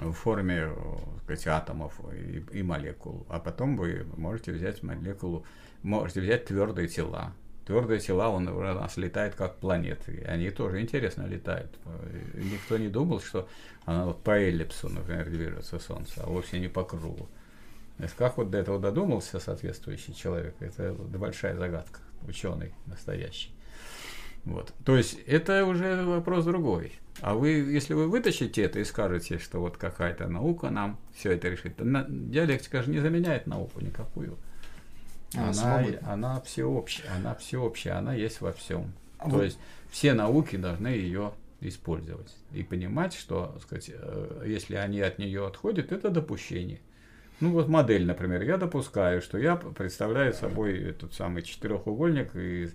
в 0.00 0.12
форме 0.12 0.70
сказать, 1.22 1.46
атомов 1.46 1.98
и, 2.12 2.44
и 2.58 2.62
молекул. 2.62 3.26
А 3.28 3.38
потом 3.38 3.76
вы 3.76 4.06
можете 4.16 4.52
взять 4.52 4.82
молекулу, 4.82 5.44
можете 5.82 6.20
взять 6.20 6.44
твердые 6.46 6.88
тела. 6.88 7.32
Твердые 7.66 7.98
тела 7.98 8.28
он 8.28 8.46
у 8.46 8.60
нас 8.60 8.96
летает 8.96 9.34
как 9.34 9.56
планеты. 9.56 10.24
Они 10.28 10.50
тоже 10.50 10.80
интересно 10.80 11.26
летают. 11.26 11.76
Никто 12.34 12.78
не 12.78 12.88
думал, 12.88 13.20
что 13.20 13.48
она 13.84 14.04
вот 14.04 14.22
по 14.22 14.38
эллипсу, 14.38 14.88
например, 14.88 15.28
движется 15.28 15.80
Солнце, 15.80 16.22
а 16.22 16.26
вовсе 16.28 16.60
не 16.60 16.68
по 16.68 16.84
кругу. 16.84 17.28
Как 18.18 18.36
вот 18.36 18.50
до 18.50 18.58
этого 18.58 18.78
додумался 18.78 19.40
соответствующий 19.40 20.14
человек, 20.14 20.54
это 20.60 20.92
большая 20.92 21.56
загадка, 21.56 22.00
ученый 22.28 22.72
настоящий. 22.86 23.55
Вот. 24.46 24.72
То 24.84 24.96
есть 24.96 25.18
это 25.26 25.66
уже 25.66 26.04
вопрос 26.04 26.44
другой. 26.44 26.92
А 27.20 27.34
вы, 27.34 27.48
если 27.48 27.94
вы 27.94 28.08
вытащите 28.08 28.62
это 28.62 28.78
и 28.78 28.84
скажете, 28.84 29.38
что 29.38 29.58
вот 29.60 29.76
какая-то 29.76 30.28
наука 30.28 30.70
нам 30.70 30.98
все 31.14 31.32
это 31.32 31.48
решит, 31.48 31.76
то 31.76 31.84
диалектика 32.08 32.82
же 32.82 32.90
не 32.90 33.00
заменяет 33.00 33.46
науку 33.46 33.80
никакую. 33.80 34.38
А, 35.36 35.50
она, 35.50 35.84
она 36.02 36.40
всеобщая, 36.42 37.08
она 37.16 37.34
всеобщая, 37.34 37.98
она 37.98 38.14
есть 38.14 38.40
во 38.40 38.52
всем. 38.52 38.92
А 39.18 39.28
То 39.28 39.36
вот. 39.36 39.44
есть 39.44 39.58
все 39.90 40.14
науки 40.14 40.56
должны 40.56 40.88
ее 40.88 41.32
использовать 41.60 42.32
и 42.52 42.62
понимать, 42.62 43.14
что, 43.14 43.58
сказать, 43.62 43.90
э, 43.92 44.44
если 44.46 44.76
они 44.76 45.00
от 45.00 45.18
нее 45.18 45.46
отходят, 45.46 45.90
это 45.90 46.10
допущение. 46.10 46.80
Ну 47.40 47.50
вот 47.50 47.68
модель, 47.68 48.06
например, 48.06 48.42
я 48.42 48.58
допускаю, 48.58 49.20
что 49.20 49.38
я 49.38 49.56
представляю 49.56 50.32
собой 50.32 50.78
этот 50.78 51.14
самый 51.14 51.42
четырехугольник 51.42 52.36
и 52.36 52.70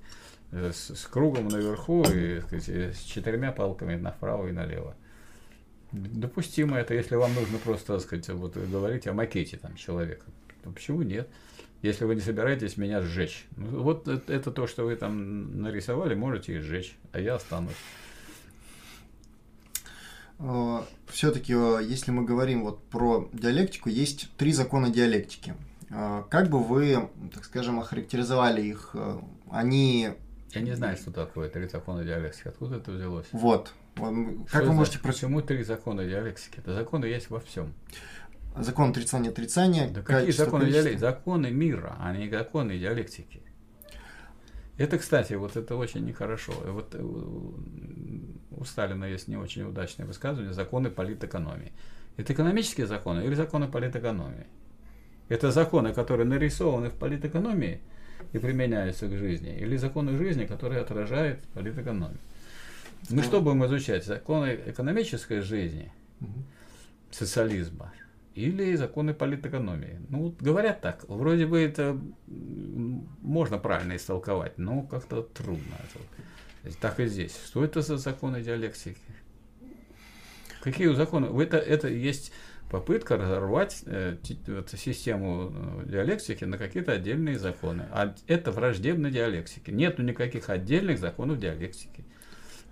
с, 0.52 0.96
с 0.96 1.06
кругом 1.06 1.48
наверху 1.48 2.04
и 2.04 2.42
сказать, 2.42 2.70
э, 2.70 2.94
с 2.94 3.00
четырьмя 3.00 3.52
палками 3.52 3.96
направо 3.96 4.48
и 4.48 4.52
налево. 4.52 4.96
Допустимо 5.92 6.78
это, 6.78 6.94
если 6.94 7.16
вам 7.16 7.34
нужно 7.34 7.58
просто, 7.58 8.00
сказать, 8.00 8.30
вот 8.30 8.56
говорить 8.56 9.08
о 9.08 9.14
макете 9.14 9.58
там 9.58 9.76
человека. 9.76 10.26
Почему 10.64 11.02
нет? 11.02 11.30
Если 11.82 12.06
вы 12.06 12.16
не 12.16 12.22
собираетесь 12.22 12.78
меня 12.78 13.02
сжечь. 13.02 13.46
Ну, 13.58 13.82
вот 13.82 14.08
это, 14.08 14.32
это 14.32 14.52
то, 14.52 14.68
что 14.68 14.86
вы 14.86 14.96
там 14.96 15.62
нарисовали, 15.62 16.14
можете 16.14 16.58
и 16.58 16.60
сжечь, 16.60 16.96
а 17.12 17.20
я 17.20 17.36
останусь. 17.36 17.76
А, 20.40 20.86
Все-таки, 21.08 21.54
а, 21.54 21.80
если 21.80 22.12
мы 22.12 22.24
говорим 22.24 22.64
вот 22.64 22.84
про 22.84 23.30
диалектику, 23.34 23.90
есть 23.90 24.30
три 24.38 24.54
закона 24.54 24.90
диалектики. 24.90 25.56
А, 25.90 26.24
как 26.30 26.50
бы 26.50 26.64
вы, 26.64 27.10
так 27.34 27.44
скажем, 27.46 27.80
охарактеризовали 27.80 28.62
их? 28.62 28.96
Они 29.50 30.12
я 30.54 30.62
не 30.62 30.76
знаю, 30.76 30.98
что 30.98 31.12
такое 31.12 31.50
три 31.50 31.68
закона 31.68 32.04
диалектики. 32.04 32.48
Откуда 32.48 32.78
это 32.78 32.92
взялось? 32.92 33.28
Вот. 33.32 33.74
Как 33.96 34.66
вы 34.66 34.74
можете... 34.74 35.00
Почему 35.00 35.42
три 35.42 35.64
закона 35.64 36.06
диалектики? 36.06 36.60
Это 36.60 36.74
законы 36.74 37.06
есть 37.06 37.30
во 37.30 37.40
всем. 37.40 37.74
Закон 38.58 38.90
отрицания 38.90 39.32
отрицания. 39.32 39.90
Да 39.90 40.02
какие 40.02 40.32
законы 40.32 40.66
диалектики? 40.66 41.00
Законы 41.00 41.52
мира, 41.52 41.96
а 42.00 42.16
не 42.16 42.30
законы 42.30 42.78
диалектики. 42.78 43.42
Это, 44.78 44.98
кстати, 44.98 45.34
вот 45.34 45.56
это 45.56 45.76
очень 45.76 46.06
нехорошо. 46.06 46.54
Вот 46.66 46.96
э, 46.96 47.02
у 47.02 48.66
Сталина 48.66 49.06
есть 49.06 49.28
не 49.28 49.38
очень 49.38 49.64
удачное 49.64 50.06
высказывание 50.06 50.54
законы 50.54 50.90
политэкономии. 50.90 51.72
Это 52.18 52.34
экономические 52.34 52.88
законы 52.88 53.22
или 53.22 53.36
законы 53.36 53.68
политэкономии? 53.68 54.48
Это 55.30 55.52
законы, 55.52 55.94
которые 55.94 56.28
нарисованы 56.28 56.90
в 56.90 56.96
политэкономии, 56.96 57.82
и 58.34 58.38
применяются 58.38 59.08
к 59.08 59.18
жизни, 59.18 59.58
или 59.58 59.78
законы 59.78 60.18
жизни, 60.18 60.46
которые 60.46 60.82
отражают 60.82 61.40
политэкономию. 61.54 62.20
Мы 63.10 63.24
что 63.24 63.42
будем 63.42 63.66
изучать? 63.66 64.06
Законы 64.06 64.60
экономической 64.68 65.42
жизни, 65.42 65.92
социализма, 67.10 67.92
или 68.36 68.76
законы 68.76 69.14
политэкономии. 69.14 70.00
Ну, 70.10 70.36
говорят 70.40 70.82
так, 70.82 71.04
вроде 71.10 71.46
бы 71.46 71.60
это 71.60 72.00
можно 72.28 73.58
правильно 73.58 73.96
истолковать, 73.96 74.58
но 74.58 74.84
как-то 74.84 75.24
трудно. 75.24 75.76
Так 76.80 77.00
и 77.00 77.08
здесь. 77.08 77.36
Что 77.46 77.66
это 77.66 77.82
за 77.82 77.98
законы 77.98 78.42
диалектики? 78.42 79.00
Какие 80.62 80.94
законы? 80.94 81.42
Это, 81.42 81.58
это 81.58 81.88
есть 81.88 82.32
попытка 82.72 83.18
разорвать 83.18 83.84
э, 83.86 84.16
систему 84.66 85.52
э, 85.54 85.90
диалектики 85.90 86.46
на 86.46 86.58
какие-то 86.58 86.94
отдельные 86.94 87.38
законы. 87.38 87.86
А 87.92 88.16
это 88.28 88.52
враждебно 88.52 89.12
диалектике. 89.12 89.74
Нет 89.74 90.00
никаких 90.00 90.50
отдельных 90.50 90.98
законов 90.98 91.38
диалектики. 91.38 92.06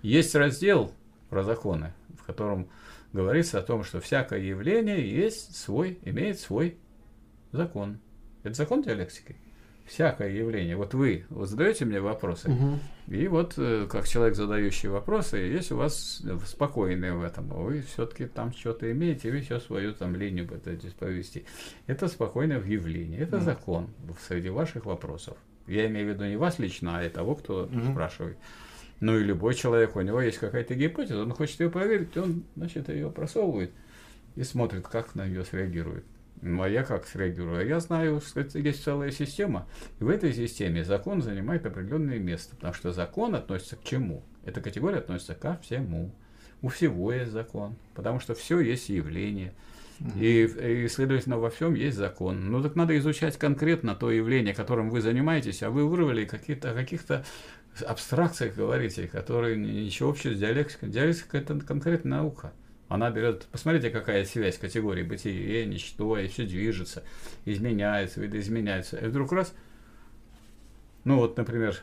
Есть 0.00 0.34
раздел 0.34 0.90
про 1.28 1.44
законы, 1.44 1.92
в 2.18 2.24
котором 2.24 2.70
говорится 3.12 3.58
о 3.58 3.62
том, 3.62 3.84
что 3.84 4.00
всякое 4.00 4.40
явление 4.40 5.06
есть 5.06 5.54
свой, 5.54 5.98
имеет 6.02 6.40
свой 6.40 6.78
закон. 7.52 8.00
Это 8.42 8.54
закон 8.54 8.82
диалектики 8.82 9.36
всякое 9.90 10.30
явление. 10.30 10.76
Вот 10.76 10.94
вы 10.94 11.26
вот 11.28 11.48
задаете 11.48 11.84
мне 11.84 12.00
вопросы, 12.00 12.48
угу. 12.48 12.78
И 13.10 13.26
вот 13.26 13.54
э, 13.56 13.88
как 13.90 14.06
человек, 14.06 14.36
задающий 14.36 14.88
вопросы, 14.88 15.36
есть 15.36 15.72
у 15.72 15.76
вас 15.76 16.22
спокойные 16.46 17.12
в 17.12 17.24
этом, 17.24 17.48
вы 17.48 17.82
все-таки 17.82 18.26
там 18.26 18.52
что-то 18.52 18.90
имеете, 18.92 19.32
вы 19.32 19.40
все 19.40 19.58
свою 19.58 19.92
там 19.94 20.14
линию 20.14 20.46
пытаетесь 20.46 20.92
повести. 20.92 21.44
Это 21.88 22.06
спокойное 22.06 22.60
в 22.60 22.66
явлении, 22.66 23.18
это 23.18 23.38
угу. 23.38 23.44
закон 23.44 23.90
среди 24.28 24.48
ваших 24.48 24.86
вопросов. 24.86 25.36
Я 25.66 25.88
имею 25.88 26.06
в 26.06 26.14
виду 26.14 26.24
не 26.24 26.36
вас 26.36 26.60
лично, 26.60 27.00
а 27.00 27.10
того, 27.10 27.34
кто 27.34 27.64
угу. 27.64 27.90
спрашивает. 27.90 28.38
Ну 29.00 29.18
и 29.18 29.24
любой 29.24 29.54
человек, 29.54 29.96
у 29.96 30.00
него 30.02 30.20
есть 30.20 30.38
какая-то 30.38 30.76
гипотеза, 30.76 31.20
он 31.20 31.32
хочет 31.32 31.58
ее 31.58 31.68
проверить, 31.68 32.16
он, 32.16 32.44
значит, 32.54 32.88
ее 32.90 33.10
просовывает 33.10 33.72
и 34.36 34.44
смотрит, 34.44 34.86
как 34.86 35.16
на 35.16 35.26
нее 35.26 35.44
среагирует. 35.44 36.04
Ну, 36.42 36.62
а 36.62 36.68
я 36.68 36.84
как 36.84 37.06
среагирую? 37.06 37.66
Я 37.66 37.80
знаю, 37.80 38.20
что 38.20 38.40
есть 38.58 38.82
целая 38.82 39.10
система, 39.10 39.68
и 39.98 40.04
в 40.04 40.08
этой 40.08 40.32
системе 40.32 40.84
закон 40.84 41.20
занимает 41.20 41.66
определенное 41.66 42.18
место, 42.18 42.56
потому 42.56 42.72
что 42.72 42.92
закон 42.92 43.34
относится 43.34 43.76
к 43.76 43.84
чему? 43.84 44.22
Эта 44.44 44.60
категория 44.60 44.98
относится 44.98 45.34
ко 45.34 45.58
всему. 45.62 46.10
У 46.62 46.68
всего 46.68 47.12
есть 47.12 47.32
закон, 47.32 47.76
потому 47.94 48.20
что 48.20 48.34
все 48.34 48.60
есть 48.60 48.88
явление. 48.88 49.52
И, 50.16 50.44
и, 50.44 50.88
следовательно, 50.88 51.38
во 51.38 51.50
всем 51.50 51.74
есть 51.74 51.98
закон. 51.98 52.50
Ну, 52.50 52.62
так 52.62 52.74
надо 52.74 52.96
изучать 52.98 53.36
конкретно 53.36 53.94
то 53.94 54.10
явление, 54.10 54.54
которым 54.54 54.88
вы 54.88 55.02
занимаетесь, 55.02 55.62
а 55.62 55.70
вы 55.70 55.86
вырвали 55.86 56.24
какие-то, 56.24 56.70
о 56.70 56.74
каких-то 56.74 57.24
абстракциях 57.86 58.56
говорите, 58.56 59.06
которые 59.08 59.56
ничего 59.56 60.10
общего 60.10 60.34
с 60.34 60.38
диалектикой. 60.38 60.88
Диалектика– 60.88 61.36
это 61.38 61.60
конкретная 61.60 62.18
наука. 62.18 62.52
Она 62.90 63.08
берет, 63.10 63.46
посмотрите, 63.52 63.88
какая 63.88 64.24
связь 64.24 64.58
категории 64.58 65.04
бытие, 65.04 65.64
ничто, 65.64 66.18
и 66.18 66.26
все 66.26 66.44
движется, 66.44 67.04
изменяется, 67.44 68.20
видоизменяется. 68.20 68.96
И 68.98 69.06
вдруг 69.06 69.30
раз, 69.30 69.54
ну 71.04 71.18
вот, 71.18 71.36
например, 71.36 71.76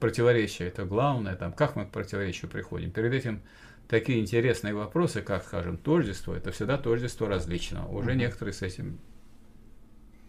противоречие, 0.00 0.68
это 0.68 0.86
главное, 0.86 1.36
там, 1.36 1.52
как 1.52 1.76
мы 1.76 1.84
к 1.84 1.90
противоречию 1.90 2.50
приходим. 2.50 2.92
Перед 2.92 3.12
этим 3.12 3.42
такие 3.88 4.20
интересные 4.20 4.72
вопросы, 4.72 5.20
как, 5.20 5.44
скажем, 5.44 5.76
тождество, 5.76 6.34
это 6.34 6.50
всегда 6.50 6.78
тождество 6.78 7.28
различного. 7.28 7.86
Уже 7.92 8.12
mm-hmm. 8.12 8.16
некоторые 8.16 8.54
с 8.54 8.62
этим 8.62 8.98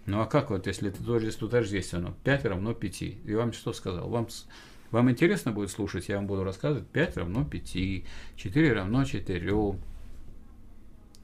ну 0.06 0.20
а 0.20 0.26
как 0.26 0.50
вот, 0.50 0.68
если 0.68 0.90
это 0.90 1.02
тождество 1.02 1.48
тождественно? 1.48 2.14
5 2.26 2.46
равно 2.46 2.74
5. 2.74 3.02
И 3.02 3.34
вам 3.34 3.54
что 3.54 3.72
сказал? 3.72 4.10
Вам, 4.10 4.28
вам 4.92 5.10
интересно 5.10 5.54
будет 5.54 5.72
слушать, 5.72 6.10
я 6.10 6.18
вам 6.18 6.28
буду 6.28 6.44
рассказывать, 6.44 6.86
5 6.90 7.18
равно 7.18 7.46
5, 7.46 8.06
4 8.36 8.74
равно 8.74 9.06
4, 9.06 9.76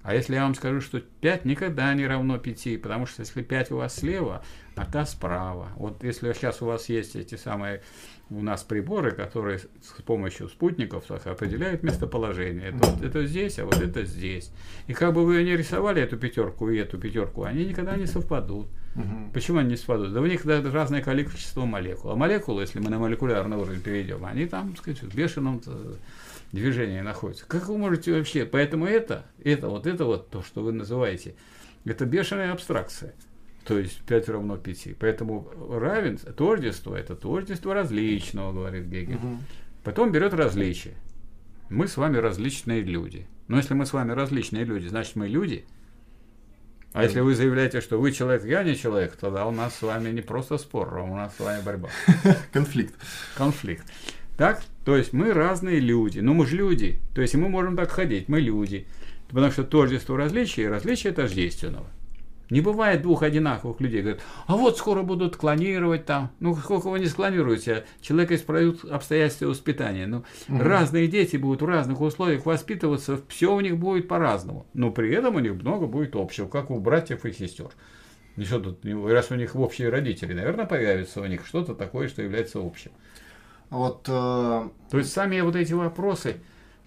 а 0.04 0.16
если 0.16 0.36
я 0.36 0.44
вам 0.44 0.56
скажу, 0.56 0.82
что 0.82 1.00
5 1.00 1.46
никогда 1.46 1.94
не 1.94 2.08
равно 2.08 2.38
5, 2.38 2.82
потому 2.82 3.06
что 3.06 3.22
если 3.22 3.42
5 3.42 3.72
у 3.72 3.78
вас 3.78 3.96
слева, 3.96 4.44
а 4.76 4.86
та 4.86 5.06
справа. 5.06 5.70
Вот 5.76 6.04
если 6.04 6.32
сейчас 6.34 6.62
у 6.62 6.66
вас 6.66 6.90
есть 6.90 7.16
эти 7.16 7.36
самые 7.36 7.82
у 8.32 8.42
нас 8.42 8.64
приборы, 8.64 9.12
которые 9.12 9.60
с 9.60 10.02
помощью 10.06 10.48
спутников 10.48 11.04
так, 11.06 11.28
определяют 11.28 11.84
местоположение. 11.84 12.70
Это, 12.70 12.78
вот, 12.78 13.04
это 13.04 13.26
здесь, 13.26 13.60
а 13.60 13.66
вот 13.66 13.82
это 13.82 14.06
здесь. 14.06 14.52
И 14.88 14.94
как 14.94 15.14
бы 15.14 15.26
вы 15.26 15.44
не 15.44 15.56
рисовали 15.56 16.02
эту 16.02 16.18
пятерку 16.18 16.70
и 16.70 16.78
эту 16.78 16.98
пятерку, 16.98 17.44
они 17.44 17.66
никогда 17.66 17.98
не 17.98 18.06
совпадут. 18.06 18.68
Угу. 18.96 19.32
Почему 19.34 19.60
они 19.60 19.72
не 19.72 19.76
совпадут? 19.76 20.14
Да 20.14 20.22
у 20.22 20.26
них 20.26 20.46
да, 20.46 20.62
разное 20.62 21.02
количество 21.02 21.66
молекул. 21.66 22.12
А 22.12 22.16
молекулы, 22.16 22.62
если 22.62 22.80
мы 22.80 22.90
на 22.90 23.00
молекулярный 23.00 23.58
уровень 23.58 23.82
перейдем, 23.82 24.26
они 24.26 24.46
там, 24.46 24.72
так 24.72 24.80
сказать, 24.80 25.02
в 25.02 25.14
бешеном 25.14 25.62
движение 26.52 27.02
находится. 27.02 27.46
Как 27.46 27.68
вы 27.68 27.78
можете 27.78 28.14
вообще? 28.14 28.46
Поэтому 28.46 28.86
это, 28.86 29.26
это 29.44 29.70
вот 29.70 29.88
это 29.88 30.06
вот 30.06 30.30
то, 30.30 30.42
что 30.44 30.62
вы 30.62 30.72
называете, 30.72 31.36
это 31.86 32.06
бешеная 32.06 32.52
абстракция. 32.52 33.14
То 33.66 33.78
есть 33.78 34.02
5 34.02 34.30
равно 34.30 34.58
5. 34.58 34.98
Поэтому 35.00 35.48
равенство, 35.70 36.34
тождество, 36.34 36.96
это 36.96 37.16
тождество 37.16 37.74
различного, 37.74 38.54
говорит 38.54 38.86
Гегель. 38.86 39.16
Угу. 39.16 39.38
Потом 39.84 40.12
берет 40.12 40.34
различие. 40.34 40.96
Мы 41.70 41.88
с 41.88 41.96
вами 41.98 42.18
различные 42.18 42.82
люди. 42.82 43.28
Но 43.48 43.58
если 43.58 43.74
мы 43.74 43.86
с 43.86 43.94
вами 43.94 44.12
различные 44.12 44.64
люди, 44.64 44.88
значит 44.88 45.16
мы 45.16 45.28
люди. 45.28 45.66
А 46.94 47.04
если 47.04 47.22
вы 47.22 47.36
заявляете, 47.36 47.80
что 47.80 48.00
вы 48.00 48.12
человек, 48.12 48.44
я 48.44 48.64
не 48.64 48.76
человек, 48.76 49.16
тогда 49.16 49.46
у 49.46 49.52
нас 49.52 49.76
с 49.76 49.82
вами 49.82 50.10
не 50.10 50.22
просто 50.22 50.58
спор, 50.58 50.98
а 50.98 51.04
у 51.04 51.16
нас 51.16 51.36
с 51.38 51.40
вами 51.40 51.62
борьба. 51.62 51.90
Конфликт. 52.52 52.94
Конфликт. 53.36 53.86
Так? 54.38 54.64
То 54.86 54.96
есть 54.96 55.14
мы 55.14 55.34
разные 55.34 55.80
люди. 55.80 56.20
Ну, 56.20 56.34
мы 56.34 56.46
же 56.46 56.58
люди. 56.58 57.00
То 57.14 57.22
есть 57.22 57.36
мы 57.36 57.50
можем 57.50 57.76
так 57.76 57.92
ходить, 57.92 58.28
мы 58.28 58.40
люди. 58.40 58.88
Потому 59.30 59.52
что 59.52 59.64
тождество 59.64 60.18
различия 60.18 60.64
и 60.64 60.68
различие 60.68 61.14
тождественного. 61.14 61.88
Не 62.52 62.60
бывает 62.60 63.02
двух 63.02 63.24
одинаковых 63.24 63.80
людей. 63.80 64.02
Говорят, 64.02 64.22
а 64.46 64.58
вот 64.58 64.78
скоро 64.78 65.04
будут 65.04 65.38
клонировать 65.38 66.06
там. 66.06 66.32
Ну, 66.42 66.54
сколько 66.54 66.90
вы 66.90 67.00
не 67.00 67.06
склонируете, 67.06 67.86
человек 68.02 68.34
исправит 68.34 68.84
обстоятельства 68.84 69.46
воспитания. 69.46 70.06
Ну, 70.06 70.26
угу. 70.50 70.60
разные 70.60 71.08
дети 71.08 71.38
будут 71.38 71.62
в 71.62 71.66
разных 71.66 72.02
условиях 72.02 72.46
воспитываться, 72.46 73.22
все 73.30 73.56
у 73.56 73.62
них 73.62 73.78
будет 73.78 74.10
по-разному. 74.10 74.66
Но 74.74 74.92
при 74.92 75.14
этом 75.14 75.36
у 75.36 75.40
них 75.40 75.54
много 75.54 75.88
будет 75.88 76.14
общего, 76.18 76.50
как 76.50 76.72
у 76.72 76.80
братьев 76.82 77.24
и 77.24 77.32
сестер. 77.32 77.70
Что 78.38 78.60
тут, 78.60 78.86
раз 78.86 79.32
у 79.32 79.36
них 79.36 79.56
общие 79.56 79.88
родители, 79.88 80.34
наверное, 80.34 80.66
появится 80.66 81.22
у 81.22 81.26
них 81.26 81.46
что-то 81.46 81.74
такое, 81.74 82.10
что 82.10 82.22
является 82.22 82.60
общим. 82.60 82.92
Вот, 83.72 84.06
э... 84.08 84.70
То 84.92 84.98
есть 84.98 85.12
сами 85.12 85.42
вот 85.42 85.56
эти 85.56 85.74
вопросы, 85.74 86.36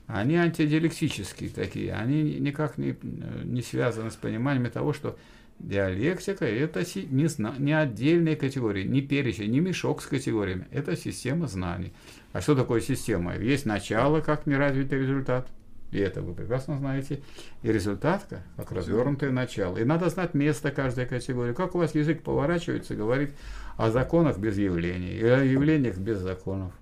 они 0.06 0.36
антидиалектические 0.36 1.50
такие, 1.50 1.94
они 1.94 2.38
никак 2.38 2.78
не, 2.78 2.94
не 3.42 3.62
связаны 3.62 4.10
с 4.10 4.16
пониманием 4.16 4.70
того, 4.70 4.92
что 4.92 5.18
диалектика 5.58 6.44
это 6.44 6.80
не, 6.80 7.58
не 7.58 7.72
отдельная 7.72 8.36
категория, 8.36 8.84
не 8.84 9.00
перечень, 9.00 9.50
не 9.50 9.60
мешок 9.60 10.02
с 10.02 10.06
категориями, 10.06 10.66
это 10.70 10.94
система 10.94 11.46
знаний. 11.48 11.92
А 12.32 12.42
что 12.42 12.54
такое 12.54 12.80
система? 12.80 13.36
Есть 13.36 13.64
начало, 13.64 14.20
как 14.20 14.46
неразвитый 14.46 15.00
результат, 15.00 15.48
и 15.90 15.98
это 15.98 16.20
вы 16.20 16.34
прекрасно 16.34 16.76
знаете. 16.76 17.22
И 17.62 17.72
результатка, 17.72 18.42
как 18.56 18.72
развернутое 18.72 19.30
начало. 19.30 19.78
И 19.78 19.84
надо 19.84 20.10
знать 20.10 20.34
место 20.34 20.70
каждой 20.70 21.06
категории. 21.06 21.54
Как 21.54 21.74
у 21.74 21.78
вас 21.78 21.94
язык 21.94 22.22
поворачивается, 22.22 22.96
говорит 22.96 23.30
о 23.76 23.90
законах 23.90 24.38
без 24.38 24.56
явлений, 24.58 25.12
и 25.12 25.24
о 25.24 25.42
явлениях 25.42 25.98
без 25.98 26.18
законов. 26.18 26.72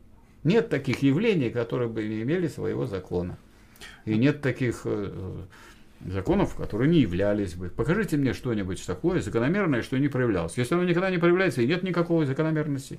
Нет 0.45 0.69
таких 0.69 1.03
явлений, 1.03 1.51
которые 1.51 1.89
бы 1.89 2.03
не 2.03 2.23
имели 2.23 2.49
своего 2.49 2.87
закона. 2.87 3.39
И 4.05 4.17
нет 4.17 4.43
таких 4.43 4.83
э, 4.85 5.43
законов, 6.07 6.57
которые 6.57 6.91
не 6.91 7.01
являлись 7.01 7.55
бы. 7.55 7.69
Покажите 7.69 8.17
мне 8.17 8.33
что-нибудь 8.33 8.85
такое 8.85 9.21
закономерное, 9.21 9.83
что 9.83 9.99
не 9.99 10.09
проявлялось. 10.09 10.57
Если 10.57 10.75
оно 10.75 10.85
никогда 10.85 11.11
не 11.11 11.19
проявляется, 11.19 11.63
и 11.63 11.67
нет 11.67 11.83
никакой 11.83 12.27
закономерности. 12.27 12.99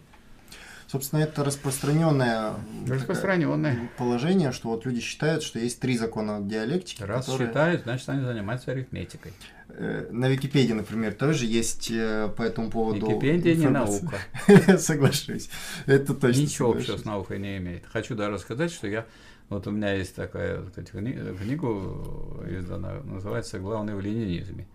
Собственно, 0.88 1.22
это 1.22 1.44
распространенное, 1.44 2.54
распространенное 2.88 3.90
положение, 3.98 4.52
что 4.52 4.70
вот 4.70 4.86
люди 4.86 5.02
считают, 5.02 5.42
что 5.42 5.58
есть 5.58 5.80
три 5.80 5.98
закона 5.98 6.40
диалектики. 6.42 7.02
Раз 7.02 7.26
которые... 7.26 7.48
считают, 7.48 7.84
значит, 7.84 8.10
они 8.10 8.24
занимаются 8.24 8.72
арифметикой. 8.72 9.34
Э, 9.76 10.08
на 10.12 10.30
Википедии, 10.30 10.74
например, 10.74 11.14
тоже 11.14 11.46
есть 11.46 11.90
э, 11.92 12.30
по 12.38 12.44
этому 12.44 12.70
поводу 12.70 13.10
Википедия 13.10 13.56
информация. 13.56 14.02
не 14.02 14.08
наука. 14.52 14.78
Соглашусь. 14.78 15.50
Это 15.88 16.14
точно. 16.14 16.42
Ничего 16.42 16.72
общего 16.72 16.98
с 16.98 17.06
наукой 17.06 17.40
не 17.40 17.58
имеет. 17.58 17.86
Хочу 17.88 18.16
даже 18.16 18.38
сказать, 18.38 18.72
что 18.72 18.88
я 18.88 19.06
вот 19.50 19.68
у 19.68 19.72
меня 19.72 19.94
есть 19.94 20.16
такая 20.16 20.64
сказать, 20.68 20.92
книга 20.92 21.68
издана, 22.50 23.02
называется 23.04 23.60
«Главное 23.60 23.96
в 23.96 24.02
ленинизме». 24.02 24.68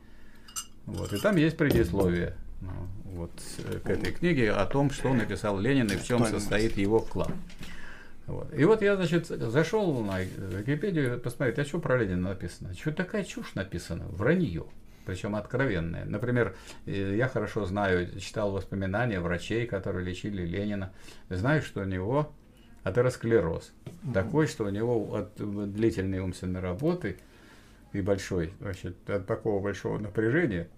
Вот, 0.86 1.12
и 1.12 1.18
там 1.18 1.36
есть 1.36 1.56
предисловие 1.56 2.34
ну, 2.60 2.70
вот, 3.04 3.30
э, 3.58 3.78
к 3.78 3.90
этой 3.90 4.12
книге 4.12 4.52
о 4.52 4.66
том, 4.66 4.90
что 4.90 5.12
написал 5.12 5.60
Ленин 5.60 5.86
и 5.86 5.96
в 5.96 6.04
чем 6.04 6.24
состоит 6.26 6.76
его 6.76 6.98
вклад. 6.98 7.32
Вот. 8.26 8.52
И 8.52 8.64
вот 8.64 8.82
я, 8.82 8.96
значит, 8.96 9.26
зашел 9.26 10.02
на 10.02 10.22
Википедию 10.22 11.18
посмотреть, 11.20 11.58
а 11.58 11.64
что 11.64 11.78
про 11.78 11.98
Ленина 11.98 12.30
написано? 12.30 12.74
Что 12.74 12.92
такая 12.92 13.24
чушь 13.24 13.54
написана? 13.54 14.06
Вранье. 14.08 14.64
Причем 15.08 15.36
откровенное. 15.36 16.04
Например, 16.04 16.54
э, 16.84 17.16
я 17.16 17.28
хорошо 17.28 17.64
знаю, 17.64 18.20
читал 18.20 18.52
воспоминания 18.52 19.20
врачей, 19.20 19.66
которые 19.66 20.04
лечили 20.04 20.42
Ленина. 20.42 20.92
Знаю, 21.30 21.62
что 21.62 21.80
у 21.80 21.84
него 21.84 22.30
атеросклероз. 22.82 23.72
Mm-hmm. 23.86 24.12
Такой, 24.12 24.46
что 24.46 24.66
у 24.66 24.68
него 24.68 25.14
от 25.14 25.32
длительной 25.72 26.18
умственной 26.18 26.60
работы 26.60 27.16
и 27.94 28.02
большой, 28.02 28.52
значит, 28.60 29.08
от 29.08 29.24
такого 29.26 29.62
большого 29.62 29.96
напряжения 29.96 30.68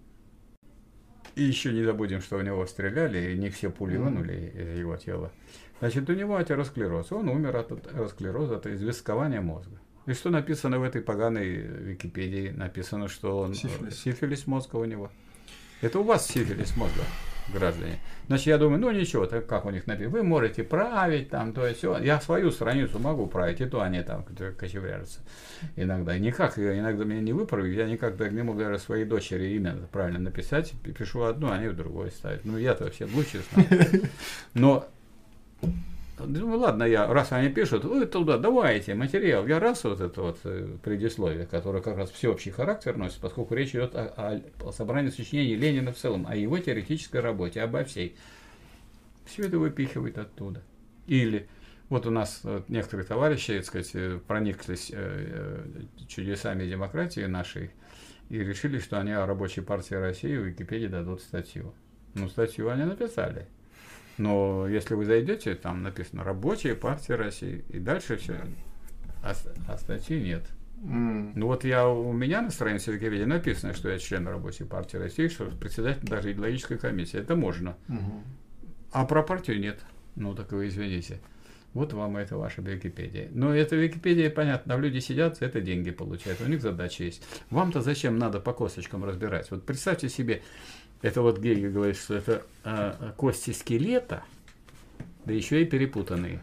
и 1.35 1.43
еще 1.43 1.73
не 1.73 1.83
забудем, 1.83 2.21
что 2.21 2.37
у 2.37 2.41
него 2.41 2.65
стреляли, 2.67 3.33
и 3.33 3.37
не 3.37 3.49
все 3.49 3.69
пули 3.69 3.97
вынули 3.97 4.53
из 4.55 4.79
его 4.79 4.95
тела. 4.95 5.33
Значит, 5.81 6.09
у 6.09 6.13
него 6.13 6.37
атеросклероз. 6.37 7.11
Он 7.11 7.27
умер 7.27 7.57
от 7.57 7.73
атеросклероза, 7.73 8.55
от 8.55 8.67
известкования 8.67 9.41
мозга. 9.41 9.80
И 10.07 10.13
что 10.13 10.29
написано 10.29 10.79
в 10.79 10.83
этой 10.83 11.01
поганой 11.01 11.47
Википедии? 11.47 12.49
Написано, 12.49 13.07
что 13.07 13.39
он 13.39 13.53
сифилис, 13.53 13.99
сифилис 13.99 14.47
мозга 14.47 14.77
у 14.77 14.85
него. 14.85 15.11
Это 15.81 15.99
у 15.99 16.03
вас 16.03 16.27
сифилис 16.27 16.75
мозга 16.75 17.01
граждане. 17.51 17.99
Значит, 18.27 18.47
я 18.47 18.57
думаю, 18.57 18.79
ну 18.79 18.91
ничего, 18.91 19.25
так 19.25 19.45
как 19.45 19.65
у 19.65 19.71
них 19.71 19.85
написано, 19.87 20.15
вы 20.15 20.23
можете 20.23 20.63
править 20.63 21.29
там, 21.29 21.53
то 21.53 21.65
есть. 21.65 21.83
Я 21.83 22.19
свою 22.21 22.51
страницу 22.51 22.97
могу 22.99 23.27
править, 23.27 23.61
и 23.61 23.65
то 23.65 23.81
они 23.81 24.01
там 24.01 24.23
кочевряжутся 24.23 25.19
иногда. 25.75 26.17
Никак, 26.17 26.57
иногда 26.57 27.03
меня 27.03 27.21
не 27.21 27.33
выправить, 27.33 27.75
я 27.75 27.87
никогда 27.87 28.29
не 28.29 28.43
могу 28.43 28.59
даже 28.59 28.79
своей 28.79 29.05
дочери 29.05 29.49
имя 29.55 29.75
правильно 29.91 30.19
написать, 30.19 30.71
пишу 30.97 31.23
одну, 31.23 31.51
они 31.51 31.67
в 31.67 31.75
другой 31.75 32.11
ставят. 32.11 32.45
Ну, 32.45 32.57
я-то 32.57 32.85
вообще 32.85 33.05
лучше 33.05 33.41
знаю. 33.51 33.69
Но 34.53 34.87
ну 36.25 36.57
ладно, 36.57 36.83
я, 36.83 37.07
раз 37.07 37.31
они 37.31 37.49
пишут, 37.49 37.85
вы 37.85 38.05
туда 38.05 38.37
давайте 38.37 38.95
материал. 38.95 39.45
Я 39.47 39.59
раз 39.59 39.83
вот 39.83 40.01
это 40.01 40.21
вот 40.21 40.39
э, 40.43 40.77
предисловие, 40.83 41.45
которое 41.45 41.81
как 41.81 41.97
раз 41.97 42.11
всеобщий 42.11 42.51
характер 42.51 42.97
носит, 42.97 43.19
поскольку 43.19 43.55
речь 43.55 43.71
идет 43.71 43.95
о, 43.95 44.41
о 44.63 44.71
собрании 44.71 45.09
сочинений 45.09 45.55
Ленина 45.55 45.91
в 45.91 45.97
целом, 45.97 46.25
о 46.27 46.35
его 46.35 46.57
теоретической 46.57 47.21
работе, 47.21 47.61
обо 47.61 47.83
всей. 47.83 48.15
Все 49.25 49.43
это 49.43 49.59
выпихивает 49.59 50.17
оттуда. 50.17 50.61
Или 51.07 51.47
Вот 51.89 52.05
у 52.05 52.09
нас 52.11 52.39
вот, 52.43 52.69
некоторые 52.69 53.05
товарищи, 53.05 53.55
так 53.57 53.65
сказать, 53.65 53.91
э, 53.93 54.19
прониклись 54.27 54.91
э, 54.93 55.65
чудесами 56.07 56.65
демократии 56.65 57.21
нашей 57.21 57.71
и 58.29 58.37
решили, 58.39 58.79
что 58.79 58.99
они 58.99 59.11
о 59.11 59.25
рабочей 59.25 59.61
партии 59.61 59.95
России 59.95 60.37
в 60.37 60.45
Википедии 60.45 60.87
дадут 60.87 61.21
статью. 61.21 61.73
Ну, 62.13 62.29
статью 62.29 62.69
они 62.69 62.85
написали. 62.85 63.47
Но 64.17 64.67
если 64.67 64.95
вы 64.95 65.05
зайдете, 65.05 65.55
там 65.55 65.83
написано 65.83 66.23
«Рабочая 66.23 66.75
партия 66.75 67.15
России», 67.15 67.63
и 67.69 67.79
дальше 67.79 68.17
все, 68.17 68.41
а, 69.23 69.33
а 69.67 69.77
статьи 69.77 70.19
нет. 70.19 70.43
Mm. 70.83 71.33
Ну 71.35 71.47
вот 71.47 71.63
я 71.63 71.87
у 71.87 72.11
меня 72.11 72.41
на 72.41 72.49
странице 72.49 72.91
Википедии 72.91 73.23
написано, 73.23 73.73
что 73.73 73.89
я 73.89 73.99
член 73.99 74.27
рабочей 74.27 74.63
партии 74.63 74.97
России, 74.97 75.27
что 75.27 75.45
председатель 75.45 76.07
даже 76.07 76.31
идеологической 76.31 76.77
комиссии. 76.77 77.19
Это 77.19 77.35
можно. 77.35 77.77
Mm-hmm. 77.87 78.21
А 78.91 79.05
про 79.05 79.21
партию 79.21 79.59
нет. 79.59 79.79
Ну 80.15 80.33
так 80.33 80.51
вы 80.51 80.67
извините. 80.67 81.19
Вот 81.73 81.93
вам 81.93 82.17
это 82.17 82.35
ваша 82.35 82.61
Википедия. 82.61 83.29
Но 83.31 83.55
эта 83.55 83.77
Википедия, 83.77 84.29
понятно, 84.29 84.75
люди 84.75 84.99
сидят, 84.99 85.41
это 85.41 85.61
деньги 85.61 85.91
получают, 85.91 86.41
у 86.41 86.45
них 86.45 86.61
задача 86.61 87.05
есть. 87.05 87.23
Вам-то 87.49 87.81
зачем 87.81 88.17
надо 88.17 88.41
по 88.41 88.51
косточкам 88.51 89.05
разбирать? 89.05 89.49
Вот 89.51 89.65
представьте 89.65 90.09
себе, 90.09 90.41
это 91.01 91.21
вот 91.21 91.39
Гегель 91.39 91.69
говорит, 91.69 91.97
что 91.97 92.15
это 92.15 92.43
э, 92.63 93.11
кости 93.17 93.51
скелета, 93.51 94.23
да 95.25 95.33
еще 95.33 95.61
и 95.61 95.65
перепутанные. 95.65 96.41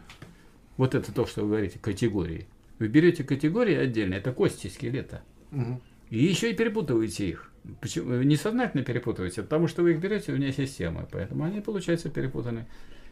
Вот 0.77 0.95
это 0.95 1.13
то, 1.13 1.25
что 1.25 1.41
вы 1.41 1.49
говорите, 1.49 1.79
категории. 1.79 2.47
Вы 2.79 2.87
берете 2.87 3.23
категории 3.23 3.75
отдельно, 3.75 4.15
это 4.15 4.31
кости 4.31 4.67
скелета. 4.67 5.21
Угу. 5.51 5.81
И 6.11 6.23
еще 6.23 6.51
и 6.51 6.55
перепутываете 6.55 7.27
их. 7.27 7.51
Почему? 7.81 8.13
Несознательно 8.21 8.83
перепутываете, 8.83 9.43
потому 9.43 9.67
что 9.67 9.83
вы 9.83 9.91
их 9.91 9.99
берете 9.99 10.31
вне 10.31 10.51
системы, 10.51 11.07
поэтому 11.11 11.43
они 11.43 11.61
получаются 11.61 12.09
перепутаны. 12.09 12.65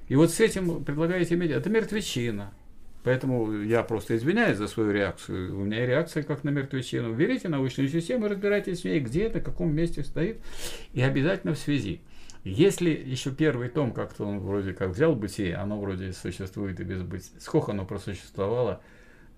И 0.08 0.16
вот 0.16 0.32
с 0.32 0.40
этим 0.40 0.84
предлагаете 0.84 1.36
иметь, 1.36 1.52
это 1.52 1.70
мертвечина. 1.70 2.54
Поэтому 3.08 3.62
я 3.62 3.84
просто 3.84 4.18
извиняюсь 4.18 4.58
за 4.58 4.68
свою 4.68 4.92
реакцию. 4.92 5.58
У 5.58 5.64
меня 5.64 5.86
реакция 5.86 6.24
как 6.24 6.44
на 6.44 6.50
мертвечину. 6.50 7.14
Берите 7.16 7.48
научную 7.48 7.88
систему, 7.88 8.28
разбирайтесь 8.28 8.82
в 8.82 8.84
ней, 8.84 9.00
где 9.00 9.28
это, 9.28 9.40
в 9.40 9.44
каком 9.44 9.74
месте 9.74 10.04
стоит, 10.04 10.42
и 10.92 11.02
обязательно 11.02 11.54
в 11.54 11.58
связи. 11.58 12.02
Если 12.44 12.90
еще 12.90 13.32
первый 13.32 13.70
том 13.70 13.94
как-то 13.94 14.26
он 14.26 14.40
вроде 14.40 14.74
как 14.74 14.90
взял 14.90 15.16
бытие, 15.16 15.56
оно 15.56 15.80
вроде 15.80 16.12
существует 16.12 16.82
и 16.82 16.84
без 16.84 17.02
бытия. 17.02 17.40
Сколько 17.40 17.72
оно 17.72 17.86
просуществовало 17.86 18.82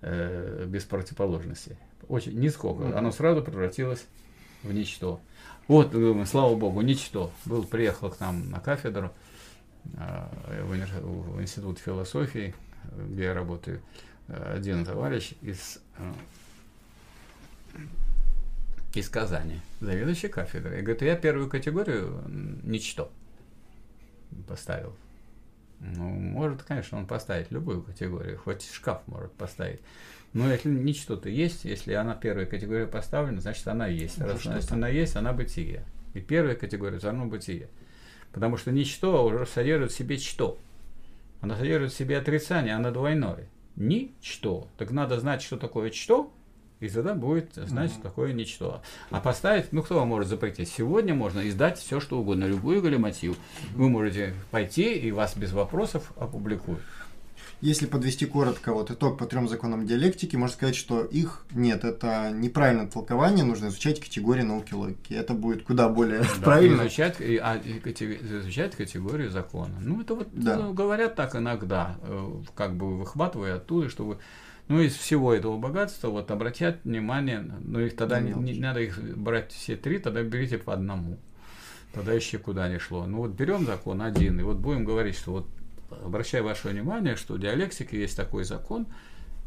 э, 0.00 0.64
без 0.66 0.82
противоположности? 0.82 1.78
Очень, 2.08 2.40
нисколько. 2.40 2.98
Оно 2.98 3.12
сразу 3.12 3.40
превратилось 3.40 4.04
в 4.64 4.72
ничто. 4.72 5.20
Вот, 5.68 5.94
слава 6.26 6.56
богу, 6.56 6.80
ничто. 6.80 7.30
Был, 7.44 7.62
приехал 7.62 8.10
к 8.10 8.18
нам 8.18 8.50
на 8.50 8.58
кафедру 8.58 9.12
э, 9.96 10.64
в 10.64 11.40
институт 11.40 11.78
философии, 11.78 12.52
где 12.96 13.24
я 13.24 13.34
работаю, 13.34 13.80
э, 14.28 14.54
один 14.56 14.84
товарищ 14.84 15.32
из, 15.42 15.80
э, 15.98 16.12
из 18.94 19.08
Казани, 19.08 19.60
заведующий 19.80 20.28
кафедрой. 20.28 20.80
И 20.80 20.82
говорит, 20.82 21.02
я 21.02 21.16
первую 21.16 21.48
категорию 21.48 22.22
ничто 22.28 23.10
поставил. 24.46 24.94
Ну, 25.80 26.08
может, 26.08 26.62
конечно, 26.62 26.98
он 26.98 27.06
поставить 27.06 27.50
любую 27.50 27.82
категорию, 27.82 28.38
хоть 28.38 28.70
шкаф 28.70 29.00
может 29.06 29.32
поставить. 29.32 29.80
Но 30.32 30.50
если 30.50 30.68
ничто-то 30.68 31.28
есть, 31.28 31.64
если 31.64 31.94
она 31.94 32.14
первая 32.14 32.46
категория 32.46 32.86
поставлена, 32.86 33.40
значит 33.40 33.66
она 33.66 33.86
есть. 33.86 34.18
Ну, 34.18 34.26
Раз 34.26 34.42
значит, 34.42 34.70
она 34.70 34.88
есть, 34.88 35.16
она 35.16 35.32
бытие. 35.32 35.84
И 36.14 36.20
первая 36.20 36.54
категория 36.54 36.98
все 36.98 37.08
равно 37.08 37.26
бытие. 37.26 37.68
Потому 38.32 38.56
что 38.56 38.70
ничто 38.70 39.24
уже 39.24 39.46
содержит 39.46 39.90
в 39.90 39.96
себе 39.96 40.18
что. 40.18 40.58
Она 41.40 41.56
содержит 41.56 41.92
в 41.92 41.96
себе 41.96 42.18
отрицание, 42.18 42.74
она 42.74 42.90
двойное. 42.90 43.48
Ничто. 43.76 44.68
Так 44.76 44.90
надо 44.90 45.18
знать, 45.20 45.42
что 45.42 45.56
такое 45.56 45.90
что, 45.90 46.32
и 46.80 46.88
тогда 46.88 47.14
будет 47.14 47.54
знать, 47.54 47.92
что 47.92 48.02
такое 48.02 48.32
ничто. 48.32 48.82
А 49.10 49.20
поставить, 49.20 49.72
ну 49.72 49.82
кто 49.82 49.96
вам 49.96 50.08
может 50.08 50.28
запретить? 50.28 50.68
Сегодня 50.68 51.14
можно 51.14 51.46
издать 51.48 51.78
все, 51.78 52.00
что 52.00 52.18
угодно, 52.18 52.44
любую 52.44 52.82
галиматью. 52.82 53.36
Вы 53.74 53.88
можете 53.88 54.34
пойти, 54.50 54.94
и 54.94 55.12
вас 55.12 55.36
без 55.36 55.52
вопросов 55.52 56.12
опубликуют. 56.16 56.80
Если 57.60 57.84
подвести 57.84 58.24
коротко 58.24 58.72
вот 58.72 58.90
итог 58.90 59.18
по 59.18 59.26
трем 59.26 59.46
законам 59.46 59.86
диалектики, 59.86 60.34
можно 60.34 60.54
сказать, 60.54 60.76
что 60.76 61.04
их 61.04 61.44
нет. 61.52 61.84
Это 61.84 62.30
неправильное 62.32 62.86
толкование, 62.86 63.44
нужно 63.44 63.68
изучать 63.68 64.00
категории 64.00 64.42
науки 64.42 64.72
логики. 64.72 65.12
Это 65.12 65.34
будет 65.34 65.64
куда 65.64 65.90
более 65.90 66.20
да, 66.20 66.28
правильно. 66.42 66.82
Изучать, 66.82 67.20
а, 67.20 67.60
изучать 67.62 68.76
категорию 68.76 69.30
закона. 69.30 69.74
Ну, 69.80 70.00
это 70.00 70.14
вот 70.14 70.28
да. 70.32 70.56
ну, 70.56 70.72
говорят 70.72 71.16
так 71.16 71.36
иногда, 71.36 71.96
э, 72.02 72.30
как 72.54 72.76
бы 72.76 72.96
выхватывая 72.96 73.56
оттуда, 73.56 73.90
чтобы 73.90 74.18
ну, 74.68 74.80
из 74.80 74.94
всего 74.94 75.34
этого 75.34 75.58
богатства, 75.58 76.08
вот 76.08 76.30
обратят 76.30 76.78
внимание, 76.84 77.40
но 77.40 77.80
их 77.80 77.94
тогда 77.94 78.20
не, 78.20 78.32
не 78.32 78.58
надо 78.58 78.80
их 78.80 78.98
брать 79.18 79.52
все 79.52 79.76
три, 79.76 79.98
тогда 79.98 80.22
берите 80.22 80.56
по 80.56 80.72
одному. 80.72 81.18
Тогда 81.92 82.12
еще 82.12 82.38
куда 82.38 82.68
не 82.68 82.78
шло. 82.78 83.04
Ну 83.04 83.18
вот 83.18 83.32
берем 83.32 83.66
закон 83.66 84.00
один, 84.00 84.40
и 84.40 84.44
вот 84.44 84.58
будем 84.58 84.84
говорить, 84.84 85.16
что 85.16 85.32
вот 85.32 85.46
обращаю 86.04 86.44
ваше 86.44 86.68
внимание, 86.68 87.16
что 87.16 87.34
в 87.34 87.40
диалектике 87.40 88.00
есть 88.00 88.16
такой 88.16 88.44
закон, 88.44 88.86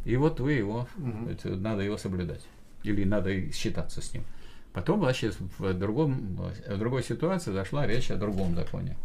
и 0.06 0.16
вот 0.16 0.40
вы 0.40 0.54
его, 0.54 0.88
угу. 0.98 1.30
это, 1.30 1.50
надо 1.50 1.84
его 1.84 1.98
соблюдать. 1.98 2.42
Или 2.84 3.04
надо 3.06 3.52
считаться 3.52 4.02
с 4.02 4.14
ним. 4.14 4.24
Потом, 4.74 5.02
значит, 5.02 5.38
в, 5.60 5.74
другом, 5.74 6.36
в 6.68 6.78
другой 6.78 7.04
ситуации 7.04 7.52
зашла 7.52 7.86
речь 7.86 8.10
о 8.12 8.16
другом 8.16 8.56
законе. 8.56 8.98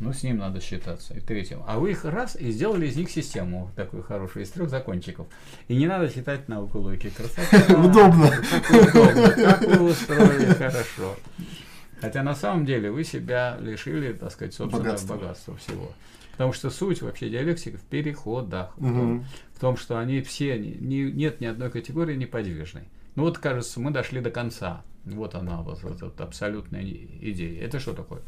Ну, 0.00 0.14
с 0.14 0.22
ним 0.22 0.38
надо 0.38 0.60
считаться. 0.60 1.14
И 1.14 1.20
третьим. 1.20 1.62
А 1.66 1.78
вы 1.78 1.90
их 1.92 2.06
раз 2.06 2.34
и 2.34 2.50
сделали 2.50 2.86
из 2.86 2.96
них 2.96 3.10
систему 3.10 3.70
такую 3.76 4.02
хорошую, 4.02 4.44
из 4.44 4.50
трех 4.50 4.70
закончиков. 4.70 5.26
И 5.68 5.76
не 5.76 5.86
надо 5.86 6.08
считать 6.08 6.48
науку 6.48 6.78
логики. 6.78 7.10
Красота. 7.10 7.74
Удобно. 7.78 8.30
Как 8.30 9.60
вы 9.60 9.90
устроили 9.90 10.46
хорошо. 10.54 11.16
Хотя 12.00 12.22
на 12.22 12.34
самом 12.34 12.64
деле 12.64 12.90
вы 12.90 13.04
себя 13.04 13.58
лишили, 13.60 14.14
так 14.14 14.32
сказать, 14.32 14.54
собственного 14.54 15.06
богатства 15.06 15.54
всего. 15.56 15.92
Потому 16.40 16.54
что 16.54 16.70
суть 16.70 17.02
вообще 17.02 17.28
диалектики 17.28 17.76
в 17.76 17.82
переходах, 17.82 18.72
угу. 18.78 18.86
в, 18.86 18.92
том, 18.94 19.24
в 19.52 19.60
том, 19.60 19.76
что 19.76 19.98
они 19.98 20.22
все, 20.22 20.58
не, 20.58 21.12
нет 21.12 21.42
ни 21.42 21.44
одной 21.44 21.70
категории 21.70 22.16
неподвижной. 22.16 22.84
Ну 23.14 23.24
вот, 23.24 23.36
кажется, 23.36 23.78
мы 23.78 23.90
дошли 23.90 24.22
до 24.22 24.30
конца. 24.30 24.82
Вот 25.04 25.34
она, 25.34 25.60
вот, 25.60 25.82
вот, 25.82 26.00
вот 26.00 26.18
абсолютная 26.18 26.82
идея. 26.82 27.62
Это 27.62 27.78
что 27.78 27.92
такое? 27.92 28.22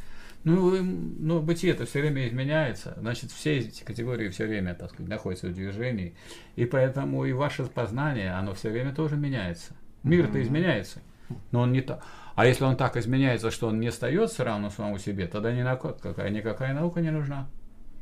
Ну, 0.45 0.79
ну 0.83 1.41
бытие 1.41 1.73
это 1.73 1.87
все 1.87 2.03
время 2.03 2.29
изменяется, 2.29 2.99
значит, 3.01 3.31
все 3.31 3.61
эти 3.61 3.83
категории 3.83 4.29
все 4.29 4.47
время, 4.47 4.75
так 4.75 4.91
сказать, 4.91 5.09
находятся 5.09 5.47
в 5.47 5.55
движении, 5.55 6.15
и 6.55 6.67
поэтому 6.67 7.25
и 7.25 7.33
ваше 7.33 7.65
познание, 7.65 8.33
оно 8.35 8.53
все 8.53 8.69
время 8.69 8.95
тоже 8.95 9.17
меняется. 9.17 9.73
Мир-то 10.03 10.37
mm-hmm. 10.37 10.43
изменяется, 10.43 11.01
но 11.51 11.63
он 11.63 11.73
не 11.73 11.81
так. 11.81 12.05
А 12.35 12.45
если 12.45 12.65
он 12.65 12.77
так 12.77 12.99
изменяется, 12.99 13.51
что 13.51 13.69
он 13.69 13.81
не 13.81 13.87
остается 13.87 14.45
равно 14.45 14.69
самому 14.69 14.99
себе, 14.99 15.27
тогда 15.29 15.51
ни 15.51 15.63
на 15.63 15.77
какая, 15.77 16.29
никакая 16.29 16.75
наука 16.75 17.01
не 17.01 17.11
нужна. 17.11 17.49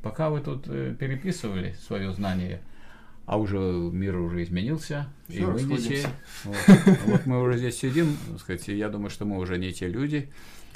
Пока 0.02 0.30
вы 0.30 0.40
тут 0.40 0.64
э, 0.66 0.94
переписывали 0.98 1.74
свое 1.86 2.12
знание, 2.12 2.60
а 3.26 3.38
уже 3.38 3.58
мир 3.58 4.16
уже 4.16 4.42
изменился, 4.42 5.08
Все, 5.28 5.38
и 5.38 5.44
вы 5.44 5.62
не 5.62 5.78
те. 5.78 6.06
Вот. 6.44 6.56
вот 7.06 7.26
мы 7.26 7.40
уже 7.42 7.58
здесь 7.58 7.78
сидим, 7.78 8.16
сказать, 8.38 8.66
я 8.68 8.88
думаю, 8.88 9.10
что 9.10 9.24
мы 9.24 9.38
уже 9.38 9.58
не 9.58 9.72
те 9.72 9.88
люди, 9.88 10.30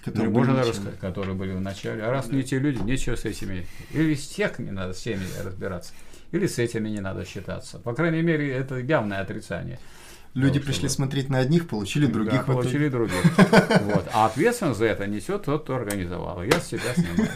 которые, 0.04 0.30
ну, 0.30 0.38
можно 0.38 0.60
рассказать, 0.60 0.98
которые 0.98 1.34
были 1.34 1.52
в 1.52 1.60
начале. 1.60 2.02
А 2.04 2.10
раз 2.10 2.28
да. 2.28 2.36
не 2.36 2.42
те 2.42 2.58
люди, 2.58 2.82
нечего 2.82 3.16
с 3.16 3.24
этими. 3.24 3.66
Или 3.92 4.14
с 4.14 4.28
тех 4.28 4.58
не 4.58 4.70
надо 4.70 4.92
с 4.92 5.00
теми 5.00 5.24
разбираться, 5.42 5.94
или 6.32 6.46
с 6.46 6.58
этими 6.58 6.88
не 6.90 7.00
надо 7.00 7.24
считаться. 7.24 7.78
По 7.78 7.94
крайней 7.94 8.22
мере, 8.22 8.52
это 8.52 8.78
явное 8.78 9.20
отрицание. 9.20 9.78
Люди 10.34 10.58
вот, 10.58 10.66
пришли 10.66 10.88
чтобы... 10.88 10.94
смотреть 10.94 11.30
на 11.30 11.38
одних, 11.38 11.68
получили 11.68 12.06
других. 12.06 12.44
Да, 12.46 12.52
получили 12.54 12.88
других. 12.88 13.14
Вот. 13.84 14.08
А 14.12 14.26
ответственность 14.26 14.78
за 14.78 14.86
это 14.86 15.06
несет 15.06 15.44
тот, 15.44 15.62
кто 15.62 15.76
организовал. 15.76 16.42
Я 16.42 16.60
с 16.60 16.66
себя 16.66 16.94
снимаю. 16.94 17.30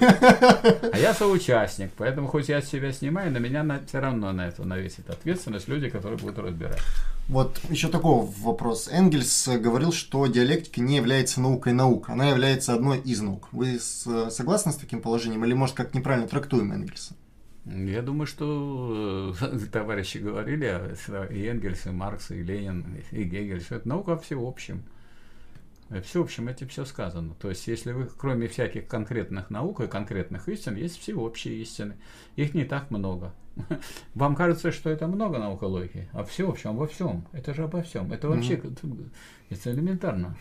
А 0.92 0.98
я 0.98 1.14
соучастник, 1.14 1.92
поэтому 1.96 2.26
хоть 2.26 2.48
я 2.48 2.60
с 2.60 2.68
себя 2.68 2.92
снимаю, 2.92 3.30
на 3.30 3.38
меня 3.38 3.62
на, 3.62 3.80
все 3.86 4.00
равно 4.00 4.32
на 4.32 4.48
это 4.48 4.64
навесит 4.64 5.08
ответственность 5.10 5.68
люди, 5.68 5.88
которые 5.88 6.18
будут 6.18 6.38
разбирать. 6.38 6.80
Вот 7.28 7.60
еще 7.68 7.88
такой 7.88 8.26
вопрос. 8.40 8.88
Энгельс 8.90 9.48
говорил, 9.48 9.92
что 9.92 10.26
диалектика 10.26 10.80
не 10.80 10.96
является 10.96 11.40
наукой 11.40 11.74
наук, 11.74 12.08
она 12.08 12.30
является 12.30 12.74
одной 12.74 12.98
из 12.98 13.20
наук. 13.20 13.48
Вы 13.52 13.78
согласны 13.78 14.72
с 14.72 14.76
таким 14.76 15.02
положением 15.02 15.44
или, 15.44 15.54
может, 15.54 15.76
как 15.76 15.94
неправильно 15.94 16.26
трактуем 16.26 16.72
Энгельса? 16.72 17.14
Я 17.70 18.03
думаю, 18.03 18.27
что 18.27 19.35
э, 19.40 19.59
товарищи 19.73 20.19
говорили, 20.19 20.97
и 21.31 21.45
Энгельс, 21.45 21.86
и 21.86 21.90
Маркс, 21.90 22.31
и 22.31 22.43
Ленин, 22.43 22.86
и 23.11 23.24
Гегель, 23.24 23.61
что 23.61 23.77
это 23.77 23.89
наука 23.89 24.15
о 24.15 24.19
всеобщем. 24.19 24.82
В 25.90 26.01
всеобщем 26.03 26.49
этим 26.49 26.69
все 26.69 26.85
сказано. 26.85 27.35
То 27.40 27.49
есть, 27.49 27.66
если 27.66 27.93
вы, 27.93 28.07
кроме 28.07 28.47
всяких 28.49 28.86
конкретных 28.89 29.49
наук 29.49 29.81
и 29.81 29.86
конкретных 29.86 30.49
истин, 30.49 30.77
есть 30.77 30.99
всеобщие 31.01 31.62
истины. 31.62 31.97
Их 32.36 32.55
не 32.55 32.65
так 32.65 32.90
много. 32.90 33.35
Вам 34.15 34.36
кажется, 34.36 34.70
что 34.70 34.90
это 34.90 35.07
много 35.07 35.39
наукологии, 35.39 36.09
а 36.12 36.24
всеобщем, 36.24 36.70
обо 36.70 36.86
всем. 36.86 37.27
Это 37.32 37.55
же 37.55 37.65
обо 37.65 37.82
всем. 37.82 38.12
Это 38.12 38.28
вообще, 38.28 38.57
mm-hmm. 38.57 39.11
это 39.51 39.70
элементарно. 39.73 40.36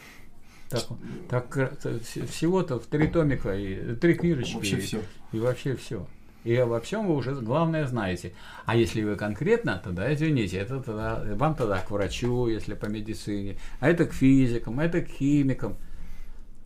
Так, 0.69 0.83
так 1.29 2.01
всего-то 2.03 2.79
в 2.79 2.87
три 2.87 3.07
томика 3.07 3.55
и 3.55 3.95
три 3.95 4.15
книжечки. 4.15 4.55
Вообще 4.55 4.77
и, 4.77 4.81
все. 4.81 5.01
И 5.31 5.39
вообще 5.39 5.75
все. 5.75 6.05
И 6.47 6.55
обо 6.55 6.79
всем 6.79 7.07
вы 7.07 7.15
уже 7.15 7.35
главное 7.35 7.85
знаете. 7.87 8.33
А 8.65 8.75
если 8.75 9.03
вы 9.03 9.15
конкретно, 9.15 9.81
тогда 9.83 10.13
извините, 10.13 10.57
это 10.57 10.81
тогда, 10.81 11.23
вам 11.35 11.55
тогда 11.55 11.79
к 11.79 11.91
врачу, 11.91 12.47
если 12.47 12.73
по 12.73 12.85
медицине, 12.85 13.57
а 13.79 13.89
это 13.89 14.05
к 14.05 14.13
физикам, 14.13 14.79
а 14.79 14.85
это 14.85 15.01
к 15.01 15.07
химикам. 15.07 15.75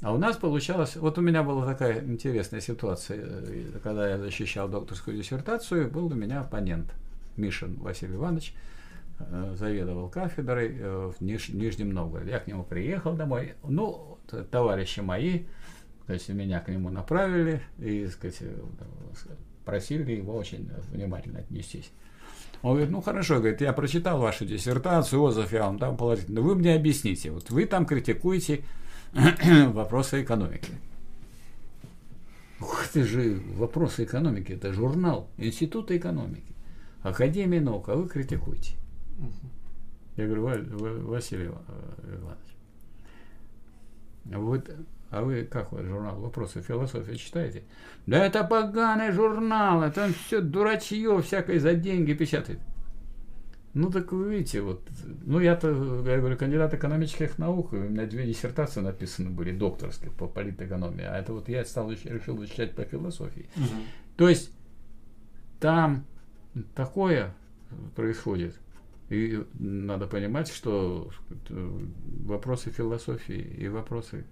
А 0.01 0.13
у 0.13 0.17
нас 0.17 0.35
получалось, 0.37 0.95
вот 0.95 1.17
у 1.17 1.21
меня 1.21 1.43
была 1.43 1.65
такая 1.65 2.03
интересная 2.03 2.61
ситуация, 2.61 3.19
э, 3.21 3.79
когда 3.83 4.09
я 4.09 4.17
защищал 4.17 4.67
докторскую 4.67 5.17
диссертацию, 5.17 5.89
был 5.89 6.07
у 6.07 6.15
меня 6.15 6.41
оппонент 6.41 6.93
Мишин 7.37 7.75
Василий 7.75 8.15
Иванович, 8.15 8.53
Э, 9.29 9.53
заведовал 9.55 10.09
кафедрой 10.09 10.75
э, 10.77 11.11
в 11.17 11.21
Ниж, 11.21 11.49
Нижнем 11.49 11.91
Новгороде. 11.91 12.31
Я 12.31 12.39
к 12.39 12.47
нему 12.47 12.63
приехал 12.63 13.13
домой. 13.13 13.55
Ну, 13.63 14.17
товарищи 14.49 14.99
мои, 15.01 15.43
то 16.07 16.13
есть 16.13 16.29
меня 16.29 16.59
к 16.59 16.69
нему 16.69 16.89
направили 16.89 17.61
и, 17.79 18.07
сказать, 18.07 18.37
э, 18.41 18.59
просили 19.65 20.11
его 20.13 20.35
очень 20.35 20.69
внимательно 20.91 21.39
отнестись. 21.39 21.91
Он 22.61 22.73
говорит, 22.73 22.91
ну 22.91 23.01
хорошо, 23.01 23.39
говорит, 23.39 23.61
я 23.61 23.73
прочитал 23.73 24.19
вашу 24.19 24.45
диссертацию, 24.45 25.21
отзыв 25.21 25.51
я 25.51 25.65
вам 25.65 25.77
дам 25.77 25.97
положительно. 25.97 26.41
Вы 26.41 26.55
мне 26.55 26.75
объясните, 26.75 27.31
вот 27.31 27.49
вы 27.49 27.65
там 27.65 27.85
критикуете 27.85 28.63
вопросы 29.73 30.21
экономики. 30.21 30.71
Ух 32.59 32.87
ты 32.93 33.03
же, 33.03 33.41
вопросы 33.55 34.03
экономики, 34.03 34.51
это 34.51 34.71
журнал 34.71 35.27
Института 35.37 35.97
экономики, 35.97 36.53
Академия 37.01 37.59
наук, 37.59 37.89
а 37.89 37.95
вы 37.95 38.07
критикуете. 38.07 38.75
Я 40.15 40.27
говорю, 40.27 41.07
Василий 41.07 41.47
э, 41.47 42.17
Иванович, 42.19 42.51
вы, 44.25 44.63
а 45.11 45.21
вы 45.21 45.43
как 45.43 45.71
вы 45.71 45.83
журнал 45.83 46.19
«Вопросы 46.19 46.61
философии» 46.61 47.15
читаете? 47.15 47.63
Да 48.07 48.25
это 48.25 48.43
поганый 48.43 49.11
журнал, 49.11 49.83
это 49.83 50.09
все 50.25 50.41
дурачье 50.41 51.21
всякое 51.21 51.59
за 51.59 51.73
деньги 51.73 52.13
печатает. 52.13 52.59
Ну 53.73 53.89
так 53.89 54.11
вы 54.11 54.35
видите, 54.35 54.61
вот, 54.61 54.81
ну 55.23 55.39
я-то, 55.39 55.69
я 55.69 56.17
говорю, 56.17 56.35
кандидат 56.35 56.73
экономических 56.73 57.37
наук, 57.37 57.71
у 57.71 57.77
меня 57.77 58.05
две 58.05 58.25
диссертации 58.25 58.81
написаны 58.81 59.29
были, 59.29 59.55
докторские 59.55 60.11
по 60.11 60.27
политэкономии, 60.27 61.05
а 61.05 61.17
это 61.17 61.31
вот 61.31 61.47
я 61.47 61.63
стал, 61.63 61.89
решил 61.91 62.43
изучать 62.43 62.75
по 62.75 62.83
философии. 62.83 63.47
Угу. 63.55 63.81
То 64.17 64.29
есть 64.29 64.51
там 65.61 66.05
такое 66.75 67.33
происходит, 67.95 68.59
и 69.09 69.41
надо 69.57 70.07
понимать, 70.07 70.49
что 70.49 71.09
вопросы 71.49 72.71
философии 72.71 73.39
и 73.57 73.69
вопросы 73.69 74.25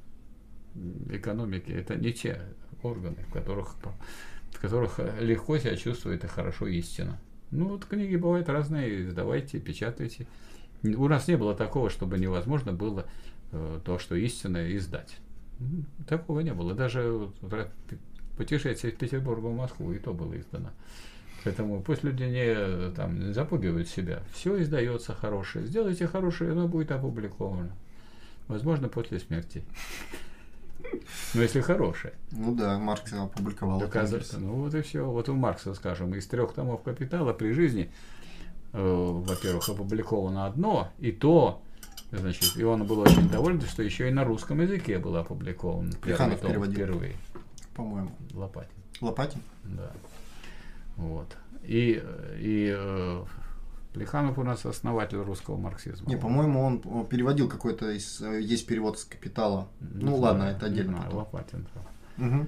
экономики 1.10 1.72
это 1.72 1.96
не 1.96 2.14
те 2.14 2.42
органы, 2.84 3.18
в 3.28 3.34
которых, 3.34 3.76
в 4.52 4.60
которых 4.60 5.00
легко 5.20 5.58
себя 5.58 5.76
чувствует 5.76 6.24
и 6.24 6.28
хорошо 6.28 6.68
истина. 6.68 7.20
Ну 7.52 7.70
вот 7.70 7.86
книги 7.86 8.16
бывают 8.16 8.48
разные, 8.50 9.08
издавайте, 9.08 9.60
печатайте. 9.60 10.28
У 10.84 11.08
нас 11.08 11.28
не 11.28 11.36
было 11.36 11.56
такого, 11.56 11.90
чтобы 11.90 12.18
невозможно 12.18 12.72
было 12.72 13.06
э, 13.52 13.80
то, 13.84 14.00
что 14.00 14.16
истинное, 14.16 14.76
издать. 14.78 15.18
Такого 16.08 16.40
не 16.40 16.54
было. 16.54 16.74
Даже 16.74 17.30
путешествие 18.38 18.94
из 18.94 18.98
Петербурга 18.98 19.48
в 19.48 19.56
Москву 19.56 19.92
и 19.92 20.00
то 20.00 20.14
было 20.14 20.40
издано. 20.40 20.70
Поэтому 21.44 21.82
пусть 21.82 22.04
люди 22.04 22.24
не 22.24 22.92
там, 22.92 23.34
запугивают 23.34 23.88
себя. 23.88 24.24
Все 24.34 24.62
издается 24.62 25.14
хорошее. 25.14 25.66
Сделайте 25.66 26.08
хорошее, 26.08 26.52
оно 26.52 26.68
будет 26.68 26.92
опубликовано. 26.92 27.72
Возможно, 28.48 28.90
после 28.90 29.20
смерти. 29.20 29.64
Ну, 31.34 31.42
если 31.42 31.62
хорошее. 31.62 32.14
Ну 32.32 32.56
да, 32.56 32.78
Маркс 32.80 33.14
опубликовал. 33.14 33.80
Доказательство. 33.80 34.40
Ну 34.40 34.54
вот 34.64 34.74
и 34.74 34.82
все. 34.82 35.10
Вот 35.10 35.30
у 35.30 35.36
Маркса, 35.36 35.74
скажем, 35.74 36.14
из 36.16 36.28
трех 36.28 36.54
томов 36.54 36.84
капитала 36.84 37.34
при 37.34 37.52
жизни, 37.52 37.92
э, 38.74 38.80
во-первых, 38.82 39.70
опубликовано 39.70 40.46
одно, 40.46 40.92
и 41.00 41.12
то, 41.12 41.62
значит, 42.12 42.58
и 42.58 42.64
он 42.64 42.86
был 42.86 43.00
очень 43.00 43.30
доволен, 43.30 43.62
что 43.62 43.84
еще 43.84 44.10
и 44.10 44.12
на 44.12 44.24
русском 44.24 44.62
языке 44.62 44.98
было 45.00 45.22
опубликовано. 45.22 45.92
Первый 46.04 46.38
том 46.38 46.50
переводил. 46.50 46.74
впервые. 46.74 47.16
По-моему. 47.76 48.12
Лопатин. 48.34 48.72
Лопатин? 49.02 49.42
Да. 49.64 49.92
Вот. 50.98 51.38
И, 51.64 52.04
и 52.38 53.22
э, 54.00 54.06
Плеханов 54.06 54.38
у 54.38 54.44
нас 54.44 54.66
основатель 54.66 55.18
русского 55.18 55.58
марксизма. 55.58 56.08
Не, 56.08 56.18
по-моему, 56.18 56.62
он 56.62 57.06
переводил 57.08 57.50
какой-то 57.50 57.92
из... 57.92 58.22
Э, 58.22 58.42
есть 58.42 58.66
перевод 58.66 59.00
с 59.00 59.06
«Капитала». 59.06 59.68
Не 59.80 60.06
ну 60.06 60.18
знаю, 60.18 60.22
ладно, 60.22 60.44
это 60.44 60.66
отдельно. 60.68 60.98
Знаю, 60.98 61.16
Лопатин. 61.16 61.68
Угу. 62.18 62.48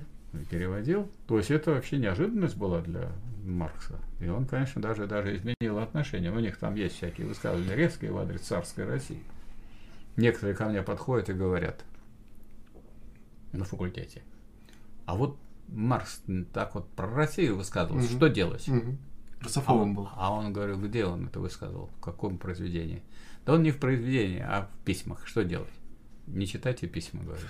Переводил. 0.49 1.09
То 1.27 1.37
есть 1.37 1.51
это 1.51 1.71
вообще 1.71 1.97
неожиданность 1.97 2.55
была 2.55 2.81
для 2.81 3.09
Маркса. 3.43 3.99
И 4.19 4.27
он, 4.27 4.45
конечно, 4.45 4.81
даже, 4.81 5.07
даже 5.07 5.35
изменил 5.35 5.79
отношения. 5.79 6.31
У 6.31 6.39
них 6.39 6.57
там 6.57 6.75
есть 6.75 6.95
всякие 6.95 7.27
высказывания 7.27 7.75
резкие 7.75 8.11
в 8.11 8.17
адрес 8.17 8.41
царской 8.41 8.85
России. 8.85 9.21
Некоторые 10.15 10.55
ко 10.55 10.65
мне 10.65 10.81
подходят 10.81 11.29
и 11.29 11.33
говорят 11.33 11.83
на 13.51 13.65
факультете. 13.65 14.21
А 15.05 15.15
вот 15.15 15.37
Маркс 15.67 16.21
так 16.53 16.75
вот 16.75 16.89
про 16.91 17.07
Россию 17.07 17.57
высказывался, 17.57 18.07
угу. 18.07 18.15
что 18.17 18.27
делать? 18.27 18.67
Угу. 18.67 18.97
Русофобом 19.41 19.91
а, 19.91 19.93
был. 19.93 20.09
А 20.15 20.33
он 20.33 20.53
говорил, 20.53 20.79
где 20.79 21.05
он 21.05 21.27
это 21.27 21.39
высказывал, 21.39 21.89
в 21.97 21.99
каком 21.99 22.37
произведении? 22.37 23.03
Да 23.45 23.53
он 23.53 23.63
не 23.63 23.71
в 23.71 23.79
произведении, 23.79 24.39
а 24.39 24.69
в 24.71 24.85
письмах. 24.85 25.25
Что 25.27 25.43
делать? 25.43 25.71
Не 26.27 26.47
читайте 26.47 26.87
письма, 26.87 27.23
говорю. 27.23 27.45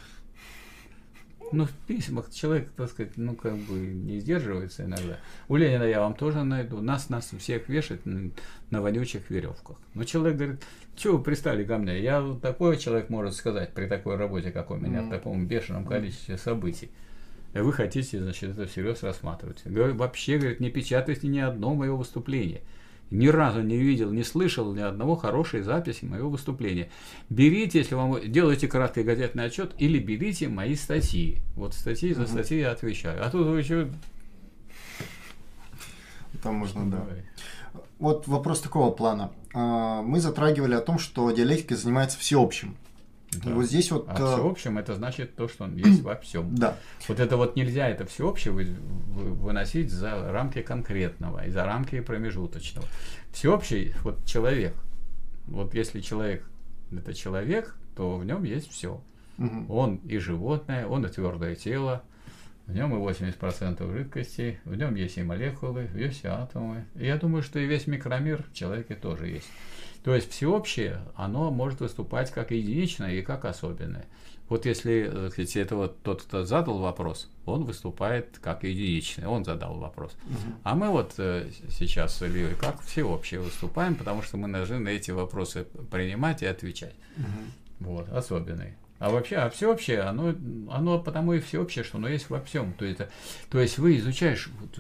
Ну, 1.51 1.65
в 1.65 1.71
письмах 1.85 2.31
человек, 2.31 2.71
так 2.77 2.89
сказать, 2.89 3.17
ну, 3.17 3.35
как 3.35 3.57
бы 3.57 3.75
не 3.75 4.19
сдерживается 4.19 4.85
иногда. 4.85 5.17
У 5.49 5.57
Ленина 5.57 5.83
я 5.83 5.99
вам 5.99 6.13
тоже 6.13 6.43
найду. 6.45 6.79
Нас, 6.79 7.09
нас 7.09 7.29
всех 7.37 7.67
вешать 7.67 8.05
на, 8.05 8.31
на 8.69 8.81
вонючих 8.81 9.29
веревках. 9.29 9.77
Но 9.93 10.05
человек 10.05 10.37
говорит, 10.37 10.63
что 10.95 11.17
вы 11.17 11.23
пристали 11.23 11.65
ко 11.65 11.77
мне? 11.77 12.01
Я 12.01 12.37
такой 12.41 12.77
человек 12.77 13.09
может 13.09 13.35
сказать 13.35 13.73
при 13.73 13.87
такой 13.87 14.15
работе, 14.15 14.51
как 14.51 14.71
у 14.71 14.75
меня, 14.75 14.99
mm. 14.99 15.07
в 15.07 15.09
таком 15.09 15.45
бешеном 15.45 15.85
количестве 15.85 16.37
событий 16.37 16.89
вы 17.53 17.73
хотите, 17.73 18.21
значит, 18.21 18.51
это 18.51 18.65
всерьез 18.65 19.03
рассматривать. 19.03 19.61
Вообще, 19.65 20.37
говорит, 20.37 20.59
не 20.59 20.69
печатайте 20.69 21.27
ни 21.27 21.39
одно 21.39 21.73
мое 21.73 21.93
выступление. 21.93 22.61
Ни 23.09 23.27
разу 23.27 23.61
не 23.61 23.75
видел, 23.75 24.11
не 24.13 24.23
слышал 24.23 24.73
ни 24.73 24.79
одного 24.79 25.17
хорошей 25.17 25.61
записи 25.61 26.05
моего 26.05 26.29
выступления. 26.29 26.89
Берите, 27.29 27.79
если 27.79 27.95
вам 27.95 28.31
делаете 28.31 28.69
краткий 28.69 29.03
газетный 29.03 29.45
отчет, 29.45 29.73
или 29.77 29.99
берите 29.99 30.47
мои 30.47 30.75
статьи. 30.75 31.39
Вот 31.55 31.73
статьи 31.73 32.13
за 32.13 32.25
статьи 32.25 32.59
я 32.59 32.71
отвечаю. 32.71 33.25
А 33.25 33.29
тут 33.29 33.47
вы 33.47 33.59
еще... 33.59 33.89
Там 36.41 36.55
можно, 36.55 36.89
да. 36.89 36.97
Давай. 36.99 37.25
Вот 37.99 38.27
вопрос 38.27 38.61
такого 38.61 38.91
плана. 38.91 39.31
А, 39.53 40.01
мы 40.01 40.21
затрагивали 40.21 40.73
о 40.73 40.81
том, 40.81 40.97
что 40.97 41.29
диалектика 41.31 41.75
занимается 41.75 42.17
всеобщим. 42.17 42.77
Да. 43.31 43.53
Вот 43.53 43.65
здесь 43.65 43.91
вот... 43.91 44.05
А 44.09 44.13
э, 44.13 44.15
всеобщем 44.15 44.77
это 44.77 44.93
значит 44.95 45.35
то, 45.35 45.47
что 45.47 45.63
он 45.63 45.75
есть 45.75 46.01
во 46.01 46.15
всем. 46.15 46.53
Да. 46.55 46.77
Вот 47.07 47.19
это 47.19 47.37
вот 47.37 47.55
нельзя, 47.55 47.87
это 47.87 48.05
всеобщее 48.05 48.53
вы, 48.53 48.65
вы, 48.65 49.31
выносить 49.31 49.89
за 49.89 50.31
рамки 50.31 50.61
конкретного 50.61 51.45
и 51.45 51.49
за 51.49 51.63
рамки 51.63 52.01
промежуточного. 52.01 52.85
Всеобщий, 53.31 53.93
вот 54.03 54.25
человек, 54.25 54.73
вот 55.47 55.73
если 55.73 56.01
человек 56.01 56.45
это 56.91 57.13
человек, 57.13 57.75
то 57.95 58.17
в 58.17 58.25
нем 58.25 58.43
есть 58.43 58.69
все. 58.71 59.01
Угу. 59.37 59.73
Он 59.73 59.95
и 59.97 60.17
животное, 60.17 60.85
он 60.87 61.05
и 61.05 61.09
твердое 61.09 61.55
тело, 61.55 62.03
в 62.67 62.73
нем 62.73 62.95
и 62.95 63.11
80% 63.11 63.91
жидкости, 63.91 64.59
в 64.65 64.75
нем 64.75 64.95
есть 64.95 65.17
и 65.17 65.23
молекулы, 65.23 65.89
есть 65.95 66.23
и 66.23 66.27
атомы. 66.27 66.85
И 66.95 67.05
я 67.05 67.17
думаю, 67.17 67.43
что 67.43 67.59
и 67.59 67.65
весь 67.65 67.87
микромир 67.87 68.43
в 68.43 68.53
человеке 68.53 68.95
тоже 68.95 69.27
есть. 69.27 69.49
То 70.03 70.15
есть 70.15 70.31
всеобщее, 70.31 71.01
оно 71.15 71.51
может 71.51 71.79
выступать 71.79 72.31
как 72.31 72.51
единичное 72.51 73.13
и 73.13 73.21
как 73.21 73.45
особенное. 73.45 74.05
Вот 74.49 74.65
если, 74.65 75.29
кстати, 75.29 75.59
это 75.59 75.77
вот 75.77 76.01
тот, 76.01 76.23
кто 76.23 76.43
задал 76.43 76.79
вопрос, 76.79 77.29
он 77.45 77.63
выступает 77.63 78.37
как 78.41 78.63
единичный, 78.63 79.25
он 79.25 79.45
задал 79.45 79.75
вопрос. 79.75 80.11
Угу. 80.25 80.53
А 80.63 80.75
мы 80.75 80.89
вот 80.89 81.13
э, 81.19 81.49
сейчас 81.69 82.17
с 82.17 82.21
Ильей 82.21 82.55
как 82.55 82.81
всеобщее 82.81 83.39
выступаем, 83.39 83.95
потому 83.95 84.21
что 84.21 84.35
мы 84.35 84.51
должны 84.51 84.79
на 84.79 84.89
эти 84.89 85.11
вопросы 85.11 85.65
принимать 85.89 86.41
и 86.41 86.47
отвечать. 86.47 86.95
Угу. 87.15 87.91
Вот, 87.91 88.09
особенные. 88.09 88.75
А 89.01 89.09
вообще, 89.09 89.37
а 89.37 89.49
всеобщее, 89.49 90.01
оно, 90.01 90.35
оно 90.69 90.99
потому 90.99 91.33
и 91.33 91.39
всеобщее, 91.39 91.83
что 91.83 91.97
оно 91.97 92.07
есть 92.07 92.29
во 92.29 92.39
всем. 92.39 92.71
То, 92.73 92.85
это, 92.85 93.09
то 93.49 93.59
есть 93.59 93.79
вы 93.79 93.97
изучаешь 93.97 94.47
вот 94.59 94.79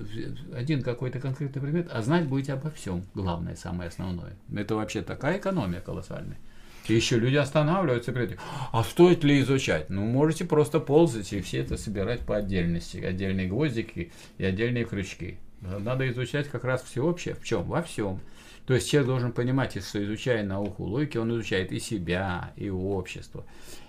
один 0.55 0.83
какой-то 0.83 1.19
конкретный 1.19 1.59
предмет, 1.59 1.89
а 1.91 2.03
знать 2.03 2.27
будете 2.27 2.53
обо 2.53 2.69
всем. 2.69 3.03
Главное, 3.15 3.55
самое 3.55 3.87
основное. 3.87 4.37
Это 4.55 4.75
вообще 4.75 5.01
такая 5.01 5.39
экономия 5.39 5.81
колоссальная. 5.81 6.37
И 6.87 6.93
еще 6.93 7.17
люди 7.17 7.37
останавливаются 7.37 8.11
перед 8.11 8.37
а 8.71 8.83
стоит 8.83 9.23
ли 9.23 9.41
изучать? 9.41 9.89
Ну, 9.89 10.05
можете 10.05 10.45
просто 10.45 10.79
ползать 10.79 11.33
и 11.33 11.41
все 11.41 11.61
это 11.61 11.75
собирать 11.77 12.19
по 12.19 12.37
отдельности. 12.37 12.97
Отдельные 12.97 13.47
гвоздики 13.47 14.11
и 14.37 14.45
отдельные 14.45 14.85
крючки. 14.85 15.39
Надо 15.61 16.07
изучать 16.11 16.47
как 16.47 16.63
раз 16.63 16.83
всеобщее. 16.83 17.33
В 17.33 17.43
чем? 17.43 17.63
Во 17.63 17.81
всем. 17.81 18.19
То 18.67 18.75
есть 18.75 18.89
человек 18.89 19.07
должен 19.07 19.31
понимать, 19.31 19.83
что 19.83 20.03
изучая 20.03 20.43
науку 20.43 20.83
логики, 20.83 21.17
он 21.17 21.31
изучает 21.31 21.71
и 21.71 21.79
себя, 21.79 22.53
и 22.55 22.69
общество 22.69 23.45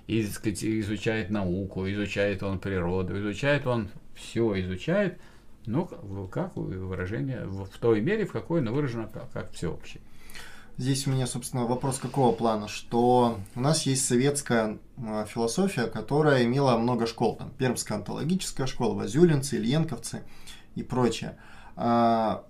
и, 0.07 0.23
сказать, 0.25 0.65
изучает 0.65 1.31
науку, 1.31 1.89
изучает 1.89 2.43
он 2.43 2.59
природу, 2.59 3.19
изучает 3.19 3.67
он 3.67 3.89
все, 4.15 4.61
изучает, 4.61 5.19
Ну, 5.67 5.87
как 6.31 6.57
выражение, 6.57 7.45
в 7.47 7.69
той 7.79 8.01
мере, 8.01 8.27
в 8.27 8.33
какой 8.33 8.61
оно 8.61 8.73
выражено 8.73 9.07
как, 9.07 9.31
как 9.31 9.53
всеобщее. 9.53 10.03
Здесь 10.79 11.07
у 11.07 11.11
меня, 11.11 11.27
собственно, 11.27 11.67
вопрос 11.67 11.99
какого 11.99 12.35
плана, 12.35 12.67
что 12.67 13.39
у 13.55 13.61
нас 13.61 13.87
есть 13.87 14.05
советская 14.05 14.79
философия, 15.29 15.87
которая 15.87 16.45
имела 16.45 16.79
много 16.79 17.07
школ, 17.07 17.37
там, 17.37 17.51
Пермская 17.59 17.99
антологическая 17.99 18.67
школа, 18.67 18.95
Вазюлинцы, 18.95 19.57
Ильенковцы 19.57 20.23
и 20.75 20.83
прочее. 20.83 21.37
А, 21.77 22.45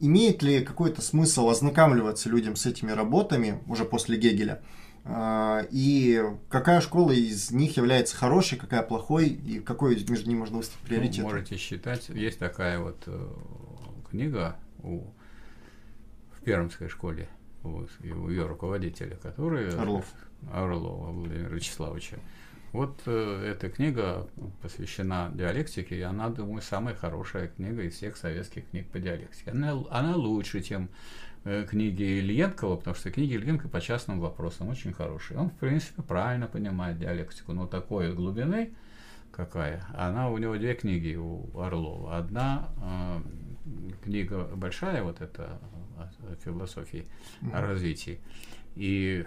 имеет 0.00 0.42
ли 0.42 0.60
какой-то 0.60 1.00
смысл 1.02 1.48
ознакомливаться 1.48 2.28
людям 2.28 2.56
с 2.56 2.66
этими 2.66 2.90
работами 2.90 3.62
уже 3.68 3.84
после 3.84 4.18
Гегеля? 4.18 4.60
А, 5.10 5.66
и 5.70 6.22
какая 6.50 6.82
школа 6.82 7.12
из 7.12 7.50
них 7.50 7.78
является 7.78 8.14
хорошей, 8.14 8.58
какая 8.58 8.82
плохой, 8.82 9.28
и 9.28 9.58
какой 9.58 9.94
между 10.04 10.28
ними 10.28 10.40
можно 10.40 10.58
выставить 10.58 10.82
приоритет? 10.82 11.24
Ну, 11.24 11.30
можете 11.30 11.56
считать, 11.56 12.10
есть 12.10 12.38
такая 12.38 12.78
вот 12.78 13.02
э, 13.06 13.28
книга 14.10 14.56
у, 14.82 15.04
в 16.32 16.42
Пермской 16.44 16.88
школе 16.88 17.26
вот, 17.62 17.90
ее 18.02 18.46
руководителя, 18.46 19.16
который... 19.16 19.74
Орлов. 19.74 20.04
Орлова 20.52 21.10
Владимира 21.10 21.48
Вячеславовича. 21.48 22.18
Вот 22.72 23.00
э, 23.06 23.52
эта 23.52 23.70
книга 23.70 24.28
посвящена 24.60 25.30
диалектике, 25.32 25.96
и 25.96 26.02
она, 26.02 26.28
думаю, 26.28 26.60
самая 26.60 26.94
хорошая 26.94 27.48
книга 27.48 27.82
из 27.82 27.94
всех 27.94 28.18
советских 28.18 28.68
книг 28.68 28.88
по 28.88 28.98
диалектике. 28.98 29.52
Она, 29.52 29.82
она 29.90 30.16
лучше, 30.16 30.62
чем 30.62 30.90
книги 31.44 32.02
Ильенкова, 32.02 32.76
потому 32.76 32.96
что 32.96 33.10
книги 33.10 33.34
Ильенко 33.34 33.68
по 33.68 33.80
частным 33.80 34.20
вопросам 34.20 34.68
очень 34.68 34.92
хорошие. 34.92 35.38
Он, 35.38 35.50
в 35.50 35.56
принципе, 35.56 36.02
правильно 36.02 36.46
понимает 36.46 36.98
диалектику, 36.98 37.52
но 37.52 37.66
такой 37.66 38.14
глубины 38.14 38.72
какая. 39.30 39.84
Она, 39.94 40.30
у 40.30 40.38
него 40.38 40.56
две 40.56 40.74
книги 40.74 41.14
у 41.14 41.58
Орлова. 41.58 42.16
Одна 42.16 42.68
э, 42.82 43.20
книга 44.02 44.44
большая, 44.54 45.02
вот 45.02 45.20
эта 45.20 45.60
философии 46.44 47.06
mm-hmm. 47.40 47.56
о 47.56 47.60
развитии. 47.60 48.20
И 48.74 49.24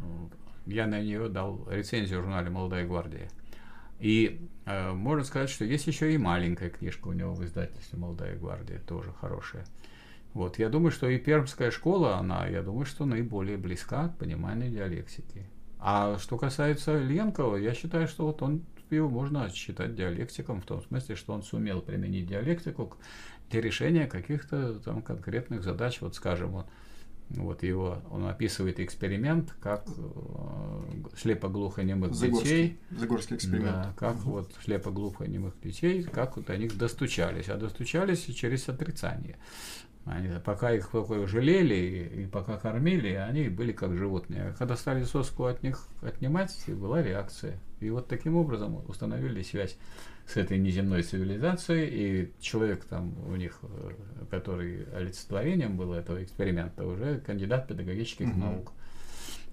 ну, 0.00 0.30
я 0.66 0.86
на 0.86 1.00
нее 1.00 1.28
дал 1.28 1.66
рецензию 1.70 2.20
в 2.20 2.24
журнале 2.24 2.50
«Молодая 2.50 2.86
гвардия». 2.86 3.28
И 3.98 4.46
э, 4.66 4.92
можно 4.92 5.24
сказать, 5.24 5.50
что 5.50 5.64
есть 5.64 5.86
еще 5.86 6.12
и 6.12 6.18
маленькая 6.18 6.70
книжка 6.70 7.08
у 7.08 7.12
него 7.12 7.34
в 7.34 7.44
издательстве 7.44 7.98
«Молодая 7.98 8.36
гвардия», 8.36 8.78
тоже 8.78 9.12
хорошая. 9.20 9.64
Вот, 10.38 10.56
я 10.60 10.68
думаю, 10.68 10.92
что 10.92 11.08
и 11.08 11.18
пермская 11.18 11.72
школа, 11.72 12.16
она, 12.16 12.46
я 12.46 12.62
думаю, 12.62 12.86
что 12.86 13.04
наиболее 13.04 13.56
близка 13.56 14.06
к 14.06 14.18
пониманию 14.18 14.70
диалектики. 14.70 15.44
А 15.80 16.16
что 16.18 16.38
касается 16.38 16.96
Ленкова, 16.96 17.56
я 17.56 17.74
считаю, 17.74 18.06
что 18.06 18.26
вот 18.26 18.40
он 18.40 18.62
его 18.88 19.08
можно 19.08 19.50
считать 19.50 19.96
диалектиком 19.96 20.60
в 20.60 20.64
том 20.64 20.80
смысле, 20.80 21.16
что 21.16 21.32
он 21.32 21.42
сумел 21.42 21.80
применить 21.80 22.28
диалектику 22.28 22.96
для 23.50 23.60
решения 23.60 24.06
каких-то 24.06 24.78
там 24.78 25.02
конкретных 25.02 25.64
задач. 25.64 26.00
Вот 26.00 26.14
скажем, 26.14 26.52
вот, 26.52 26.66
вот 27.30 27.64
его, 27.64 27.98
он 28.08 28.28
описывает 28.28 28.78
эксперимент, 28.78 29.56
как 29.60 29.88
э, 29.88 30.82
слепо-глухонемых 31.16 32.12
детей. 32.12 32.78
Загорский 32.90 33.34
эксперимент. 33.34 33.72
Да, 33.72 33.94
как 33.96 34.14
угу. 34.20 34.30
вот 34.30 34.54
слепо-глухонемых 34.64 35.54
детей, 35.64 36.04
как 36.04 36.36
вот 36.36 36.48
они 36.48 36.68
достучались. 36.68 37.48
А 37.48 37.56
достучались 37.56 38.24
через 38.24 38.68
отрицание. 38.68 39.36
Они, 40.10 40.28
пока 40.44 40.72
их 40.72 40.90
пока 40.90 41.26
жалели 41.26 41.74
и, 41.74 42.22
и 42.22 42.26
пока 42.26 42.56
кормили, 42.56 43.12
они 43.14 43.48
были 43.48 43.72
как 43.72 43.96
животные. 43.96 44.48
А 44.48 44.52
когда 44.52 44.76
стали 44.76 45.04
соску 45.04 45.44
от 45.44 45.62
них 45.62 45.86
отнимать, 46.02 46.54
была 46.68 47.02
реакция. 47.02 47.58
И 47.80 47.90
вот 47.90 48.08
таким 48.08 48.36
образом 48.36 48.82
установили 48.88 49.42
связь 49.42 49.76
с 50.26 50.36
этой 50.36 50.58
неземной 50.58 51.02
цивилизацией, 51.02 51.88
и 51.88 52.32
человек 52.40 52.84
там 52.84 53.14
у 53.26 53.36
них, 53.36 53.58
э, 53.62 53.90
который 54.30 54.84
олицетворением 54.94 55.76
был 55.76 55.92
этого 55.92 56.22
эксперимента, 56.22 56.84
уже 56.84 57.18
кандидат 57.20 57.66
педагогических 57.66 58.28
угу. 58.28 58.38
наук. 58.38 58.72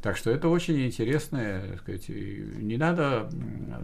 Так 0.01 0.17
что 0.17 0.29
это 0.29 0.49
очень 0.49 0.85
интересное, 0.85 1.77
сказать, 1.77 2.09
не 2.09 2.77
надо 2.77 3.29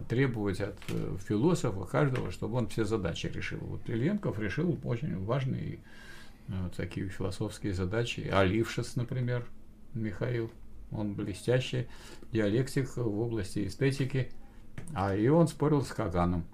требовать 0.08 0.60
от 0.60 0.78
э, 0.88 1.16
философа 1.26 1.84
каждого, 1.84 2.30
чтобы 2.30 2.58
он 2.58 2.68
все 2.68 2.84
задачи 2.84 3.26
решил. 3.26 3.58
Вот 3.62 3.88
Ильенков 3.88 4.38
решил 4.38 4.78
очень 4.84 5.18
важные 5.24 5.74
э, 5.74 5.78
вот 6.48 6.74
такие 6.76 7.08
философские 7.08 7.74
задачи. 7.74 8.20
Олившиц, 8.20 8.96
например, 8.96 9.46
Михаил, 9.94 10.50
он 10.90 11.14
блестящий 11.14 11.88
диалектик 12.32 12.96
в 12.96 13.20
области 13.20 13.66
эстетики, 13.66 14.30
а 14.94 15.14
и 15.14 15.28
он 15.28 15.48
спорил 15.48 15.82
с 15.82 15.88
Каганом. 15.88 16.44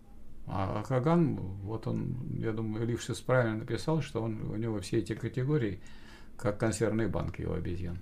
А 0.47 0.83
Каган, 0.83 1.37
вот 1.37 1.87
он, 1.87 2.17
я 2.39 2.53
думаю, 2.53 2.87
Лившис 2.87 3.21
правильно 3.21 3.59
написал, 3.59 4.01
что 4.01 4.23
он, 4.23 4.51
у 4.51 4.57
него 4.57 4.81
все 4.81 4.99
эти 4.99 5.15
категории, 5.15 5.81
как 6.39 6.59
консервные 6.59 7.09
банки 7.09 7.43
у 7.43 7.53
обезьян. 7.53 7.99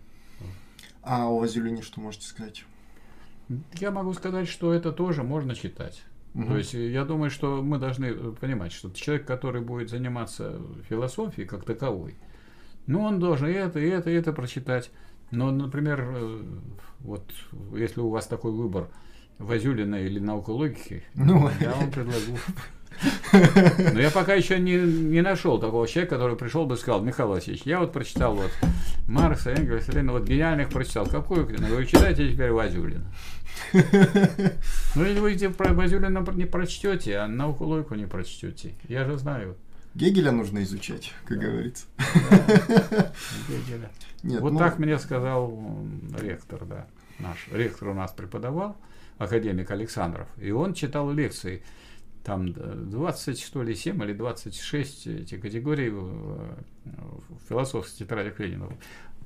А 1.02 1.26
о 1.26 1.38
Вазелине 1.38 1.82
что 1.82 2.00
можете 2.00 2.26
сказать? 2.26 2.64
Я 3.74 3.90
могу 3.90 4.12
сказать, 4.12 4.48
что 4.48 4.72
это 4.72 4.92
тоже 4.92 5.22
можно 5.22 5.54
читать. 5.54 6.04
Угу. 6.36 6.46
То 6.46 6.56
есть 6.58 6.74
я 6.74 7.04
думаю, 7.04 7.30
что 7.30 7.62
мы 7.62 7.78
должны 7.78 8.12
понимать, 8.32 8.72
что 8.72 8.90
человек, 8.90 9.26
который 9.26 9.62
будет 9.62 9.90
заниматься 9.90 10.60
философией 10.88 11.48
как 11.48 11.64
таковой, 11.64 12.14
ну, 12.86 13.02
он 13.02 13.18
должен 13.18 13.48
и 13.48 13.52
это, 13.52 13.80
и 13.80 13.88
это, 13.88 14.10
и 14.10 14.14
это 14.14 14.32
прочитать. 14.32 14.90
Но, 15.32 15.50
например, 15.50 16.06
э, 16.08 16.42
вот 17.00 17.24
если 17.74 18.00
у 18.00 18.10
вас 18.10 18.26
такой 18.28 18.52
выбор– 18.52 18.88
Вазюлина 19.38 19.96
или 19.96 20.18
наука 20.18 20.50
логики, 20.50 21.04
ну, 21.14 21.50
я 21.60 21.72
вам 21.74 21.90
предложу. 21.92 22.38
Но 23.32 24.00
я 24.00 24.10
пока 24.10 24.34
еще 24.34 24.58
не, 24.58 24.76
не 24.76 25.20
нашел 25.20 25.58
такого 25.58 25.86
человека, 25.86 26.16
который 26.16 26.36
пришел 26.36 26.66
бы 26.66 26.74
и 26.74 26.78
сказал, 26.78 27.02
Михаил 27.02 27.28
Васильевич, 27.28 27.62
я 27.64 27.80
вот 27.80 27.92
прочитал 27.92 28.34
вот 28.34 28.50
Маркса, 29.06 29.50
Энгельса, 29.50 29.92
Ленина, 29.92 30.12
вот 30.12 30.24
гениальных 30.24 30.68
прочитал. 30.68 31.06
Какую 31.06 31.46
книгу? 31.46 31.74
Вы 31.74 31.86
читаете 31.86 32.32
теперь 32.32 32.50
Вазюлина. 32.50 33.04
Ну, 33.72 35.04
если 35.04 35.46
вы 35.46 35.54
про 35.54 35.72
Вазюлина 35.72 36.24
не 36.32 36.44
прочтете, 36.44 37.18
а 37.18 37.28
науку 37.28 37.64
логику 37.64 37.94
не 37.94 38.06
прочтете. 38.06 38.74
Я 38.88 39.04
же 39.04 39.16
знаю. 39.16 39.56
Гегеля 39.94 40.30
нужно 40.30 40.62
изучать, 40.62 41.14
как 41.24 41.38
да. 41.38 41.46
говорится. 41.46 41.86
Да. 41.96 43.12
Гегеля. 43.48 43.90
Нет, 44.22 44.40
вот 44.40 44.52
ну... 44.52 44.58
так 44.58 44.78
мне 44.78 44.98
сказал 44.98 45.58
ректор, 46.20 46.64
да. 46.66 46.86
Наш 47.18 47.48
ректор 47.50 47.88
у 47.88 47.94
нас 47.94 48.12
преподавал 48.12 48.76
академик 49.18 49.70
Александров, 49.70 50.28
и 50.36 50.50
он 50.50 50.74
читал 50.74 51.10
лекции. 51.10 51.62
Там 52.26 52.52
20, 52.52 53.40
что 53.40 53.62
ли, 53.62 53.76
7 53.76 54.02
или 54.02 54.12
26 54.12 55.06
эти 55.06 55.38
категории 55.38 55.90
в 55.90 56.56
философской 57.48 57.98
тетрадях 57.98 58.40
Ленина. 58.40 58.68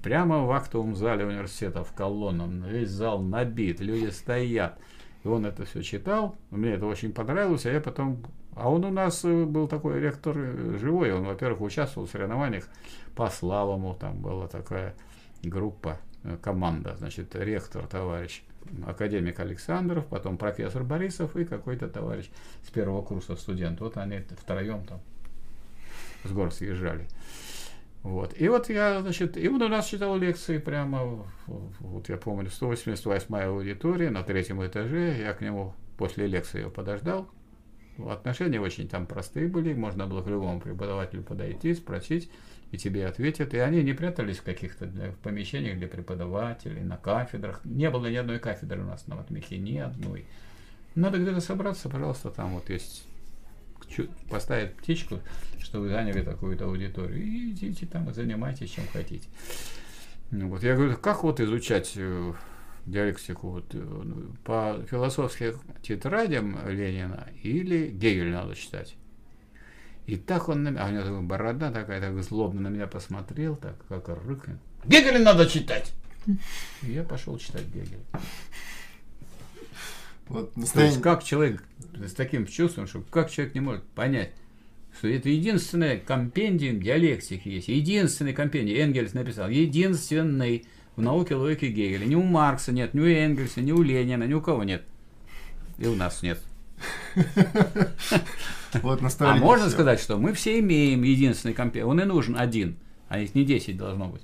Прямо 0.02 0.44
в 0.44 0.50
актовом 0.50 0.94
зале 0.94 1.24
университета, 1.24 1.82
в 1.82 1.94
колоннам, 1.94 2.62
весь 2.62 2.90
зал 2.90 3.22
набит, 3.22 3.80
люди 3.80 4.10
стоят. 4.10 4.78
И 5.24 5.28
он 5.28 5.46
это 5.46 5.64
все 5.64 5.82
читал, 5.82 6.36
мне 6.50 6.72
это 6.72 6.84
очень 6.84 7.14
понравилось, 7.14 7.64
а 7.64 7.72
я 7.72 7.80
потом... 7.80 8.22
А 8.54 8.70
он 8.70 8.84
у 8.84 8.90
нас 8.90 9.24
был 9.24 9.66
такой 9.66 9.98
ректор 9.98 10.36
живой, 10.78 11.12
он, 11.14 11.24
во-первых, 11.24 11.62
участвовал 11.62 12.06
в 12.06 12.10
соревнованиях 12.10 12.68
по 13.16 13.30
славому, 13.30 13.94
там 13.94 14.20
была 14.20 14.46
такая 14.46 14.94
группа, 15.42 15.98
команда, 16.42 16.96
значит, 16.96 17.34
ректор, 17.34 17.86
товарищ 17.86 18.42
академик 18.86 19.40
Александров, 19.40 20.06
потом 20.06 20.36
профессор 20.36 20.84
Борисов 20.84 21.36
и 21.36 21.44
какой-то 21.44 21.88
товарищ 21.88 22.30
с 22.62 22.70
первого 22.70 23.02
курса 23.02 23.36
студент. 23.36 23.80
Вот 23.80 23.96
они 23.96 24.20
втроем 24.38 24.84
там 24.84 25.00
с 26.24 26.30
гор 26.30 26.52
съезжали. 26.52 27.08
Вот. 28.02 28.34
И 28.38 28.48
вот 28.48 28.70
я, 28.70 29.00
значит, 29.02 29.36
и 29.36 29.48
он 29.48 29.60
у 29.60 29.68
нас 29.68 29.86
читал 29.86 30.16
лекции 30.16 30.58
прямо, 30.58 31.26
вот 31.46 32.08
я 32.08 32.16
помню, 32.16 32.50
188 32.50 33.34
аудитория 33.36 34.10
на 34.10 34.22
третьем 34.22 34.64
этаже. 34.64 35.16
Я 35.18 35.34
к 35.34 35.40
нему 35.42 35.74
после 35.98 36.26
лекции 36.26 36.60
его 36.60 36.70
подождал. 36.70 37.28
Отношения 37.98 38.60
очень 38.60 38.88
там 38.88 39.06
простые 39.06 39.48
были, 39.48 39.74
можно 39.74 40.06
было 40.06 40.22
к 40.22 40.28
любому 40.28 40.60
преподавателю 40.60 41.22
подойти, 41.22 41.74
спросить, 41.74 42.30
и 42.70 42.78
тебе 42.78 43.06
ответят. 43.06 43.54
И 43.54 43.58
они 43.58 43.82
не 43.82 43.92
прятались 43.92 44.38
в 44.38 44.42
каких-то 44.42 44.88
помещениях 45.22 45.78
для 45.78 45.88
преподавателей, 45.88 46.82
на 46.82 46.96
кафедрах. 46.96 47.64
Не 47.64 47.90
было 47.90 48.06
ни 48.06 48.16
одной 48.16 48.38
кафедры 48.38 48.80
у 48.80 48.86
нас 48.86 49.06
на 49.06 49.16
Матмихе, 49.16 49.58
ни 49.58 49.78
одной. 49.78 50.24
Надо 50.94 51.18
где-то 51.18 51.40
собраться, 51.40 51.88
пожалуйста, 51.88 52.30
там 52.30 52.54
вот 52.54 52.68
есть 52.68 53.04
поставить 54.30 54.74
птичку, 54.74 55.18
что 55.58 55.80
вы 55.80 55.88
заняли 55.88 56.22
такую-то 56.22 56.66
аудиторию, 56.66 57.22
и 57.22 57.50
идите 57.50 57.86
там 57.86 58.08
и 58.08 58.12
занимайтесь 58.12 58.70
чем 58.70 58.84
хотите. 58.92 59.28
Ну, 60.30 60.48
вот 60.48 60.62
я 60.62 60.76
говорю, 60.76 60.96
как 60.96 61.24
вот 61.24 61.40
изучать 61.40 61.92
э, 61.96 62.32
диалектику 62.86 63.50
вот, 63.50 63.66
э, 63.72 64.02
по 64.44 64.80
философским 64.88 65.58
тетрадям 65.82 66.56
Ленина 66.68 67.26
или 67.42 67.88
Гегель 67.88 68.30
надо 68.30 68.54
читать? 68.54 68.94
И 70.10 70.16
так 70.16 70.48
он 70.48 70.64
на 70.64 70.70
меня, 70.70 70.84
а 70.84 70.88
у 70.88 70.90
него 70.90 71.02
такая 71.04 71.20
борода 71.20 71.70
такая, 71.70 72.00
так 72.00 72.20
злобно 72.24 72.62
на 72.62 72.68
меня 72.68 72.88
посмотрел, 72.88 73.54
так 73.54 73.76
как 73.88 74.08
рыкнет. 74.26 74.58
Гегеля 74.84 75.20
надо 75.20 75.46
читать! 75.46 75.92
И 76.82 76.90
я 76.90 77.04
пошел 77.04 77.38
читать 77.38 77.64
Гегеля. 77.66 78.00
Вот, 80.26 80.56
настоящий... 80.56 80.72
То 80.72 80.82
есть 80.94 81.02
как 81.02 81.22
человек 81.22 81.62
с 81.94 82.12
таким 82.12 82.46
чувством, 82.46 82.88
что 82.88 83.02
как 83.02 83.30
человек 83.30 83.54
не 83.54 83.60
может 83.60 83.84
понять 83.84 84.32
что 84.98 85.06
это 85.06 85.28
единственный 85.28 85.98
компендиум 85.98 86.82
диалектики 86.82 87.48
есть, 87.48 87.68
единственный 87.68 88.32
компендиум, 88.32 88.80
Энгельс 88.80 89.14
написал, 89.14 89.48
единственный 89.48 90.66
в 90.96 91.02
науке 91.02 91.36
логики 91.36 91.66
Гегеля. 91.66 92.04
Ни 92.04 92.16
у 92.16 92.22
Маркса 92.22 92.72
нет, 92.72 92.92
ни 92.94 93.00
у 93.00 93.06
Энгельса, 93.06 93.60
ни 93.60 93.70
у 93.70 93.80
Ленина, 93.80 94.24
ни 94.24 94.34
у 94.34 94.40
кого 94.40 94.64
нет. 94.64 94.82
И 95.78 95.86
у 95.86 95.94
нас 95.94 96.22
нет. 96.22 96.40
Вот 98.82 99.00
а 99.18 99.34
можно 99.34 99.68
сказать, 99.68 99.98
что 100.00 100.16
мы 100.16 100.32
все 100.32 100.60
имеем 100.60 101.02
единственный 101.02 101.54
компьютер. 101.54 101.88
Он 101.88 102.00
и 102.00 102.04
нужен 102.04 102.36
один, 102.36 102.76
а 103.08 103.18
их 103.18 103.34
не 103.34 103.44
10 103.44 103.76
должно 103.76 104.06
быть. 104.06 104.22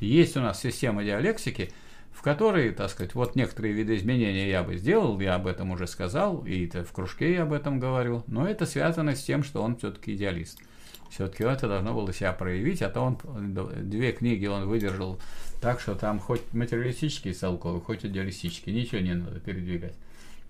Есть 0.00 0.36
у 0.36 0.40
нас 0.40 0.60
система 0.60 1.02
диалектики, 1.02 1.70
в 2.12 2.22
которой, 2.22 2.72
так 2.72 2.90
сказать, 2.90 3.14
вот 3.14 3.36
некоторые 3.36 3.72
виды 3.72 3.96
изменения 3.96 4.50
я 4.50 4.62
бы 4.62 4.76
сделал, 4.76 5.18
я 5.20 5.36
об 5.36 5.46
этом 5.46 5.70
уже 5.70 5.86
сказал, 5.86 6.44
и 6.44 6.66
это 6.66 6.84
в 6.84 6.92
кружке 6.92 7.32
я 7.32 7.42
об 7.44 7.52
этом 7.52 7.80
говорю, 7.80 8.22
но 8.26 8.46
это 8.46 8.66
связано 8.66 9.14
с 9.14 9.22
тем, 9.22 9.42
что 9.42 9.62
он 9.62 9.76
все-таки 9.76 10.14
идеалист. 10.14 10.58
Все-таки 11.10 11.44
это 11.44 11.66
должно 11.66 11.92
было 11.92 12.12
себя 12.12 12.32
проявить, 12.32 12.82
а 12.82 12.88
то 12.88 13.00
он 13.00 13.18
две 13.88 14.12
книги 14.12 14.46
он 14.46 14.68
выдержал 14.68 15.18
так, 15.60 15.80
что 15.80 15.94
там 15.94 16.18
хоть 16.20 16.52
материалистические 16.52 17.34
толковые, 17.34 17.80
хоть 17.80 18.04
идеалистические, 18.04 18.74
ничего 18.74 19.00
не 19.00 19.14
надо 19.14 19.40
передвигать. 19.40 19.94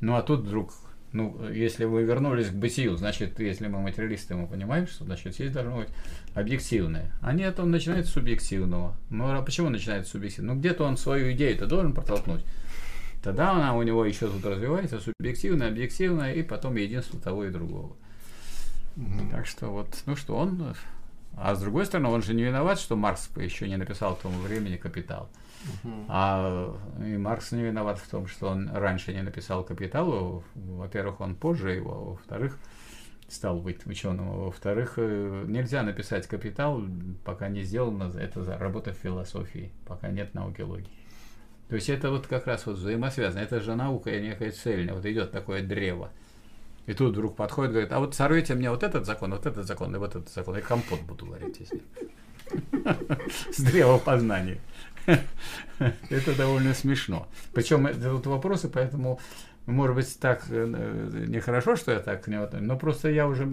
Ну 0.00 0.16
а 0.16 0.22
тут 0.22 0.40
вдруг 0.40 0.74
ну, 1.12 1.48
если 1.48 1.84
вы 1.84 2.02
вернулись 2.04 2.48
к 2.48 2.54
бытию, 2.54 2.96
значит, 2.96 3.38
если 3.40 3.66
мы 3.66 3.80
материалисты, 3.80 4.34
мы 4.34 4.46
понимаем, 4.46 4.86
что, 4.86 5.04
значит, 5.04 5.34
здесь 5.34 5.50
должно 5.50 5.78
быть 5.78 5.88
объективное. 6.34 7.12
А 7.20 7.32
нет, 7.32 7.58
он 7.58 7.70
начинает 7.70 8.06
с 8.06 8.10
субъективного. 8.10 8.96
Ну, 9.10 9.26
а 9.26 9.42
почему 9.42 9.70
начинает 9.70 10.06
с 10.06 10.10
субъективного? 10.10 10.54
Ну, 10.54 10.60
где-то 10.60 10.84
он 10.84 10.96
свою 10.96 11.32
идею-то 11.32 11.66
должен 11.66 11.92
протолкнуть. 11.92 12.44
Тогда 13.22 13.50
она 13.50 13.74
у 13.74 13.82
него 13.82 14.04
еще 14.04 14.28
тут 14.28 14.44
развивается, 14.44 15.00
субъективное, 15.00 15.68
объективное, 15.68 16.32
и 16.32 16.42
потом 16.42 16.76
единство 16.76 17.20
того 17.20 17.44
и 17.44 17.50
другого. 17.50 17.96
Mm-hmm. 18.96 19.30
Так 19.30 19.46
что 19.46 19.68
вот, 19.68 19.88
ну 20.06 20.16
что, 20.16 20.36
он... 20.36 20.74
А 21.36 21.54
с 21.54 21.60
другой 21.60 21.86
стороны, 21.86 22.08
он 22.08 22.22
же 22.22 22.34
не 22.34 22.42
виноват, 22.42 22.78
что 22.78 22.96
Маркс 22.96 23.30
еще 23.36 23.68
не 23.68 23.76
написал 23.76 24.16
тому 24.16 24.38
времени 24.40 24.76
«Капитал». 24.76 25.28
А 26.08 26.74
и 27.04 27.16
Маркс 27.16 27.52
не 27.52 27.62
виноват 27.62 27.98
в 27.98 28.08
том, 28.08 28.26
что 28.26 28.48
он 28.48 28.70
раньше 28.70 29.12
не 29.12 29.22
написал 29.22 29.64
«Капитал». 29.64 30.42
Во-первых, 30.54 31.20
он 31.20 31.34
позже 31.34 31.72
его, 31.72 32.12
во-вторых, 32.12 32.58
стал 33.28 33.58
быть 33.60 33.86
ученым. 33.86 34.44
Во-вторых, 34.44 34.94
э, 34.96 35.44
нельзя 35.46 35.82
написать 35.82 36.26
«Капитал», 36.26 36.82
пока 37.24 37.48
не 37.48 37.62
сделана 37.62 38.10
эта 38.18 38.58
работа 38.58 38.92
в 38.92 38.96
философии, 38.96 39.72
пока 39.86 40.08
нет 40.08 40.34
науки 40.34 40.62
логики. 40.62 40.90
То 41.68 41.76
есть 41.76 41.88
это 41.88 42.10
вот 42.10 42.26
как 42.26 42.48
раз 42.48 42.66
вот 42.66 42.76
взаимосвязано. 42.76 43.40
Это 43.40 43.60
же 43.60 43.76
наука 43.76 44.10
и 44.10 44.20
некая 44.20 44.50
цельная. 44.50 44.92
Вот 44.92 45.06
идет 45.06 45.30
такое 45.30 45.62
древо. 45.62 46.10
И 46.86 46.92
тут 46.92 47.12
вдруг 47.12 47.36
подходит, 47.36 47.70
говорит, 47.70 47.92
а 47.92 48.00
вот 48.00 48.16
сорвите 48.16 48.54
мне 48.54 48.70
вот 48.70 48.82
этот 48.82 49.06
закон, 49.06 49.30
вот 49.30 49.46
этот 49.46 49.66
закон 49.66 49.94
и 49.94 49.98
вот 49.98 50.16
этот 50.16 50.28
закон. 50.30 50.58
И 50.58 50.60
компот 50.60 51.00
буду 51.02 51.26
варить, 51.26 51.60
если. 51.60 51.82
С 53.52 53.60
древа 53.62 53.98
познания. 53.98 54.58
Это 56.10 56.36
довольно 56.36 56.74
смешно. 56.74 57.28
Причем 57.52 57.86
это 57.86 58.12
вот 58.12 58.26
вопросы, 58.26 58.68
поэтому 58.68 59.18
может 59.66 59.94
быть, 59.94 60.18
так 60.18 60.44
э, 60.50 61.24
нехорошо, 61.28 61.76
что 61.76 61.92
я 61.92 62.00
так 62.00 62.24
к 62.24 62.28
нему 62.28 62.48
но 62.60 62.76
просто 62.76 63.10
я 63.10 63.28
уже 63.28 63.52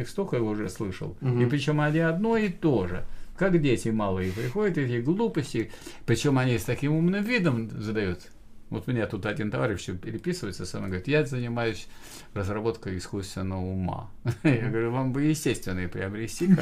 их 0.00 0.08
столько 0.08 0.36
уже 0.36 0.68
слышал. 0.68 1.16
Угу. 1.20 1.40
И 1.40 1.46
причем 1.46 1.80
они 1.80 2.00
одно 2.00 2.36
и 2.36 2.48
то 2.48 2.86
же. 2.86 3.04
Как 3.36 3.60
дети 3.60 3.90
малые 3.90 4.32
приходят, 4.32 4.78
эти 4.78 5.00
глупости, 5.00 5.70
причем 6.06 6.38
они 6.38 6.58
с 6.58 6.64
таким 6.64 6.92
умным 6.92 7.22
видом 7.22 7.70
задают 7.70 8.20
вот 8.68 8.88
у 8.88 8.90
меня 8.90 9.06
тут 9.06 9.26
один 9.26 9.50
товарищ 9.50 9.80
все 9.80 9.94
переписывается 9.94 10.66
со 10.66 10.78
мной, 10.78 10.90
говорит, 10.90 11.06
я 11.08 11.24
занимаюсь 11.24 11.86
разработкой 12.34 12.98
искусственного 12.98 13.60
ума. 13.60 14.10
Я 14.42 14.68
говорю, 14.68 14.90
вам 14.90 15.12
бы 15.12 15.22
естественный 15.22 15.86
приобрести. 15.88 16.48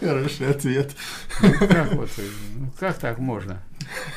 Хороший 0.00 0.48
ответ. 0.48 0.96
Ну, 1.42 1.52
как, 1.68 1.92
вот, 1.92 2.08
ну, 2.56 2.70
как 2.78 2.98
так 2.98 3.18
можно? 3.18 3.62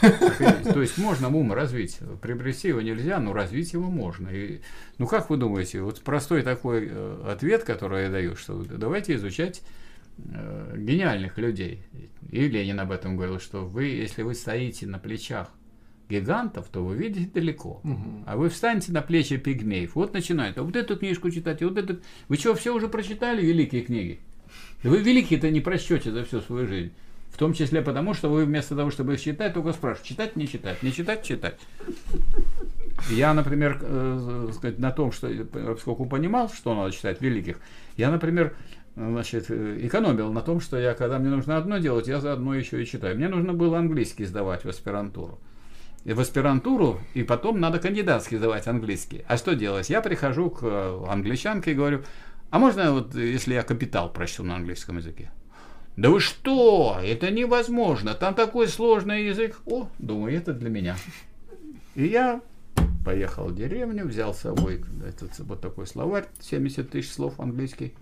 То 0.02 0.82
есть 0.82 0.98
можно 0.98 1.28
ум 1.28 1.52
развить, 1.54 2.00
приобрести 2.22 2.70
его 2.70 2.82
нельзя, 2.82 3.20
но 3.20 3.34
развить 3.34 3.74
его 3.74 3.90
можно. 3.90 4.30
И, 4.30 4.62
ну 4.98 5.08
как 5.08 5.30
вы 5.30 5.36
думаете, 5.38 5.82
вот 5.82 6.02
простой 6.02 6.42
такой 6.42 6.88
э, 6.90 7.24
ответ, 7.28 7.64
который 7.64 8.04
я 8.04 8.10
даю, 8.10 8.36
что 8.36 8.64
давайте 8.64 9.16
изучать 9.16 9.62
гениальных 10.18 11.38
людей. 11.38 11.84
И 12.32 12.48
Ленин 12.48 12.80
об 12.80 12.92
этом 12.92 13.16
говорил, 13.16 13.40
что 13.40 13.66
вы, 13.66 13.86
если 13.86 14.24
вы 14.24 14.34
стоите 14.34 14.88
на 14.88 15.00
плечах 15.00 15.50
гигантов, 16.10 16.68
то 16.72 16.84
вы 16.84 16.96
видите 16.96 17.30
далеко. 17.34 17.82
Угу. 17.84 18.24
А 18.26 18.38
вы 18.38 18.50
встанете 18.50 18.92
на 18.92 19.02
плечи 19.02 19.38
пигмеев. 19.38 19.96
Вот 19.96 20.14
начинает. 20.14 20.58
А 20.58 20.64
вот 20.64 20.76
эту 20.76 20.98
книжку 20.98 21.30
читать, 21.30 21.62
вот 21.62 21.78
эту. 21.78 22.00
Вы 22.28 22.38
что, 22.38 22.56
все 22.56 22.74
уже 22.74 22.88
прочитали 22.88 23.46
великие 23.46 23.82
книги? 23.82 24.20
Да 24.84 24.90
вы 24.90 25.00
великие-то 25.00 25.50
не 25.50 25.62
прочтете 25.62 26.12
за 26.12 26.24
всю 26.24 26.42
свою 26.42 26.68
жизнь. 26.68 26.92
В 27.32 27.38
том 27.38 27.54
числе 27.54 27.82
потому, 27.82 28.14
что 28.14 28.30
вы 28.30 28.46
вместо 28.46 28.76
того, 28.76 28.90
чтобы 28.90 29.14
их 29.14 29.22
читать, 29.22 29.54
только 29.54 29.74
спрашиваете, 29.74 30.10
читать, 30.10 30.36
не 30.36 30.48
читать, 30.48 30.82
не 30.82 30.92
читать, 30.92 31.24
читать. 31.24 31.60
Я, 33.12 33.34
например, 33.34 33.80
э, 33.82 34.50
сказать, 34.56 34.80
на 34.80 34.92
том, 34.92 35.12
что 35.12 35.30
поскольку 35.76 36.08
понимал, 36.08 36.50
что 36.50 36.74
надо 36.74 36.92
читать 36.92 37.22
великих, 37.22 37.60
я, 37.96 38.10
например, 38.10 38.56
значит, 38.98 39.52
экономил 39.52 40.34
на 40.34 40.42
том, 40.42 40.60
что 40.60 40.78
я, 40.78 40.96
когда 40.96 41.20
мне 41.20 41.30
нужно 41.30 41.58
одно 41.58 41.78
делать, 41.78 42.08
я 42.08 42.20
заодно 42.20 42.56
еще 42.56 42.82
и 42.82 42.86
читаю. 42.86 43.16
Мне 43.16 43.28
нужно 43.28 43.54
было 43.54 43.78
английский 43.78 44.26
сдавать 44.26 44.66
в 44.66 44.70
аспирантуру. 44.70 45.40
И 46.04 46.14
в 46.14 46.20
аспирантуру, 46.20 47.00
и 47.14 47.24
потом 47.24 47.60
надо 47.60 47.80
кандидатский 47.80 48.38
сдавать 48.38 48.68
английский. 48.68 49.24
А 49.28 49.38
что 49.38 49.56
делать? 49.56 49.90
Я 49.90 50.02
прихожу 50.02 50.50
к 50.50 50.64
англичанке 51.10 51.72
и 51.72 51.76
говорю, 51.76 52.04
а 52.50 52.60
можно 52.60 52.92
вот, 52.92 53.14
если 53.14 53.54
я 53.54 53.64
капитал 53.64 54.12
прочту 54.12 54.44
на 54.44 54.56
английском 54.56 54.98
языке? 54.98 55.32
Да 55.96 56.10
вы 56.10 56.20
что? 56.20 57.00
Это 57.04 57.30
невозможно. 57.30 58.14
Там 58.14 58.36
такой 58.36 58.68
сложный 58.68 59.28
язык. 59.28 59.60
О, 59.66 59.90
думаю, 60.00 60.36
это 60.36 60.54
для 60.54 60.70
меня. 60.70 60.96
И 61.96 62.06
я 62.06 62.42
поехал 63.04 63.48
в 63.48 63.56
деревню, 63.56 64.06
взял 64.06 64.34
с 64.34 64.40
собой 64.40 64.84
этот, 65.06 65.38
вот 65.40 65.62
такой 65.62 65.88
словарь, 65.88 66.28
70 66.40 66.90
тысяч 66.90 67.12
слов 67.12 67.40
английский. 67.40 67.94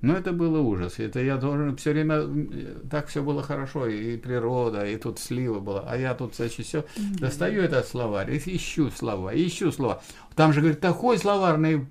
Но 0.00 0.14
это 0.14 0.32
было 0.32 0.60
ужас. 0.60 1.00
Это 1.00 1.20
я 1.20 1.36
должен 1.36 1.76
все 1.76 1.92
время 1.92 2.80
так 2.88 3.08
все 3.08 3.22
было 3.22 3.42
хорошо, 3.42 3.86
и 3.88 4.16
природа, 4.16 4.86
и 4.86 4.96
тут 4.96 5.18
слива 5.18 5.58
была. 5.58 5.84
А 5.88 5.96
я 5.96 6.14
тут, 6.14 6.36
значит, 6.36 6.66
все 6.66 6.84
достаю 7.18 7.62
этот 7.62 7.86
словарь, 7.86 8.38
ищу 8.38 8.90
слова, 8.90 9.34
ищу 9.34 9.72
слова. 9.72 10.00
Там 10.36 10.52
же, 10.52 10.60
говорит, 10.60 10.80
такой 10.80 11.18
словарный 11.18 11.86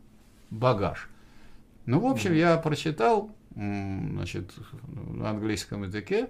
багаж. 0.49 1.09
Ну, 1.85 1.99
в 1.99 2.05
общем, 2.05 2.33
я 2.33 2.57
прочитал, 2.57 3.31
значит, 3.55 4.53
на 4.87 5.31
английском 5.31 5.83
языке 5.83 6.29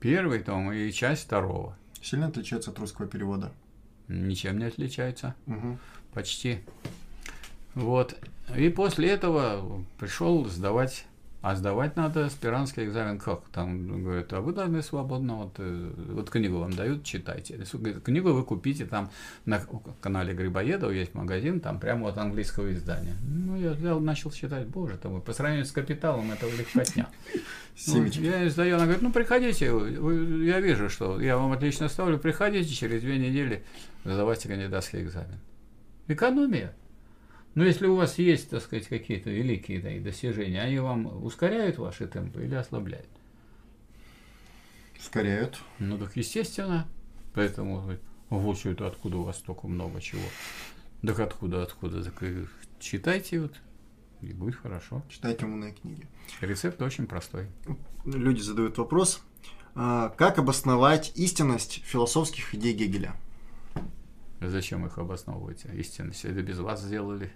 первый 0.00 0.40
том 0.40 0.72
и 0.72 0.90
часть 0.92 1.24
второго. 1.24 1.76
Сильно 2.00 2.28
отличается 2.28 2.70
от 2.70 2.78
русского 2.78 3.08
перевода? 3.08 3.52
Ничем 4.08 4.58
не 4.58 4.66
отличается. 4.66 5.34
Угу. 5.46 5.78
Почти. 6.12 6.60
Вот. 7.74 8.16
И 8.54 8.68
после 8.68 9.10
этого 9.10 9.84
пришел 9.98 10.44
сдавать 10.46 11.06
а 11.46 11.54
сдавать 11.54 11.94
надо 11.94 12.26
аспирантский 12.26 12.86
экзамен 12.86 13.20
как? 13.20 13.42
Там 13.52 14.02
говорят, 14.02 14.32
а 14.32 14.40
вы 14.40 14.52
должны 14.52 14.82
свободно, 14.82 15.36
вот, 15.36 15.54
э, 15.58 15.92
вот 16.08 16.28
книгу 16.28 16.58
вам 16.58 16.72
дают, 16.72 17.04
читайте. 17.04 17.64
Книгу 18.04 18.32
вы 18.32 18.42
купите 18.42 18.84
там 18.84 19.12
на 19.44 19.60
канале 20.00 20.34
Грибоедова, 20.34 20.90
есть 20.90 21.14
магазин, 21.14 21.60
там 21.60 21.78
прямо 21.78 22.08
от 22.08 22.18
английского 22.18 22.72
издания. 22.72 23.14
Ну, 23.22 23.56
я 23.60 23.74
взял, 23.74 24.00
начал 24.00 24.32
читать, 24.32 24.66
боже 24.66 24.96
там, 24.96 25.22
по 25.22 25.32
сравнению 25.32 25.66
с 25.66 25.70
капиталом 25.70 26.32
это 26.32 26.46
легкотня. 26.50 27.08
Ну, 27.86 28.06
я 28.06 28.48
сдаю, 28.48 28.76
она 28.76 28.84
говорит, 28.84 29.02
ну 29.02 29.12
приходите, 29.12 29.66
я 29.66 30.60
вижу, 30.60 30.88
что 30.88 31.20
я 31.20 31.36
вам 31.36 31.52
отлично 31.52 31.90
ставлю, 31.90 32.18
приходите 32.18 32.74
через 32.74 33.02
две 33.02 33.18
недели, 33.18 33.62
сдавайте 34.02 34.48
кандидатский 34.48 35.02
экзамен. 35.02 35.38
Экономия. 36.08 36.72
Но 37.56 37.64
если 37.64 37.86
у 37.86 37.96
вас 37.96 38.18
есть, 38.18 38.50
так 38.50 38.62
сказать, 38.62 38.86
какие-то 38.86 39.30
великие 39.30 39.80
да, 39.80 39.88
достижения, 40.04 40.60
они 40.60 40.78
вам 40.78 41.24
ускоряют 41.24 41.78
ваши 41.78 42.06
темпы 42.06 42.44
или 42.44 42.54
ослабляют? 42.54 43.08
Ускоряют. 45.00 45.58
Ну 45.78 45.96
так 45.96 46.14
естественно. 46.16 46.86
Поэтому 47.32 47.96
вот 48.28 48.58
что 48.58 48.68
это 48.68 48.86
откуда 48.86 49.16
у 49.16 49.22
вас 49.22 49.38
столько 49.38 49.68
много 49.68 50.02
чего. 50.02 50.20
Так 51.00 51.18
откуда, 51.18 51.62
откуда? 51.62 52.04
Так 52.04 52.22
читайте 52.78 53.40
вот, 53.40 53.54
и 54.20 54.34
будет 54.34 54.56
хорошо. 54.56 55.02
Читайте 55.08 55.46
умные 55.46 55.72
книги. 55.72 56.06
Рецепт 56.42 56.82
очень 56.82 57.06
простой. 57.06 57.46
Люди 58.04 58.42
задают 58.42 58.76
вопрос, 58.76 59.22
а, 59.74 60.10
как 60.10 60.38
обосновать 60.38 61.10
истинность 61.14 61.82
философских 61.86 62.54
идей 62.54 62.74
Гегеля? 62.74 63.16
Зачем 64.42 64.84
их 64.84 64.98
обосновывать? 64.98 65.64
Истинность 65.72 66.26
это 66.26 66.42
без 66.42 66.58
вас 66.58 66.82
сделали. 66.82 67.32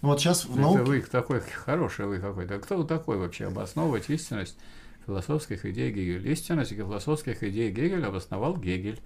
Ну 0.00 0.08
вот 0.08 0.20
сейчас 0.20 0.44
в 0.44 0.58
науке... 0.58 0.80
Это 0.80 0.90
вы 0.90 1.00
такой 1.02 1.40
хороший 1.40 2.06
вы 2.06 2.18
какой-то. 2.18 2.58
Кто 2.58 2.76
вы 2.78 2.84
такой 2.84 3.18
вообще 3.18 3.46
обосновывать 3.46 4.10
истинность 4.10 4.58
философских 5.06 5.64
идей 5.64 5.92
Гегеля? 5.92 6.30
Истинность 6.32 6.72
философских 6.72 7.42
идей 7.42 7.70
Гегеля 7.70 8.08
обосновал 8.08 8.56
Гегель. 8.56 9.00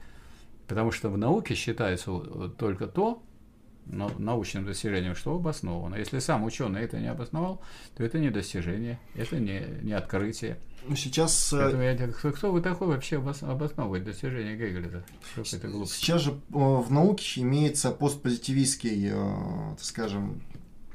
Потому 0.66 0.90
что 0.90 1.10
в 1.10 1.18
науке 1.18 1.54
считается 1.54 2.18
только 2.58 2.86
то, 2.86 3.22
научным 3.86 4.64
достижением, 4.64 5.14
что 5.14 5.34
обосновано. 5.34 5.96
Если 5.96 6.18
сам 6.18 6.44
ученый 6.44 6.82
это 6.82 6.98
не 6.98 7.08
обосновал, 7.08 7.62
то 7.96 8.04
это 8.04 8.18
не 8.18 8.30
достижение, 8.30 8.98
это 9.14 9.38
не, 9.38 9.62
не 9.82 9.92
открытие. 9.92 10.58
Ну, 10.88 10.96
сейчас... 10.96 11.48
Поэтому 11.52 11.82
я, 11.82 11.96
кто, 12.08 12.32
кто 12.32 12.52
вы 12.52 12.60
такой 12.60 12.88
вообще 12.88 13.16
обосновывать 13.16 14.04
достижение 14.04 14.56
Гегеля-то? 14.56 15.04
Сейчас 15.44 16.22
же 16.22 16.40
в 16.48 16.92
науке 16.92 17.40
имеется 17.40 17.90
постпозитивистский, 17.90 19.10
так 19.10 19.80
скажем, 19.80 20.42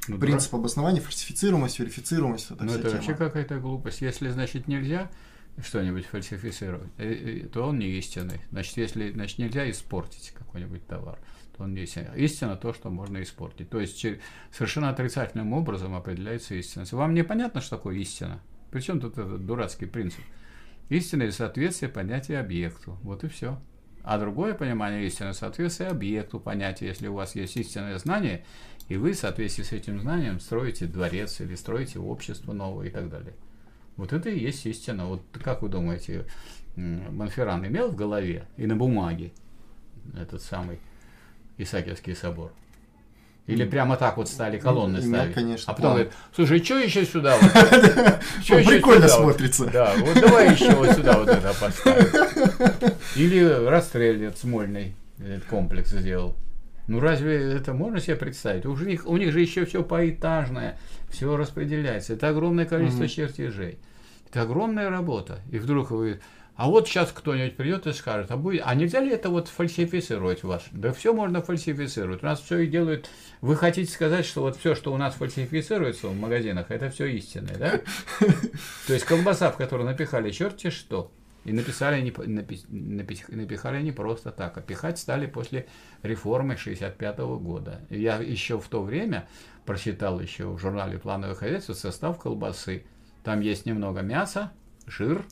ну, 0.07 0.17
принцип 0.17 0.51
дурак. 0.51 0.61
обоснования, 0.61 1.01
фальсифицируемость, 1.01 1.79
верифицируемость. 1.79 2.51
Это 2.51 2.63
ну, 2.63 2.73
это 2.73 2.83
тема. 2.83 2.93
вообще 2.95 3.13
какая-то 3.13 3.59
глупость. 3.59 4.01
Если, 4.01 4.29
значит, 4.29 4.67
нельзя 4.67 5.11
что-нибудь 5.61 6.05
фальсифицировать, 6.05 6.89
то 7.51 7.67
он 7.67 7.79
не 7.79 7.87
истинный. 7.97 8.41
Значит, 8.51 8.77
если 8.77 9.11
значит, 9.11 9.37
нельзя 9.37 9.69
испортить 9.69 10.33
какой-нибудь 10.37 10.87
товар, 10.87 11.15
то 11.15 11.21
он 11.61 11.73
не 11.73 11.83
истинный. 11.83 12.09
Истина 12.15 12.55
то, 12.55 12.73
что 12.73 12.89
можно 12.89 13.21
испортить. 13.21 13.69
То 13.69 13.79
есть 13.79 14.05
совершенно 14.51 14.89
отрицательным 14.89 15.53
образом 15.53 15.95
определяется 15.95 16.55
истинность. 16.55 16.93
Вам 16.93 17.13
непонятно, 17.13 17.61
что 17.61 17.77
такое 17.77 17.95
истина? 17.95 18.41
Причем 18.71 18.99
тут 18.99 19.17
этот 19.17 19.45
дурацкий 19.45 19.85
принцип? 19.85 20.23
Истина 20.89 21.23
и 21.23 21.31
соответствие 21.31 21.89
понятия 21.89 22.39
объекту. 22.39 22.97
Вот 23.03 23.23
и 23.23 23.27
все. 23.27 23.59
А 24.03 24.17
другое 24.17 24.53
понимание 24.53 25.05
истины 25.05 25.33
соответствие 25.33 25.89
объекту 25.89 26.39
понятия. 26.39 26.87
Если 26.87 27.07
у 27.07 27.13
вас 27.13 27.35
есть 27.35 27.55
истинное 27.55 27.97
знание, 27.97 28.43
и 28.89 28.97
вы 28.97 29.13
в 29.13 29.17
соответствии 29.17 29.63
с 29.63 29.71
этим 29.71 30.01
знанием 30.01 30.39
строите 30.39 30.85
дворец 30.85 31.39
или 31.39 31.55
строите 31.55 31.99
общество 31.99 32.51
новое 32.51 32.87
и 32.87 32.89
так 32.89 33.09
далее. 33.09 33.33
Вот 33.95 34.11
это 34.11 34.29
и 34.29 34.39
есть 34.39 34.65
истина. 34.65 35.05
Вот 35.05 35.21
как 35.43 35.61
вы 35.61 35.69
думаете, 35.69 36.25
Монферран 36.75 37.65
имел 37.67 37.89
в 37.89 37.95
голове 37.95 38.47
и 38.57 38.65
на 38.65 38.75
бумаге 38.75 39.31
этот 40.17 40.41
самый 40.41 40.79
Исаакиевский 41.63 42.15
собор? 42.15 42.51
Или 43.47 43.65
прямо 43.65 43.97
так 43.97 44.17
вот 44.17 44.29
стали 44.29 44.59
колонны 44.59 44.97
Имел, 44.97 45.19
ставить? 45.19 45.33
конечно. 45.33 45.73
А 45.73 45.75
потом 45.75 45.93
говорит, 45.93 46.11
слушай, 46.33 46.63
что 46.63 46.77
еще 46.77 47.05
сюда? 47.05 47.37
Прикольно 48.47 49.07
смотрится. 49.07 49.65
Да, 49.65 49.93
вот 49.97 50.19
давай 50.21 50.53
еще 50.53 50.73
вот 50.75 50.91
сюда 50.91 51.17
вот 51.17 51.27
это 51.27 51.53
поставим. 51.59 52.93
Или 53.15 53.43
расстрелят 53.43 54.37
Смольный 54.37 54.95
этот 55.19 55.45
комплекс 55.45 55.89
сделал. 55.89 56.35
Ну 56.87 56.99
разве 56.99 57.53
это 57.53 57.73
можно 57.73 57.99
себе 57.99 58.15
представить? 58.15 58.65
У 58.65 58.75
них, 58.75 59.07
у 59.07 59.17
них 59.17 59.31
же 59.31 59.41
еще 59.41 59.65
все 59.65 59.83
поэтажное, 59.83 60.77
все 61.09 61.35
распределяется. 61.35 62.13
Это 62.13 62.29
огромное 62.29 62.65
количество 62.65 63.07
чертежей. 63.07 63.79
Это 64.29 64.43
огромная 64.43 64.89
работа. 64.89 65.39
И 65.51 65.59
вдруг 65.59 65.91
вы... 65.91 66.21
А 66.55 66.67
вот 66.67 66.87
сейчас 66.87 67.11
кто-нибудь 67.11 67.55
придет 67.55 67.87
и 67.87 67.93
скажет, 67.93 68.29
а, 68.29 68.37
будет, 68.37 68.61
а 68.65 68.75
нельзя 68.75 68.99
ли 68.99 69.11
это 69.11 69.29
вот 69.29 69.47
фальсифицировать 69.47 70.43
у 70.43 70.49
вас? 70.49 70.63
Да 70.71 70.91
все 70.91 71.13
можно 71.13 71.41
фальсифицировать. 71.41 72.21
У 72.21 72.25
нас 72.25 72.39
все 72.41 72.59
и 72.59 72.67
делают. 72.67 73.09
Вы 73.39 73.55
хотите 73.55 73.91
сказать, 73.91 74.25
что 74.25 74.41
вот 74.41 74.57
все, 74.57 74.75
что 74.75 74.93
у 74.93 74.97
нас 74.97 75.15
фальсифицируется 75.15 76.07
в 76.07 76.19
магазинах, 76.19 76.69
это 76.69 76.89
все 76.89 77.05
истинное, 77.07 77.55
да? 77.55 77.81
То 78.87 78.93
есть 78.93 79.05
колбаса, 79.05 79.49
в 79.51 79.57
которую 79.57 79.89
напихали 79.89 80.29
черти 80.29 80.69
что. 80.69 81.11
И 81.43 81.53
написали 81.53 81.99
не, 82.01 82.11
напи, 82.11 82.61
напи, 82.69 83.17
напихали 83.29 83.81
не 83.81 83.91
просто 83.91 84.29
так, 84.29 84.57
а 84.57 84.61
пихать 84.61 84.99
стали 84.99 85.25
после 85.25 85.65
реформы 86.03 86.55
65 86.55 87.17
года. 87.17 87.81
Я 87.89 88.17
еще 88.17 88.59
в 88.59 88.67
то 88.67 88.83
время 88.83 89.27
прочитал 89.65 90.19
еще 90.19 90.49
в 90.49 90.59
журнале 90.59 90.99
«Плановое 90.99 91.33
хозяйство» 91.33 91.73
состав 91.73 92.19
колбасы. 92.19 92.85
Там 93.23 93.39
есть 93.39 93.65
немного 93.65 94.01
мяса, 94.01 94.51
жир, 94.85 95.25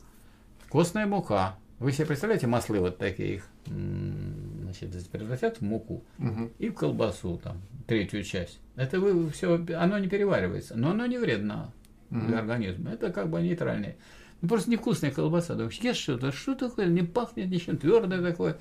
костная 0.70 1.06
мука. 1.06 1.58
Вы 1.80 1.91
себе 1.91 2.08
представляете, 2.08 2.48
маслы 2.48 2.80
вот 2.80 2.98
такие 2.98 3.36
их 3.36 3.50
значит, 3.66 5.10
превратят 5.10 5.58
в 5.58 5.62
муку 5.62 6.04
угу. 6.18 6.52
и 6.60 6.70
в 6.70 6.74
колбасу, 6.74 7.40
там, 7.41 7.62
третью 7.88 8.24
часть. 8.24 8.60
Это 8.76 9.00
вы 9.00 9.30
все, 9.30 9.66
оно 9.78 9.98
не 9.98 10.08
переваривается, 10.08 10.78
но 10.78 10.91
оно 10.91 11.06
не 11.06 11.18
вредно 11.18 11.72
угу. 12.12 12.22
для 12.22 12.40
организма. 12.40 12.91
Это 12.91 13.12
как 13.12 13.30
бы 13.30 13.41
нейтральное. 13.41 13.96
Ну, 14.41 14.50
просто 14.50 14.70
невкусная 14.70 15.12
колбаса. 15.12 15.56
Думаешь, 15.56 15.76
ешь 15.76 15.98
что-то, 15.98 16.32
что 16.32 16.56
такое, 16.56 16.88
не 16.88 17.04
пахнет 17.04 17.50
ничем, 17.50 17.78
твердое 17.78 18.22
такое. 18.22 18.58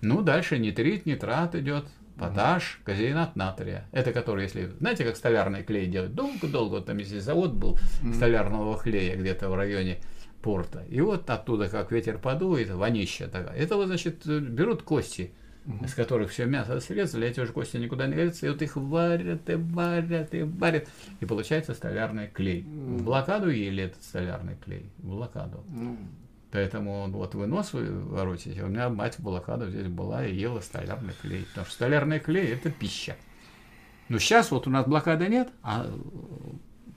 Ну, 0.00 0.22
дальше 0.22 0.58
нитрит, 0.58 1.06
нитрат 1.06 1.54
идет, 1.54 1.86
поташ, 2.18 2.80
казеинат 2.84 3.34
натрия. 3.36 3.86
Это 3.92 4.12
который, 4.12 4.44
если, 4.44 4.70
знаете, 4.78 5.04
как 5.04 5.16
столярный 5.16 5.62
клей 5.62 5.86
делают, 5.86 6.14
долго-долго, 6.14 6.80
там 6.80 6.98
если 6.98 7.18
завод 7.18 7.52
был 7.52 7.78
столярного 8.14 8.78
клея 8.78 9.16
где-то 9.16 9.48
в 9.48 9.54
районе 9.54 9.98
порта, 10.42 10.84
и 10.88 11.00
вот 11.00 11.28
оттуда, 11.28 11.68
как 11.68 11.92
ветер 11.92 12.18
подует, 12.18 12.70
вонища 12.70 13.28
такая. 13.28 13.56
Это 13.56 13.76
вот, 13.76 13.86
значит, 13.86 14.26
берут 14.26 14.82
кости, 14.82 15.32
угу. 15.66 15.84
из 15.84 15.94
которых 15.94 16.30
все 16.30 16.46
мясо 16.46 16.80
срезали, 16.80 17.26
эти 17.26 17.40
уже 17.40 17.52
кости 17.52 17.76
никуда 17.76 18.06
не 18.06 18.14
годятся, 18.14 18.46
и 18.46 18.50
вот 18.50 18.62
их 18.62 18.76
варят 18.76 19.50
и 19.50 19.54
варят 19.54 20.34
и 20.34 20.42
варят, 20.42 20.88
и 21.20 21.26
получается 21.26 21.74
столярный 21.74 22.28
клей. 22.28 22.62
В 22.62 23.02
блокаду 23.04 23.50
ели 23.50 23.84
этот 23.84 24.02
столярный 24.02 24.56
клей, 24.64 24.90
в 24.98 25.08
блокаду. 25.08 25.64
Поэтому 26.50 27.10
вот 27.10 27.34
вы 27.34 27.46
нос 27.46 27.70
воротите, 27.72 28.62
у 28.62 28.68
меня 28.68 28.88
мать 28.88 29.16
в 29.16 29.22
блокаду 29.22 29.68
здесь 29.68 29.88
была 29.88 30.24
и 30.24 30.34
ела 30.34 30.60
столярный 30.60 31.12
клей, 31.20 31.44
потому 31.44 31.66
что 31.66 31.74
столярный 31.74 32.20
клей– 32.20 32.46
это 32.52 32.70
пища. 32.70 33.16
Но 34.08 34.18
сейчас 34.18 34.50
вот 34.50 34.66
у 34.66 34.70
нас 34.70 34.86
блокады 34.86 35.28
нет, 35.28 35.50
а 35.62 35.86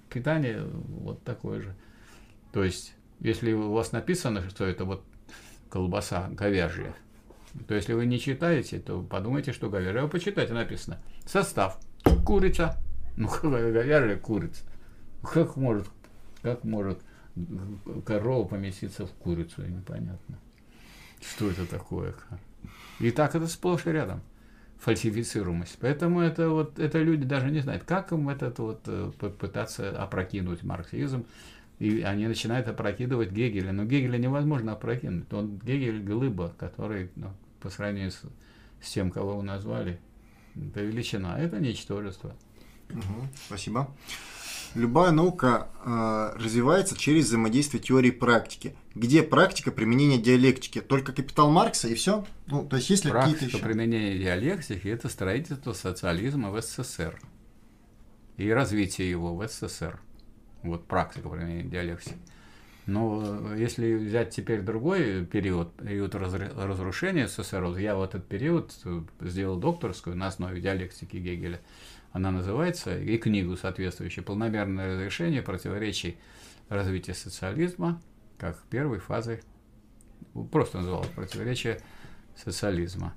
питание 0.09 0.63
вот 0.63 1.21
такое 1.23 1.59
же. 1.61 1.75
То 2.53 2.63
есть, 2.63 2.93
если 3.21 3.53
у 3.53 3.71
вас 3.71 3.91
написано, 3.91 4.47
что 4.49 4.65
это 4.65 4.83
вот 4.83 5.03
колбаса 5.69 6.27
говяжья, 6.31 6.93
то 7.67 7.73
если 7.73 7.93
вы 7.93 8.05
не 8.05 8.19
читаете, 8.19 8.79
то 8.79 9.01
подумайте, 9.01 9.53
что 9.53 9.69
говяжья. 9.69 10.01
Вы 10.01 10.09
почитайте, 10.09 10.53
написано. 10.53 10.99
Состав. 11.25 11.79
Курица. 12.25 12.77
Ну, 13.15 13.29
говяжья 13.43 14.17
курица. 14.17 14.63
Как 15.21 15.55
может, 15.55 15.87
как 16.41 16.63
может 16.63 16.99
корова 18.05 18.47
поместиться 18.47 19.05
в 19.05 19.11
курицу, 19.11 19.65
непонятно. 19.67 20.39
Что 21.21 21.49
это 21.49 21.65
такое? 21.67 22.15
И 22.99 23.11
так 23.11 23.35
это 23.35 23.47
сплошь 23.47 23.85
и 23.85 23.91
рядом 23.91 24.21
фальсифицируемость. 24.79 25.77
Поэтому 25.79 26.21
это 26.21 26.49
вот 26.49 26.79
это 26.79 26.99
люди 26.99 27.23
даже 27.23 27.51
не 27.51 27.59
знают, 27.59 27.83
как 27.83 28.11
им 28.11 28.29
этот 28.29 28.57
вот 28.57 28.81
э, 28.87 29.11
пытаться 29.39 29.91
опрокинуть 30.01 30.63
марксизм. 30.63 31.25
И 31.81 32.01
они 32.01 32.27
начинают 32.27 32.67
опрокидывать 32.67 33.31
Гегеля. 33.31 33.71
Но 33.71 33.85
Гегеля 33.85 34.19
невозможно 34.19 34.73
опрокинуть. 34.73 35.33
Он 35.33 35.57
Гегель 35.57 36.03
глыба, 36.03 36.53
который 36.59 37.09
ну, 37.15 37.31
по 37.59 37.71
сравнению 37.71 38.11
с, 38.11 38.21
с 38.79 38.91
тем, 38.91 39.09
кого 39.09 39.37
вы 39.37 39.43
назвали, 39.43 39.99
это 40.55 40.81
величина, 40.81 41.39
это 41.39 41.59
ничтожество. 41.59 42.35
Угу, 42.91 43.27
спасибо. 43.47 43.89
Любая 44.75 45.09
наука 45.09 45.69
э, 45.83 46.37
развивается 46.39 46.95
через 46.95 47.25
взаимодействие 47.25 47.81
теории 47.81 48.09
и 48.09 48.11
практики. 48.11 48.75
Где 48.93 49.23
практика 49.23 49.71
применения 49.71 50.19
диалектики? 50.19 50.81
Только 50.81 51.13
капитал 51.13 51.49
Маркса 51.49 51.87
и 51.87 51.95
все? 51.95 52.27
Ну, 52.45 52.63
то 52.63 52.75
есть 52.75 52.91
есть 52.91 53.05
ли 53.05 53.11
какие-то 53.11 53.45
еще? 53.45 53.57
применения 53.57 54.19
диалектики– 54.19 54.87
это 54.89 55.09
строительство 55.09 55.73
социализма 55.73 56.51
в 56.51 56.61
СССР 56.61 57.19
и 58.37 58.51
развитие 58.51 59.09
его 59.09 59.35
в 59.35 59.47
СССР. 59.47 59.99
Вот 60.63 60.85
практика 60.85 61.29
применения 61.29 61.63
диалектики. 61.63 62.17
Но 62.87 63.53
если 63.55 63.93
взять 63.93 64.31
теперь 64.31 64.61
другой 64.61 65.25
период, 65.25 65.73
период 65.75 66.15
разрушения 66.15 67.27
СССР, 67.27 67.77
я 67.77 67.95
в 67.95 68.03
этот 68.03 68.27
период 68.27 68.73
сделал 69.21 69.57
докторскую 69.57 70.15
на 70.15 70.27
основе 70.27 70.59
диалектики 70.61 71.17
Гегеля– 71.17 71.59
она 72.11 72.31
называется, 72.31 72.97
и 72.97 73.17
книгу 73.17 73.55
соответствующую 73.55 74.25
«Полномерное 74.25 74.95
разрешение 74.95 75.41
противоречий 75.41 76.17
развития 76.69 77.13
социализма» 77.13 78.01
как 78.37 78.59
первой 78.69 78.99
фазы, 78.99 79.41
просто 80.51 80.79
называлось 80.79 81.07
«Противоречие 81.09 81.79
социализма». 82.35 83.13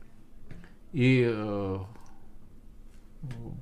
И 0.93 1.25
э, 1.27 1.79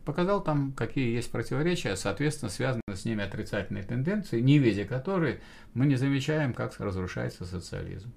показал 0.05 0.43
там, 0.43 0.73
какие 0.73 1.15
есть 1.15 1.31
противоречия, 1.31 1.97
соответственно, 1.97 2.51
связаны 2.51 2.83
с 2.95 3.05
ними 3.05 3.25
отрицательные 3.25 3.85
тенденции, 3.85 4.41
не 4.41 4.59
видя 4.59 4.85
которые 4.85 5.41
мы 5.75 5.87
не 5.87 5.97
замечаем, 5.97 6.55
как 6.55 6.79
разрушается 6.81 7.45
социализм. 7.45 8.13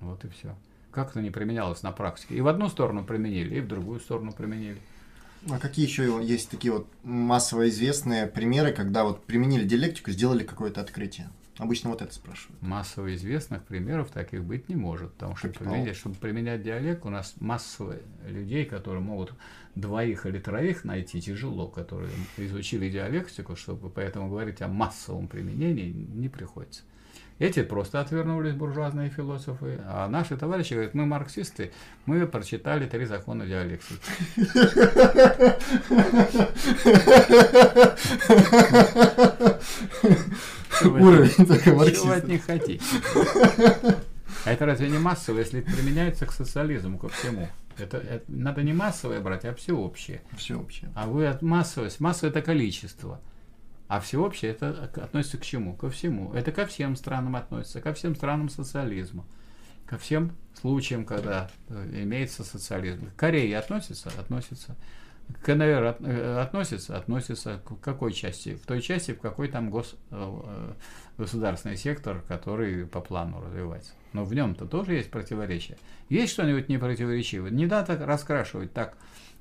Вот 0.00 0.24
и 0.24 0.28
все. 0.28 0.56
Как 0.90 1.10
это 1.10 1.20
не 1.20 1.30
применялось 1.30 1.82
на 1.82 1.92
практике. 1.92 2.36
И 2.36 2.40
в 2.40 2.48
одну 2.48 2.68
сторону 2.68 3.04
применили, 3.04 3.56
и 3.56 3.60
в 3.60 3.68
другую 3.68 4.00
сторону 4.00 4.32
применили. 4.32 4.78
А 5.50 5.58
какие 5.58 5.86
еще 5.86 6.20
есть 6.22 6.50
такие 6.50 6.72
вот 6.72 6.86
массово 7.02 7.68
известные 7.68 8.26
примеры, 8.26 8.72
когда 8.72 9.04
вот 9.04 9.24
применили 9.24 9.64
диалектику, 9.64 10.10
сделали 10.10 10.44
какое-то 10.44 10.80
открытие? 10.80 11.28
Обычно 11.58 11.90
вот 11.90 12.02
это 12.02 12.12
спрашивают. 12.12 12.60
Массово 12.62 13.14
известных 13.14 13.62
примеров 13.64 14.10
таких 14.10 14.42
быть 14.42 14.68
не 14.68 14.74
может, 14.74 15.12
потому 15.12 15.36
что 15.36 15.48
применять, 15.48 15.96
чтобы 15.96 16.16
применять 16.16 16.62
диалект, 16.62 17.06
у 17.06 17.10
нас 17.10 17.34
массово 17.38 17.96
людей, 18.26 18.64
которые 18.64 19.02
могут 19.02 19.34
двоих 19.76 20.26
или 20.26 20.40
троих 20.40 20.84
найти 20.84 21.20
тяжело, 21.20 21.68
которые 21.68 22.10
изучили 22.36 22.90
диалектику, 22.90 23.54
чтобы 23.54 23.88
поэтому 23.88 24.28
говорить 24.28 24.62
о 24.62 24.68
массовом 24.68 25.28
применении 25.28 25.92
не 25.92 26.28
приходится. 26.28 26.82
Эти 27.38 27.62
просто 27.62 28.00
отвернулись, 28.00 28.54
буржуазные 28.54 29.10
философы. 29.10 29.80
А 29.86 30.08
наши 30.08 30.36
товарищи 30.36 30.74
говорят, 30.74 30.94
мы 30.94 31.04
марксисты, 31.04 31.72
мы 32.06 32.26
прочитали 32.26 32.86
три 32.86 33.06
закона 33.06 33.44
диалектики. 33.44 33.98
Уровень 40.84 41.46
такой 41.46 41.72
марксиста. 41.74 42.02
Чего 42.02 42.12
от 42.12 42.28
них 42.28 42.44
хотите? 42.44 42.84
А 44.44 44.52
это 44.52 44.66
разве 44.66 44.88
не 44.88 44.98
массово, 44.98 45.38
если 45.38 45.60
применяется 45.60 46.26
к 46.26 46.32
социализму, 46.32 46.98
ко 46.98 47.08
всему? 47.08 47.48
Это, 47.78 47.96
это 47.96 48.24
надо 48.28 48.62
не 48.62 48.72
массовое 48.72 49.20
брать, 49.20 49.44
а 49.44 49.54
всеобщее. 49.54 50.22
Всеобщее. 50.36 50.90
А 50.94 51.06
вы 51.06 51.26
от 51.26 51.42
массовость. 51.42 51.98
Массовое 51.98 52.30
это 52.30 52.42
количество. 52.42 53.20
А 53.94 54.00
всеобщее 54.00 54.50
это 54.50 54.90
относится 54.96 55.38
к 55.38 55.44
чему? 55.44 55.76
Ко 55.76 55.88
всему. 55.88 56.34
Это 56.34 56.50
ко 56.50 56.66
всем 56.66 56.96
странам 56.96 57.36
относится, 57.36 57.80
ко 57.80 57.94
всем 57.94 58.16
странам 58.16 58.48
социализма, 58.48 59.24
ко 59.86 59.98
всем 59.98 60.32
случаям, 60.60 61.04
когда 61.04 61.48
э, 61.68 62.02
имеется 62.02 62.42
социализм. 62.42 63.08
К 63.12 63.20
Корее 63.20 63.56
относится? 63.56 64.08
Относится. 64.18 64.74
К 65.40 65.44
КНР 65.44 65.96
э, 66.00 66.40
относится? 66.42 66.96
Относится. 66.96 67.60
К 67.64 67.78
какой 67.80 68.12
части? 68.12 68.56
В 68.56 68.66
той 68.66 68.82
части, 68.82 69.12
в 69.12 69.20
какой 69.20 69.46
там 69.46 69.70
гос, 69.70 69.94
э, 70.10 70.72
государственный 71.16 71.76
сектор, 71.76 72.20
который 72.26 72.86
по 72.86 73.00
плану 73.00 73.40
развивается. 73.46 73.92
Но 74.12 74.24
в 74.24 74.34
нем-то 74.34 74.66
тоже 74.66 74.94
есть 74.94 75.12
противоречия. 75.12 75.78
Есть 76.08 76.32
что-нибудь 76.32 76.68
непротиворечивое? 76.68 77.52
Не 77.52 77.66
надо 77.66 77.96
раскрашивать 78.04 78.72
так 78.72 78.96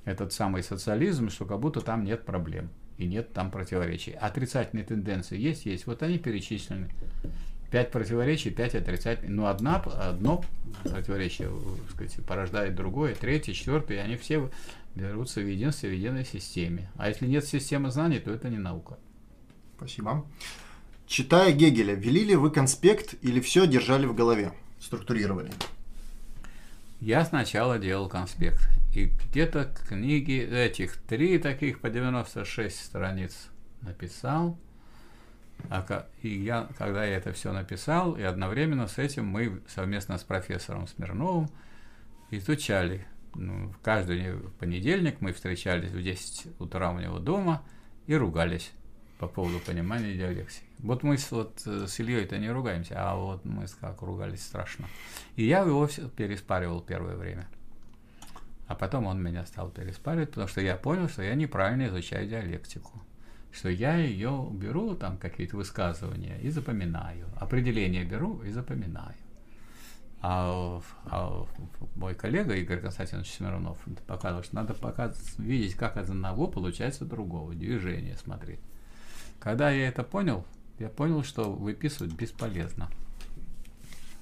этот 0.06 0.32
самый 0.32 0.62
социализм, 0.62 1.32
что 1.32 1.48
как 1.48 1.60
будто 1.60 1.82
там 1.82 2.04
нет 2.04 2.24
проблем 2.24 2.70
и 2.98 3.06
нет 3.06 3.34
там 3.34 3.52
противоречий. 3.52 4.11
Отрицательные 4.11 4.86
тенденции 4.86 5.38
есть, 5.38 5.65
есть. 5.65 5.88
Вот 5.88 6.03
они 6.03 6.18
перечислены. 6.18 6.90
Пять 7.72 7.91
противоречий, 7.91 8.52
пять 8.52 8.76
отрицательных. 8.76 9.32
Ну, 9.32 9.45
одна, 9.48 9.78
одно 9.78 10.45
противоречие 10.84 11.49
сказать, 11.90 12.15
порождает 12.26 12.76
другое, 12.76 13.15
третье, 13.15 13.53
четвертое, 13.53 13.98
и 13.98 13.99
они 13.99 14.15
все 14.15 14.52
берутся 14.94 15.41
в 15.41 15.49
единстве, 15.49 15.90
в 15.90 15.94
единой 15.94 16.24
системе. 16.24 16.91
А 16.98 17.10
если 17.10 17.26
нет 17.26 17.45
системы 17.45 17.90
знаний, 17.90 18.20
то 18.20 18.32
это 18.32 18.49
не 18.49 18.57
наука. 18.57 18.99
Спасибо. 19.78 20.24
Читая 21.07 21.52
Гегеля, 21.52 21.95
вели 21.95 22.24
ли 22.24 22.36
вы 22.36 22.52
конспект 22.52 23.15
или 23.22 23.40
все 23.40 23.65
держали 23.65 24.06
в 24.06 24.14
голове, 24.14 24.53
структурировали? 24.80 25.52
Я 27.02 27.26
сначала 27.26 27.80
делал 27.80 28.07
конспект. 28.07 28.61
И 28.94 29.06
где-то 29.06 29.74
книги 29.88 30.40
этих 30.40 30.98
три 30.98 31.40
таких 31.40 31.80
по 31.80 31.90
96 31.90 32.86
страниц 32.86 33.49
написал. 33.82 34.57
А, 35.70 36.07
и 36.22 36.30
я, 36.30 36.68
когда 36.78 37.03
я 37.03 37.18
это 37.18 37.34
все 37.34 37.52
написал, 37.52 38.15
и 38.15 38.22
одновременно 38.22 38.88
с 38.88 38.99
этим 38.99 39.26
мы 39.26 39.61
совместно 39.68 40.18
с 40.18 40.24
профессором 40.24 40.88
Смирновым 40.88 41.49
изучали. 42.30 43.07
Ну, 43.36 43.74
каждый 43.82 44.36
понедельник 44.60 45.22
мы 45.22 45.34
встречались 45.34 45.90
в 45.90 46.02
10 46.02 46.60
утра 46.60 46.91
у 46.91 46.99
него 46.99 47.18
дома 47.18 47.64
и 48.06 48.14
ругались 48.14 48.72
по 49.18 49.28
поводу 49.28 49.60
понимания 49.60 50.14
диалектики. 50.14 50.65
Вот 50.80 51.02
мы 51.02 51.18
с, 51.18 51.32
вот, 51.32 51.64
э, 51.65 51.88
с 51.88 51.99
Ильей-то 51.99 52.38
не 52.38 52.52
ругаемся, 52.52 52.95
а 52.98 53.15
вот 53.15 53.45
мы 53.45 53.65
как 53.80 54.02
ругались 54.02 54.44
страшно. 54.44 54.88
И 55.36 55.45
я 55.45 55.61
его 55.61 55.88
переспаривал 56.15 56.82
первое 56.82 57.15
время. 57.15 57.48
А 58.68 58.76
потом 58.76 59.06
он 59.07 59.22
меня 59.22 59.45
стал 59.45 59.69
переспаривать, 59.69 60.30
потому 60.30 60.48
что 60.48 60.61
я 60.61 60.76
понял, 60.76 61.10
что 61.10 61.22
я 61.22 61.35
неправильно 61.35 61.88
изучаю 61.88 62.27
диалектику. 62.27 63.02
Что 63.52 63.69
я 63.69 63.95
ее 63.95 64.48
беру, 64.52 64.95
там 64.95 65.18
какие-то 65.18 65.57
высказывания, 65.57 66.40
и 66.41 66.49
запоминаю. 66.49 67.27
Определение 67.40 68.03
беру 68.03 68.41
и 68.41 68.49
запоминаю. 68.49 69.15
А, 70.26 70.81
а 71.06 71.45
мой 71.95 72.15
коллега 72.15 72.56
Игорь 72.56 72.80
Константинович 72.80 73.34
Смирнов 73.34 73.77
показывал, 74.07 74.44
что 74.44 74.56
надо 74.56 74.73
показывать, 74.73 75.38
видеть, 75.38 75.76
как 75.76 75.98
от 75.98 76.10
одного 76.10 76.48
получается 76.48 77.03
другого, 77.03 77.53
движение 77.53 78.15
смотреть. 78.15 78.61
Когда 79.41 79.69
я 79.69 79.90
это 79.90 80.03
понял, 80.03 80.45
я 80.80 80.88
понял, 80.88 81.23
что 81.23 81.52
выписывать 81.52 82.14
бесполезно. 82.14 82.90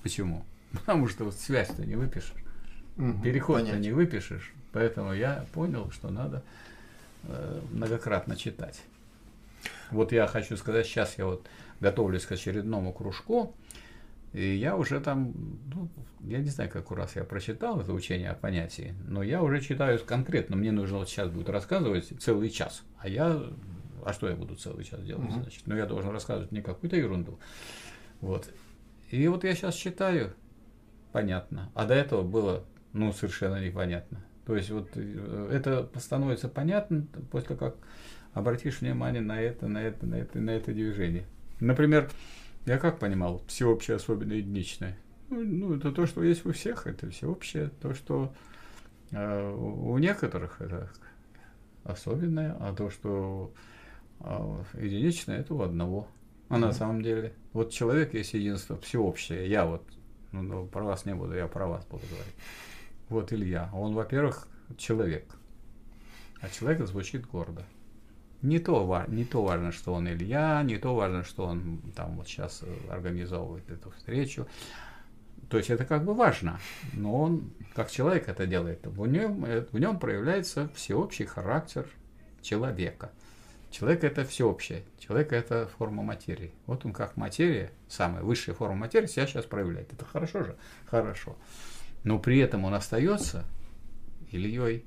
Почему? 0.02 0.44
Потому 0.72 1.08
что 1.08 1.26
вот 1.26 1.36
связь-то 1.36 1.86
не 1.86 1.96
выпишешь. 1.96 2.34
Угу, 3.02 3.24
Переход-то 3.24 3.78
не 3.78 3.92
выпишешь. 3.92 4.54
Поэтому 4.72 5.14
я 5.14 5.46
понял, 5.54 5.92
что 5.92 6.10
надо 6.10 6.44
э, 7.24 7.62
многократно 7.72 8.36
читать. 8.36 8.82
Вот 9.90 10.12
я 10.12 10.28
хочу 10.28 10.56
сказать, 10.56 10.86
сейчас 10.86 11.18
я 11.18 11.26
вот 11.26 11.46
готовлюсь 11.80 12.26
к 12.26 12.32
очередному 12.32 12.94
кружку, 12.94 13.54
и 14.34 14.56
я 14.56 14.78
уже 14.78 15.02
там, 15.02 15.34
ну, 15.74 15.90
я 16.22 16.38
не 16.38 16.50
знаю, 16.50 16.70
как 16.70 16.90
раз 16.92 17.16
я 17.16 17.24
прочитал 17.26 17.82
это 17.82 17.92
учение 17.92 18.30
о 18.30 18.36
понятии, 18.36 18.96
но 19.08 19.24
я 19.24 19.42
уже 19.42 19.60
читаю 19.60 20.00
конкретно. 20.06 20.56
Мне 20.56 20.72
нужно 20.72 21.00
вот 21.00 21.10
сейчас 21.10 21.30
будет 21.30 21.50
рассказывать 21.50 22.14
целый 22.20 22.50
час, 22.50 22.84
а 23.00 23.10
я, 23.10 23.44
а 24.06 24.14
что 24.14 24.30
я 24.30 24.36
буду 24.36 24.56
целый 24.56 24.86
час 24.86 25.04
делать, 25.04 25.28
угу. 25.28 25.42
значит? 25.42 25.64
Ну, 25.66 25.76
я 25.76 25.86
должен 25.86 26.12
рассказывать 26.12 26.52
не 26.52 26.62
какую-то 26.62 26.96
ерунду. 26.96 27.40
Вот. 28.22 28.48
И 29.10 29.28
вот 29.28 29.44
я 29.44 29.54
сейчас 29.54 29.76
читаю, 29.76 30.34
понятно. 31.12 31.70
А 31.74 31.86
до 31.86 31.96
этого 31.96 32.22
было 32.22 32.64
ну, 32.94 33.12
совершенно 33.14 33.64
непонятно. 33.64 34.24
То 34.46 34.56
есть 34.56 34.70
вот 34.70 34.90
э, 34.96 35.50
это 35.52 35.90
становится 36.00 36.50
понятно 36.50 37.06
после 37.32 37.56
как 37.56 37.76
обратишь 38.34 38.82
внимание 38.82 39.22
на 39.22 39.42
это, 39.42 39.68
на 39.68 39.82
это, 39.82 40.06
на 40.06 40.16
это, 40.16 40.40
на 40.40 40.50
это 40.52 40.74
движение. 40.74 41.26
Например, 41.60 42.10
я 42.66 42.78
как 42.78 43.00
понимал, 43.00 43.44
всеобщее, 43.48 43.98
особенно 43.98 44.34
единичное. 44.34 44.98
Ну, 45.30 45.44
ну, 45.44 45.76
это 45.76 45.92
то, 45.92 46.06
что 46.06 46.24
есть 46.24 46.46
у 46.46 46.52
всех, 46.52 46.88
это 46.88 47.10
всеобщее. 47.10 47.70
То, 47.82 47.94
что 47.94 48.34
э, 49.12 49.52
у 49.54 49.98
некоторых 49.98 50.60
это 50.60 50.90
особенное, 51.84 52.56
а 52.60 52.74
то, 52.74 52.90
что 52.90 53.54
э, 54.20 54.64
единичное, 54.82 55.40
это 55.40 55.54
у 55.54 55.62
одного. 55.62 56.08
А 56.50 56.58
на 56.58 56.74
самом 56.74 57.02
деле, 57.02 57.34
вот 57.54 57.72
человек 57.72 58.14
есть 58.14 58.34
единство 58.34 58.78
всеобщее. 58.78 59.50
Я 59.50 59.66
вот, 59.66 59.84
ну, 60.34 60.42
ну, 60.42 60.66
про 60.66 60.84
вас 60.84 61.06
не 61.06 61.16
буду, 61.16 61.34
я 61.34 61.48
про 61.48 61.66
вас 61.66 61.86
буду 61.86 62.04
говорить. 62.08 62.36
Вот 63.12 63.34
Илья. 63.34 63.70
Он, 63.74 63.94
во-первых, 63.94 64.48
человек. 64.78 65.36
А 66.40 66.48
человек 66.48 66.88
звучит 66.88 67.28
гордо. 67.28 67.66
Не 68.42 68.58
то, 68.58 69.04
не 69.10 69.26
то 69.26 69.44
важно, 69.44 69.74
что 69.74 69.94
он 69.94 70.08
Илья, 70.08 70.64
не 70.64 70.78
то 70.78 70.96
важно, 70.96 71.26
что 71.26 71.46
он 71.46 71.82
там 71.94 72.16
вот 72.16 72.28
сейчас 72.30 72.64
организовывает 72.90 73.70
эту 73.70 73.92
встречу. 73.92 74.48
То 75.50 75.58
есть 75.58 75.70
это 75.70 75.84
как 75.84 76.06
бы 76.06 76.14
важно, 76.14 76.58
но 76.94 77.22
он 77.22 77.52
как 77.76 77.92
человек 77.92 78.30
это 78.30 78.48
делает. 78.48 78.88
В 78.88 79.06
нем, 79.06 79.44
в 79.44 79.78
нем 79.78 80.00
проявляется 80.00 80.70
всеобщий 80.74 81.26
характер 81.26 81.86
человека. 82.42 83.12
Человек 83.72 84.06
это 84.06 84.24
всеобщее, 84.24 84.84
человек 85.00 85.34
это 85.34 85.70
форма 85.78 86.02
материи. 86.02 86.54
Вот 86.66 86.86
он 86.86 86.94
как 86.94 87.18
материя, 87.18 87.72
самая 87.90 88.24
высшая 88.24 88.54
форма 88.54 88.76
материи 88.76 89.08
себя 89.08 89.28
сейчас 89.28 89.46
проявляет. 89.46 89.92
Это 89.92 90.06
хорошо 90.06 90.46
же? 90.46 90.56
Хорошо 90.86 91.36
но 92.04 92.20
при 92.20 92.40
этом 92.40 92.66
он 92.66 92.74
остается 92.74 93.46
Ильей. 94.32 94.86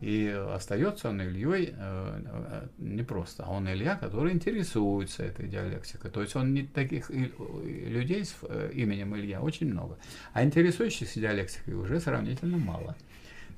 И 0.00 0.26
остается 0.28 1.10
он 1.10 1.22
Ильей 1.22 1.74
э, 1.76 2.22
э, 2.24 2.66
не 2.78 3.04
просто, 3.04 3.44
а 3.44 3.50
он 3.50 3.68
Илья, 3.68 3.94
который 3.94 4.32
интересуется 4.32 5.22
этой 5.22 5.46
диалектикой. 5.48 6.10
То 6.10 6.22
есть 6.22 6.34
он 6.34 6.54
не 6.54 6.64
таких 6.64 7.08
людей 7.10 8.24
с 8.24 8.34
э, 8.42 8.70
именем 8.74 9.14
Илья 9.16 9.40
очень 9.40 9.70
много. 9.70 9.98
А 10.32 10.42
интересующихся 10.42 11.20
диалектикой 11.20 11.74
уже 11.74 12.00
сравнительно 12.00 12.58
мало. 12.58 12.96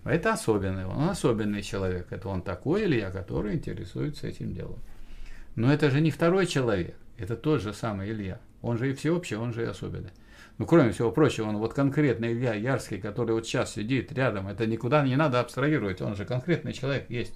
Это 0.05 0.35
особенный, 0.35 0.85
он 0.85 1.09
особенный 1.09 1.63
человек. 1.63 2.09
Это 2.11 2.29
он 2.29 2.43
такой 2.43 2.85
Илья, 2.85 3.11
который 3.11 3.55
интересуется 3.55 4.27
этим 4.27 4.53
делом. 4.53 4.81
Но 5.57 5.73
это 5.73 5.91
же 5.91 6.03
не 6.03 6.11
второй 6.11 6.47
человек, 6.47 6.97
это 7.17 7.37
тот 7.37 7.63
же 7.63 7.73
самый 7.73 8.11
Илья. 8.11 8.39
Он 8.61 8.77
же 8.77 8.91
и 8.91 8.95
всеобщий, 8.95 9.37
он 9.37 9.55
же 9.55 9.63
и 9.63 9.67
особенный. 9.67 10.11
Ну, 10.59 10.67
кроме 10.67 10.93
всего 10.93 11.11
прочего, 11.11 11.49
он 11.49 11.57
вот 11.57 11.75
конкретно 11.75 12.27
Илья 12.27 12.55
Ярский, 12.55 12.99
который 12.99 13.33
вот 13.33 13.47
сейчас 13.47 13.73
сидит 13.73 14.13
рядом, 14.13 14.47
это 14.47 14.67
никуда 14.67 15.05
не 15.05 15.17
надо 15.17 15.41
абстрагировать, 15.41 16.01
он 16.01 16.15
же 16.15 16.25
конкретный 16.25 16.73
человек 16.73 17.11
есть. 17.11 17.35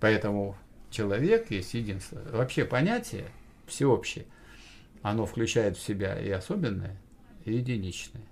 Поэтому 0.00 0.56
человек 0.90 1.50
есть 1.50 1.74
единство. 1.74 2.20
Вообще 2.32 2.64
понятие 2.64 3.26
всеобщее, 3.66 4.26
оно 5.02 5.26
включает 5.26 5.76
в 5.76 5.82
себя 5.82 6.18
и 6.18 6.28
особенное, 6.30 6.96
и 7.44 7.54
единичное. 7.54 8.24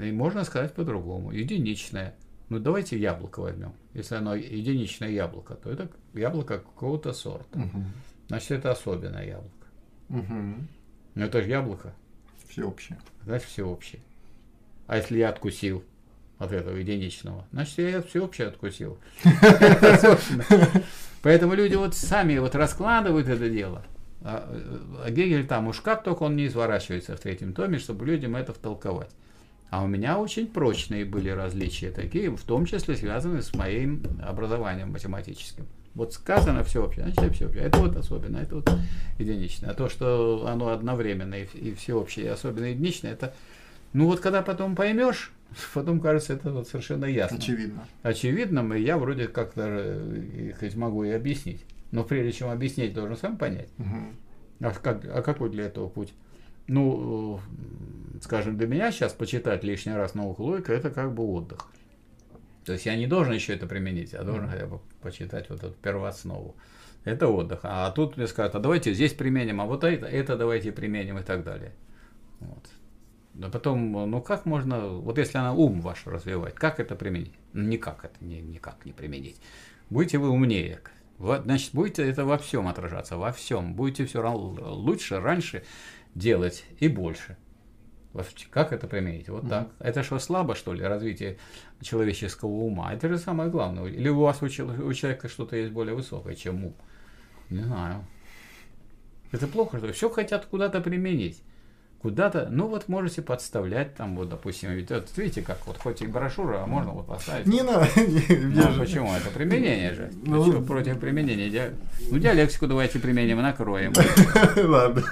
И 0.00 0.10
можно 0.10 0.44
сказать 0.44 0.74
по-другому. 0.74 1.30
Единичное. 1.30 2.14
Ну, 2.48 2.58
давайте 2.58 2.98
яблоко 2.98 3.40
возьмем. 3.40 3.74
Если 3.92 4.14
оно 4.16 4.34
единичное 4.34 5.10
яблоко, 5.10 5.54
то 5.54 5.70
это 5.70 5.90
яблоко 6.14 6.58
какого-то 6.58 7.12
сорта. 7.12 7.58
Угу. 7.58 7.84
Значит, 8.28 8.50
это 8.52 8.72
особенное 8.72 9.26
яблоко. 9.26 9.66
Угу. 10.08 10.54
Но 11.14 11.24
это 11.24 11.42
же 11.42 11.48
яблоко. 11.48 11.94
Всеобщее. 12.48 12.98
Значит, 13.24 13.48
всеобщее. 13.48 14.00
А 14.86 14.96
если 14.96 15.18
я 15.18 15.30
откусил 15.30 15.84
от 16.38 16.52
этого 16.52 16.76
единичного, 16.76 17.46
значит, 17.52 17.78
я 17.78 18.02
всеобщее 18.02 18.48
откусил. 18.48 18.98
Поэтому 21.22 21.54
люди 21.54 21.74
вот 21.74 21.94
сами 21.94 22.36
вот 22.38 22.54
раскладывают 22.54 23.28
это 23.28 23.48
дело. 23.48 23.84
А, 24.20 24.48
а 25.04 25.10
Гегель 25.10 25.46
там 25.46 25.68
уж 25.68 25.80
как 25.80 26.02
только 26.02 26.22
он 26.24 26.36
не 26.36 26.46
изворачивается 26.46 27.16
в 27.16 27.20
третьем 27.20 27.52
томе, 27.52 27.78
чтобы 27.78 28.06
людям 28.06 28.36
это 28.36 28.52
втолковать. 28.52 29.10
А 29.70 29.82
у 29.82 29.86
меня 29.86 30.18
очень 30.18 30.46
прочные 30.46 31.04
были 31.04 31.30
различия 31.30 31.90
такие, 31.90 32.30
в 32.30 32.42
том 32.42 32.64
числе 32.64 32.96
связанные 32.96 33.42
с 33.42 33.54
моим 33.54 34.02
образованием 34.22 34.92
математическим. 34.92 35.66
Вот 35.94 36.12
сказано 36.12 36.64
все 36.64 36.82
вообще, 36.82 37.02
значит 37.02 37.34
все 37.34 37.46
вообще. 37.46 37.60
Это 37.60 37.78
вот 37.78 37.96
особенно, 37.96 38.38
это 38.38 38.56
вот 38.56 38.70
единичное. 39.18 39.70
А 39.70 39.74
то, 39.74 39.88
что 39.88 40.46
оно 40.48 40.68
одновременное 40.68 41.46
и, 41.54 41.70
и 41.70 41.74
всеобщее, 41.74 42.26
и 42.26 42.28
особенно 42.28 42.66
единичное, 42.66 43.12
это, 43.12 43.32
ну 43.92 44.06
вот 44.06 44.20
когда 44.20 44.42
потом 44.42 44.74
поймешь, 44.74 45.32
потом 45.74 46.00
кажется 46.00 46.32
это 46.32 46.50
вот 46.50 46.68
совершенно 46.68 47.04
ясно. 47.04 47.38
Очевидно. 47.38 47.86
Очевидным, 48.02 48.74
и 48.74 48.80
я 48.80 48.98
вроде 48.98 49.28
как 49.28 49.54
даже 49.54 50.54
хоть 50.58 50.74
могу 50.74 51.04
и 51.04 51.10
объяснить. 51.10 51.64
Но 51.92 52.02
прежде 52.02 52.32
чем 52.32 52.50
объяснить, 52.50 52.92
должен 52.92 53.16
сам 53.16 53.36
понять. 53.36 53.68
Угу. 53.78 54.66
А, 54.66 54.70
как, 54.70 55.04
а 55.04 55.22
какой 55.22 55.50
для 55.50 55.66
этого 55.66 55.88
путь? 55.88 56.12
Ну, 56.66 57.40
скажем, 58.20 58.56
для 58.56 58.66
меня 58.66 58.90
сейчас 58.90 59.12
почитать 59.12 59.62
лишний 59.62 59.92
раз 59.92 60.14
науку 60.14 60.42
логика 60.44 60.72
это 60.72 60.90
как 60.90 61.12
бы 61.14 61.22
отдых. 61.24 61.66
То 62.64 62.72
есть 62.72 62.86
я 62.86 62.96
не 62.96 63.06
должен 63.06 63.34
еще 63.34 63.54
это 63.54 63.66
применить, 63.66 64.12
я 64.12 64.22
должен 64.22 64.48
хотя 64.48 64.66
бы 64.66 64.80
почитать 65.02 65.50
вот 65.50 65.62
эту 65.62 65.74
первооснову. 65.74 66.56
Это 67.04 67.28
отдых. 67.28 67.60
А 67.62 67.90
тут 67.90 68.16
мне 68.16 68.26
скажут, 68.26 68.54
а 68.54 68.60
давайте 68.60 68.94
здесь 68.94 69.12
применим, 69.12 69.60
а 69.60 69.66
вот 69.66 69.84
это, 69.84 70.06
это 70.06 70.36
давайте 70.36 70.72
применим 70.72 71.18
и 71.18 71.22
так 71.22 71.44
далее. 71.44 71.72
Вот. 72.40 72.66
Да 73.34 73.48
потом, 73.48 74.10
ну 74.10 74.22
как 74.22 74.46
можно, 74.46 74.88
вот 74.88 75.18
если 75.18 75.36
она 75.38 75.52
ум 75.52 75.80
ваш 75.80 76.06
развивает, 76.06 76.54
как 76.54 76.80
это 76.80 76.94
применить? 76.94 77.34
Ну, 77.52 77.64
никак 77.64 78.04
это 78.04 78.24
не, 78.24 78.40
никак 78.40 78.84
не 78.86 78.92
применить. 78.92 79.36
Будете 79.90 80.18
вы 80.18 80.30
умнее. 80.30 80.80
Значит, 81.18 81.70
будете 81.74 82.08
это 82.08 82.24
во 82.24 82.38
всем 82.38 82.68
отражаться, 82.68 83.16
во 83.16 83.32
всем. 83.32 83.74
Будете 83.74 84.06
все 84.06 84.20
лучше, 84.22 85.20
раньше 85.20 85.64
делать 86.14 86.64
и 86.78 86.88
больше. 86.88 87.36
Как 88.50 88.72
это 88.72 88.86
применить? 88.86 89.28
Вот 89.28 89.44
mm-hmm. 89.44 89.48
так. 89.48 89.68
Это 89.80 90.02
что, 90.02 90.18
слабо, 90.18 90.54
что 90.54 90.72
ли, 90.72 90.82
развитие 90.84 91.36
человеческого 91.80 92.48
ума? 92.48 92.92
Это 92.92 93.08
же 93.08 93.18
самое 93.18 93.50
главное. 93.50 93.86
Или 93.86 94.08
у 94.08 94.20
вас 94.20 94.42
у, 94.42 94.48
человека 94.48 95.28
что-то 95.28 95.56
есть 95.56 95.72
более 95.72 95.94
высокое, 95.94 96.34
чем 96.34 96.64
ум? 96.64 96.74
Не 97.50 97.62
знаю. 97.62 98.04
Это 99.32 99.48
плохо, 99.48 99.78
что 99.78 99.92
все 99.92 100.08
хотят 100.08 100.46
куда-то 100.46 100.80
применить 100.80 101.42
куда-то, 102.04 102.48
ну 102.50 102.66
вот 102.66 102.88
можете 102.88 103.22
подставлять 103.22 103.94
там, 103.94 104.14
вот, 104.14 104.28
допустим, 104.28 104.70
ведь 104.72 104.90
вот 104.90 105.08
видите, 105.16 105.40
как 105.40 105.66
вот 105.66 105.78
хоть 105.78 106.02
и 106.02 106.06
брошюра, 106.06 106.62
а 106.62 106.66
можно 106.66 106.90
вот 106.90 107.06
поставить. 107.06 107.46
Не 107.46 107.62
надо. 107.62 107.88
Ну, 107.96 108.62
а 108.62 108.78
почему? 108.78 109.10
Это 109.14 109.30
применение 109.30 109.94
же. 109.94 110.12
Ну, 110.26 110.44
что 110.44 110.60
против 110.60 111.00
применения? 111.00 111.48
Ди... 111.48 111.62
Ну, 112.10 112.18
диалектику 112.18 112.66
давайте 112.66 112.98
применим, 112.98 113.40
накроем. 113.40 113.94
Ладно. 114.70 115.02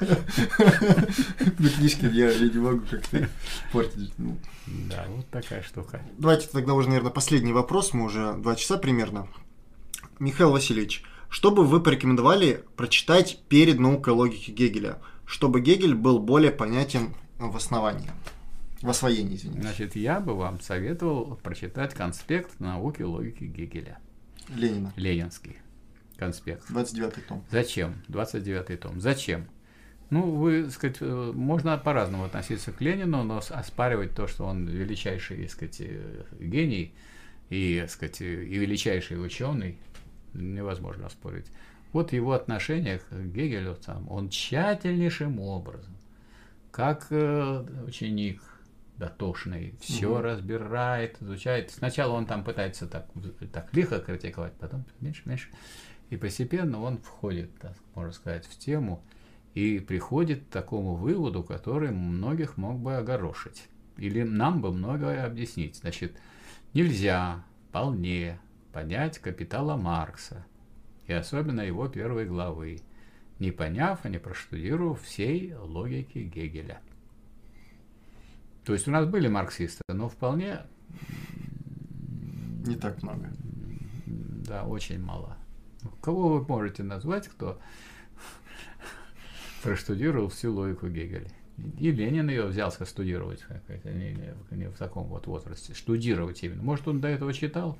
На 1.59 1.69
книжке 1.71 2.09
я 2.09 2.39
не 2.39 2.59
могу 2.59 2.83
как-то 2.91 3.27
портить. 3.73 4.13
Ну. 4.19 4.37
Да, 4.91 5.07
вот 5.09 5.27
такая 5.31 5.63
штука. 5.63 6.03
Давайте 6.19 6.49
тогда 6.49 6.75
уже, 6.75 6.89
наверное, 6.89 7.11
последний 7.11 7.55
вопрос. 7.55 7.95
Мы 7.95 8.05
уже 8.05 8.35
два 8.35 8.55
часа 8.55 8.77
примерно. 8.77 9.29
Михаил 10.19 10.51
Васильевич, 10.53 11.05
что 11.31 11.53
бы 11.53 11.65
вы 11.65 11.81
порекомендовали 11.81 12.65
прочитать 12.77 13.39
перед 13.49 13.81
наукой 13.81 14.13
логики 14.13 14.51
Гегеля? 14.51 14.99
Чтобы 15.33 15.63
Гегель 15.63 15.95
был 15.95 16.19
более 16.19 16.53
понятен 16.53 17.15
в 17.39 17.57
основании. 17.57 18.11
В 18.83 18.91
освоении, 18.91 19.37
извините. 19.37 19.63
Значит, 19.63 19.97
я 19.97 20.21
бы 20.21 20.35
вам 20.35 20.61
советовал 20.61 21.37
прочитать 21.37 21.95
конспект 21.95 22.61
науки 22.61 23.01
логики 23.01 23.45
Гегеля. 23.45 23.99
Ленина. 24.55 24.93
Ленинский 24.97 25.57
конспект. 26.19 26.69
29 26.69 27.27
том. 27.27 27.45
Зачем? 27.51 27.95
29 28.09 28.79
том. 28.79 29.01
Зачем? 29.01 29.49
Ну, 30.11 30.33
вы, 30.33 30.69
сказать, 30.71 30.99
э, 31.01 31.33
можно 31.35 31.79
по-разному 31.79 32.25
относиться 32.25 32.71
к 32.71 32.83
Ленину, 32.83 33.25
но 33.25 33.39
оспаривать 33.39 34.15
то, 34.15 34.27
что 34.27 34.45
он 34.45 34.67
величайший, 34.69 35.49
сказать, 35.49 35.81
э, 35.81 36.25
гений 36.41 36.93
и, 37.49 37.87
сказать, 37.89 38.21
и 38.21 38.59
величайший 38.59 39.25
ученый, 39.25 39.79
невозможно 40.35 41.09
спорить. 41.09 41.47
Вот 41.93 42.13
его 42.13 42.33
отношение 42.33 42.99
к 42.99 43.13
Гегелю, 43.13 43.75
там, 43.77 44.11
он 44.11 44.31
тщательнейшим 44.31 45.39
образом, 45.39 45.95
как 46.71 47.09
э, 47.11 47.67
ученик 47.87 48.41
дотошный, 48.97 49.75
все 49.81 50.09
угу. 50.09 50.23
разбирает, 50.23 51.21
изучает. 51.21 51.71
Сначала 51.71 52.13
он 52.13 52.25
там 52.25 52.45
пытается 52.45 52.87
так, 52.87 53.09
так 53.53 53.75
лихо 53.75 53.99
критиковать, 53.99 54.55
потом 54.55 54.85
меньше, 55.01 55.23
меньше. 55.27 55.49
И 56.09 56.17
постепенно 56.17 56.81
он 56.81 56.99
входит, 56.99 57.59
так 57.59 57.77
можно 57.95 58.13
сказать, 58.13 58.47
в 58.47 58.59
тему 58.59 59.03
и 59.55 59.79
приходит 59.79 60.45
к 60.45 60.49
такому 60.49 60.95
выводу, 60.95 61.43
который 61.43 61.91
многих 61.91 62.57
мог 62.57 62.79
бы 62.79 62.97
огорошить. 62.97 63.65
Или 63.99 64.23
нам 64.23 64.63
бы 64.63 64.73
многое 64.73 65.27
объяснить. 65.27 65.77
Значит, 65.77 66.17
нельзя 66.73 67.45
вполне 67.69 68.41
понять 68.73 69.19
капитала 69.19 69.77
Маркса– 69.77 70.47
и 71.07 71.13
особенно 71.13 71.61
его 71.61 71.89
первой 71.89 72.27
главы, 72.27 72.81
не 73.39 73.51
поняв 73.51 74.05
и 74.07 74.09
не 74.09 74.19
проштудировав 74.19 75.03
всей 75.03 75.55
логики 75.55 76.19
Гегеля. 76.19 76.81
То 78.65 78.73
есть 78.73 78.87
у 78.87 78.91
нас 78.91 79.07
были 79.07 79.29
марксисты, 79.29 79.83
но 79.89 80.09
вполне... 80.09 80.61
Не 82.65 82.77
так 82.77 83.03
много. 83.03 83.33
Да, 84.07 84.65
очень 84.65 85.03
мало. 85.03 85.37
Кого 86.01 86.39
вы 86.39 86.47
можете 86.47 86.85
назвать, 86.85 87.27
кто 87.27 87.61
проштудировал 89.63 90.29
всю 90.29 90.53
логику 90.53 90.89
Гегеля? 90.89 91.29
И 91.79 91.91
Ленин 91.91 92.29
ее 92.29 92.47
взялся 92.47 92.85
студировать, 92.85 93.45
не, 93.85 94.15
не, 94.15 94.57
не 94.57 94.69
в 94.69 94.77
таком 94.77 95.05
вот 95.09 95.27
возрасте, 95.27 95.75
штудировать 95.75 96.43
именно. 96.43 96.63
Может, 96.63 96.89
он 96.89 97.01
до 97.01 97.09
этого 97.09 97.33
читал, 97.33 97.79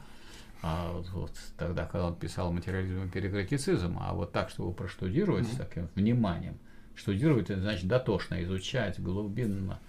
а 0.63 1.03
вот 1.13 1.33
тогда, 1.59 1.87
когда 1.87 2.07
он 2.07 2.15
писал 2.15 2.53
материализм 2.53 3.05
и 3.05 3.09
перекритицизм, 3.09 3.99
а 4.01 4.15
вот 4.15 4.31
так, 4.31 4.49
чтобы 4.49 4.73
проштудировать 4.73 5.45
mm-hmm. 5.45 5.55
с 5.55 5.59
таким 5.59 5.89
вниманием, 5.97 6.57
штудировать, 6.95 7.51
это 7.51 7.61
значит 7.61 7.89
дотошно 7.89 8.43
изучать, 8.45 9.01
глубинно 9.01 9.81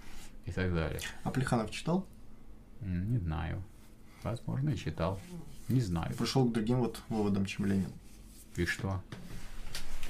и 0.46 0.50
так 0.52 0.74
далее. 0.74 1.00
А 1.22 1.30
Плеханов 1.30 1.70
читал? 1.70 2.06
Не 2.80 3.18
знаю. 3.18 3.62
Возможно, 4.24 4.70
и 4.70 4.76
читал. 4.76 5.20
Не 5.68 5.80
знаю. 5.80 6.12
Пришел 6.16 6.44
к 6.44 6.52
другим 6.52 6.78
вот 6.78 7.00
выводам, 7.08 7.46
чем 7.46 7.66
Ленин. 7.66 7.92
И 8.56 8.64
что? 8.64 9.00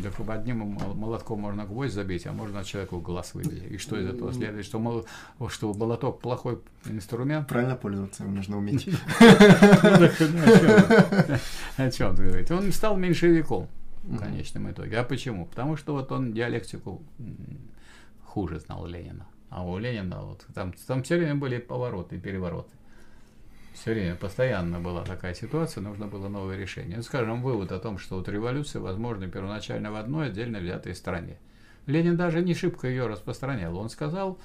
Так 0.03 0.29
одним 0.29 0.59
молотком 0.97 1.41
можно 1.41 1.65
гвоздь 1.65 1.95
забить, 1.95 2.27
а 2.27 2.33
можно 2.33 2.65
человеку 2.65 3.01
глаз 3.01 3.35
выбить. 3.35 3.63
И 3.71 3.79
что 3.79 3.97
из 3.99 4.07
этого 4.07 4.33
следует? 4.33 4.65
Что, 4.65 4.79
мол, 4.79 5.07
что 5.49 5.73
молоток 5.73 6.21
плохой 6.21 6.59
инструмент? 6.87 7.47
Правильно 7.49 7.77
пользоваться 7.77 8.25
им 8.25 8.35
нужно 8.35 8.59
уметь. 8.59 8.89
О 11.77 11.91
чем 11.91 12.17
ты 12.17 12.25
говоришь? 12.25 12.51
Он 12.51 12.73
стал 12.73 12.97
меньшевиком 12.97 13.69
в 14.03 14.19
конечном 14.19 14.71
итоге. 14.71 14.99
А 14.99 15.05
почему? 15.05 15.47
Потому 15.47 15.77
что 15.77 15.93
вот 15.95 16.11
он 16.11 16.33
диалектику 16.33 17.03
хуже 18.25 18.59
знал 18.61 18.87
Ленина. 18.87 19.27
А 19.49 19.65
у 19.65 19.79
Ленина 19.79 20.23
вот 20.23 20.45
там, 20.55 20.73
там 20.87 21.03
все 21.05 21.17
время 21.17 21.37
были 21.37 21.59
повороты, 21.59 22.19
перевороты 22.19 22.73
все 23.75 23.93
время, 23.93 24.15
постоянно 24.15 24.81
была 24.81 25.05
такая 25.05 25.35
ситуация, 25.35 25.83
нужно 25.83 26.07
было 26.07 26.29
новое 26.29 26.57
решение. 26.57 26.97
Ну, 26.97 27.03
скажем, 27.03 27.43
вывод 27.43 27.73
о 27.73 27.81
том, 27.81 27.99
что 27.99 28.17
вот 28.17 28.29
революция 28.29 28.81
возможна 28.81 29.29
первоначально 29.29 29.91
в 29.91 29.97
одной 29.97 30.29
отдельно 30.29 30.61
взятой 30.61 30.95
стране. 30.95 31.39
Ленин 31.87 32.17
даже 32.17 32.41
не 32.41 32.55
шибко 32.55 32.89
ее 32.89 33.07
распространял. 33.07 33.77
Он 33.77 33.91
сказал 33.91 34.39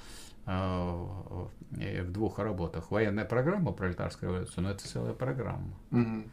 э, 0.46 0.50
в 0.50 2.12
двух 2.12 2.38
работах, 2.38 2.90
военная 2.90 3.24
программа 3.24 3.72
пролетарской 3.72 4.28
революции, 4.28 4.60
но 4.60 4.70
это 4.72 4.86
целая 4.86 5.14
программа. 5.14 5.74
Угу. 5.92 6.24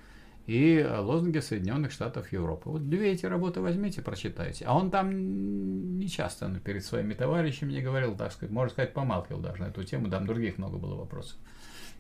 И 0.48 0.86
лозунги 0.99 1.40
Соединенных 1.40 1.91
Штатов 1.91 2.32
Европы. 2.32 2.69
Вот 2.69 2.90
две 2.90 3.11
эти 3.11 3.26
работы 3.26 3.60
возьмите, 3.61 4.02
прочитайте. 4.02 4.65
А 4.65 4.76
он 4.76 4.90
там 4.91 5.99
не 5.99 6.07
часто 6.07 6.49
перед 6.64 6.84
своими 6.86 7.14
товарищами 7.14 7.74
не 7.74 7.82
говорил, 7.82 8.15
так 8.15 8.32
сказать, 8.32 8.52
можно 8.52 8.72
сказать, 8.72 8.94
помалкивал 8.94 9.41
даже 9.41 9.61
на 9.61 9.68
эту 9.68 9.84
тему, 9.84 10.10
там 10.10 10.26
других 10.26 10.57
много 10.57 10.78
было 10.78 10.95
вопросов. 10.95 11.38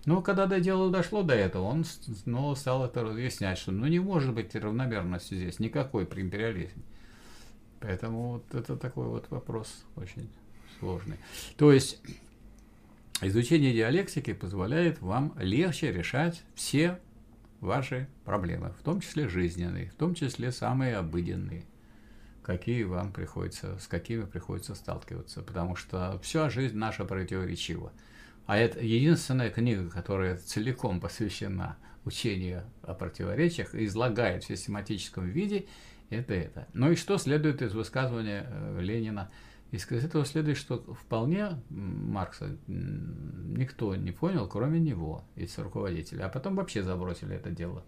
Но 0.07 0.21
когда 0.21 0.45
до 0.45 0.61
дела 0.61 0.89
дошло 0.89 1.21
до 1.21 1.33
этого, 1.33 1.63
он 1.63 1.83
снова 1.83 2.55
стал 2.55 2.85
это 2.85 3.03
разъяснять, 3.03 3.57
что 3.57 3.73
ну 3.73 3.87
не 3.87 3.99
может 3.99 4.33
быть 4.33 4.55
равномерности 4.55 5.33
здесь, 5.33 5.59
никакой 5.59 6.05
при 6.05 6.21
империализме. 6.21 6.81
Поэтому 7.81 8.31
вот 8.31 8.55
это 8.55 8.77
такой 8.77 9.07
вот 9.07 9.29
вопрос 9.29 9.83
очень 9.97 10.29
сложный. 10.79 11.17
То 11.57 11.73
есть 11.73 11.99
изучение 13.19 13.73
диалектики 13.73 14.31
позволяет 14.31 15.01
вам 15.01 15.33
легче 15.37 15.91
решать 15.91 16.41
все 16.55 17.01
ваши 17.59 18.07
проблемы, 18.23 18.73
в 18.79 18.83
том 18.83 19.01
числе 19.01 19.27
жизненные, 19.27 19.89
в 19.89 19.95
том 19.95 20.15
числе 20.15 20.53
самые 20.53 20.95
обыденные, 20.95 21.65
какие 22.43 22.83
вам 22.83 23.11
приходится, 23.11 23.77
с 23.77 23.87
какими 23.87 24.23
приходится 24.23 24.73
сталкиваться, 24.73 25.41
потому 25.41 25.75
что 25.75 26.17
вся 26.23 26.49
жизнь 26.49 26.77
наша 26.77 27.03
противоречива. 27.03 27.91
А 28.47 28.57
это 28.57 28.79
единственная 28.79 29.49
книга, 29.49 29.89
которая 29.89 30.37
целиком 30.37 31.01
посвящена 31.01 31.77
учению 32.05 32.63
о 32.81 32.93
противоречиях 32.93 33.75
и 33.75 33.85
излагает 33.85 34.43
в 34.43 34.47
систематическом 34.47 35.27
виде 35.27 35.67
это 36.09 36.33
это. 36.33 36.67
Ну 36.73 36.91
и 36.91 36.95
что 36.95 37.17
следует 37.17 37.61
из 37.61 37.73
высказывания 37.73 38.47
э, 38.47 38.79
Ленина? 38.81 39.29
Из 39.71 39.85
этого 39.91 40.23
следует, 40.23 40.55
что 40.55 40.77
вполне 40.93 41.61
Маркса 41.69 42.55
никто 42.67 43.93
не 43.97 44.11
понял, 44.11 44.47
кроме 44.47 44.79
него, 44.79 45.25
из 45.35 45.57
руководителя. 45.57 46.23
А 46.23 46.29
потом 46.29 46.55
вообще 46.55 46.83
забросили 46.83 47.35
это 47.35 47.51
дело. 47.51 47.83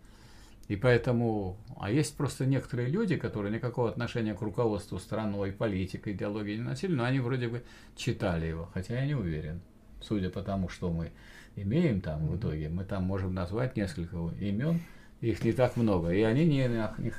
И 0.68 0.76
поэтому, 0.76 1.58
а 1.80 1.90
есть 1.90 2.18
просто 2.18 2.46
некоторые 2.46 2.90
люди, 2.90 3.16
которые 3.16 3.54
никакого 3.54 3.90
отношения 3.90 4.34
к 4.34 4.42
руководству 4.42 5.00
страной, 5.00 5.54
политикой, 5.54 6.12
идеологией 6.14 6.58
не 6.58 6.64
носили, 6.64 6.94
но 6.94 7.06
они 7.06 7.22
вроде 7.22 7.48
бы 7.48 7.64
читали 7.96 8.48
его, 8.48 8.70
хотя 8.74 9.00
я 9.00 9.06
не 9.06 9.16
уверен. 9.16 9.62
Судя 10.02 10.30
по 10.30 10.42
тому, 10.42 10.70
что 10.70 10.92
мы 10.92 11.12
имеем 11.56 12.02
там 12.02 12.28
в 12.28 12.38
итоге, 12.38 12.70
мы 12.70 12.86
там 12.86 13.04
можем 13.04 13.34
назвать 13.34 13.76
несколько 13.76 14.16
имен, 14.40 14.80
их 15.22 15.44
не 15.44 15.52
так 15.52 15.76
много, 15.76 16.12
и 16.12 16.22
они 16.22 16.46
не, 16.46 16.70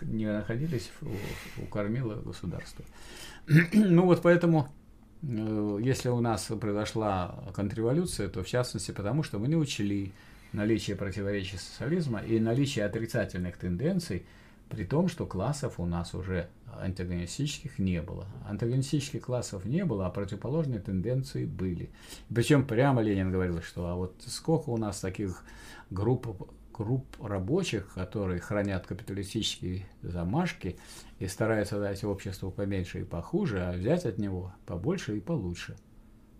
не 0.02 0.26
находились 0.26 0.90
у, 1.02 1.62
у 1.62 1.66
кормила 1.66 2.14
государства. 2.14 2.84
ну 3.72 4.06
вот 4.06 4.22
поэтому, 4.22 4.68
э, 5.22 5.78
если 5.82 6.08
у 6.08 6.20
нас 6.20 6.44
произошла 6.60 7.44
контрреволюция, 7.54 8.28
то 8.28 8.42
в 8.42 8.48
частности 8.48 8.92
потому, 8.92 9.22
что 9.22 9.38
мы 9.38 9.48
не 9.48 9.56
учли 9.56 10.12
наличие 10.52 10.96
противоречий 10.96 11.58
социализма 11.58 12.20
и 12.20 12.40
наличие 12.40 12.86
отрицательных 12.86 13.56
тенденций, 13.56 14.24
при 14.70 14.84
том, 14.84 15.08
что 15.08 15.26
классов 15.26 15.80
у 15.80 15.86
нас 15.86 16.14
уже 16.14 16.48
антагонистических 16.80 17.78
не 17.78 18.00
было. 18.00 18.26
Антагонистических 18.48 19.22
классов 19.22 19.64
не 19.64 19.84
было, 19.84 20.06
а 20.06 20.10
противоположные 20.10 20.80
тенденции 20.80 21.44
были. 21.44 21.90
Причем 22.32 22.66
прямо 22.66 23.02
Ленин 23.02 23.32
говорил, 23.32 23.60
что 23.62 23.86
а 23.86 23.96
вот 23.96 24.14
сколько 24.26 24.70
у 24.70 24.76
нас 24.76 25.00
таких 25.00 25.44
групп 25.90 26.50
групп 26.72 27.04
рабочих, 27.22 27.92
которые 27.92 28.40
хранят 28.40 28.86
капиталистические 28.86 29.86
замашки 30.00 30.78
и 31.18 31.26
стараются 31.26 31.78
дать 31.78 32.04
обществу 32.04 32.50
поменьше 32.50 33.02
и 33.02 33.04
похуже, 33.04 33.60
а 33.62 33.72
взять 33.72 34.06
от 34.06 34.16
него 34.16 34.54
побольше 34.64 35.18
и 35.18 35.20
получше. 35.20 35.76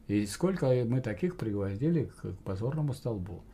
И 0.07 0.25
сколько 0.25 0.67
мы 0.87 1.03
таких 1.03 1.37
пригвоздили 1.37 2.05
к 2.05 2.33
позорному 2.43 2.95
столбу. 2.95 3.45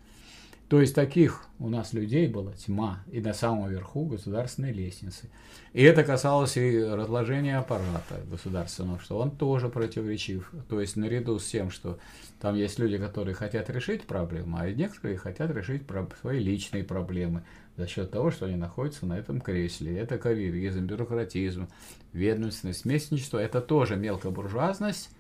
То 0.68 0.80
есть 0.80 0.97
таких 0.97 1.44
у 1.60 1.68
нас 1.68 1.93
людей 1.93 2.26
была 2.26 2.52
тьма 2.52 3.05
и 3.12 3.20
на 3.20 3.32
самом 3.32 3.70
верху 3.70 4.05
государственной 4.05 4.72
лестницы. 4.72 5.30
И 5.72 5.82
это 5.82 6.02
касалось 6.02 6.56
и 6.56 6.82
разложения 6.82 7.59
аппарата 7.59 8.20
государственного, 8.28 8.98
что 8.98 9.18
он 9.18 9.30
тоже 9.30 9.68
противоречив. 9.68 10.51
То 10.68 10.80
есть 10.80 10.97
наряду 10.97 11.38
с 11.38 11.47
тем, 11.47 11.70
что 11.70 11.98
там 12.40 12.56
есть 12.56 12.80
люди, 12.80 12.98
которые 12.98 13.34
хотят 13.36 13.70
решить 13.70 14.09
проблему, 14.09 14.56
а 14.59 14.68
некоторые 14.68 15.18
хотят 15.18 15.52
решить 15.52 15.82
свои 16.20 16.40
личные 16.40 16.82
проблемы 16.82 17.44
за 17.76 17.86
счет 17.86 18.10
того, 18.10 18.32
что 18.32 18.47
они 18.47 18.56
находятся 18.56 19.06
на 19.06 19.16
этом 19.16 19.40
кресле. 19.40 19.97
Это 19.97 20.18
карьеризм, 20.18 20.86
бюрократизм, 20.86 21.68
ведомственность, 22.12 22.84
местничество. 22.84 23.38
Это 23.38 23.60
тоже 23.60 23.94
мелкобуржуазность 23.94 25.10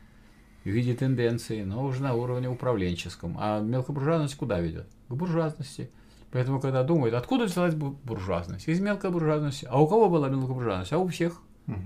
в 0.64 0.68
виде 0.68 0.94
тенденции, 0.94 1.62
но 1.62 1.84
уже 1.84 2.02
на 2.02 2.14
уровне 2.14 2.48
управленческом. 2.48 3.36
А 3.38 3.60
мелкобуржуазность 3.60 4.36
куда 4.36 4.58
ведет? 4.58 4.86
К 5.08 5.14
буржуазности. 5.14 5.90
Поэтому, 6.32 6.60
когда 6.60 6.82
думают, 6.82 7.14
откуда 7.14 7.44
взялась 7.44 7.74
буржуазность? 7.74 8.68
Из 8.68 8.80
мелкой 8.80 9.10
буржуазности. 9.10 9.66
А 9.70 9.80
у 9.80 9.86
кого 9.86 10.08
была 10.08 10.28
мелкобуржуазность? 10.28 10.92
А 10.92 10.98
у 10.98 11.06
всех. 11.08 11.40
Угу. 11.66 11.76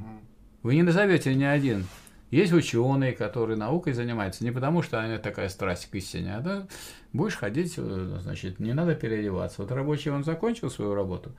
Вы 0.63 0.75
не 0.75 0.83
назовете 0.83 1.35
ни 1.35 1.45
один. 1.45 1.87
Есть 2.31 2.53
ученые, 2.53 3.13
которые 3.13 3.57
наукой 3.57 3.93
занимаются 3.93 4.45
не 4.45 4.53
потому, 4.53 4.83
что 4.83 5.01
они 5.01 5.19
такая 5.19 5.49
страсть 5.49 5.87
к 5.91 5.95
истине, 5.97 6.37
а 6.37 6.41
да, 6.41 6.69
будешь 7.13 7.37
ходить, 7.37 7.75
э, 7.77 8.19
значит, 8.23 8.61
не 8.61 8.73
надо 8.73 8.95
переодеваться. 8.95 9.63
Вот 9.63 9.73
рабочий 9.73 10.11
он 10.11 10.23
закончил 10.23 10.71
свою 10.71 10.95
работу, 10.95 11.33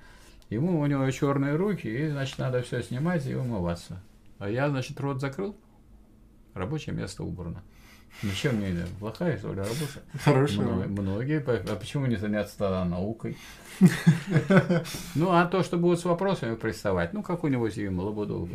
ему 0.50 0.82
у 0.82 0.86
него 0.86 1.10
черные 1.12 1.56
руки, 1.56 1.88
и, 1.88 2.10
значит, 2.10 2.38
надо 2.40 2.62
все 2.62 2.84
снимать 2.84 3.26
и 3.26 3.34
умываться. 3.34 4.04
А 4.38 4.50
я, 4.50 4.70
значит, 4.70 5.00
рот 5.00 5.22
закрыл, 5.22 5.56
рабочее 6.54 6.94
место 6.94 7.24
убрано. 7.24 7.64
Ничем 8.24 8.60
не 8.60 8.68
видно. 8.68 8.86
Плохая, 9.00 9.38
что 9.38 9.50
ли, 9.50 9.60
работа? 9.60 10.02
Хорошо. 10.24 10.62
Многие, 10.62 11.40
а 11.40 11.76
почему 11.76 12.06
не 12.06 12.18
заняться 12.18 12.58
тогда 12.58 12.86
наукой? 12.86 13.38
Ну, 15.16 15.32
а 15.32 15.46
то, 15.46 15.64
что 15.64 15.78
будут 15.78 16.00
с 16.00 16.06
вопросами 16.06 16.56
приставать, 16.56 17.14
ну, 17.14 17.24
какую-нибудь 17.24 17.78
им 17.78 18.00
лабуду 18.00 18.48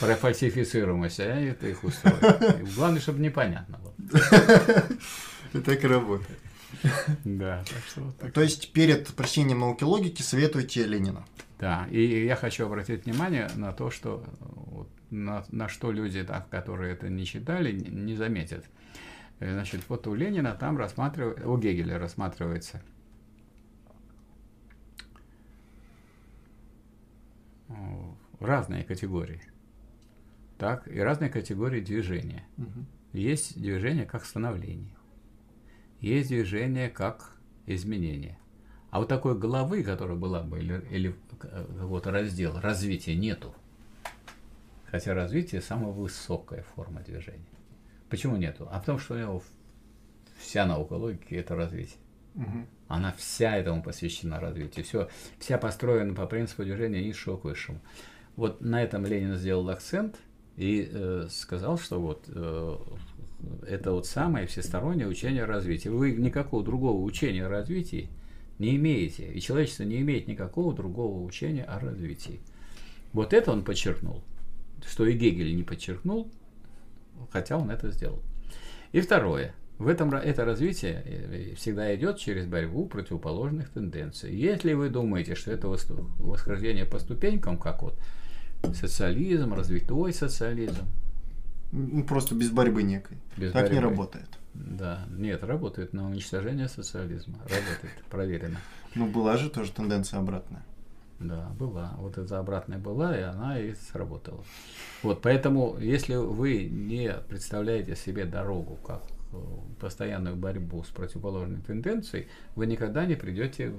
про 0.00 0.14
фальсифицируемость, 0.14 1.20
а 1.20 1.24
это 1.24 1.68
их 1.68 1.84
устроит. 1.84 2.74
Главное, 2.74 3.00
чтобы 3.00 3.20
непонятно 3.20 3.78
было. 3.78 3.92
И 5.52 5.58
так 5.58 5.84
и 5.84 5.86
работает. 5.86 6.38
Да, 7.24 7.62
так 7.68 7.82
что 7.86 8.00
вот 8.00 8.16
так. 8.18 8.32
То 8.32 8.40
есть 8.40 8.72
перед 8.72 9.06
прочтением 9.08 9.60
науки 9.60 9.84
логики 9.84 10.22
советуете 10.22 10.84
Ленина. 10.84 11.24
Да, 11.58 11.86
и 11.90 12.24
я 12.24 12.34
хочу 12.34 12.66
обратить 12.66 13.04
внимание 13.04 13.50
на 13.54 13.72
то, 13.72 13.90
что 13.90 14.24
вот, 14.40 14.88
на, 15.12 15.44
на 15.50 15.68
что 15.68 15.92
люди, 15.92 16.24
так, 16.24 16.48
которые 16.48 16.94
это 16.94 17.08
не 17.08 17.24
читали, 17.24 17.72
не 17.72 18.14
заметят. 18.16 18.64
Э, 19.38 19.52
значит, 19.52 19.82
вот 19.88 20.06
у 20.06 20.14
Ленина 20.14 20.54
там 20.54 20.76
рассматривается, 20.76 21.48
у 21.48 21.58
Гегеля 21.58 21.98
рассматривается 21.98 22.82
разные 28.42 28.84
категории. 28.84 29.40
Так, 30.58 30.86
и 30.88 30.98
разные 30.98 31.30
категории 31.30 31.80
движения. 31.80 32.44
Угу. 32.58 32.86
Есть 33.14 33.60
движение 33.60 34.04
как 34.04 34.24
становление. 34.24 34.94
Есть 36.00 36.28
движение 36.28 36.88
как 36.88 37.36
изменение. 37.66 38.38
А 38.90 39.00
вот 39.00 39.08
такой 39.08 39.38
головы, 39.38 39.82
которая 39.82 40.16
была 40.16 40.42
бы, 40.42 40.58
или, 40.58 40.84
или 40.90 41.16
э, 41.42 41.66
вот 41.80 42.06
раздел 42.06 42.60
развития 42.60 43.16
нету. 43.16 43.54
Хотя 44.92 45.14
развитие 45.14 45.62
самая 45.62 45.90
высокая 45.90 46.62
форма 46.74 47.00
движения. 47.00 47.40
Почему 48.10 48.36
нету? 48.36 48.68
А 48.70 48.78
потому 48.78 48.98
что 48.98 49.14
у 49.14 49.18
него 49.18 49.42
вся 50.38 50.66
наука 50.66 50.92
логики 50.92 51.34
это 51.34 51.56
развитие. 51.56 51.96
Угу. 52.34 52.66
Она 52.88 53.12
вся 53.12 53.56
этому 53.56 53.82
посвящена 53.82 54.38
развитию. 54.38 54.84
Все, 54.84 55.08
вся 55.38 55.56
построена 55.56 56.14
по 56.14 56.26
принципу 56.26 56.62
движения 56.62 57.02
низшего 57.02 57.38
к 57.38 57.44
высшему. 57.44 57.80
Вот 58.36 58.60
на 58.60 58.82
этом 58.82 59.06
Ленин 59.06 59.34
сделал 59.36 59.70
акцент 59.70 60.16
и 60.58 60.86
э, 60.92 61.26
сказал, 61.30 61.78
что 61.78 61.98
вот 61.98 62.26
э, 62.28 62.76
это 63.66 63.92
вот 63.92 64.06
самое 64.06 64.46
всестороннее 64.46 65.08
учение 65.08 65.44
о 65.44 65.46
развитии. 65.46 65.88
Вы 65.88 66.12
никакого 66.12 66.62
другого 66.62 67.02
учения 67.02 67.46
о 67.46 67.48
развитии 67.48 68.10
не 68.58 68.76
имеете, 68.76 69.32
и 69.32 69.40
человечество 69.40 69.84
не 69.84 70.02
имеет 70.02 70.28
никакого 70.28 70.74
другого 70.74 71.22
учения 71.22 71.64
о 71.64 71.78
развитии. 71.78 72.40
Вот 73.14 73.32
это 73.32 73.52
он 73.52 73.64
подчеркнул 73.64 74.22
что 74.86 75.06
и 75.06 75.12
Гегель 75.12 75.56
не 75.56 75.62
подчеркнул, 75.62 76.30
хотя 77.30 77.56
он 77.56 77.70
это 77.70 77.90
сделал. 77.90 78.22
И 78.92 79.00
второе. 79.00 79.54
В 79.78 79.88
этом 79.88 80.14
это 80.14 80.44
развитие 80.44 81.02
э, 81.04 81.54
всегда 81.56 81.94
идет 81.94 82.18
через 82.18 82.46
борьбу 82.46 82.86
противоположных 82.86 83.70
тенденций. 83.70 84.34
Если 84.34 84.74
вы 84.74 84.90
думаете, 84.90 85.34
что 85.34 85.50
это 85.50 85.68
восхождение 85.68 86.84
по 86.84 86.98
ступенькам, 86.98 87.58
как 87.58 87.82
вот 87.82 87.98
социализм, 88.74 89.54
развитой 89.54 90.12
социализм. 90.12 90.86
Ну, 91.72 92.04
просто 92.04 92.34
без 92.34 92.50
борьбы 92.50 92.82
некой. 92.82 93.16
Без 93.36 93.52
так 93.52 93.62
борьбы. 93.62 93.74
не 93.74 93.80
работает. 93.80 94.28
Да, 94.54 95.06
нет, 95.10 95.42
работает 95.42 95.94
на 95.94 96.06
уничтожение 96.06 96.68
социализма. 96.68 97.38
Работает, 97.38 98.04
проверено. 98.10 98.58
Ну, 98.94 99.06
была 99.06 99.36
же 99.36 99.48
тоже 99.48 99.72
тенденция 99.72 100.20
обратная. 100.20 100.62
Да, 101.22 101.50
была. 101.58 101.94
Вот 101.98 102.18
эта 102.18 102.38
обратная 102.38 102.78
была, 102.78 103.16
и 103.16 103.22
она 103.22 103.58
и 103.58 103.74
сработала. 103.74 104.44
Вот, 105.02 105.22
поэтому, 105.22 105.76
если 105.78 106.16
вы 106.16 106.64
не 106.64 107.14
представляете 107.28 107.94
себе 107.96 108.24
дорогу 108.24 108.76
как 108.84 109.02
э, 109.32 109.36
постоянную 109.80 110.36
борьбу 110.36 110.82
с 110.82 110.88
противоположной 110.88 111.60
тенденцией, 111.60 112.28
вы 112.56 112.66
никогда 112.66 113.06
не 113.06 113.14
придете 113.14 113.72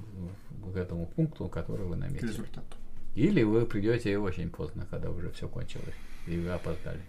к 0.73 0.77
этому 0.77 1.07
пункту, 1.07 1.47
который 1.49 1.85
вы 1.85 1.97
наметили. 1.97 2.27
К 2.27 2.31
результату. 2.31 2.77
Или 3.15 3.43
вы 3.43 3.65
придете 3.65 4.17
очень 4.17 4.49
поздно, 4.49 4.87
когда 4.89 5.09
уже 5.09 5.29
все 5.31 5.47
кончилось, 5.47 5.95
и 6.27 6.37
вы 6.37 6.49
опоздали. 6.49 7.01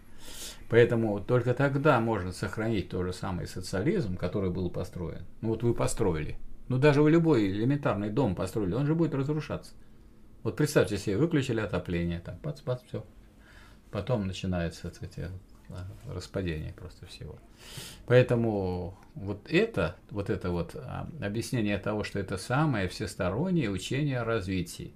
Поэтому 0.68 1.20
только 1.20 1.54
тогда 1.54 2.00
можно 2.00 2.32
сохранить 2.32 2.88
тот 2.88 3.06
же 3.06 3.12
самый 3.12 3.46
социализм, 3.46 4.16
который 4.16 4.50
был 4.50 4.70
построен. 4.70 5.22
Ну 5.40 5.50
вот 5.50 5.62
вы 5.62 5.74
построили. 5.74 6.36
Ну 6.68 6.78
даже 6.78 7.02
вы 7.02 7.10
любой 7.10 7.46
элементарный 7.46 8.10
дом 8.10 8.34
построили, 8.34 8.74
он 8.74 8.86
же 8.86 8.94
будет 8.94 9.14
разрушаться. 9.14 9.72
Вот 10.44 10.56
представьте 10.56 10.98
себе, 10.98 11.16
выключили 11.16 11.60
отопление, 11.60 12.20
там, 12.20 12.38
бац, 12.42 12.60
все. 12.86 13.04
Потом 13.90 14.26
начинается 14.26 14.92
эти 15.00 15.30
а, 15.70 15.86
распадение 16.06 16.74
просто 16.74 17.06
всего. 17.06 17.38
Поэтому 18.06 18.94
вот 19.14 19.40
это, 19.48 19.96
вот 20.10 20.28
это 20.28 20.50
вот 20.50 20.76
а, 20.76 21.08
объяснение 21.22 21.78
того, 21.78 22.04
что 22.04 22.18
это 22.18 22.36
самое 22.36 22.88
всестороннее 22.88 23.70
учение 23.70 24.20
о 24.20 24.24
развитии. 24.24 24.92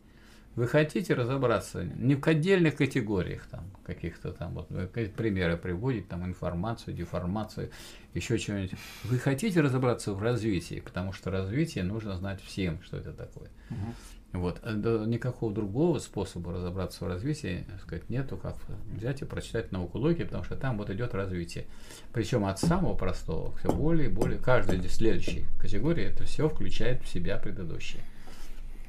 Вы 0.54 0.66
хотите 0.66 1.14
разобраться 1.14 1.84
не 1.84 2.16
в 2.16 2.26
отдельных 2.26 2.76
категориях, 2.76 3.46
там, 3.46 3.70
каких-то 3.84 4.32
там, 4.32 4.54
вот, 4.54 4.68
примеры 5.16 5.56
приводить, 5.56 6.08
там, 6.08 6.26
информацию, 6.26 6.94
деформацию, 6.94 7.70
еще 8.12 8.38
чего-нибудь. 8.38 8.74
Вы 9.04 9.18
хотите 9.18 9.60
разобраться 9.60 10.12
в 10.12 10.20
развитии, 10.20 10.80
потому 10.80 11.12
что 11.12 11.30
развитие 11.30 11.84
нужно 11.84 12.16
знать 12.16 12.42
всем, 12.42 12.82
что 12.82 12.96
это 12.96 13.12
такое. 13.12 13.48
Угу. 13.70 13.94
Вот. 14.32 14.60
А 14.62 14.72
никакого 15.06 15.52
другого 15.52 15.98
способа 15.98 16.52
разобраться 16.52 17.04
в 17.04 17.08
развитии 17.08 17.64
сказать, 17.82 18.10
нету, 18.10 18.36
как 18.36 18.56
взять 18.94 19.22
и 19.22 19.24
прочитать 19.24 19.72
науку 19.72 19.98
логики, 19.98 20.24
потому 20.24 20.44
что 20.44 20.56
там 20.56 20.76
вот 20.76 20.90
идет 20.90 21.14
развитие. 21.14 21.66
Причем 22.12 22.44
от 22.44 22.58
самого 22.58 22.94
простого 22.94 23.56
все 23.56 23.72
более 23.72 24.08
и 24.08 24.12
более. 24.12 24.38
Каждая 24.38 24.80
следующая 24.82 25.46
категория 25.58 26.04
это 26.04 26.24
все 26.24 26.48
включает 26.48 27.02
в 27.02 27.08
себя 27.08 27.38
предыдущие. 27.38 28.02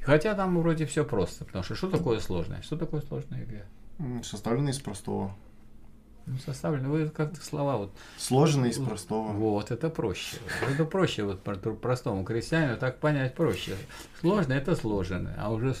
Хотя 0.02 0.34
там 0.34 0.58
вроде 0.58 0.86
все 0.86 1.04
просто, 1.04 1.44
потому 1.44 1.64
что 1.64 1.74
что 1.74 1.90
такое 1.90 2.20
сложное? 2.20 2.62
Что 2.62 2.76
такое 2.76 3.00
сложное 3.00 3.40
ЕГЭ? 3.40 4.22
Составлено 4.22 4.70
из 4.70 4.78
простого. 4.78 5.34
Ну, 6.30 6.38
составлено, 6.46 6.90
вы 6.90 7.08
как-то 7.08 7.44
слова 7.44 7.76
вот... 7.76 7.92
Сложено 8.16 8.66
из 8.66 8.78
простого. 8.78 9.32
Вот, 9.32 9.72
это 9.72 9.90
проще. 9.90 10.36
Это 10.70 10.84
проще 10.84 11.24
вот 11.24 11.42
простому 11.80 12.24
крестьянину 12.24 12.76
так 12.76 13.00
понять 13.00 13.34
проще. 13.34 13.76
Сложно 14.20 14.52
это 14.52 14.76
сложное, 14.76 15.34
а 15.38 15.50
уже 15.50 15.74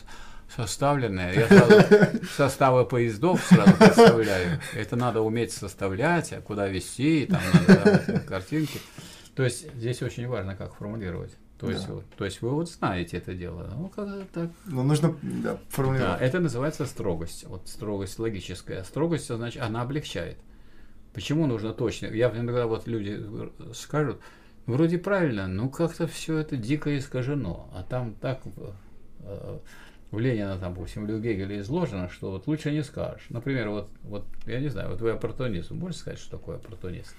составленное. 0.56 1.32
Я 1.34 1.46
сразу 1.46 2.24
составы 2.36 2.84
поездов 2.84 3.44
сразу 3.44 3.72
представляю. 3.76 4.60
Это 4.74 4.96
надо 4.96 5.20
уметь 5.20 5.52
составлять, 5.52 6.32
а 6.32 6.40
куда 6.40 6.66
вести, 6.66 7.26
там 7.26 7.40
надо 7.68 8.20
картинки. 8.26 8.80
То 9.36 9.44
есть 9.44 9.72
здесь 9.74 10.02
очень 10.02 10.26
важно, 10.26 10.56
как 10.56 10.74
формулировать. 10.74 11.30
То 11.60 11.70
есть, 11.70 11.86
да. 11.86 11.92
вот, 11.92 12.04
то 12.16 12.24
есть 12.24 12.40
вы 12.40 12.50
вот 12.50 12.70
знаете 12.70 13.18
это 13.18 13.34
дело. 13.34 13.70
Ну, 13.76 13.88
как 13.88 14.26
так. 14.28 14.50
Ну, 14.64 14.82
нужно 14.82 15.14
да, 15.22 15.58
формулировать. 15.68 16.18
Да, 16.18 16.24
это 16.24 16.40
называется 16.40 16.86
строгость. 16.86 17.44
Вот 17.46 17.68
строгость 17.68 18.18
логическая. 18.18 18.82
Строгость, 18.82 19.26
значит, 19.26 19.62
она 19.62 19.82
облегчает. 19.82 20.38
Почему 21.12 21.46
нужно 21.46 21.74
точно? 21.74 22.06
Я 22.06 22.30
иногда 22.30 22.66
вот 22.66 22.86
люди 22.86 23.22
скажут, 23.74 24.20
вроде 24.64 24.96
правильно, 24.98 25.48
но 25.48 25.68
как-то 25.68 26.06
все 26.06 26.38
это 26.38 26.56
дико 26.56 26.96
искажено. 26.96 27.68
А 27.74 27.82
там 27.82 28.14
так 28.14 28.40
э, 29.22 29.58
в 30.10 30.18
Ленина, 30.18 30.56
там, 30.58 30.72
допустим, 30.74 31.06
в 31.06 31.20
Гегеля 31.20 31.60
изложено, 31.60 32.08
что 32.08 32.30
вот 32.30 32.46
лучше 32.46 32.72
не 32.72 32.82
скажешь. 32.82 33.26
Например, 33.28 33.68
вот, 33.68 33.90
вот 34.02 34.24
я 34.46 34.60
не 34.60 34.68
знаю, 34.68 34.90
вот 34.90 35.02
вы 35.02 35.10
оппортунизм. 35.10 35.76
Можете 35.76 36.00
сказать, 36.00 36.18
что 36.20 36.38
такое 36.38 36.56
оппортунизм? 36.56 37.14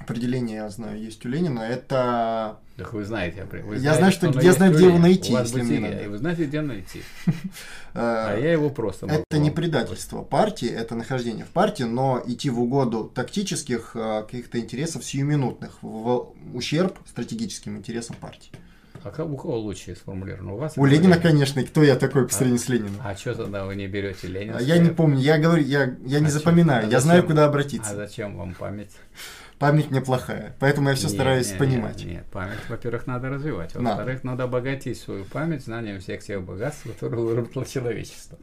Определение, 0.00 0.56
я 0.56 0.68
знаю, 0.68 1.00
есть 1.00 1.24
у 1.24 1.28
Ленина. 1.28 1.60
Это... 1.60 2.58
Так 2.76 2.92
вы 2.92 3.04
знаете. 3.04 3.44
Вы 3.44 3.74
я 3.76 3.94
знаете, 3.94 3.98
знаю, 3.98 4.12
что, 4.12 4.28
где 4.30 4.52
знаю, 4.52 4.74
где 4.74 4.86
его 4.86 4.98
найти, 4.98 5.32
если 5.32 5.62
мне 5.62 5.80
надо. 5.80 6.02
И 6.02 6.06
вы 6.08 6.18
знаете, 6.18 6.44
где 6.44 6.60
найти. 6.60 7.02
А 7.96 8.36
я 8.36 8.50
его 8.50 8.70
просто 8.70 9.06
Это 9.06 9.38
не 9.38 9.52
предательство 9.52 10.22
партии, 10.22 10.68
это 10.68 10.96
нахождение 10.96 11.44
в 11.44 11.50
партии, 11.50 11.84
но 11.84 12.20
идти 12.26 12.50
в 12.50 12.60
угоду 12.60 13.04
тактических 13.14 13.92
а, 13.94 14.22
каких-то 14.22 14.58
интересов 14.58 15.04
сиюминутных, 15.04 15.78
в 15.80 16.32
ущерб 16.52 16.98
стратегическим 17.06 17.76
интересам 17.76 18.16
партии. 18.16 18.50
А 19.04 19.10
как, 19.10 19.28
у 19.28 19.36
кого 19.36 19.58
лучше 19.58 19.94
сформулировано? 19.94 20.54
У 20.54 20.56
вас? 20.56 20.72
У 20.76 20.84
Ленина, 20.86 21.18
конечно. 21.18 21.60
И 21.60 21.64
кто 21.64 21.82
я 21.82 21.94
такой 21.94 22.26
по 22.26 22.32
сравнению 22.32 22.58
с 22.58 22.68
Лениным? 22.70 23.00
А 23.04 23.14
что 23.14 23.34
тогда 23.34 23.66
вы 23.66 23.76
не 23.76 23.86
берете 23.86 24.28
Ленина? 24.28 24.58
Я 24.58 24.78
не 24.78 24.88
помню. 24.88 25.20
Я 25.20 25.36
говорю, 25.36 25.62
я, 25.62 25.94
я 26.06 26.20
не 26.20 26.28
а 26.28 26.30
запоминаю. 26.30 26.86
А 26.86 26.90
я 26.90 27.00
знаю, 27.00 27.22
куда 27.22 27.44
обратиться. 27.44 27.92
А 27.92 27.96
зачем 27.96 28.36
вам 28.36 28.54
память? 28.54 28.90
память 29.64 29.90
неплохая, 29.90 30.54
поэтому 30.60 30.90
я 30.90 30.94
все 30.94 31.06
нет, 31.06 31.14
стараюсь 31.14 31.50
нет, 31.50 31.58
понимать. 31.58 32.04
Нет, 32.04 32.26
память, 32.30 32.68
во-первых, 32.68 33.06
надо 33.06 33.30
развивать, 33.30 33.74
во-вторых, 33.74 34.22
надо. 34.22 34.26
надо 34.26 34.44
обогатить 34.44 34.98
свою 34.98 35.24
память 35.24 35.64
знанием 35.64 36.00
всех 36.00 36.22
тех 36.22 36.42
богатств, 36.42 36.84
которые 36.84 37.24
выработало 37.24 37.64
человечество. 37.64 38.38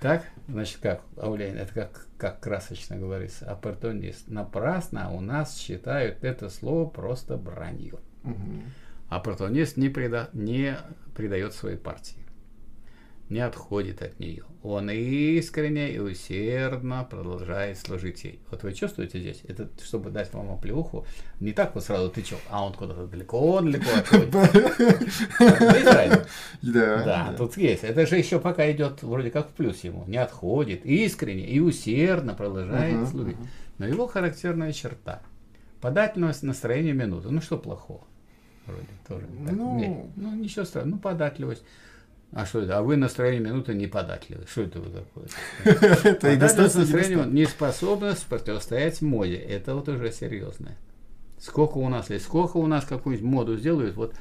Так, 0.00 0.24
значит, 0.48 0.78
как, 0.82 1.02
Ауляйн, 1.16 1.56
это 1.56 1.72
как, 1.72 2.06
как 2.18 2.40
красочно 2.40 2.96
говорится, 2.96 3.48
оппортунист. 3.50 4.28
Напрасно 4.28 5.12
у 5.12 5.20
нас 5.20 5.56
считают 5.56 6.24
это 6.24 6.48
слово 6.48 6.88
просто 6.88 7.36
бранью. 7.36 8.00
Угу. 8.24 8.62
Оппортунист 9.08 9.76
не, 9.76 9.88
преда, 9.88 10.30
не 10.32 10.76
предает 11.14 11.54
своей 11.54 11.76
партии 11.76 12.25
не 13.28 13.40
отходит 13.40 14.02
от 14.02 14.20
нее. 14.20 14.44
Он 14.62 14.90
искренне 14.90 15.92
и 15.92 15.98
усердно 15.98 17.06
продолжает 17.08 17.78
служить 17.78 18.24
ей. 18.24 18.40
Вот 18.50 18.62
вы 18.62 18.72
чувствуете 18.72 19.20
здесь? 19.20 19.42
Это 19.46 19.68
чтобы 19.82 20.10
дать 20.10 20.32
вам 20.32 20.50
оплеуху, 20.50 21.06
не 21.40 21.52
так 21.52 21.74
вот 21.74 21.84
сразу 21.84 22.10
тычок, 22.10 22.40
а 22.50 22.64
он 22.64 22.72
куда-то 22.72 23.06
далеко-далеко 23.06 23.90
отходит. 23.98 24.30
Да. 26.62 27.02
Да, 27.04 27.34
тут 27.36 27.56
есть. 27.56 27.84
Это 27.84 28.06
же 28.06 28.16
еще 28.16 28.40
пока 28.40 28.70
идет 28.70 29.02
вроде 29.02 29.30
как 29.30 29.50
в 29.50 29.52
плюс 29.52 29.84
ему. 29.84 30.04
Не 30.06 30.18
отходит, 30.18 30.84
искренне 30.84 31.46
и 31.46 31.60
усердно 31.60 32.34
продолжает 32.34 33.08
служить. 33.08 33.36
Но 33.78 33.86
его 33.86 34.06
характерная 34.06 34.72
черта. 34.72 35.20
Подательность 35.80 36.42
настроения 36.42 36.92
минуты. 36.92 37.28
Ну 37.30 37.40
что 37.40 37.58
плохого? 37.58 38.02
Вроде 38.66 38.86
тоже. 39.06 39.26
Ну, 39.30 40.10
ну 40.16 40.34
ничего 40.34 40.64
страшного. 40.64 40.96
Ну 40.96 41.00
податливость. 41.00 41.62
А 42.32 42.44
что 42.44 42.60
это? 42.60 42.78
А 42.78 42.82
вы 42.82 42.96
настроение 42.96 43.40
минуты 43.40 43.74
неподатливы. 43.74 44.44
Что 44.46 44.62
это 44.62 44.80
вы 44.80 44.90
такое? 44.90 45.26
Это 46.04 46.32
и 46.32 46.36
настроение 46.36 47.24
неспособность 47.26 48.26
противостоять 48.26 49.00
моде. 49.00 49.36
Это 49.36 49.74
вот 49.74 49.88
уже 49.88 50.10
серьезное. 50.12 50.76
Сколько 51.38 51.78
у 51.78 51.88
нас 51.88 52.10
есть, 52.10 52.24
сколько 52.24 52.56
у 52.56 52.66
нас 52.66 52.84
какую-нибудь 52.84 53.30
моду 53.30 53.56
сделают, 53.56 53.94
вот 53.94 54.14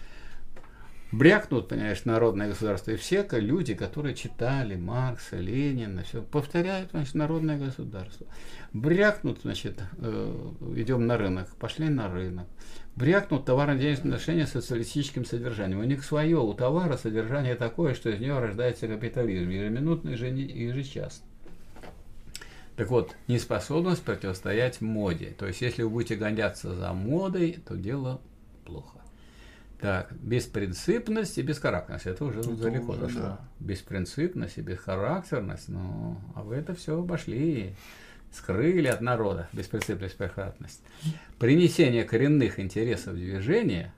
брякнут, 1.11 1.69
понимаешь, 1.69 2.05
народное 2.05 2.49
государство. 2.49 2.91
И 2.91 2.95
все 2.97 3.25
люди, 3.31 3.73
которые 3.73 4.15
читали 4.15 4.75
Маркса, 4.75 5.37
Ленина, 5.37 6.03
все, 6.03 6.21
повторяют, 6.21 6.91
значит, 6.91 7.15
народное 7.15 7.57
государство. 7.57 8.27
Брякнут, 8.73 9.39
значит, 9.41 9.81
э, 9.97 10.51
идем 10.75 11.07
на 11.07 11.17
рынок, 11.17 11.47
пошли 11.55 11.89
на 11.89 12.11
рынок 12.11 12.47
брякнут 12.95 13.45
товарно-денежные 13.45 14.13
отношения 14.13 14.47
с 14.47 14.51
социалистическим 14.51 15.25
содержанием. 15.25 15.79
У 15.79 15.83
них 15.83 16.03
свое, 16.03 16.37
у 16.37 16.53
товара 16.53 16.97
содержание 16.97 17.55
такое, 17.55 17.93
что 17.93 18.09
из 18.09 18.19
него 18.19 18.39
рождается 18.39 18.87
капитализм, 18.87 19.49
ежеминутно 19.49 20.09
и 20.11 20.63
ежечасно. 20.63 21.25
Так 22.75 22.89
вот, 22.89 23.15
неспособность 23.27 24.03
противостоять 24.03 24.81
моде. 24.81 25.33
То 25.37 25.47
есть, 25.47 25.61
если 25.61 25.83
вы 25.83 25.89
будете 25.89 26.15
гоняться 26.15 26.75
за 26.75 26.91
модой, 26.91 27.59
то 27.65 27.75
дело 27.75 28.19
плохо. 28.65 28.99
Так, 29.79 30.13
беспринципность 30.13 31.37
и 31.37 31.41
бесхарактерность. 31.41 32.05
Это 32.05 32.25
уже 32.25 32.39
это 32.39 32.51
далеко 32.51 32.93
уже, 32.93 33.01
зашло. 33.01 33.21
Да. 33.21 33.39
Беспринципность 33.59 34.57
и 34.57 34.61
бесхарактерность. 34.61 35.69
Ну, 35.69 36.17
а 36.33 36.43
вы 36.43 36.55
это 36.55 36.73
все 36.73 36.99
обошли 36.99 37.75
скрыли 38.31 38.87
от 38.87 39.01
народа 39.01 39.47
беспринципность 39.53 40.17
прохладность. 40.17 40.81
Принесение 41.39 42.03
коренных 42.03 42.59
интересов 42.59 43.15
движения 43.15 43.93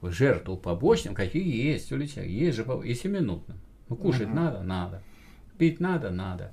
в 0.00 0.10
жертву 0.10 0.56
побочным, 0.56 1.14
какие 1.14 1.72
есть 1.72 1.90
у 1.92 1.96
людей, 1.96 2.28
есть 2.28 2.56
же 2.56 2.66
и 2.84 2.94
семинутным. 2.94 3.58
Ну, 3.88 3.96
кушать 3.96 4.28
угу. 4.28 4.36
надо, 4.36 4.62
надо. 4.62 5.02
Пить 5.58 5.80
надо, 5.80 6.10
надо. 6.10 6.52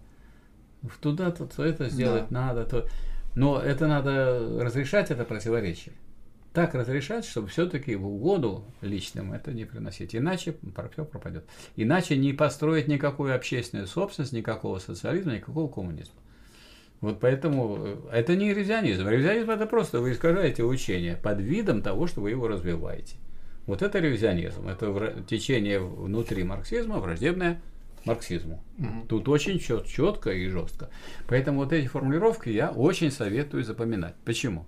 Туда-то 1.01 1.45
то 1.45 1.63
это 1.63 1.89
сделать 1.89 2.27
да. 2.29 2.47
надо. 2.47 2.65
То... 2.65 2.87
Но 3.35 3.59
это 3.59 3.87
надо 3.87 4.59
разрешать 4.61 5.11
это 5.11 5.23
противоречие. 5.25 5.95
Так 6.53 6.75
разрешать, 6.75 7.23
чтобы 7.23 7.47
все-таки 7.47 7.95
в 7.95 8.05
угоду 8.05 8.65
личным 8.81 9.31
это 9.31 9.53
не 9.53 9.63
приносить. 9.63 10.15
Иначе 10.15 10.55
все 10.91 11.05
пропадет. 11.05 11.45
Иначе 11.77 12.17
не 12.17 12.33
построить 12.33 12.89
никакую 12.89 13.33
общественную 13.33 13.87
собственность, 13.87 14.33
никакого 14.33 14.79
социализма, 14.79 15.35
никакого 15.35 15.71
коммунизма. 15.71 16.15
Вот 17.01 17.19
поэтому 17.19 17.77
э, 17.79 17.97
это 18.11 18.35
не 18.35 18.49
ревизионизм. 18.49 19.07
Ревизионизм 19.07 19.49
это 19.49 19.65
просто 19.65 19.99
вы 19.99 20.13
искажаете 20.13 20.63
учение 20.63 21.17
под 21.17 21.41
видом 21.41 21.81
того, 21.81 22.07
что 22.07 22.21
вы 22.21 22.29
его 22.29 22.47
развиваете. 22.47 23.15
Вот 23.65 23.81
это 23.81 23.99
ревизионизм. 23.99 24.67
Это 24.67 25.23
течение 25.27 25.79
внутри 25.79 26.43
марксизма, 26.43 26.99
враждебное 26.99 27.61
марксизму. 28.05 28.63
Угу. 28.77 29.07
Тут 29.07 29.29
очень 29.29 29.59
чет, 29.59 29.85
четко 29.87 30.31
и 30.31 30.47
жестко. 30.47 30.89
Поэтому 31.27 31.59
вот 31.59 31.73
эти 31.73 31.87
формулировки 31.87 32.49
я 32.49 32.69
очень 32.69 33.11
советую 33.11 33.63
запоминать. 33.63 34.15
Почему? 34.23 34.65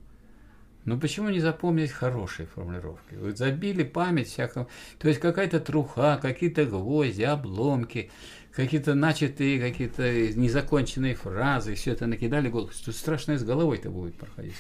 Ну 0.85 0.99
почему 0.99 1.30
не 1.30 1.39
запомнить 1.39 1.91
хорошие 1.91 2.45
формулировки? 2.45 3.15
Вы 3.15 3.35
забили 3.35 3.84
память 3.84 4.27
всякого. 4.27 4.68
То 4.99 5.07
есть 5.07 5.19
какая-то 5.19 5.60
труха, 5.60 6.18
какие-то 6.22 6.65
гвозди, 6.65 7.23
обломки 7.23 8.11
какие-то 8.55 8.93
начатые, 8.93 9.59
какие-то 9.59 10.34
незаконченные 10.34 11.15
фразы, 11.15 11.75
все 11.75 11.91
это 11.91 12.05
накидали 12.05 12.49
голову. 12.49 12.71
Что 12.71 12.91
страшное 12.91 13.38
с 13.38 13.43
головой-то 13.43 13.89
будет 13.89 14.15
проходить. 14.15 14.55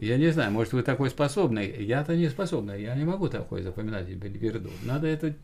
Я 0.00 0.16
не 0.16 0.30
знаю, 0.32 0.50
может, 0.50 0.72
вы 0.72 0.82
такой 0.82 1.10
способный. 1.10 1.84
Я-то 1.84 2.16
не 2.16 2.28
способный, 2.28 2.82
я 2.82 2.94
не 2.94 3.04
могу 3.04 3.28
такое 3.28 3.62
запоминать 3.62 4.08
берду. 4.08 4.70
Надо 4.84 5.06
это 5.06 5.34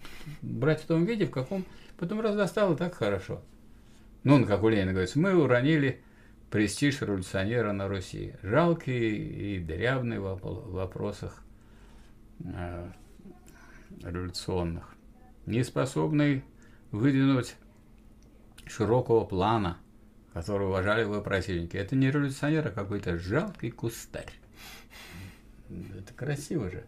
брать 0.43 0.83
в 0.83 0.87
том 0.87 1.05
виде, 1.05 1.27
в 1.27 1.31
каком 1.31 1.65
потом 1.99 2.20
раз 2.20 2.37
достал, 2.37 2.74
и 2.74 2.77
так 2.77 2.95
хорошо. 2.95 3.43
Ну, 4.24 4.45
как 4.45 4.62
у 4.62 4.69
Ленина 4.69 4.93
говорится, 4.93 5.19
мы 5.19 5.35
уронили 5.35 6.01
престиж 6.51 7.01
революционера 7.03 7.73
на 7.73 7.89
Руси. 7.89 8.35
Жалкий 8.43 9.57
и 9.57 9.59
дырявный 9.61 10.19
в 10.19 10.39
вопросах 10.43 11.43
э, 12.45 12.91
революционных. 14.03 14.95
Неспособный 15.45 16.43
выдвинуть 16.97 17.55
широкого 18.66 19.24
плана, 19.24 19.78
который 20.32 20.66
уважали 20.66 21.05
вы 21.05 21.23
противники. 21.23 21.77
Это 21.77 21.94
не 21.97 22.10
революционер, 22.10 22.66
а 22.66 22.70
какой-то 22.70 23.18
жалкий 23.18 23.70
кустарь. 23.70 24.32
Это 25.70 26.14
красиво 26.14 26.70
же. 26.70 26.85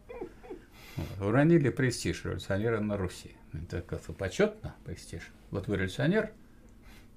Вот. 0.97 1.29
Уронили 1.29 1.69
престиж 1.69 2.25
революционера 2.25 2.81
на 2.81 2.97
Руси. 2.97 3.33
Это 3.53 3.83
как-то 3.83 4.13
почетно, 4.13 4.75
престиж. 4.85 5.23
Вот 5.51 5.69
вы 5.69 5.77
революционер, 5.77 6.33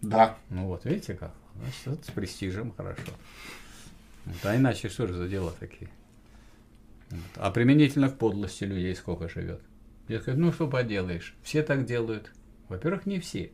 Да. 0.01 0.38
ну 0.49 0.68
вот 0.68 0.85
видите 0.85 1.15
как, 1.15 1.34
значит, 1.55 1.81
вот 1.85 2.05
с 2.05 2.11
престижем 2.11 2.72
хорошо. 2.72 3.11
Вот. 4.26 4.38
А 4.43 4.55
иначе 4.55 4.88
что 4.89 5.07
же 5.07 5.13
за 5.13 5.27
дела 5.27 5.53
такие? 5.59 5.89
Вот. 7.09 7.22
А 7.35 7.51
применительно 7.51 8.09
к 8.09 8.18
подлости 8.18 8.63
людей 8.63 8.95
сколько 8.95 9.27
живет? 9.27 9.61
Я 10.07 10.19
скажу, 10.19 10.39
ну 10.39 10.51
что 10.53 10.68
поделаешь, 10.68 11.35
все 11.43 11.63
так 11.63 11.85
делают. 11.85 12.31
Во-первых, 12.72 13.06
не 13.06 13.19
все. 13.19 13.52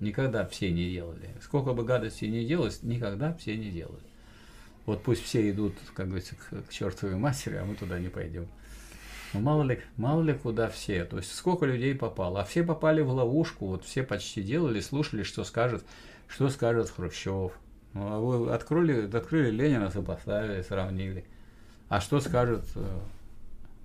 Никогда 0.00 0.46
все 0.46 0.70
не 0.70 0.90
делали. 0.90 1.30
Сколько 1.42 1.72
бы 1.72 1.82
гадостей 1.82 2.28
не 2.28 2.44
делалось, 2.44 2.82
никогда 2.82 3.32
все 3.34 3.56
не 3.56 3.70
делают. 3.70 4.04
Вот 4.84 5.02
пусть 5.02 5.22
все 5.22 5.50
идут, 5.50 5.74
как 5.94 6.08
говорится, 6.08 6.34
к, 6.36 6.68
к 6.68 6.70
чертовой 6.70 7.16
матери, 7.16 7.56
а 7.56 7.64
мы 7.64 7.74
туда 7.74 7.98
не 7.98 8.08
пойдем. 8.08 8.48
Ну, 9.32 9.40
мало 9.40 9.62
ли, 9.62 9.80
мало 9.96 10.22
ли 10.22 10.34
куда 10.34 10.68
все. 10.68 11.04
То 11.06 11.16
есть 11.16 11.34
сколько 11.34 11.64
людей 11.64 11.94
попало. 11.94 12.42
А 12.42 12.44
все 12.44 12.62
попали 12.62 13.00
в 13.00 13.10
ловушку. 13.10 13.66
Вот 13.66 13.84
все 13.84 14.02
почти 14.02 14.42
делали, 14.42 14.80
слушали, 14.80 15.22
что 15.22 15.42
скажет, 15.44 15.84
что 16.28 16.50
скажет 16.50 16.90
Хрущев. 16.90 17.52
Ну, 17.94 18.12
а 18.12 18.18
вы 18.18 18.52
открыли, 18.52 19.08
открыли 19.14 19.50
Ленина, 19.50 19.90
сопоставили, 19.90 20.62
сравнили. 20.62 21.24
А 21.88 22.00
что 22.00 22.20
скажет 22.20 22.64
э, 22.74 22.98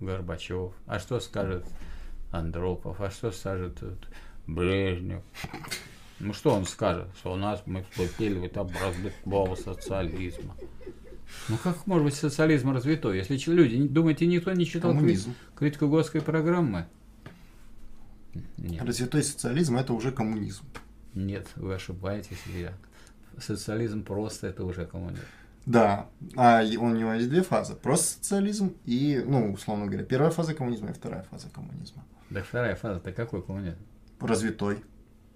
Горбачев? 0.01 0.73
А 0.85 0.99
что 0.99 1.19
скажет 1.19 1.65
Андропов? 2.31 2.99
А 2.99 3.09
что 3.09 3.31
скажет 3.31 3.77
э, 3.81 3.93
Брежнев? 4.47 5.21
Ну 6.19 6.33
что 6.33 6.51
он 6.53 6.65
скажет? 6.65 7.07
Что 7.17 7.33
у 7.33 7.35
нас 7.35 7.63
мы 7.65 7.83
вступили 7.83 8.37
в 8.39 8.47
этап 8.47 8.71
развитого 8.81 9.55
социализма. 9.55 10.55
Ну 11.49 11.57
как 11.57 11.85
может 11.87 12.05
быть 12.05 12.13
социализм 12.13 12.71
развитой, 12.71 13.17
если 13.17 13.37
люди, 13.51 13.87
думаете, 13.87 14.27
никто 14.27 14.51
не 14.53 14.65
читал 14.65 14.91
Коммунизм. 14.91 15.33
критику 15.55 15.87
Годской 15.89 16.21
программы? 16.21 16.85
Нет, 18.57 18.81
Развитой 18.83 19.23
социализм 19.23 19.77
это 19.77 19.93
уже 19.93 20.11
коммунизм. 20.11 20.63
нет, 21.13 21.47
вы 21.55 21.73
ошибаетесь, 21.73 22.37
Илья. 22.47 22.73
Социализм 23.39 24.03
просто 24.03 24.47
это 24.47 24.63
уже 24.65 24.85
коммунизм. 24.85 25.23
Да, 25.65 26.07
а 26.35 26.61
у 26.63 26.89
него 26.89 27.13
есть 27.13 27.29
две 27.29 27.41
фазы. 27.41 27.75
Просто 27.75 28.13
социализм 28.17 28.73
и, 28.85 29.21
ну, 29.25 29.51
условно 29.53 29.87
говоря, 29.87 30.03
первая 30.03 30.29
фаза 30.31 30.53
коммунизма 30.53 30.89
и 30.91 30.93
вторая 30.93 31.23
фаза 31.23 31.49
коммунизма. 31.49 32.03
Так 32.31 32.45
вторая 32.45 32.75
фаза, 32.75 32.97
это 32.97 33.11
какой 33.11 33.41
коммунизм? 33.41 33.77
Развитой. 34.19 34.77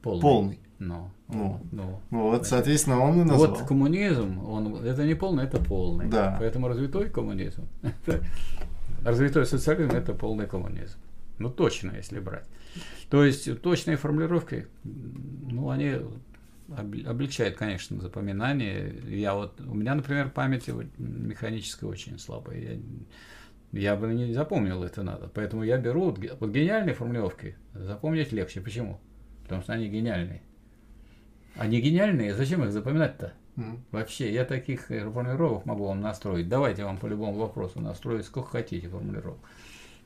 Полный. 0.02 0.22
Полный. 0.22 0.60
Ну, 0.80 1.10
Ну. 1.28 1.60
ну. 1.72 2.00
Вот, 2.10 2.48
соответственно, 2.48 3.00
он 3.02 3.22
и 3.22 3.24
назвал. 3.24 3.50
Вот 3.56 3.68
коммунизм, 3.68 4.40
он, 4.46 4.76
это 4.86 5.06
не 5.06 5.14
полный, 5.14 5.44
это 5.44 5.60
полный. 5.60 6.08
Да. 6.08 6.36
Поэтому 6.40 6.68
развитой 6.70 7.10
коммунизм, 7.10 7.68
развитой 9.04 9.46
социализм 9.46 9.92
это 9.92 10.14
полный 10.14 10.48
коммунизм. 10.48 10.98
Ну 11.38 11.50
точно, 11.50 11.92
если 11.96 12.20
брать. 12.20 12.46
То 13.10 13.24
есть 13.24 13.62
точные 13.62 13.98
формулировки, 13.98 14.68
ну 14.84 15.70
они 15.70 15.90
об- 16.76 17.08
облегчают, 17.08 17.58
конечно, 17.58 18.00
запоминание. 18.02 18.94
Я 19.08 19.34
вот, 19.34 19.60
у 19.62 19.74
меня, 19.74 19.96
например, 19.96 20.30
память 20.30 20.70
механическая 20.98 21.90
очень 21.90 22.20
слабая. 22.20 22.58
Я, 22.60 22.80
я 23.72 23.96
бы 23.96 24.14
не 24.14 24.34
запомнил 24.34 24.84
это 24.84 25.04
надо. 25.04 25.30
Поэтому 25.34 25.64
я 25.64 25.78
беру 25.78 26.06
вот, 26.06 26.20
вот 26.40 26.52
гениальные 26.52 26.96
формулировки, 26.96 27.56
запомнить 27.74 28.32
легче. 28.32 28.62
Почему? 28.62 29.00
Потому 29.44 29.62
что 29.62 29.74
они 29.74 29.90
гениальные. 29.90 30.42
Они 31.56 31.82
гениальные, 31.82 32.34
зачем 32.34 32.64
их 32.64 32.72
запоминать-то? 32.72 33.34
Вообще, 33.92 34.32
я 34.32 34.46
таких 34.46 34.90
э, 34.90 35.02
формулировок 35.02 35.66
могу 35.66 35.86
вам 35.86 36.00
настроить. 36.00 36.48
Давайте 36.48 36.86
вам 36.86 36.98
по 36.98 37.08
любому 37.08 37.34
вопросу 37.34 37.82
настроить 37.82 38.26
сколько 38.26 38.52
хотите 38.52 38.88
формулировок. 38.88 39.40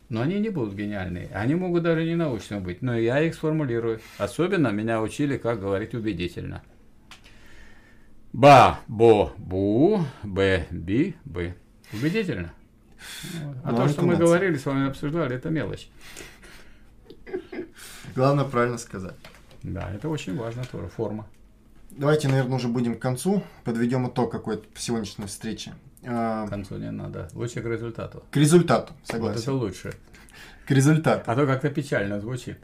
Но 0.09 0.21
они 0.21 0.39
не 0.39 0.49
будут 0.49 0.73
гениальные. 0.73 1.29
Они 1.33 1.53
могут 1.53 1.83
даже 1.83 2.03
не 2.03 2.15
научными 2.15 2.61
быть. 2.61 2.81
Но 2.81 2.97
я 2.97 3.21
их 3.21 3.35
сформулирую. 3.35 3.99
Особенно 4.17 4.69
меня 4.69 5.01
учили, 5.01 5.37
как 5.37 5.59
говорить 5.59 5.93
убедительно. 5.93 6.63
Ба, 8.31 8.79
бо, 8.87 9.33
бу, 9.37 10.03
б, 10.23 10.65
би, 10.71 11.15
бы. 11.23 11.53
Убедительно. 11.93 12.51
А 13.63 13.71
Ну, 13.71 13.77
то, 13.77 13.87
что 13.89 14.01
мы 14.03 14.15
говорили, 14.15 14.57
с 14.57 14.65
вами 14.65 14.87
обсуждали, 14.87 15.35
это 15.35 15.49
мелочь. 15.49 15.89
Главное 18.15 18.45
правильно 18.45 18.77
сказать. 18.77 19.15
Да, 19.63 19.89
это 19.91 20.09
очень 20.09 20.35
важно 20.37 20.63
тоже, 20.65 20.87
форма. 20.87 21.25
Давайте, 21.91 22.27
наверное, 22.27 22.55
уже 22.57 22.67
будем 22.67 22.95
к 22.95 22.99
концу. 22.99 23.43
Подведем 23.63 24.07
итог 24.07 24.31
какой-то 24.31 24.65
сегодняшней 24.75 25.27
встречи. 25.27 25.73
А, 26.05 26.45
К 26.47 26.49
концу 26.49 26.77
не 26.77 26.91
надо. 26.91 27.29
Лучше 27.33 27.61
к 27.61 27.65
результату. 27.65 28.23
К 28.31 28.35
результату, 28.37 28.93
Вот 28.93 29.03
это 29.03 29.13
согласен. 29.39 29.53
лучше. 29.53 29.93
К 30.67 30.71
результату. 30.71 31.23
А 31.31 31.35
то 31.35 31.45
как-то 31.45 31.69
печально 31.69 32.19
звучит. 32.19 32.57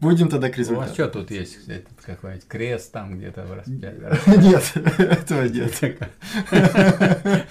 Будем 0.00 0.28
тогда 0.28 0.48
к 0.48 0.52
У 0.52 0.58
вас 0.58 0.58
результату. 0.58 0.92
что 0.94 1.08
тут 1.08 1.30
есть? 1.32 1.66
Этот 1.66 1.88
какой-нибудь 2.04 2.46
крест 2.46 2.92
там 2.92 3.16
где-то 3.18 3.44
в 3.46 3.52
распятии? 3.52 4.38
Нет, 4.38 4.72
этого 4.98 5.42
нет. 5.48 5.72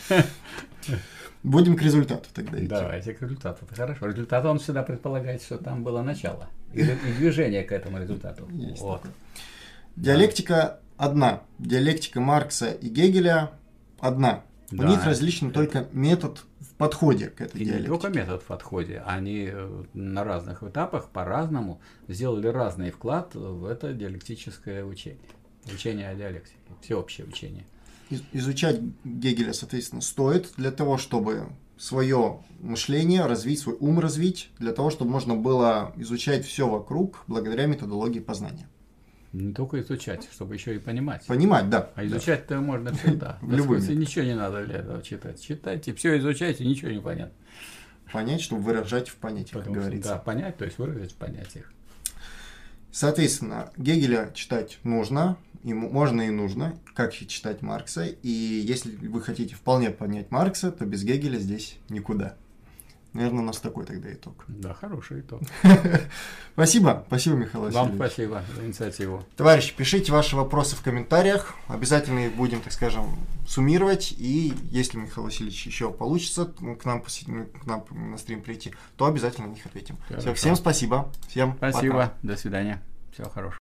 Будем 1.45 1.75
к 1.77 1.82
результату 1.82 2.27
тогда 2.33 2.57
идти. 2.57 2.67
Давайте 2.67 3.14
к 3.14 3.22
результату. 3.22 3.65
Это 3.65 3.75
хорошо. 3.75 4.07
Результат, 4.07 4.45
он 4.45 4.57
всегда 4.59 4.83
предполагает, 4.83 5.41
что 5.43 5.57
там 5.57 5.83
было 5.83 6.01
начало. 6.01 6.49
И, 6.74 6.82
и 6.82 7.14
движение 7.17 7.64
к 7.64 7.72
этому 7.72 7.99
результату. 7.99 8.48
Есть 8.53 8.82
Вот. 8.82 9.01
такое. 9.03 9.14
Диалектика 9.95 10.80
одна. 10.98 11.41
Диалектика 11.59 12.19
Маркса 12.19 12.72
и 12.72 12.90
Гегеля 12.90 13.51
одна. 13.99 14.43
У 14.72 14.77
Да, 14.77 14.88
них 14.88 15.06
различен 15.06 15.48
это- 15.49 15.56
только 15.56 15.88
метод 15.93 16.43
в 16.59 16.74
подходе 16.75 17.27
к 17.30 17.40
этой 17.41 17.61
И 17.61 17.65
не 17.65 17.72
только 17.83 18.07
диалектике. 18.09 18.19
метод 18.19 18.41
в 18.41 18.45
подходе. 18.48 19.03
Они 19.06 19.49
э, 19.51 19.83
на 19.93 20.24
разных 20.24 20.64
этапах 20.64 21.09
по-разному 21.09 21.80
сделали 22.07 22.48
разный 22.48 22.90
вклад 22.91 23.35
в 23.35 23.65
это 23.65 23.93
диалектическое 23.93 24.83
учение. 24.83 25.19
Учение 25.72 26.09
о 26.09 26.15
диалектике. 26.15 26.57
Всеобщее 26.82 27.27
учение. 27.27 27.65
Из- 28.09 28.24
Изучать 28.34 28.80
Гегеля, 29.03 29.53
соответственно, 29.53 30.01
стоит 30.01 30.53
для 30.58 30.72
того, 30.72 30.98
чтобы 30.98 31.48
свое 31.77 32.40
мышление 32.59 33.25
развить, 33.25 33.59
свой 33.59 33.75
ум 33.80 34.00
развить, 34.00 34.50
для 34.59 34.72
того, 34.74 34.90
чтобы 34.90 35.11
можно 35.11 35.35
было 35.35 35.92
изучать 35.98 36.45
все 36.45 36.67
вокруг 36.69 37.24
благодаря 37.27 37.66
методологии 37.66 38.19
познания. 38.19 38.69
Не 39.34 39.53
только 39.53 39.82
изучать, 39.82 40.30
чтобы 40.32 40.53
еще 40.53 40.75
и 40.75 40.80
понимать. 40.80 41.25
Понимать, 41.25 41.69
да. 41.69 41.90
А 41.95 42.06
изучать-то 42.06 42.61
можно 42.61 42.93
всегда. 42.93 43.38
В 43.42 43.50
метод. 43.50 43.90
ничего 43.90 44.24
не 44.24 44.35
надо 44.35 44.66
для 44.66 44.75
этого 44.75 45.01
читать. 45.03 45.42
Читайте, 45.42 45.93
все 45.93 46.17
изучайте, 46.19 46.66
ничего 46.66 46.92
не 46.92 47.01
понятно. 47.01 47.34
Да. 48.06 48.11
Понять, 48.14 48.40
чтобы 48.40 48.61
выражать 48.61 49.09
в 49.09 49.16
понятиях, 49.17 49.51
как 49.51 49.61
Потому 49.64 49.75
что, 49.75 49.82
говорится. 49.90 50.09
да, 50.14 50.17
понять, 50.19 50.58
то 50.58 50.64
есть 50.64 50.77
выразить 50.77 51.11
в 51.11 51.16
понятиях. 51.16 51.69
Соответственно, 52.92 53.72
Гегеля 53.75 54.32
читать 54.34 54.80
нужно, 54.84 55.38
ему 55.66 55.90
можно 55.90 56.22
и 56.22 56.30
нужно, 56.30 56.77
как 56.94 57.19
и 57.22 57.27
читать 57.27 57.61
Маркса. 57.61 58.06
И 58.06 58.30
если 58.30 58.95
вы 58.95 59.22
хотите 59.22 59.56
вполне 59.56 59.90
понять 59.90 60.32
Маркса, 60.32 60.72
то 60.72 60.85
без 60.85 61.03
Гегеля 61.03 61.40
здесь 61.40 61.77
никуда. 61.90 62.35
Наверное, 63.14 63.44
у 63.44 63.45
нас 63.45 63.60
такой 63.60 63.85
тогда 63.85 64.11
итог. 64.11 64.44
Да, 64.48 64.74
хороший 64.74 65.22
итог. 65.22 65.42
Спасибо, 66.53 67.03
спасибо, 67.08 67.35
Михаил 67.38 67.64
Вам 67.69 67.72
Васильевич. 67.72 67.95
спасибо 67.95 68.44
за 68.56 68.66
инициативу. 68.66 69.26
Товарищи, 69.38 69.74
пишите 69.76 70.11
ваши 70.11 70.35
вопросы 70.35 70.76
в 70.76 70.82
комментариях. 70.82 71.53
Обязательно 71.68 72.27
их 72.27 72.35
будем, 72.35 72.61
так 72.61 72.74
скажем, 72.74 73.18
суммировать. 73.48 74.14
И 74.18 74.53
если 74.69 74.98
Михаил 74.98 75.24
Васильевич 75.26 75.66
еще 75.66 75.92
получится 75.92 76.45
к 76.45 76.85
нам, 76.85 77.00
поси- 77.02 77.45
к 77.60 77.66
нам 77.66 77.85
на 77.92 78.18
стрим 78.18 78.42
прийти, 78.42 78.74
то 78.98 79.06
обязательно 79.06 79.48
на 79.48 79.52
них 79.52 79.66
ответим. 79.66 79.98
Хорошо. 80.10 80.34
всем 80.34 80.56
спасибо. 80.58 81.10
Всем 81.30 81.53
пока. 81.53 81.72
Спасибо. 81.72 82.14
До 82.22 82.35
свидания. 82.35 82.82
Всего 83.14 83.30
хорошего. 83.30 83.53